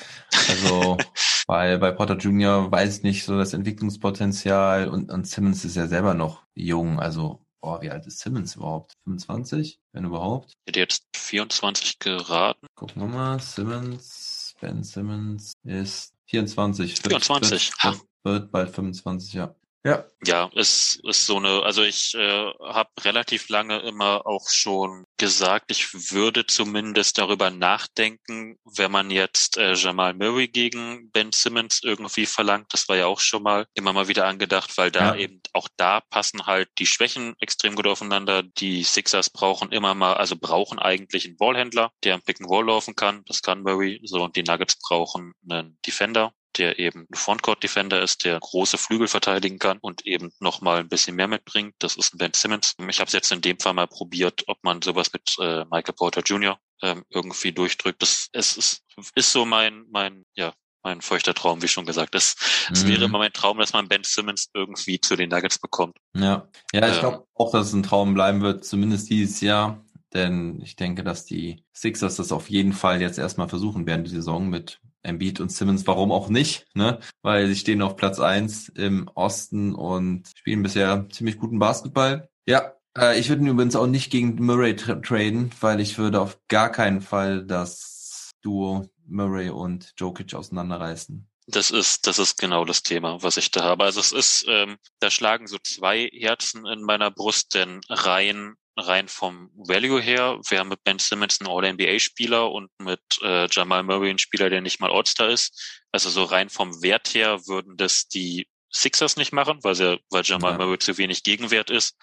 also 0.48 0.96
bei, 1.46 1.76
bei 1.76 1.92
Porter 1.92 2.16
Jr. 2.16 2.70
weiß 2.70 2.98
ich 2.98 3.02
nicht 3.04 3.24
so 3.24 3.38
das 3.38 3.52
Entwicklungspotenzial 3.52 4.88
und, 4.88 5.10
und 5.10 5.26
Simmons 5.26 5.64
ist 5.64 5.76
ja 5.76 5.86
selber 5.86 6.14
noch 6.14 6.42
jung, 6.54 6.98
also 7.00 7.44
boah, 7.60 7.80
wie 7.80 7.90
alt 7.90 8.06
ist 8.06 8.18
Simmons 8.18 8.56
überhaupt? 8.56 8.94
25, 9.04 9.80
wenn 9.92 10.04
überhaupt? 10.04 10.50
Ich 10.50 10.70
hätte 10.70 10.80
jetzt 10.80 11.04
24 11.16 12.00
geraten. 12.00 12.66
Gucken 12.74 13.02
wir 13.02 13.08
mal, 13.08 13.40
Simmons, 13.40 14.31
Ben 14.62 14.84
Simmons 14.84 15.54
ist 15.64 16.14
24. 16.26 16.94
24, 17.00 17.72
Wird, 17.82 17.82
wird, 17.82 18.06
wird 18.22 18.52
bald 18.52 18.70
25, 18.70 19.34
ja. 19.34 19.54
Ja. 19.84 20.04
Ja, 20.24 20.48
es 20.54 21.00
ist 21.02 21.26
so 21.26 21.38
eine, 21.38 21.64
also 21.64 21.82
ich 21.82 22.14
äh, 22.14 22.52
habe 22.60 22.90
relativ 23.00 23.48
lange 23.48 23.80
immer 23.80 24.24
auch 24.24 24.48
schon 24.48 25.04
gesagt, 25.22 25.70
ich 25.70 26.12
würde 26.12 26.46
zumindest 26.46 27.16
darüber 27.18 27.50
nachdenken, 27.50 28.58
wenn 28.64 28.90
man 28.90 29.10
jetzt 29.10 29.56
äh, 29.56 29.74
Jamal 29.74 30.14
Murray 30.14 30.48
gegen 30.48 31.10
Ben 31.12 31.30
Simmons 31.32 31.80
irgendwie 31.84 32.26
verlangt. 32.26 32.66
Das 32.72 32.88
war 32.88 32.96
ja 32.96 33.06
auch 33.06 33.20
schon 33.20 33.44
mal 33.44 33.66
immer 33.74 33.92
mal 33.92 34.08
wieder 34.08 34.26
angedacht, 34.26 34.76
weil 34.76 34.90
da 34.90 35.14
Ja. 35.14 35.14
eben 35.14 35.40
auch 35.52 35.68
da 35.76 36.00
passen 36.00 36.46
halt 36.46 36.68
die 36.78 36.86
Schwächen 36.86 37.34
extrem 37.38 37.76
gut 37.76 37.86
aufeinander. 37.86 38.42
Die 38.42 38.82
Sixers 38.82 39.30
brauchen 39.30 39.70
immer 39.70 39.94
mal, 39.94 40.14
also 40.14 40.34
brauchen 40.36 40.80
eigentlich 40.80 41.24
einen 41.26 41.36
Ballhändler, 41.36 41.92
der 42.02 42.14
am 42.14 42.22
Pick 42.22 42.40
and 42.40 42.50
Roll 42.50 42.66
laufen 42.66 42.96
kann. 42.96 43.22
Das 43.26 43.42
kann 43.42 43.62
Murray. 43.62 44.00
So 44.04 44.22
und 44.24 44.34
die 44.36 44.42
Nuggets 44.42 44.76
brauchen 44.78 45.32
einen 45.48 45.78
Defender, 45.86 46.32
der 46.58 46.78
eben 46.78 47.06
ein 47.10 47.14
Frontcourt-Defender 47.14 48.02
ist, 48.02 48.24
der 48.24 48.38
große 48.40 48.78
Flügel 48.78 49.08
verteidigen 49.08 49.58
kann 49.58 49.78
und 49.78 50.06
eben 50.06 50.32
noch 50.40 50.60
mal 50.60 50.78
ein 50.80 50.88
bisschen 50.88 51.16
mehr 51.16 51.28
mitbringt. 51.28 51.74
Das 51.78 51.96
ist 51.96 52.14
ein 52.14 52.18
Ben 52.18 52.32
Simmons. 52.34 52.74
Ich 52.88 53.00
habe 53.00 53.06
es 53.08 53.12
jetzt 53.12 53.32
in 53.32 53.40
dem 53.40 53.58
Fall 53.58 53.74
mal 53.74 53.86
probiert, 53.86 54.44
ob 54.46 54.62
man 54.62 54.82
sowas 54.82 55.12
mit 55.12 55.34
äh, 55.40 55.64
Michael 55.70 55.94
Porter 55.94 56.22
Jr. 56.22 56.58
Ähm, 56.82 57.04
irgendwie 57.10 57.52
durchdrückt. 57.52 58.02
Das 58.02 58.28
es 58.32 58.56
ist, 58.56 58.82
ist 59.14 59.32
so 59.32 59.44
mein, 59.44 59.84
mein, 59.90 60.24
ja, 60.34 60.52
mein 60.82 61.00
feuchter 61.00 61.32
Traum, 61.34 61.62
wie 61.62 61.68
schon 61.68 61.86
gesagt. 61.86 62.14
Es, 62.14 62.34
es 62.72 62.84
Mhm. 62.84 62.88
wäre 62.88 63.04
immer 63.04 63.18
mein 63.18 63.32
Traum, 63.32 63.58
dass 63.58 63.72
man 63.72 63.88
Ben 63.88 64.02
Simmons 64.04 64.50
irgendwie 64.52 65.00
zu 65.00 65.14
den 65.16 65.30
Nuggets 65.30 65.58
bekommt. 65.58 65.96
Ja, 66.16 66.48
ja 66.72 66.88
ich 66.88 66.94
Ähm. 66.94 67.00
glaube 67.00 67.26
auch, 67.34 67.52
dass 67.52 67.68
es 67.68 67.72
ein 67.72 67.84
Traum 67.84 68.14
bleiben 68.14 68.40
wird, 68.42 68.64
zumindest 68.64 69.08
dieses 69.10 69.40
Jahr. 69.40 69.84
Denn 70.12 70.60
ich 70.62 70.76
denke, 70.76 71.02
dass 71.04 71.24
die 71.24 71.64
Sixers 71.72 72.16
das 72.16 72.32
auf 72.32 72.50
jeden 72.50 72.72
Fall 72.74 73.00
jetzt 73.00 73.18
erstmal 73.18 73.48
versuchen 73.48 73.86
werden, 73.86 74.04
die 74.04 74.10
Saison 74.10 74.48
mit 74.50 74.80
Embiid 75.02 75.40
und 75.40 75.50
Simmons. 75.50 75.86
Warum 75.86 76.12
auch 76.12 76.28
nicht, 76.28 76.66
ne? 76.74 76.98
Weil 77.22 77.48
sie 77.48 77.56
stehen 77.56 77.82
auf 77.82 77.96
Platz 77.96 78.20
eins 78.20 78.68
im 78.68 79.08
Osten 79.14 79.74
und 79.74 80.28
spielen 80.36 80.62
bisher 80.62 81.08
ziemlich 81.10 81.38
guten 81.38 81.58
Basketball. 81.58 82.28
Ja, 82.46 82.72
äh, 82.96 83.18
ich 83.18 83.28
würde 83.28 83.44
übrigens 83.46 83.76
auch 83.76 83.86
nicht 83.86 84.10
gegen 84.10 84.42
Murray 84.44 84.76
tra 84.76 84.96
traden, 84.96 85.50
weil 85.60 85.80
ich 85.80 85.98
würde 85.98 86.20
auf 86.20 86.38
gar 86.48 86.70
keinen 86.70 87.00
Fall 87.00 87.44
das 87.44 88.32
Duo 88.42 88.88
Murray 89.06 89.50
und 89.50 89.92
Jokic 89.96 90.34
auseinanderreißen. 90.34 91.28
Das 91.46 91.70
ist, 91.70 92.06
das 92.06 92.18
ist 92.18 92.38
genau 92.38 92.64
das 92.64 92.82
Thema, 92.82 93.22
was 93.22 93.36
ich 93.36 93.50
da 93.50 93.64
habe. 93.64 93.84
Also 93.84 94.00
es 94.00 94.12
ist, 94.12 94.44
ähm, 94.48 94.76
da 95.00 95.10
schlagen 95.10 95.48
so 95.48 95.58
zwei 95.58 96.08
Herzen 96.12 96.66
in 96.66 96.82
meiner 96.82 97.10
Brust, 97.10 97.54
denn 97.54 97.80
rein, 97.88 98.54
rein 98.76 99.08
vom 99.08 99.50
Value 99.54 100.00
her 100.00 100.38
wäre 100.48 100.64
mit 100.64 100.82
Ben 100.84 100.98
Simmons 100.98 101.40
ein 101.40 101.46
All-NBA-Spieler 101.46 102.50
und 102.50 102.70
mit 102.78 103.00
äh, 103.22 103.46
Jamal 103.50 103.82
Murray 103.82 104.10
ein 104.10 104.18
Spieler, 104.18 104.50
der 104.50 104.60
nicht 104.60 104.80
mal 104.80 104.90
All-Star 104.90 105.28
ist. 105.28 105.82
Also 105.92 106.10
so 106.10 106.24
rein 106.24 106.48
vom 106.48 106.82
Wert 106.82 107.14
her 107.14 107.46
würden 107.46 107.76
das 107.76 108.08
die 108.08 108.48
Sixers 108.74 109.16
nicht 109.16 109.32
machen, 109.32 109.58
weil, 109.62 109.74
sie, 109.74 110.00
weil 110.10 110.22
Jamal 110.24 110.52
Ja. 110.52 110.58
Murray 110.58 110.78
zu 110.78 110.96
wenig 110.96 111.22
Gegenwert 111.22 111.70
ist. 111.70 111.94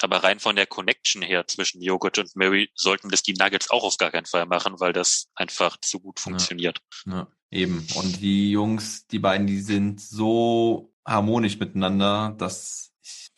Aber 0.00 0.22
rein 0.22 0.38
von 0.38 0.54
der 0.54 0.66
Connection 0.66 1.20
her 1.20 1.46
zwischen 1.48 1.82
Jokic 1.82 2.18
und 2.18 2.36
Murray 2.36 2.70
sollten 2.74 3.08
das 3.08 3.22
die 3.22 3.34
Nuggets 3.34 3.70
auch 3.70 3.82
auf 3.82 3.98
gar 3.98 4.12
keinen 4.12 4.26
Fall 4.26 4.46
machen, 4.46 4.78
weil 4.78 4.92
das 4.92 5.28
einfach 5.34 5.76
zu 5.80 5.98
gut 5.98 6.20
funktioniert. 6.20 6.78
Ja, 7.06 7.26
eben. 7.50 7.86
Und 7.96 8.20
die 8.20 8.52
Jungs, 8.52 9.06
die 9.08 9.18
beiden, 9.18 9.48
die 9.48 9.60
sind 9.60 10.00
so 10.00 10.94
harmonisch 11.04 11.58
miteinander, 11.58 12.36
dass 12.38 12.91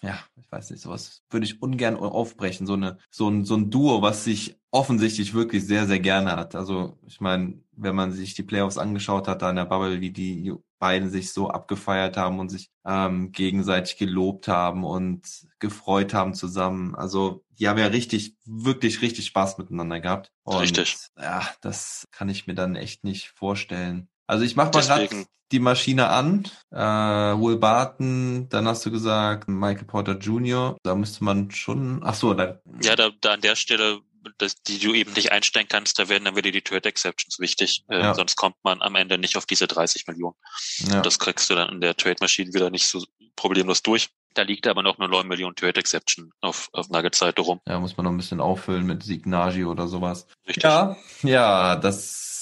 ja, 0.05 0.19
ich 0.37 0.51
weiß 0.53 0.71
nicht, 0.71 0.83
sowas 0.83 1.23
würde 1.31 1.47
ich 1.47 1.63
ungern 1.63 1.97
aufbrechen. 1.97 2.67
So 2.67 2.75
eine, 2.75 2.99
so 3.11 3.29
ein, 3.29 3.45
so 3.45 3.57
ein 3.57 3.71
Duo, 3.71 4.03
was 4.03 4.25
sich 4.25 4.59
offensichtlich 4.71 5.33
wirklich 5.33 5.65
sehr, 5.65 5.87
sehr 5.87 6.01
gerne 6.01 6.33
hat. 6.33 6.55
Also, 6.55 6.99
ich 7.07 7.21
meine, 7.21 7.63
wenn 7.73 7.95
man 7.95 8.13
sich 8.13 8.35
die 8.35 8.43
Playoffs 8.43 8.77
angeschaut 8.77 9.29
hat, 9.29 9.41
da 9.41 9.49
in 9.49 9.57
der 9.57 9.65
Bubble, 9.65 10.03
wie 10.03 10.11
die 10.11 10.53
beiden 10.79 11.09
sich 11.09 11.33
so 11.33 11.49
abgefeiert 11.49 12.19
haben 12.19 12.39
und 12.39 12.51
sich 12.51 12.71
ähm, 12.85 13.33
gegenseitig 13.33 13.97
gelobt 13.97 14.47
haben 14.47 14.85
und 14.85 15.27
gefreut 15.59 16.13
haben 16.13 16.35
zusammen. 16.35 16.95
Also, 16.95 17.43
die 17.59 17.69
haben 17.69 17.79
ja 17.79 17.87
richtig, 17.87 18.37
wirklich, 18.45 19.01
richtig 19.01 19.25
Spaß 19.27 19.57
miteinander 19.57 20.01
gehabt. 20.01 20.33
Und, 20.43 20.61
Richtig. 20.61 20.99
Ja, 21.19 21.49
das 21.63 22.07
kann 22.11 22.29
ich 22.29 22.47
mir 22.47 22.55
dann 22.55 22.77
echt 22.77 23.05
nicht 23.05 23.29
vorstellen. 23.29 24.09
Also 24.27 24.45
ich 24.45 24.57
mach 24.57 24.73
mal 24.73 24.81
gerade 24.83 25.27
die 25.53 25.59
Maschine 25.59 26.09
an. 26.09 26.45
Äh, 26.71 26.79
Will 26.79 27.57
Barton, 27.57 28.49
dann 28.49 28.67
hast 28.67 28.85
du 28.87 28.91
gesagt 28.91 29.49
Michael 29.49 29.85
Porter 29.85 30.17
Jr. 30.19 30.77
Da 30.83 30.95
müsste 30.95 31.23
man 31.25 31.51
schon. 31.51 32.01
Ach 32.05 32.15
so, 32.15 32.35
da. 32.35 32.61
Ja, 32.83 32.97
da, 32.97 33.11
da 33.21 33.33
an 33.35 33.41
der 33.41 33.55
Stelle, 33.55 34.01
das, 34.39 34.55
die 34.63 34.79
du 34.79 34.95
eben 34.95 35.13
nicht 35.13 35.33
einstellen 35.33 35.67
kannst, 35.69 35.99
da 35.99 36.09
werden 36.09 36.25
dann 36.25 36.37
wieder 36.37 36.51
die 36.51 36.63
Trade 36.63 36.89
Exceptions 36.89 37.39
wichtig. 37.39 37.85
Äh, 37.89 38.01
Ja. 38.01 38.15
Sonst 38.15 38.37
kommt 38.37 38.57
man 38.65 38.81
am 38.83 38.95
Ende 38.97 39.19
nicht 39.19 39.37
auf 39.37 39.45
diese 39.47 39.67
30 39.67 40.07
Millionen. 40.07 40.37
ja. 40.79 41.03
Das 41.03 41.19
kriegst 41.19 41.51
du 41.51 41.55
dann 41.55 41.69
in 41.75 41.81
der 41.81 41.95
Trade 41.97 42.17
Machine 42.21 42.53
wieder 42.55 42.71
nicht 42.71 42.89
so 42.89 43.05
problemlos 43.37 43.83
durch. 43.83 44.09
Da 44.33 44.43
liegt 44.43 44.67
aber 44.67 44.83
noch 44.83 44.99
eine 44.99 45.09
9 45.09 45.29
Millionen 45.29 45.55
Trade 45.55 45.79
Exception 45.79 46.33
auf, 46.41 46.69
auf 46.73 46.89
Nuggets-Seite 46.89 47.43
rum. 47.43 47.61
ja, 47.69 47.79
muss 47.79 47.97
man 47.97 48.05
noch 48.05 48.11
ein 48.11 48.17
bisschen 48.17 48.41
auffüllen 48.41 48.85
mit 48.87 49.05
Signagi 49.05 49.65
oder 49.65 49.87
sowas. 49.87 50.27
Richtig. 50.49 50.65
Ja, 50.65 50.97
ja, 51.23 51.77
das. 51.77 52.33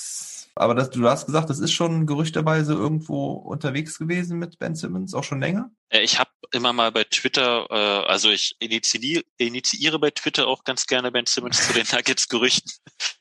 Aber 0.54 0.74
das, 0.74 0.90
du 0.90 1.08
hast 1.08 1.26
gesagt, 1.26 1.48
das 1.48 1.60
ist 1.60 1.72
schon 1.72 2.06
gerüchterweise 2.06 2.74
irgendwo 2.74 3.32
unterwegs 3.32 3.98
gewesen 3.98 4.38
mit 4.38 4.58
Ben 4.58 4.74
Simmons, 4.74 5.14
auch 5.14 5.24
schon 5.24 5.40
länger. 5.40 5.70
Äh, 5.88 6.02
Ich 6.02 6.18
habe 6.18 6.30
immer 6.52 6.72
mal 6.72 6.92
bei 6.92 7.04
Twitter, 7.04 7.66
äh, 7.70 8.06
also 8.06 8.30
ich 8.30 8.54
initiiere, 8.58 9.24
initiiere 9.38 9.98
bei 9.98 10.10
Twitter 10.10 10.46
auch 10.46 10.64
ganz 10.64 10.86
gerne 10.86 11.10
Ben 11.10 11.24
Simmons 11.26 11.66
zu 11.66 11.72
den 11.72 11.86
Nuggets-Gerüchten. 11.92 12.70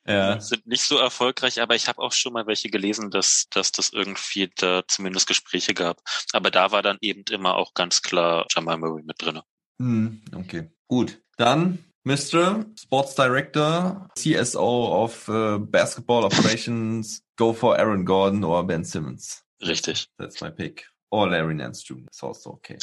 Ja. 0.06 0.40
Sind 0.42 0.68
nicht 0.68 0.84
so 0.84 0.98
erfolgreich, 0.98 1.62
aber 1.62 1.76
ich 1.76 1.88
habe 1.88 2.02
auch 2.02 2.12
schon 2.12 2.34
mal 2.34 2.48
welche 2.48 2.70
gelesen, 2.70 3.12
dass, 3.12 3.48
dass 3.52 3.72
das 3.72 3.94
irgendwie 3.94 4.52
da 4.58 4.84
zumindest 4.88 5.28
Gespräche 5.28 5.74
gab. 5.74 6.02
Aber 6.34 6.52
da 6.52 6.72
war 6.72 6.82
dann 6.82 6.98
eben 7.02 7.24
immer 7.30 7.56
auch 7.56 7.74
ganz 7.74 8.02
klar 8.02 8.46
Jamal 8.54 8.78
Murray 8.78 9.04
mit 9.04 9.22
drinne. 9.22 9.44
Hm, 9.80 10.22
okay. 10.36 10.70
Gut. 10.88 11.22
Dann 11.38 11.80
Mr. 12.04 12.66
Sports 12.80 13.16
Director, 13.16 14.08
CSO 14.18 15.04
of 15.04 15.28
äh, 15.28 15.60
Basketball 15.60 16.24
Operations, 16.26 17.22
go 17.36 17.54
for 17.54 17.78
Aaron 17.78 18.06
Gordon 18.06 18.44
or 18.44 18.64
Ben 18.66 18.84
Simmons. 18.84 19.44
Richtig. 19.62 20.08
That's 20.18 20.42
my 20.42 20.50
pick. 20.50 20.88
Or 21.12 21.30
Larry 21.30 21.54
Nance 21.54 21.84
Jr. 21.86 22.04
That's 22.06 22.24
also 22.24 22.52
okay. 22.52 22.78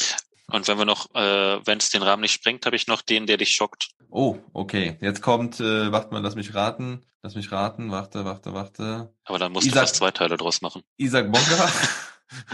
Und 0.51 0.67
wenn 0.67 0.77
wir 0.77 0.85
noch, 0.85 1.13
äh, 1.13 1.59
wenn 1.65 1.77
es 1.79 1.89
den 1.89 2.01
Rahmen 2.01 2.21
nicht 2.21 2.31
sprengt, 2.33 2.65
habe 2.65 2.75
ich 2.75 2.87
noch 2.87 3.01
den, 3.01 3.27
der 3.27 3.37
dich 3.37 3.49
schockt. 3.53 3.89
Oh, 4.09 4.37
okay. 4.53 4.97
Jetzt 5.01 5.21
kommt, 5.21 5.59
äh, 5.59 5.91
warte 5.91 6.11
mal, 6.13 6.21
lass 6.23 6.35
mich 6.35 6.53
raten. 6.55 7.05
Lass 7.21 7.35
mich 7.35 7.51
raten. 7.51 7.91
Warte, 7.91 8.23
warte, 8.25 8.53
warte. 8.53 9.13
Aber 9.25 9.37
dann 9.37 9.51
musst 9.51 9.65
du 9.67 9.71
Isaac- 9.71 9.83
fast 9.83 9.95
zwei 9.97 10.11
Teile 10.11 10.37
draus 10.37 10.61
machen. 10.61 10.81
Isaac 10.97 11.31
Bonga. 11.31 11.71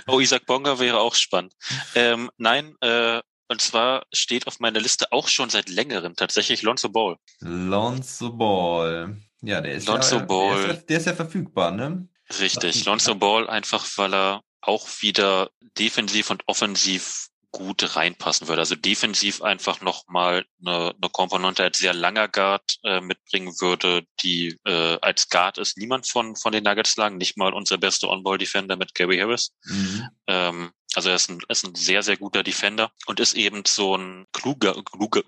Oh, 0.07 0.21
Isaac 0.21 0.45
Bonga 0.45 0.79
wäre 0.79 0.99
auch 1.01 1.15
spannend. 1.15 1.53
Ähm, 1.95 2.31
nein, 2.37 2.75
äh, 2.79 3.19
und 3.47 3.61
zwar 3.61 4.05
steht 4.13 4.47
auf 4.47 4.59
meiner 4.59 4.79
Liste 4.79 5.11
auch 5.11 5.27
schon 5.27 5.49
seit 5.49 5.69
längerem 5.69 6.15
tatsächlich 6.15 6.61
Lonzo 6.61 6.89
Ball. 6.89 7.17
Lonzo 7.39 8.31
Ball. 8.31 9.17
Ja, 9.41 9.61
der 9.61 9.73
ist 9.73 9.87
Lonzo 9.87 10.17
ja, 10.17 10.25
Ball. 10.25 10.63
Der 10.63 10.71
ist, 10.71 10.77
ja, 10.77 10.85
der 10.87 10.97
ist 10.97 11.05
ja 11.05 11.13
verfügbar, 11.13 11.71
ne? 11.71 12.07
Richtig. 12.39 12.85
Lonzo 12.85 13.15
Ball 13.15 13.49
einfach, 13.49 13.85
weil 13.97 14.13
er 14.13 14.41
auch 14.61 14.87
wieder 15.01 15.51
defensiv 15.77 16.29
und 16.31 16.43
offensiv 16.47 17.27
gut 17.55 17.95
reinpassen 17.95 18.49
würde. 18.49 18.61
Also 18.61 18.75
defensiv 18.75 19.41
einfach 19.41 19.79
nochmal 19.79 20.45
eine, 20.59 20.93
eine 21.01 21.09
Komponente 21.09 21.63
als 21.63 21.77
sehr 21.77 21.93
langer 21.93 22.27
Guard 22.27 22.79
äh, 22.83 22.99
mitbringen 22.99 23.53
würde, 23.61 24.03
die 24.21 24.57
äh, 24.65 24.97
als 25.01 25.29
Guard 25.29 25.57
ist 25.57 25.77
niemand 25.77 26.05
von, 26.05 26.35
von 26.35 26.51
den 26.51 26.65
Nuggets 26.65 26.97
lang, 26.97 27.15
nicht 27.15 27.37
mal 27.37 27.53
unser 27.53 27.77
bester 27.77 28.09
On-Ball-Defender 28.09 28.75
mit 28.75 28.93
Gary 28.93 29.19
Harris. 29.19 29.53
Mhm. 29.63 30.09
Ähm, 30.27 30.71
also 30.93 31.09
er 31.09 31.15
ist 31.15 31.29
ein, 31.29 31.39
ist 31.49 31.65
ein 31.65 31.75
sehr, 31.75 32.03
sehr 32.03 32.17
guter 32.17 32.43
Defender 32.43 32.91
und 33.07 33.19
ist 33.19 33.33
eben 33.33 33.63
so 33.65 33.97
ein 33.97 34.25
kluger, 34.31 34.75
kluger, 34.83 35.23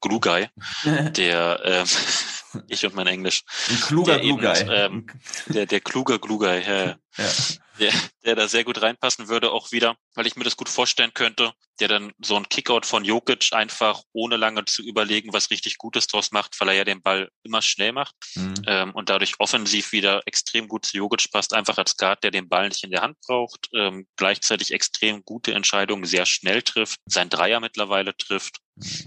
Glue 0.00 0.20
Guy, 0.20 0.48
der 1.16 1.60
ähm, 1.64 1.86
ich 2.68 2.84
und 2.86 2.94
mein 2.94 3.06
Englisch, 3.06 3.42
Ein 3.68 3.80
kluger 3.80 4.14
Der 4.16 4.24
eben, 4.24 4.38
Glue-Guy. 4.38 4.62
ähm, 4.74 5.06
der, 5.46 5.66
der 5.66 5.80
kluger 5.80 6.18
Glue 6.18 6.38
Guy, 6.38 6.62
ja, 6.62 6.84
ja. 7.16 7.30
der, 7.78 7.92
der 8.24 8.34
da 8.36 8.48
sehr 8.48 8.64
gut 8.64 8.80
reinpassen 8.82 9.28
würde, 9.28 9.50
auch 9.52 9.72
wieder, 9.72 9.96
weil 10.14 10.26
ich 10.26 10.36
mir 10.36 10.44
das 10.44 10.56
gut 10.56 10.68
vorstellen 10.68 11.12
könnte, 11.14 11.52
der 11.78 11.88
dann 11.88 12.12
so 12.22 12.36
ein 12.36 12.48
Kickout 12.48 12.84
von 12.84 13.04
Jokic 13.04 13.52
einfach 13.52 14.02
ohne 14.12 14.36
lange 14.36 14.64
zu 14.66 14.82
überlegen, 14.82 15.32
was 15.32 15.50
richtig 15.50 15.78
Gutes 15.78 16.06
draus 16.08 16.30
macht, 16.30 16.60
weil 16.60 16.68
er 16.68 16.74
ja 16.74 16.84
den 16.84 17.00
Ball 17.02 17.30
immer 17.42 17.62
schnell 17.62 17.92
macht 17.92 18.14
Mhm. 18.34 18.54
ähm, 18.66 18.90
und 18.94 19.08
dadurch 19.08 19.34
offensiv 19.38 19.92
wieder 19.92 20.20
extrem 20.26 20.68
gut 20.68 20.84
zu 20.84 20.96
Jokic 20.98 21.30
passt, 21.32 21.54
einfach 21.54 21.78
als 21.78 21.96
Guard, 21.96 22.22
der 22.22 22.30
den 22.32 22.48
Ball 22.48 22.68
nicht 22.68 22.84
in 22.84 22.90
der 22.90 23.00
Hand 23.02 23.16
braucht, 23.26 23.68
ähm, 23.74 24.06
gleichzeitig 24.16 24.72
extrem 24.72 24.99
gute 25.24 25.54
Entscheidungen 25.54 26.04
sehr 26.04 26.26
schnell 26.26 26.62
trifft, 26.62 27.00
sein 27.06 27.28
Dreier 27.28 27.60
mittlerweile 27.60 28.16
trifft 28.16 28.58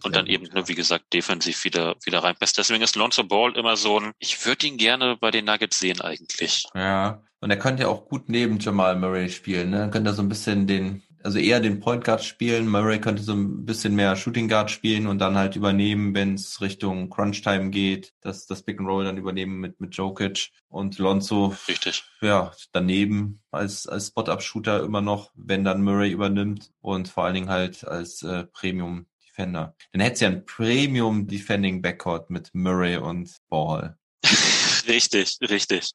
und 0.04 0.16
dann 0.16 0.28
eben, 0.28 0.48
wie 0.68 0.76
gesagt, 0.76 1.14
defensiv 1.14 1.64
wieder, 1.64 1.96
wieder 2.04 2.24
reinpasst. 2.24 2.58
Deswegen 2.58 2.84
ist 2.84 2.96
Lonzo 2.96 3.24
Ball 3.24 3.56
immer 3.58 3.76
so 3.76 4.00
ein, 4.00 4.12
ich 4.20 4.46
würde 4.46 4.68
ihn 4.68 4.78
gerne 4.78 5.18
bei 5.18 5.32
den 5.32 5.46
Nuggets 5.46 5.80
sehen 5.80 6.02
eigentlich. 6.02 6.66
Ja, 6.76 7.24
und 7.40 7.50
er 7.50 7.58
könnte 7.58 7.84
ja 7.84 7.90
auch 7.90 8.06
gut 8.06 8.30
neben 8.30 8.60
Jamal 8.60 8.96
Murray 8.96 9.30
spielen, 9.30 9.70
ne? 9.70 9.90
Könnte 9.92 10.12
er 10.12 10.14
so 10.14 10.22
ein 10.22 10.30
bisschen 10.30 10.68
den, 10.68 11.04
also 11.24 11.40
eher 11.40 11.60
den 11.60 11.80
Point 11.80 12.04
Guard 12.04 12.24
spielen. 12.24 12.68
Murray 12.68 13.00
könnte 13.00 13.24
so 13.24 13.34
ein 13.34 13.66
bisschen 13.66 13.96
mehr 13.96 14.16
Shooting 14.16 14.48
Guard 14.50 14.70
spielen 14.70 15.08
und 15.08 15.20
dann 15.20 15.38
halt 15.38 15.56
übernehmen, 15.56 16.14
wenn 16.14 16.36
es 16.36 16.62
Richtung 16.62 17.10
Crunch 17.10 17.42
Time 17.42 17.70
geht, 17.70 18.14
das, 18.22 18.46
das 18.46 18.64
Pick 18.64 18.80
and 18.80 18.90
Roll 18.90 19.06
dann 19.06 19.18
übernehmen 19.18 19.60
mit, 19.60 19.80
mit 19.80 19.96
Jokic 19.96 20.52
und 20.68 20.98
Lonzo, 20.98 21.56
Richtig. 21.68 22.04
ja, 22.22 22.52
daneben 22.72 23.42
als, 23.52 23.88
als 23.88 24.08
Spot-Up-Shooter 24.08 24.84
immer 24.84 25.02
noch, 25.02 25.32
wenn 25.36 25.64
dann 25.64 25.84
Murray 25.84 26.12
übernimmt 26.12 26.72
und 26.82 27.08
vor 27.08 27.26
allen 27.26 27.36
Dingen 27.36 27.50
halt 27.50 27.88
als 27.88 28.22
äh, 28.24 28.44
Premium 28.46 29.06
Defender. 29.26 29.76
Dann 29.92 30.02
hättest 30.02 30.22
du 30.22 30.26
ja 30.26 30.32
ein 30.32 30.46
Premium 30.46 31.28
Defending 31.28 31.82
Backcourt 31.82 32.30
mit 32.30 32.54
Murray 32.54 32.98
und 32.98 33.36
Ball. 33.50 33.98
richtig, 34.88 35.38
richtig. 35.42 35.92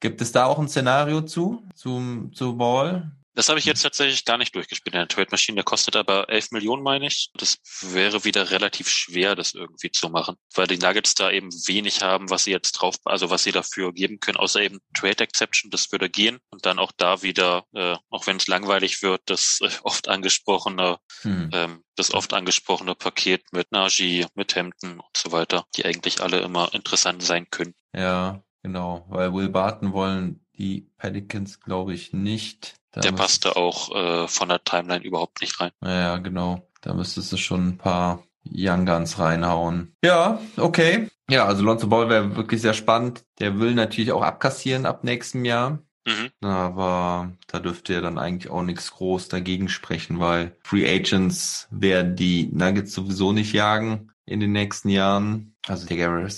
Gibt 0.00 0.20
es 0.22 0.32
da 0.32 0.46
auch 0.46 0.58
ein 0.58 0.68
Szenario 0.68 1.20
zu, 1.22 1.62
zum, 1.74 2.32
zu 2.32 2.56
Ball? 2.56 3.12
Das 3.40 3.48
habe 3.48 3.58
ich 3.58 3.64
jetzt 3.64 3.80
tatsächlich 3.80 4.26
gar 4.26 4.36
nicht 4.36 4.54
durchgespielt 4.54 4.92
in 4.92 5.00
der 5.00 5.08
Trade 5.08 5.28
Machine. 5.30 5.54
Der 5.54 5.64
kostet 5.64 5.96
aber 5.96 6.28
11 6.28 6.50
Millionen, 6.50 6.82
meine 6.82 7.06
ich. 7.06 7.30
Das 7.32 7.56
wäre 7.80 8.22
wieder 8.22 8.50
relativ 8.50 8.90
schwer, 8.90 9.34
das 9.34 9.54
irgendwie 9.54 9.90
zu 9.90 10.10
machen, 10.10 10.36
weil 10.54 10.66
die 10.66 10.76
Nuggets 10.76 11.14
da 11.14 11.30
eben 11.30 11.50
wenig 11.66 12.02
haben, 12.02 12.28
was 12.28 12.44
sie 12.44 12.50
jetzt 12.50 12.72
drauf, 12.72 12.96
also 13.06 13.30
was 13.30 13.42
sie 13.42 13.50
dafür 13.50 13.94
geben 13.94 14.20
können, 14.20 14.36
außer 14.36 14.60
eben 14.60 14.80
Trade 14.92 15.24
Exception. 15.24 15.70
Das 15.70 15.90
würde 15.90 16.10
gehen 16.10 16.40
und 16.50 16.66
dann 16.66 16.78
auch 16.78 16.92
da 16.94 17.22
wieder, 17.22 17.64
äh, 17.72 17.96
auch 18.10 18.26
wenn 18.26 18.36
es 18.36 18.46
langweilig 18.46 19.00
wird, 19.00 19.22
das 19.24 19.60
äh, 19.62 19.70
oft 19.84 20.08
angesprochene, 20.08 20.98
hm. 21.22 21.48
ähm, 21.54 21.82
das 21.96 22.12
oft 22.12 22.34
angesprochene 22.34 22.94
Paket 22.94 23.42
mit 23.52 23.72
Najee, 23.72 24.26
mit 24.34 24.54
Hemden 24.54 25.00
und 25.00 25.16
so 25.16 25.32
weiter, 25.32 25.64
die 25.78 25.86
eigentlich 25.86 26.20
alle 26.20 26.40
immer 26.40 26.74
interessant 26.74 27.22
sein 27.22 27.46
können. 27.50 27.72
Ja, 27.94 28.44
genau, 28.62 29.06
weil 29.08 29.32
Will 29.32 29.48
Barton 29.48 29.94
wollen 29.94 30.44
die 30.58 30.90
Pelicans, 30.98 31.58
glaube 31.60 31.94
ich, 31.94 32.12
nicht. 32.12 32.74
Der 32.96 33.12
passte 33.12 33.56
auch 33.56 33.94
äh, 33.94 34.28
von 34.28 34.48
der 34.48 34.64
Timeline 34.64 35.04
überhaupt 35.04 35.40
nicht 35.40 35.60
rein. 35.60 35.70
Ja, 35.82 36.18
genau. 36.18 36.66
Da 36.80 36.94
müsstest 36.94 37.32
du 37.32 37.36
schon 37.36 37.68
ein 37.68 37.78
paar 37.78 38.24
Young 38.44 38.86
Guns 38.86 39.18
reinhauen. 39.18 39.94
Ja, 40.02 40.40
okay. 40.56 41.08
Ja, 41.28 41.46
also 41.46 41.62
Lonzo 41.62 41.86
Ball 41.86 42.08
wäre 42.08 42.36
wirklich 42.36 42.60
sehr 42.60 42.74
spannend. 42.74 43.24
Der 43.38 43.60
will 43.60 43.74
natürlich 43.74 44.12
auch 44.12 44.22
abkassieren 44.22 44.86
ab 44.86 45.04
nächstem 45.04 45.44
Jahr. 45.44 45.78
Mhm. 46.06 46.30
Aber 46.40 47.32
da 47.46 47.60
dürfte 47.60 47.92
ja 47.92 48.00
dann 48.00 48.18
eigentlich 48.18 48.50
auch 48.50 48.62
nichts 48.62 48.90
groß 48.92 49.28
dagegen 49.28 49.68
sprechen, 49.68 50.18
weil 50.18 50.56
Free 50.62 50.88
Agents 50.88 51.68
werden 51.70 52.16
die 52.16 52.48
Nuggets 52.52 52.92
sowieso 52.92 53.32
nicht 53.32 53.52
jagen 53.52 54.10
in 54.24 54.40
den 54.40 54.52
nächsten 54.52 54.88
Jahren. 54.88 55.54
Also 55.66 55.86
der 55.86 55.96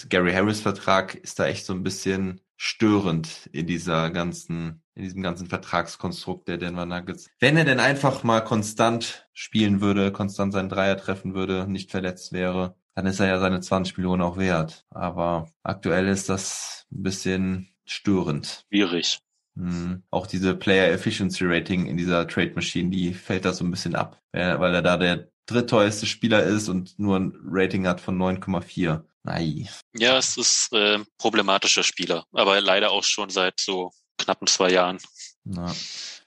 Gary 0.09 0.32
Harris 0.32 0.61
Vertrag 0.61 1.14
ist 1.14 1.38
da 1.38 1.46
echt 1.46 1.64
so 1.64 1.72
ein 1.72 1.84
bisschen 1.84 2.40
störend 2.57 3.48
in 3.53 3.66
dieser 3.66 4.11
ganzen, 4.11 4.82
in 4.95 5.03
diesem 5.03 5.22
ganzen 5.22 5.47
Vertragskonstrukt 5.47 6.49
der 6.49 6.59
Denver 6.59 6.86
Nuggets. 6.86 7.28
Wenn 7.40 7.57
er 7.57 7.64
denn 7.64 7.80
einfach 7.80 8.22
mal 8.24 8.40
konstant 8.40 9.28
spielen 9.32 9.80
würde, 9.80 10.12
konstant 10.12 10.53
seinen 10.53 10.68
Dreier 10.68 10.97
treffen 10.97 11.34
würde, 11.34 11.66
nicht 11.66 11.90
verletzt 11.90 12.32
wäre, 12.32 12.76
dann 12.95 13.07
ist 13.07 13.20
er 13.20 13.26
ja 13.26 13.38
seine 13.38 13.61
20 13.61 13.97
Millionen 13.97 14.22
auch 14.22 14.36
wert. 14.36 14.84
Aber 14.90 15.49
aktuell 15.62 16.09
ist 16.09 16.28
das 16.28 16.86
ein 16.93 17.03
bisschen 17.03 17.68
störend. 17.84 18.64
Schwierig. 18.68 19.18
Mhm. 19.55 20.03
Auch 20.11 20.26
diese 20.26 20.55
Player 20.55 20.93
Efficiency 20.93 21.45
Rating 21.45 21.86
in 21.86 21.97
dieser 21.97 22.26
Trade 22.26 22.53
Machine, 22.55 22.90
die 22.90 23.14
fällt 23.14 23.45
da 23.45 23.53
so 23.53 23.64
ein 23.64 23.70
bisschen 23.70 23.95
ab, 23.95 24.20
weil 24.32 24.74
er 24.74 24.82
da 24.82 24.97
der 24.97 25.28
drittteuerste 25.47 26.07
Spieler 26.07 26.43
ist 26.43 26.68
und 26.68 26.99
nur 26.99 27.18
ein 27.18 27.34
Rating 27.45 27.86
hat 27.86 28.01
von 28.01 28.16
9,4. 28.16 29.03
Nein. 29.24 29.68
Ja, 29.97 30.16
es 30.18 30.36
ist 30.36 30.72
äh, 30.72 30.99
problematischer 31.18 31.82
Spieler, 31.84 32.26
aber 32.32 32.61
leider 32.61 32.90
auch 32.90 33.05
schon 33.05 33.30
seit 33.30 33.61
so 33.61 33.93
knappen 34.22 34.46
zwei 34.46 34.70
Jahren. 34.70 34.98
Na. 35.44 35.74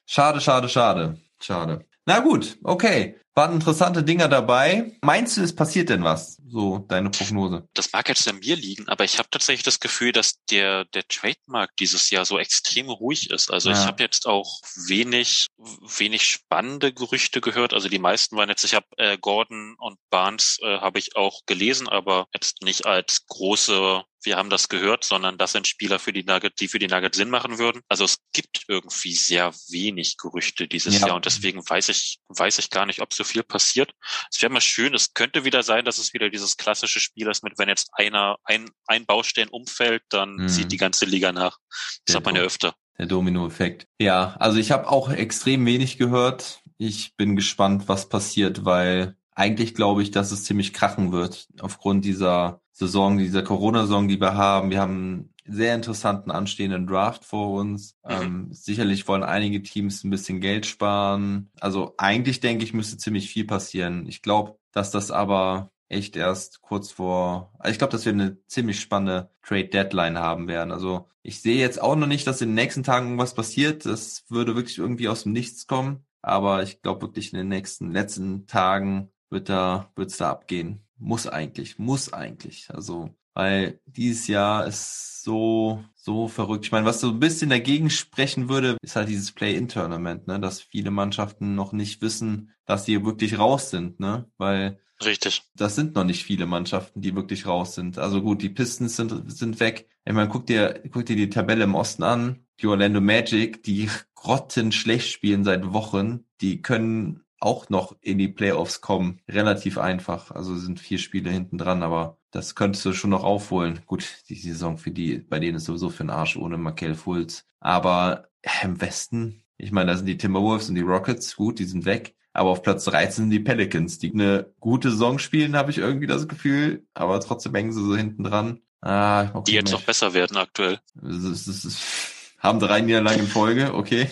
Schade, 0.06 0.42
schade, 0.42 0.70
schade. 0.70 1.20
Schade. 1.40 1.86
Na 2.06 2.20
gut, 2.20 2.58
okay. 2.64 3.20
Waren 3.38 3.56
interessante 3.56 4.02
Dinger 4.02 4.30
dabei. 4.30 4.98
Meinst 5.02 5.36
du, 5.36 5.42
es 5.42 5.54
passiert 5.54 5.90
denn 5.90 6.06
was? 6.06 6.38
So 6.48 6.78
deine 6.88 7.10
Prognose. 7.10 7.68
Das 7.74 7.92
mag 7.92 8.08
jetzt 8.08 8.26
an 8.30 8.40
mir 8.40 8.56
liegen, 8.56 8.88
aber 8.88 9.04
ich 9.04 9.18
habe 9.18 9.28
tatsächlich 9.30 9.64
das 9.64 9.82
Gefühl, 9.82 10.14
dass 10.14 10.36
der 10.50 10.86
der 10.86 11.06
Trademark 11.10 11.76
dieses 11.76 12.10
Jahr 12.12 12.24
so 12.24 12.40
extrem 12.40 12.90
ruhig 12.90 13.32
ist. 13.32 13.52
Also 13.52 13.72
ja. 13.72 13.76
ich 13.78 13.86
habe 13.86 14.02
jetzt 14.02 14.26
auch 14.26 14.62
wenig 14.88 15.48
wenig 15.58 16.30
spannende 16.30 16.94
Gerüchte 16.94 17.42
gehört. 17.42 17.74
Also 17.74 17.90
die 17.90 18.00
meisten 18.00 18.38
waren 18.38 18.48
jetzt, 18.48 18.64
ich 18.64 18.74
habe 18.74 18.88
äh, 18.96 19.18
Gordon 19.18 19.76
und 19.80 19.98
Barnes 20.10 20.58
äh, 20.62 20.78
habe 20.78 21.00
ich 21.00 21.18
auch 21.18 21.42
gelesen, 21.46 21.90
aber 21.90 22.28
jetzt 22.34 22.62
nicht 22.62 22.86
als 22.86 23.26
große 23.28 24.04
wir 24.26 24.38
haben 24.38 24.50
das 24.50 24.70
gehört, 24.70 25.04
sondern 25.04 25.38
das 25.38 25.52
sind 25.52 25.68
Spieler 25.68 26.00
für 26.00 26.14
die 26.14 26.24
Nugget, 26.24 26.60
die 26.60 26.68
für 26.68 26.80
die 26.80 26.88
Nugget 26.88 27.16
Sinn 27.16 27.30
machen 27.30 27.58
würden. 27.58 27.82
Also 27.88 28.04
es 28.06 28.18
gibt 28.34 28.66
irgendwie 28.68 29.14
sehr 29.14 29.54
wenig 29.70 30.18
Gerüchte 30.18 30.68
dieses 30.68 31.00
ja. 31.00 31.08
Jahr 31.08 31.16
und 31.16 31.26
deswegen 31.26 31.68
weiß 31.68 31.90
ich, 31.90 32.20
weiß 32.30 32.60
ich 32.60 32.70
gar 32.70 32.86
nicht, 32.86 33.02
ob 33.02 33.14
so 33.14 33.24
viel 33.24 33.44
passiert. 33.44 33.92
Es 34.32 34.42
wäre 34.42 34.52
mal 34.52 34.62
schön, 34.62 34.94
es 34.94 35.14
könnte 35.14 35.46
wieder 35.46 35.64
sein, 35.64 35.86
dass 35.86 35.98
es 35.98 36.14
wieder 36.14 36.30
dieses 36.30 36.58
klassische 36.58 37.00
Spiel 37.00 37.28
ist 37.28 37.44
mit, 37.44 37.58
wenn 37.58 37.70
jetzt 37.70 37.90
einer, 37.94 38.38
ein, 38.44 38.70
ein 38.88 39.06
Baustein 39.06 39.50
umfällt, 39.50 40.04
dann 40.10 40.36
mhm. 40.36 40.50
zieht 40.50 40.72
die 40.72 40.78
ganze 40.78 41.06
Liga 41.06 41.32
nach. 41.32 41.58
Das 42.06 42.14
der 42.14 42.16
hat 42.18 42.26
man 42.26 42.36
ja 42.36 42.42
öfter. 42.42 42.76
Der 42.98 43.08
Domino-Effekt. 43.08 43.88
Ja, 44.00 44.36
also 44.40 44.58
ich 44.58 44.72
habe 44.72 44.90
auch 44.90 45.10
extrem 45.10 45.66
wenig 45.66 45.98
gehört. 45.98 46.62
Ich 46.78 47.16
bin 47.16 47.36
gespannt, 47.36 47.88
was 47.88 48.10
passiert, 48.10 48.64
weil 48.64 49.16
eigentlich 49.32 49.76
glaube 49.76 50.02
ich, 50.02 50.12
dass 50.12 50.32
es 50.32 50.46
ziemlich 50.46 50.74
krachen 50.74 51.12
wird 51.12 51.48
aufgrund 51.60 52.06
dieser 52.06 52.62
Saison, 52.78 53.18
dieser 53.18 53.42
Corona-Saison, 53.42 54.10
die 54.10 54.20
wir 54.20 54.36
haben. 54.36 54.70
Wir 54.70 54.82
haben 54.82 55.30
sehr 55.46 55.76
interessanten 55.76 56.30
anstehenden 56.30 56.88
Draft 56.88 57.24
vor 57.24 57.52
uns. 57.54 57.96
Mhm. 58.04 58.12
Ähm, 58.12 58.48
sicherlich 58.52 59.08
wollen 59.08 59.24
einige 59.24 59.64
Teams 59.64 60.04
ein 60.04 60.10
bisschen 60.10 60.42
Geld 60.42 60.66
sparen. 60.66 61.50
Also 61.62 61.94
eigentlich 61.98 62.42
denke 62.42 62.66
ich, 62.66 62.74
müsste 62.74 62.98
ziemlich 62.98 63.30
viel 63.30 63.46
passieren. 63.46 64.06
Ich 64.08 64.22
glaube, 64.22 64.58
dass 64.74 64.92
das 64.92 65.10
aber 65.10 65.72
echt 65.88 66.18
erst 66.18 66.62
kurz 66.62 66.92
vor, 66.92 67.54
also 67.60 67.72
ich 67.72 67.78
glaube, 67.78 67.92
dass 67.92 68.04
wir 68.04 68.12
eine 68.12 68.38
ziemlich 68.48 68.82
spannende 68.82 69.30
Trade 69.42 69.70
Deadline 69.70 70.20
haben 70.20 70.50
werden. 70.50 70.74
Also 70.74 71.08
ich 71.22 71.42
sehe 71.42 71.58
jetzt 71.58 71.82
auch 71.82 71.96
noch 71.96 72.08
nicht, 72.08 72.28
dass 72.28 72.42
in 72.42 72.50
den 72.50 72.56
nächsten 72.56 72.84
Tagen 72.84 73.06
irgendwas 73.06 73.36
passiert. 73.36 73.86
Das 73.86 74.26
würde 74.28 74.56
wirklich 74.56 74.80
irgendwie 74.80 75.08
aus 75.08 75.24
dem 75.24 75.32
Nichts 75.32 75.66
kommen. 75.66 76.06
Aber 76.22 76.62
ich 76.62 76.82
glaube 76.82 77.04
wirklich 77.04 77.32
in 77.32 77.38
den 77.38 77.48
nächsten 77.48 77.92
letzten 77.94 78.48
Tagen 78.48 79.12
wird 79.30 79.48
da, 79.48 79.92
wird's 79.96 80.18
da 80.18 80.32
abgehen. 80.32 80.85
Muss 80.98 81.28
eigentlich, 81.28 81.78
muss 81.78 82.14
eigentlich. 82.14 82.70
Also 82.70 83.14
weil 83.36 83.82
dieses 83.86 84.28
Jahr 84.28 84.66
ist 84.66 85.22
so, 85.24 85.84
so 85.94 86.30
verrückt. 86.30 86.66
Ich 86.66 86.72
meine, 86.72 86.86
was 86.86 87.02
so 87.02 87.10
ein 87.10 87.20
bisschen 87.20 87.50
dagegen 87.50 87.90
sprechen 87.90 88.48
würde, 88.48 88.78
ist 88.82 88.96
halt 88.96 89.10
dieses 89.10 89.34
Play-In-Tournament, 89.34 90.26
ne? 90.28 90.40
dass 90.40 90.62
viele 90.62 90.90
Mannschaften 90.90 91.54
noch 91.54 91.74
nicht 91.74 92.02
wissen, 92.02 92.54
dass 92.66 92.86
sie 92.86 93.04
wirklich 93.04 93.38
raus 93.38 93.70
sind, 93.70 94.00
ne? 94.00 94.32
Weil 94.38 94.80
Richtig. 95.04 95.44
Das 95.54 95.76
sind 95.76 95.96
noch 95.96 96.06
nicht 96.06 96.24
viele 96.24 96.46
Mannschaften, 96.46 97.02
die 97.02 97.14
wirklich 97.14 97.46
raus 97.46 97.76
sind. 97.76 97.98
Also 97.98 98.22
gut, 98.22 98.42
die 98.42 98.48
Pistons 98.48 98.96
sind, 98.96 99.30
sind 99.30 99.60
weg. 99.60 99.90
Ich 100.06 100.14
meine, 100.14 100.30
guck 100.30 100.46
dir, 100.46 100.82
guck 100.90 101.06
dir 101.06 101.18
die 101.18 101.30
Tabelle 101.30 101.66
im 101.66 101.76
Osten 101.76 102.04
an. 102.04 102.46
Die 102.62 102.68
Orlando 102.68 103.02
Magic, 103.02 103.62
die 103.64 103.90
grottenschlecht 104.14 105.12
spielen 105.12 105.44
seit 105.44 105.74
Wochen, 105.74 106.24
die 106.40 106.62
können 106.62 107.25
auch 107.46 107.70
noch 107.70 107.96
in 108.02 108.18
die 108.18 108.28
Playoffs 108.28 108.82
kommen. 108.82 109.22
Relativ 109.30 109.78
einfach. 109.78 110.32
Also 110.32 110.56
sind 110.56 110.80
vier 110.80 110.98
Spiele 110.98 111.30
hinten 111.30 111.58
dran, 111.58 111.84
aber 111.84 112.18
das 112.32 112.56
könntest 112.56 112.84
du 112.86 112.94
schon 112.94 113.12
noch 113.12 113.24
aufholen. 113.24 113.82
Gut, 113.86 114.06
die 114.30 114.36
Saison 114.36 114.78
für 114.78 114.92
die, 114.92 115.20
bei 115.20 115.40
denen 115.40 115.58
ist 115.58 115.66
sowieso 115.66 115.90
für 115.90 116.04
den 116.04 116.10
Arsch 116.10 116.38
ohne 116.38 116.58
Markel 116.58 116.96
Fultz. 116.96 117.46
Aber 117.60 118.30
im 118.64 118.82
Westen, 118.82 119.44
ich 119.58 119.72
meine, 119.72 119.92
da 119.92 119.98
sind 119.98 120.08
die 120.08 120.18
Timberwolves 120.18 120.70
und 120.70 120.76
die 120.76 120.82
Rockets, 120.82 121.36
gut, 121.36 121.60
die 121.60 121.66
sind 121.66 121.86
weg. 121.86 122.16
Aber 122.34 122.50
auf 122.50 122.64
Platz 122.64 122.84
13 122.86 123.26
sind 123.26 123.30
die 123.30 123.40
Pelicans, 123.40 124.00
die 124.00 124.12
eine 124.12 124.52
gute 124.60 124.90
Saison 124.90 125.20
spielen, 125.20 125.56
habe 125.56 125.72
ich 125.72 125.78
irgendwie 125.78 126.08
das 126.08 126.28
Gefühl. 126.28 126.86
Aber 126.94 127.20
trotzdem 127.22 127.56
hängen 127.56 127.72
sie 127.72 127.86
so 127.86 127.96
hinten 127.96 128.24
dran. 128.24 128.60
Ah, 128.82 129.42
die 129.48 129.54
jetzt 129.54 129.72
noch 129.72 129.84
besser 129.84 130.14
werden 130.14 130.38
aktuell. 130.38 130.80
Das 130.96 131.24
ist, 131.24 131.48
das 131.48 131.64
ist, 131.64 132.15
haben 132.46 132.60
drei 132.60 132.82
Niederlagen 132.82 133.22
in 133.22 133.28
Folge, 133.28 133.74
okay. 133.74 134.10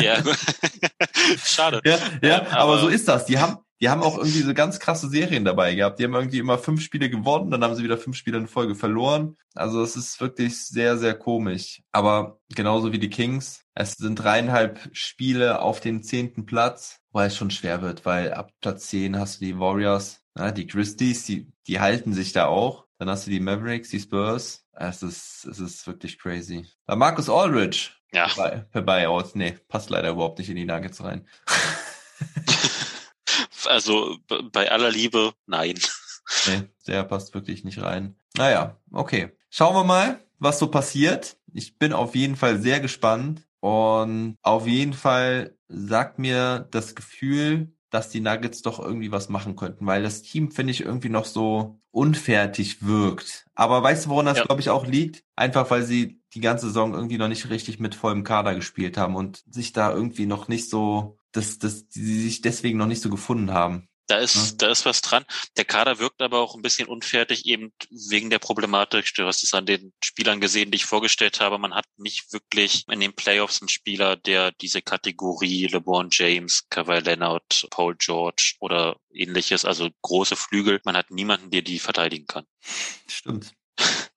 Ja, 0.00 0.16
schade. 1.44 1.80
Ja, 1.84 1.98
ja 2.22 2.42
aber, 2.46 2.56
aber, 2.56 2.78
so 2.78 2.88
ist 2.88 3.08
das. 3.08 3.26
Die 3.26 3.38
haben, 3.38 3.58
die 3.80 3.88
haben 3.88 4.02
auch 4.02 4.16
irgendwie 4.18 4.42
so 4.42 4.54
ganz 4.54 4.78
krasse 4.78 5.08
Serien 5.08 5.44
dabei 5.44 5.74
gehabt. 5.74 5.98
Die 5.98 6.04
haben 6.04 6.14
irgendwie 6.14 6.38
immer 6.38 6.58
fünf 6.58 6.82
Spiele 6.82 7.10
gewonnen, 7.10 7.50
dann 7.50 7.62
haben 7.62 7.74
sie 7.74 7.84
wieder 7.84 7.98
fünf 7.98 8.16
Spiele 8.16 8.38
in 8.38 8.46
Folge 8.46 8.74
verloren. 8.74 9.36
Also 9.54 9.82
es 9.82 9.96
ist 9.96 10.20
wirklich 10.20 10.64
sehr, 10.64 10.96
sehr 10.98 11.14
komisch. 11.14 11.82
Aber 11.92 12.38
genauso 12.54 12.92
wie 12.92 12.98
die 12.98 13.10
Kings, 13.10 13.62
es 13.74 13.92
sind 13.92 14.16
dreieinhalb 14.16 14.88
Spiele 14.92 15.60
auf 15.60 15.80
den 15.80 16.02
zehnten 16.02 16.46
Platz, 16.46 17.00
weil 17.12 17.28
es 17.28 17.36
schon 17.36 17.50
schwer 17.50 17.82
wird, 17.82 18.06
weil 18.06 18.32
ab 18.32 18.50
Platz 18.60 18.88
zehn 18.88 19.18
hast 19.18 19.40
du 19.40 19.44
die 19.44 19.58
Warriors, 19.58 20.20
na, 20.34 20.50
die 20.50 20.66
Christies, 20.66 21.24
die, 21.24 21.52
die 21.66 21.80
halten 21.80 22.12
sich 22.14 22.32
da 22.32 22.46
auch. 22.46 22.86
Dann 22.98 23.10
hast 23.10 23.26
du 23.26 23.30
die 23.30 23.40
Mavericks, 23.40 23.90
die 23.90 24.00
Spurs. 24.00 24.65
Es 24.78 25.02
ist, 25.02 25.46
es 25.46 25.58
ist 25.58 25.86
wirklich 25.86 26.18
crazy. 26.18 26.66
Bei 26.84 26.96
Marcus 26.96 27.30
Aldridge. 27.30 27.90
Ja. 28.12 28.30
Bei, 28.36 28.66
per 28.70 28.82
Buyout. 28.82 29.34
Nee, 29.34 29.52
passt 29.68 29.90
leider 29.90 30.10
überhaupt 30.10 30.38
nicht 30.38 30.50
in 30.50 30.56
die 30.56 30.66
Nuggets 30.66 31.02
rein. 31.02 31.26
also 33.66 34.18
bei 34.52 34.70
aller 34.70 34.90
Liebe, 34.90 35.32
nein. 35.46 35.78
Nee, 36.46 36.62
der 36.86 37.04
passt 37.04 37.34
wirklich 37.34 37.64
nicht 37.64 37.80
rein. 37.80 38.16
Naja, 38.36 38.76
okay. 38.92 39.36
Schauen 39.50 39.74
wir 39.74 39.84
mal, 39.84 40.20
was 40.38 40.58
so 40.58 40.68
passiert. 40.68 41.36
Ich 41.52 41.78
bin 41.78 41.92
auf 41.92 42.14
jeden 42.14 42.36
Fall 42.36 42.60
sehr 42.60 42.80
gespannt. 42.80 43.42
Und 43.60 44.36
auf 44.42 44.66
jeden 44.66 44.92
Fall 44.92 45.56
sagt 45.68 46.18
mir 46.18 46.68
das 46.70 46.94
Gefühl, 46.94 47.72
dass 47.96 48.10
die 48.10 48.20
Nuggets 48.20 48.60
doch 48.60 48.78
irgendwie 48.78 49.10
was 49.10 49.30
machen 49.30 49.56
könnten, 49.56 49.86
weil 49.86 50.02
das 50.02 50.22
Team, 50.22 50.50
finde 50.50 50.70
ich, 50.70 50.82
irgendwie 50.82 51.08
noch 51.08 51.24
so 51.24 51.80
unfertig 51.90 52.86
wirkt. 52.86 53.46
Aber 53.54 53.82
weißt 53.82 54.04
du, 54.06 54.10
woran 54.10 54.26
das, 54.26 54.36
ja. 54.36 54.44
glaube 54.44 54.60
ich, 54.60 54.68
auch 54.68 54.86
liegt? 54.86 55.24
Einfach, 55.34 55.70
weil 55.70 55.82
sie 55.82 56.20
die 56.34 56.40
ganze 56.40 56.66
Saison 56.66 56.92
irgendwie 56.92 57.16
noch 57.16 57.28
nicht 57.28 57.48
richtig 57.48 57.80
mit 57.80 57.94
vollem 57.94 58.22
Kader 58.22 58.54
gespielt 58.54 58.98
haben 58.98 59.16
und 59.16 59.42
sich 59.50 59.72
da 59.72 59.92
irgendwie 59.92 60.26
noch 60.26 60.48
nicht 60.48 60.68
so, 60.68 61.16
dass, 61.32 61.58
dass 61.58 61.86
sie 61.88 62.20
sich 62.20 62.42
deswegen 62.42 62.76
noch 62.76 62.86
nicht 62.86 63.00
so 63.00 63.08
gefunden 63.08 63.54
haben. 63.54 63.88
Da 64.08 64.18
ist, 64.18 64.34
Ja. 64.34 64.56
da 64.58 64.70
ist 64.70 64.84
was 64.86 65.00
dran. 65.02 65.24
Der 65.56 65.64
Kader 65.64 65.98
wirkt 65.98 66.22
aber 66.22 66.40
auch 66.40 66.54
ein 66.54 66.62
bisschen 66.62 66.86
unfertig, 66.88 67.46
eben 67.46 67.72
wegen 67.90 68.30
der 68.30 68.38
Problematik. 68.38 69.12
Du 69.14 69.26
hast 69.26 69.42
es 69.42 69.52
an 69.52 69.66
den 69.66 69.92
Spielern 70.02 70.40
gesehen, 70.40 70.70
die 70.70 70.76
ich 70.76 70.84
vorgestellt 70.84 71.40
habe. 71.40 71.58
Man 71.58 71.74
hat 71.74 71.86
nicht 71.96 72.32
wirklich 72.32 72.84
in 72.88 73.00
den 73.00 73.14
Playoffs 73.14 73.60
einen 73.60 73.68
Spieler, 73.68 74.14
der 74.16 74.52
diese 74.52 74.80
Kategorie 74.80 75.66
LeBron 75.66 76.08
James, 76.12 76.68
Kawhi 76.70 77.00
Leonard, 77.00 77.66
Paul 77.70 77.96
George 77.98 78.54
oder 78.60 78.96
ähnliches, 79.12 79.64
also 79.64 79.88
große 80.02 80.36
Flügel. 80.36 80.80
Man 80.84 80.96
hat 80.96 81.10
niemanden, 81.10 81.50
der 81.50 81.62
die 81.62 81.78
verteidigen 81.78 82.26
kann. 82.26 82.44
Stimmt. 83.08 83.52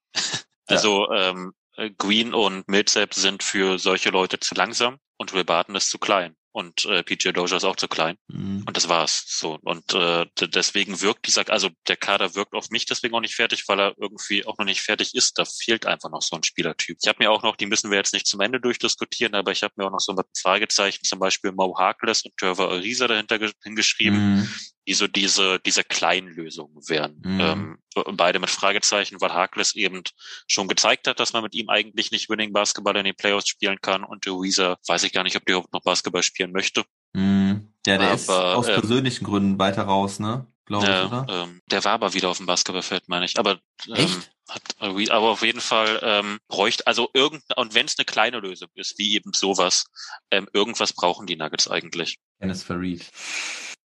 Also 0.72 1.12
ähm, 1.12 1.54
äh, 1.78 1.90
Green 1.98 2.36
und 2.36 2.68
Millsap 2.68 3.16
sind 3.16 3.42
für 3.42 3.80
solche 3.80 4.12
Leute 4.12 4.40
zu 4.40 4.54
langsam 4.54 5.00
und 5.18 5.34
Will 5.34 5.44
Barton 5.44 5.76
ist 5.76 5.90
zu 5.90 5.98
klein. 5.98 6.36
Und 6.52 6.86
äh, 6.86 7.04
PJ 7.04 7.30
Dozier 7.32 7.58
ist 7.58 7.64
auch 7.64 7.76
zu 7.76 7.88
klein. 7.88 8.16
Mhm. 8.28 8.64
Und 8.66 8.76
das 8.76 8.90
war's. 8.90 9.24
So. 9.28 9.60
Und 9.62 9.94
äh, 9.94 10.26
deswegen 10.42 11.00
wirkt 11.02 11.28
dieser, 11.28 11.48
also 11.50 11.70
der 11.88 11.96
Kader 11.96 12.34
wirkt 12.34 12.54
auf 12.54 12.70
mich 12.72 12.86
deswegen 12.86 13.14
auch 13.14 13.22
nicht 13.22 13.36
fertig, 13.36 13.66
weil 13.68 13.80
er 13.80 13.94
irgendwie 13.98 14.46
auch 14.46 14.58
noch 14.58 14.66
nicht 14.66 14.82
fertig 14.82 15.14
ist. 15.14 15.38
Da 15.38 15.46
fehlt 15.46 15.86
einfach 15.86 16.10
noch 16.10 16.24
so 16.24 16.36
ein 16.36 16.44
Spielertyp. 16.44 16.98
Ich 17.02 17.08
habe 17.08 17.18
mir 17.20 17.32
auch 17.32 17.44
noch, 17.44 17.56
die 17.56 17.68
müssen 17.68 17.92
wir 17.92 17.98
jetzt 18.00 18.14
nicht 18.14 18.26
zum 18.26 18.42
Ende 18.42 18.60
durchdiskutieren, 18.60 19.36
aber 19.36 19.52
ich 19.52 19.62
habe 19.62 19.74
mir 19.78 19.86
auch 19.86 19.92
noch 19.92 20.00
so 20.00 20.12
ein 20.12 20.22
Fragezeichen, 20.36 21.04
zum 21.04 21.20
Beispiel 21.20 21.52
Mo 21.52 21.76
Harkless 21.78 22.24
und 22.24 22.36
Trevor 22.36 22.72
Ariza 22.72 23.08
dahinter 23.08 23.38
ge- 23.40 23.52
hingeschrieben, 23.64 24.38
Mhm. 24.40 24.50
Die 24.90 24.96
so 24.96 25.06
diese, 25.08 25.60
diese 25.60 25.84
kleinen 25.84 26.30
Lösungen 26.30 26.76
wären. 26.90 27.22
Mhm. 27.24 27.40
Ähm, 27.40 27.78
beide 28.18 28.40
mit 28.40 28.50
Fragezeichen, 28.50 29.22
weil 29.22 29.32
Harkless 29.32 29.76
eben 29.76 30.02
schon 30.48 30.68
gezeigt 30.68 31.08
hat, 31.08 31.20
dass 31.20 31.32
man 31.32 31.44
mit 31.44 31.54
ihm 31.54 31.70
eigentlich 31.70 32.10
nicht 32.10 32.28
Winning 32.28 32.52
Basketball 32.54 32.98
in 32.98 33.04
den 33.04 33.16
Playoffs 33.16 33.48
spielen 33.48 33.80
kann 33.82 34.04
und 34.04 34.28
Ariza 34.28 34.78
weiß 34.88 35.04
ich 35.04 35.14
gar 35.14 35.24
nicht, 35.24 35.36
ob 35.36 35.46
der 35.46 35.58
überhaupt 35.58 35.74
noch 35.74 35.84
Basketball 35.84 36.24
spielen 36.24 36.52
möchte. 36.52 36.86
Mhm. 37.14 37.72
Ja, 37.86 38.00
der 38.00 38.16
ist 38.16 38.32
Aber, 38.32 38.58
aus 38.58 38.68
ähm, 38.68 38.80
persönlichen 38.80 39.26
Gründen 39.26 39.60
weiter 39.60 39.84
raus, 39.84 40.20
ne? 40.20 40.48
Glaube 40.66 40.86
ich, 40.86 40.92
Ja, 40.92 41.06
oder? 41.06 41.28
ähm, 41.30 41.62
der 41.70 41.84
war 41.84 41.92
aber 41.94 42.16
wieder 42.16 42.30
auf 42.30 42.38
dem 42.38 42.48
Basketballfeld, 42.48 43.08
meine 43.10 43.26
ich. 43.26 43.38
Aber 43.38 43.60
ähm, 43.88 43.94
Echt? 43.94 44.32
hat 44.48 44.62
aber 44.80 45.30
auf 45.30 45.44
jeden 45.44 45.62
Fall 45.62 46.00
ähm, 46.02 46.40
bräuchte 46.48 46.88
also 46.88 47.10
irgend 47.14 47.44
und 47.56 47.76
wenn 47.76 47.86
es 47.86 47.96
eine 48.00 48.06
kleine 48.06 48.40
Lösung 48.40 48.70
ist, 48.74 48.98
wie 48.98 49.14
eben 49.14 49.34
sowas, 49.34 49.86
ähm, 50.32 50.48
irgendwas 50.52 50.94
brauchen 50.94 51.28
die 51.28 51.36
Nuggets 51.36 51.68
eigentlich. 51.68 52.18
Dennis 52.42 52.64
Farid. 52.64 53.06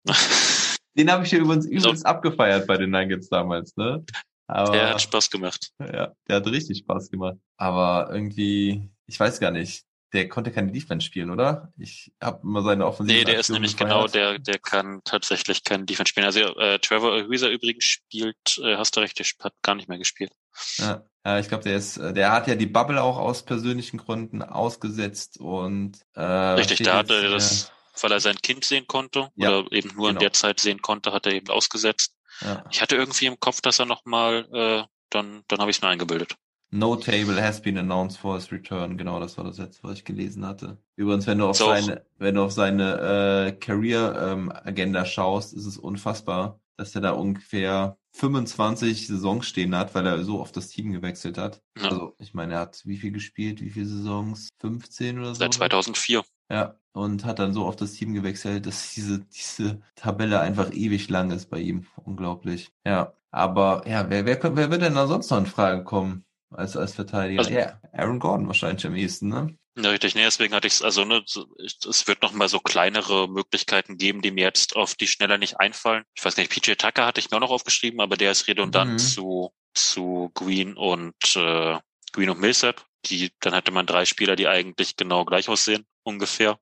Den 0.97 1.11
habe 1.11 1.25
ich 1.25 1.33
ja 1.33 1.39
übrigens 1.39 1.67
übelst 1.67 2.07
abgefeiert 2.07 2.67
bei 2.67 2.77
den 2.77 2.91
Nuggets 2.91 3.29
damals, 3.29 3.77
ne? 3.77 4.05
Aber 4.47 4.73
der 4.73 4.91
hat 4.91 5.03
Spaß 5.03 5.31
gemacht. 5.31 5.71
ja, 5.81 6.13
der 6.29 6.37
hat 6.37 6.47
richtig 6.47 6.79
Spaß 6.79 7.11
gemacht. 7.11 7.39
Aber 7.57 8.11
irgendwie, 8.13 8.91
ich 9.07 9.19
weiß 9.19 9.41
gar 9.41 9.51
nicht, 9.51 9.85
der 10.15 10.29
konnte 10.29 10.53
keine 10.53 10.71
Defense 10.71 11.05
spielen, 11.05 11.31
oder? 11.31 11.73
Ich 11.77 12.13
habe 12.23 12.41
immer 12.45 12.63
seine 12.63 12.87
Offensive. 12.87 13.19
Nee, 13.19 13.25
der 13.25 13.41
ist 13.41 13.51
nämlich 13.51 13.77
genau, 13.77 14.07
der, 14.07 14.39
der 14.39 14.61
kann 14.61 15.01
tatsächlich 15.05 15.65
keinen 15.65 15.87
Defense 15.87 16.11
spielen. 16.11 16.27
Also 16.27 16.41
äh, 16.41 16.79
Trevor 16.79 17.13
Ariza 17.13 17.49
übrigens 17.49 17.85
spielt, 17.85 18.59
äh, 18.63 18.77
hast 18.77 18.97
du 18.97 19.01
recht, 19.01 19.19
der 19.19 19.27
hat 19.43 19.55
gar 19.63 19.75
nicht 19.75 19.89
mehr 19.89 19.99
gespielt. 19.99 20.31
Ja, 20.79 21.05
ja 21.27 21.41
ich 21.41 21.49
glaube, 21.49 21.65
der 21.65 21.77
ist, 21.77 21.97
äh, 21.97 22.13
der 22.13 22.31
hat 22.31 22.47
ja 22.47 22.55
die 22.55 22.67
Bubble 22.67 23.03
auch 23.03 23.19
aus 23.19 23.45
persönlichen 23.45 23.97
Gründen 23.97 24.41
ausgesetzt 24.43 25.41
und 25.41 25.99
äh, 26.15 26.23
Richtig, 26.23 26.85
da 26.85 26.99
hat 26.99 27.11
er 27.11 27.31
das, 27.31 27.73
weil 28.01 28.13
er 28.13 28.21
sein 28.21 28.37
Kind 28.43 28.65
sehen 28.65 28.87
konnte 28.87 29.29
Ja, 29.37 29.59
oder 29.59 29.73
eben 29.73 29.91
nur 29.95 30.09
in 30.09 30.15
genau. 30.15 30.21
der 30.21 30.33
Zeit 30.33 30.61
sehen 30.61 30.83
konnte, 30.83 31.13
hat 31.13 31.27
er 31.27 31.33
eben 31.33 31.49
ausgesetzt. 31.49 32.15
Ja. 32.41 32.65
Ich 32.71 32.81
hatte 32.83 32.97
irgendwie 32.97 33.27
im 33.27 33.39
Kopf, 33.39 33.61
dass 33.61 33.79
er 33.79 33.87
nochmal, 33.87 34.49
äh, 34.53 34.85
dann, 35.11 35.43
dann 35.49 35.61
habe 35.61 35.71
ich 35.71 35.77
es 35.79 35.83
mir 35.83 35.89
eingebildet. 35.89 36.37
No 36.71 36.97
table 36.97 37.41
has 37.41 37.63
been 37.63 37.79
announced 37.79 38.19
for 38.19 38.35
his 38.35 38.51
return. 38.51 38.97
Genau, 38.99 39.21
das 39.21 39.37
war 39.39 39.45
das 39.45 39.59
letzte, 39.59 39.85
was 39.85 39.99
ich 39.99 40.05
gelesen 40.05 40.45
hatte. 40.45 40.79
Übrigens, 40.97 41.25
wenn 41.29 41.39
du 41.39 41.47
auf 41.47 41.57
So. 41.57 41.67
seine, 41.67 42.05
wenn 42.19 42.35
du 42.35 42.43
auf 42.43 42.51
seine 42.53 43.47
äh, 43.47 43.53
Career 43.53 44.31
ähm, 44.33 44.51
Agenda 44.51 45.05
schaust, 45.05 45.53
ist 45.55 45.67
es 45.67 45.79
unfassbar, 45.79 46.59
dass 46.77 46.93
er 46.97 47.01
da 47.03 47.13
ungefähr 47.13 47.97
25 48.15 49.07
Saisons 49.07 49.47
stehen 49.47 49.77
hat, 49.77 49.95
weil 49.95 50.05
er 50.05 50.25
so 50.25 50.41
oft 50.41 50.57
das 50.57 50.67
Team 50.69 50.93
gewechselt 50.93 51.39
hat. 51.39 51.63
Ja. 51.79 51.85
Also, 51.85 52.17
ich 52.19 52.35
meine, 52.35 52.55
er 52.55 52.61
hat 52.61 52.83
wie 52.85 52.97
viel 52.97 53.13
gespielt? 53.13 53.61
Wie 53.61 53.71
viele 53.71 53.87
Saisons? 53.87 54.49
15 54.61 55.19
oder 55.21 55.29
so? 55.29 55.35
Seit 55.35 55.55
2004. 55.55 56.25
Ja, 56.51 56.77
und 56.93 57.25
hat 57.25 57.39
dann 57.39 57.53
so 57.53 57.65
oft 57.67 57.81
das 57.81 57.93
Team 57.95 58.15
gewechselt, 58.15 58.67
dass 58.67 58.93
diese, 58.95 59.21
diese 59.21 59.83
Tabelle 59.97 60.41
einfach 60.41 60.73
ewig 60.73 61.09
lang 61.09 61.31
ist 61.31 61.51
bei 61.51 61.59
ihm. 61.59 61.87
Unglaublich. 62.05 62.71
Ja, 62.87 63.15
aber 63.31 63.83
ja, 63.87 64.09
wer, 64.11 64.27
wer, 64.27 64.57
wer 64.57 64.71
wird 64.71 64.83
denn 64.83 64.95
da 64.95 65.07
sonst 65.07 65.31
noch 65.31 65.39
in 65.39 65.47
Frage 65.47 65.83
kommen 65.85 66.25
als, 66.51 66.77
als 66.77 66.95
Verteidiger? 66.95 67.41
Also- 67.41 67.53
ja, 67.53 67.81
Aaron 67.93 68.19
Gordon 68.21 68.47
wahrscheinlich 68.47 68.87
am 68.87 68.95
ehesten, 68.95 69.29
ne? 69.29 69.57
Ja, 69.77 69.91
richtig. 69.91 70.15
Nee, 70.15 70.23
deswegen 70.23 70.55
hatte 70.55 70.69
ich 70.69 70.75
es, 70.75 70.83
also 70.83 71.05
ne, 71.05 71.25
es 71.27 72.07
wird 72.07 72.23
noch 72.23 72.33
mal 72.33 72.49
so 72.49 72.61
kleinere 72.61 73.29
Möglichkeiten 73.29 73.97
geben, 73.99 74.23
die 74.23 74.31
mir 74.31 74.45
jetzt 74.45 74.77
auf 74.77 74.95
die 74.95 75.09
Schneller 75.09 75.37
nicht 75.37 75.59
einfallen. 75.59 76.05
Ich 76.17 76.25
weiß 76.25 76.37
nicht, 76.37 76.53
PJ 76.53 76.75
Tucker 76.77 77.07
hatte 77.07 77.19
ich 77.19 77.29
mir 77.33 77.39
auch 77.39 77.41
noch 77.41 77.51
aufgeschrieben, 77.51 78.01
aber 78.01 78.17
der 78.17 78.31
ist 78.31 78.47
redundant 78.47 78.93
Mhm. 78.93 78.99
zu, 78.99 79.51
zu 79.75 80.31
Green 80.35 80.77
und 80.77 81.17
äh, 81.35 81.79
Green 82.13 82.31
und 82.31 82.39
Millsap. 82.41 82.87
Die, 83.07 83.33
dann 83.41 83.55
hatte 83.55 83.71
man 83.71 83.87
drei 83.87 84.05
Spieler, 84.05 84.37
die 84.37 84.49
eigentlich 84.49 84.97
genau 84.97 85.25
gleich 85.25 85.49
aussehen, 85.49 85.87
ungefähr. 86.03 86.59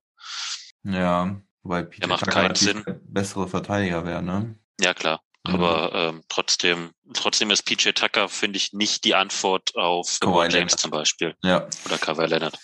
Ja, 0.84 1.36
wobei 1.62 1.82
Peter 1.84 2.08
macht 2.08 2.26
keinen 2.26 2.48
natürlich 2.48 2.74
Sinn. 2.84 3.00
bessere 3.04 3.48
Verteidiger 3.48 4.04
wäre, 4.04 4.22
ne? 4.22 4.56
Ja, 4.80 4.94
klar. 4.94 5.20
Mhm. 5.46 5.54
Aber 5.54 5.92
ähm, 5.94 6.22
trotzdem, 6.28 6.90
trotzdem 7.14 7.50
ist 7.50 7.64
PJ 7.64 7.90
Tucker, 7.90 8.28
finde 8.28 8.56
ich, 8.58 8.72
nicht 8.72 9.04
die 9.04 9.14
Antwort 9.14 9.74
auf 9.76 10.18
Kawhi 10.20 10.42
James 10.44 10.54
Leonard. 10.54 10.80
zum 10.80 10.90
Beispiel 10.92 11.34
Ja, 11.42 11.66
oder 11.84 11.98
Kawhi 11.98 12.26
Leonard. 12.26 12.58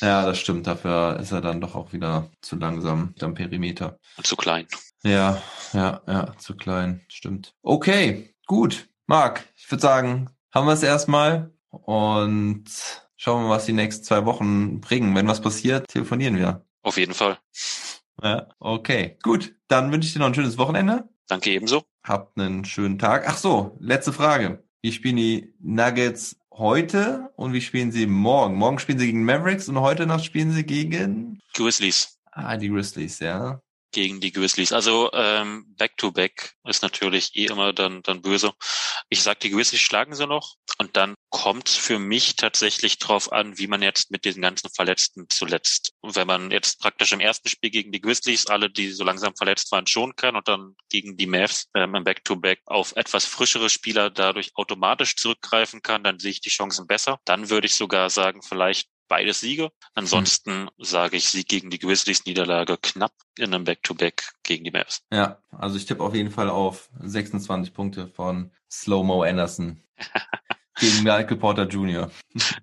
ja, 0.00 0.24
das 0.26 0.38
stimmt. 0.38 0.66
Dafür 0.66 1.18
ist 1.20 1.30
er 1.32 1.40
dann 1.40 1.60
doch 1.60 1.74
auch 1.76 1.92
wieder 1.92 2.30
zu 2.40 2.56
langsam 2.56 3.14
am 3.20 3.34
Perimeter. 3.34 3.98
Und 4.16 4.26
zu 4.26 4.36
klein. 4.36 4.66
Ja, 5.04 5.40
ja, 5.72 6.00
ja, 6.06 6.36
zu 6.38 6.56
klein. 6.56 7.04
Stimmt. 7.08 7.54
Okay, 7.62 8.34
gut. 8.46 8.88
Marc, 9.06 9.44
ich 9.56 9.70
würde 9.70 9.82
sagen, 9.82 10.30
haben 10.52 10.66
wir 10.66 10.72
es 10.72 10.82
erstmal 10.82 11.52
und 11.70 12.64
schauen 13.24 13.42
wir 13.42 13.48
mal, 13.48 13.56
was 13.56 13.64
die 13.64 13.72
nächsten 13.72 14.04
zwei 14.04 14.26
Wochen 14.26 14.82
bringen. 14.82 15.14
Wenn 15.14 15.26
was 15.26 15.40
passiert, 15.40 15.88
telefonieren 15.88 16.36
wir. 16.36 16.66
Auf 16.82 16.98
jeden 16.98 17.14
Fall. 17.14 17.38
Ja, 18.22 18.48
okay. 18.58 19.16
Gut, 19.22 19.54
dann 19.66 19.90
wünsche 19.90 20.06
ich 20.06 20.12
dir 20.12 20.18
noch 20.18 20.26
ein 20.26 20.34
schönes 20.34 20.58
Wochenende. 20.58 21.08
Danke 21.26 21.50
ebenso. 21.50 21.84
Habt 22.06 22.38
einen 22.38 22.66
schönen 22.66 22.98
Tag. 22.98 23.24
Ach 23.26 23.38
so, 23.38 23.78
letzte 23.80 24.12
Frage. 24.12 24.62
Wie 24.82 24.92
spielen 24.92 25.16
die 25.16 25.54
Nuggets 25.58 26.36
heute 26.52 27.32
und 27.36 27.54
wie 27.54 27.62
spielen 27.62 27.92
sie 27.92 28.06
morgen? 28.06 28.56
Morgen 28.56 28.78
spielen 28.78 28.98
sie 28.98 29.06
gegen 29.06 29.24
Mavericks 29.24 29.70
und 29.70 29.80
heute 29.80 30.04
Nacht 30.04 30.26
spielen 30.26 30.52
sie 30.52 30.64
gegen 30.64 31.40
Grizzlies. 31.54 32.18
ah, 32.32 32.58
die 32.58 32.68
Grizzlies, 32.68 33.20
ja. 33.20 33.62
Gegen 33.94 34.20
die 34.20 34.32
Grizzlies. 34.32 34.72
Also 34.72 35.10
ähm, 35.12 35.64
Back-to-Back 35.78 36.54
ist 36.64 36.82
natürlich 36.82 37.34
eh 37.36 37.46
immer 37.46 37.72
dann 37.72 38.02
dann 38.02 38.20
böse. 38.20 38.52
Ich 39.08 39.22
sag, 39.22 39.40
die 39.40 39.50
Grizzlies 39.50 39.80
schlagen 39.80 40.14
sie 40.14 40.26
noch 40.26 40.56
und 40.78 40.96
dann 40.96 41.14
kommt 41.30 41.68
für 41.68 41.98
mich 41.98 42.36
tatsächlich 42.36 42.98
drauf 42.98 43.32
an, 43.32 43.58
wie 43.58 43.66
man 43.66 43.82
jetzt 43.82 44.10
mit 44.10 44.24
diesen 44.24 44.42
ganzen 44.42 44.70
Verletzten 44.70 45.26
zuletzt, 45.28 45.92
wenn 46.02 46.26
man 46.26 46.50
jetzt 46.50 46.80
praktisch 46.80 47.12
im 47.12 47.20
ersten 47.20 47.48
Spiel 47.48 47.70
gegen 47.70 47.92
die 47.92 48.00
Grizzlies 48.00 48.46
alle, 48.46 48.68
die 48.68 48.90
so 48.90 49.04
langsam 49.04 49.34
verletzt 49.36 49.70
waren, 49.72 49.86
schon 49.86 50.16
kann 50.16 50.36
und 50.36 50.48
dann 50.48 50.74
gegen 50.90 51.16
die 51.16 51.26
Mavs 51.26 51.68
ähm, 51.74 51.94
im 51.94 52.04
Back-to-Back 52.04 52.60
auf 52.66 52.92
etwas 52.96 53.24
frischere 53.24 53.70
Spieler 53.70 54.10
dadurch 54.10 54.50
automatisch 54.54 55.16
zurückgreifen 55.16 55.82
kann, 55.82 56.04
dann 56.04 56.18
sehe 56.18 56.32
ich 56.32 56.40
die 56.40 56.50
Chancen 56.50 56.86
besser. 56.86 57.18
Dann 57.24 57.50
würde 57.50 57.66
ich 57.66 57.74
sogar 57.74 58.10
sagen, 58.10 58.42
vielleicht 58.42 58.88
beides 59.14 59.38
Siege. 59.38 59.70
Ansonsten 59.94 60.68
sage 60.76 61.16
ich 61.16 61.28
Sieg 61.28 61.46
gegen 61.46 61.70
die 61.70 61.78
Grizzlies, 61.78 62.24
Niederlage 62.26 62.76
knapp 62.82 63.12
in 63.38 63.54
einem 63.54 63.62
Back-to-Back 63.62 64.32
gegen 64.42 64.64
die 64.64 64.72
Mavs. 64.72 65.02
Ja, 65.12 65.38
also 65.52 65.76
ich 65.76 65.86
tippe 65.86 66.02
auf 66.02 66.16
jeden 66.16 66.32
Fall 66.32 66.50
auf 66.50 66.88
26 67.00 67.72
Punkte 67.72 68.08
von 68.08 68.50
Slow-Mo 68.68 69.22
Anderson 69.22 69.80
gegen 70.80 71.04
Michael 71.04 71.36
Porter 71.36 71.68
Jr. 71.68 72.10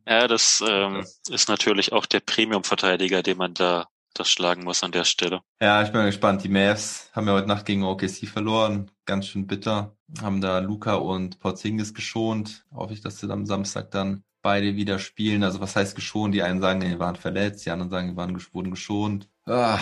Ja, 0.05 0.27
das 0.27 0.61
ähm, 0.67 1.05
ist 1.29 1.47
natürlich 1.47 1.93
auch 1.93 2.05
der 2.05 2.19
Premium-Verteidiger, 2.19 3.23
den 3.23 3.37
man 3.37 3.53
da 3.53 3.87
das 4.13 4.29
schlagen 4.29 4.65
muss 4.65 4.83
an 4.83 4.91
der 4.91 5.05
Stelle. 5.05 5.39
Ja, 5.61 5.81
ich 5.83 5.93
bin 5.93 6.05
gespannt. 6.05 6.43
Die 6.43 6.49
Mavs 6.49 7.09
haben 7.13 7.27
ja 7.27 7.33
heute 7.33 7.47
Nacht 7.47 7.65
gegen 7.65 7.85
OKC 7.85 8.27
verloren. 8.27 8.91
Ganz 9.05 9.27
schön 9.27 9.47
bitter. 9.47 9.95
Haben 10.21 10.41
da 10.41 10.59
Luca 10.59 10.95
und 10.95 11.39
Porzingis 11.39 11.93
geschont. 11.93 12.65
Hoffe 12.73 12.91
ich, 12.91 12.99
dass 12.99 13.19
sie 13.19 13.31
am 13.31 13.45
Samstag 13.45 13.89
dann 13.91 14.25
beide 14.41 14.75
wieder 14.75 14.99
spielen. 14.99 15.43
Also 15.43 15.59
was 15.61 15.75
heißt 15.75 15.95
geschont? 15.95 16.33
Die 16.33 16.43
einen 16.43 16.61
sagen, 16.61 16.79
die 16.79 16.99
waren 16.99 17.15
verletzt, 17.15 17.65
die 17.65 17.71
anderen 17.71 17.91
sagen, 17.91 18.09
die 18.09 18.15
waren, 18.17 18.41
wurden 18.53 18.71
geschont. 18.71 19.29
Ah, 19.45 19.79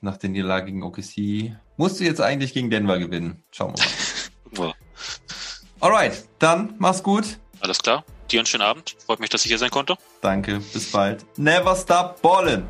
nach 0.00 0.16
der 0.16 0.30
Niederlage 0.30 0.66
gegen 0.66 0.82
OKC 0.82 1.56
musst 1.76 2.00
du 2.00 2.04
jetzt 2.04 2.20
eigentlich 2.20 2.54
gegen 2.54 2.70
Denver 2.70 2.98
gewinnen. 2.98 3.42
Schauen 3.50 3.74
wir 3.76 4.58
mal. 4.58 4.74
Alright, 5.80 6.28
dann 6.38 6.74
mach's 6.78 7.02
gut. 7.02 7.38
alles 7.60 7.78
klar. 7.78 8.04
Dir 8.30 8.40
einen 8.40 8.46
schönen 8.46 8.62
Abend. 8.62 8.96
Freut 9.04 9.20
mich, 9.20 9.30
dass 9.30 9.44
ich 9.44 9.48
hier 9.48 9.58
sein 9.58 9.70
konnte. 9.70 9.96
Danke, 10.20 10.60
bis 10.72 10.90
bald. 10.90 11.24
Never 11.38 11.74
stop 11.76 12.22
ballin'. 12.22 12.64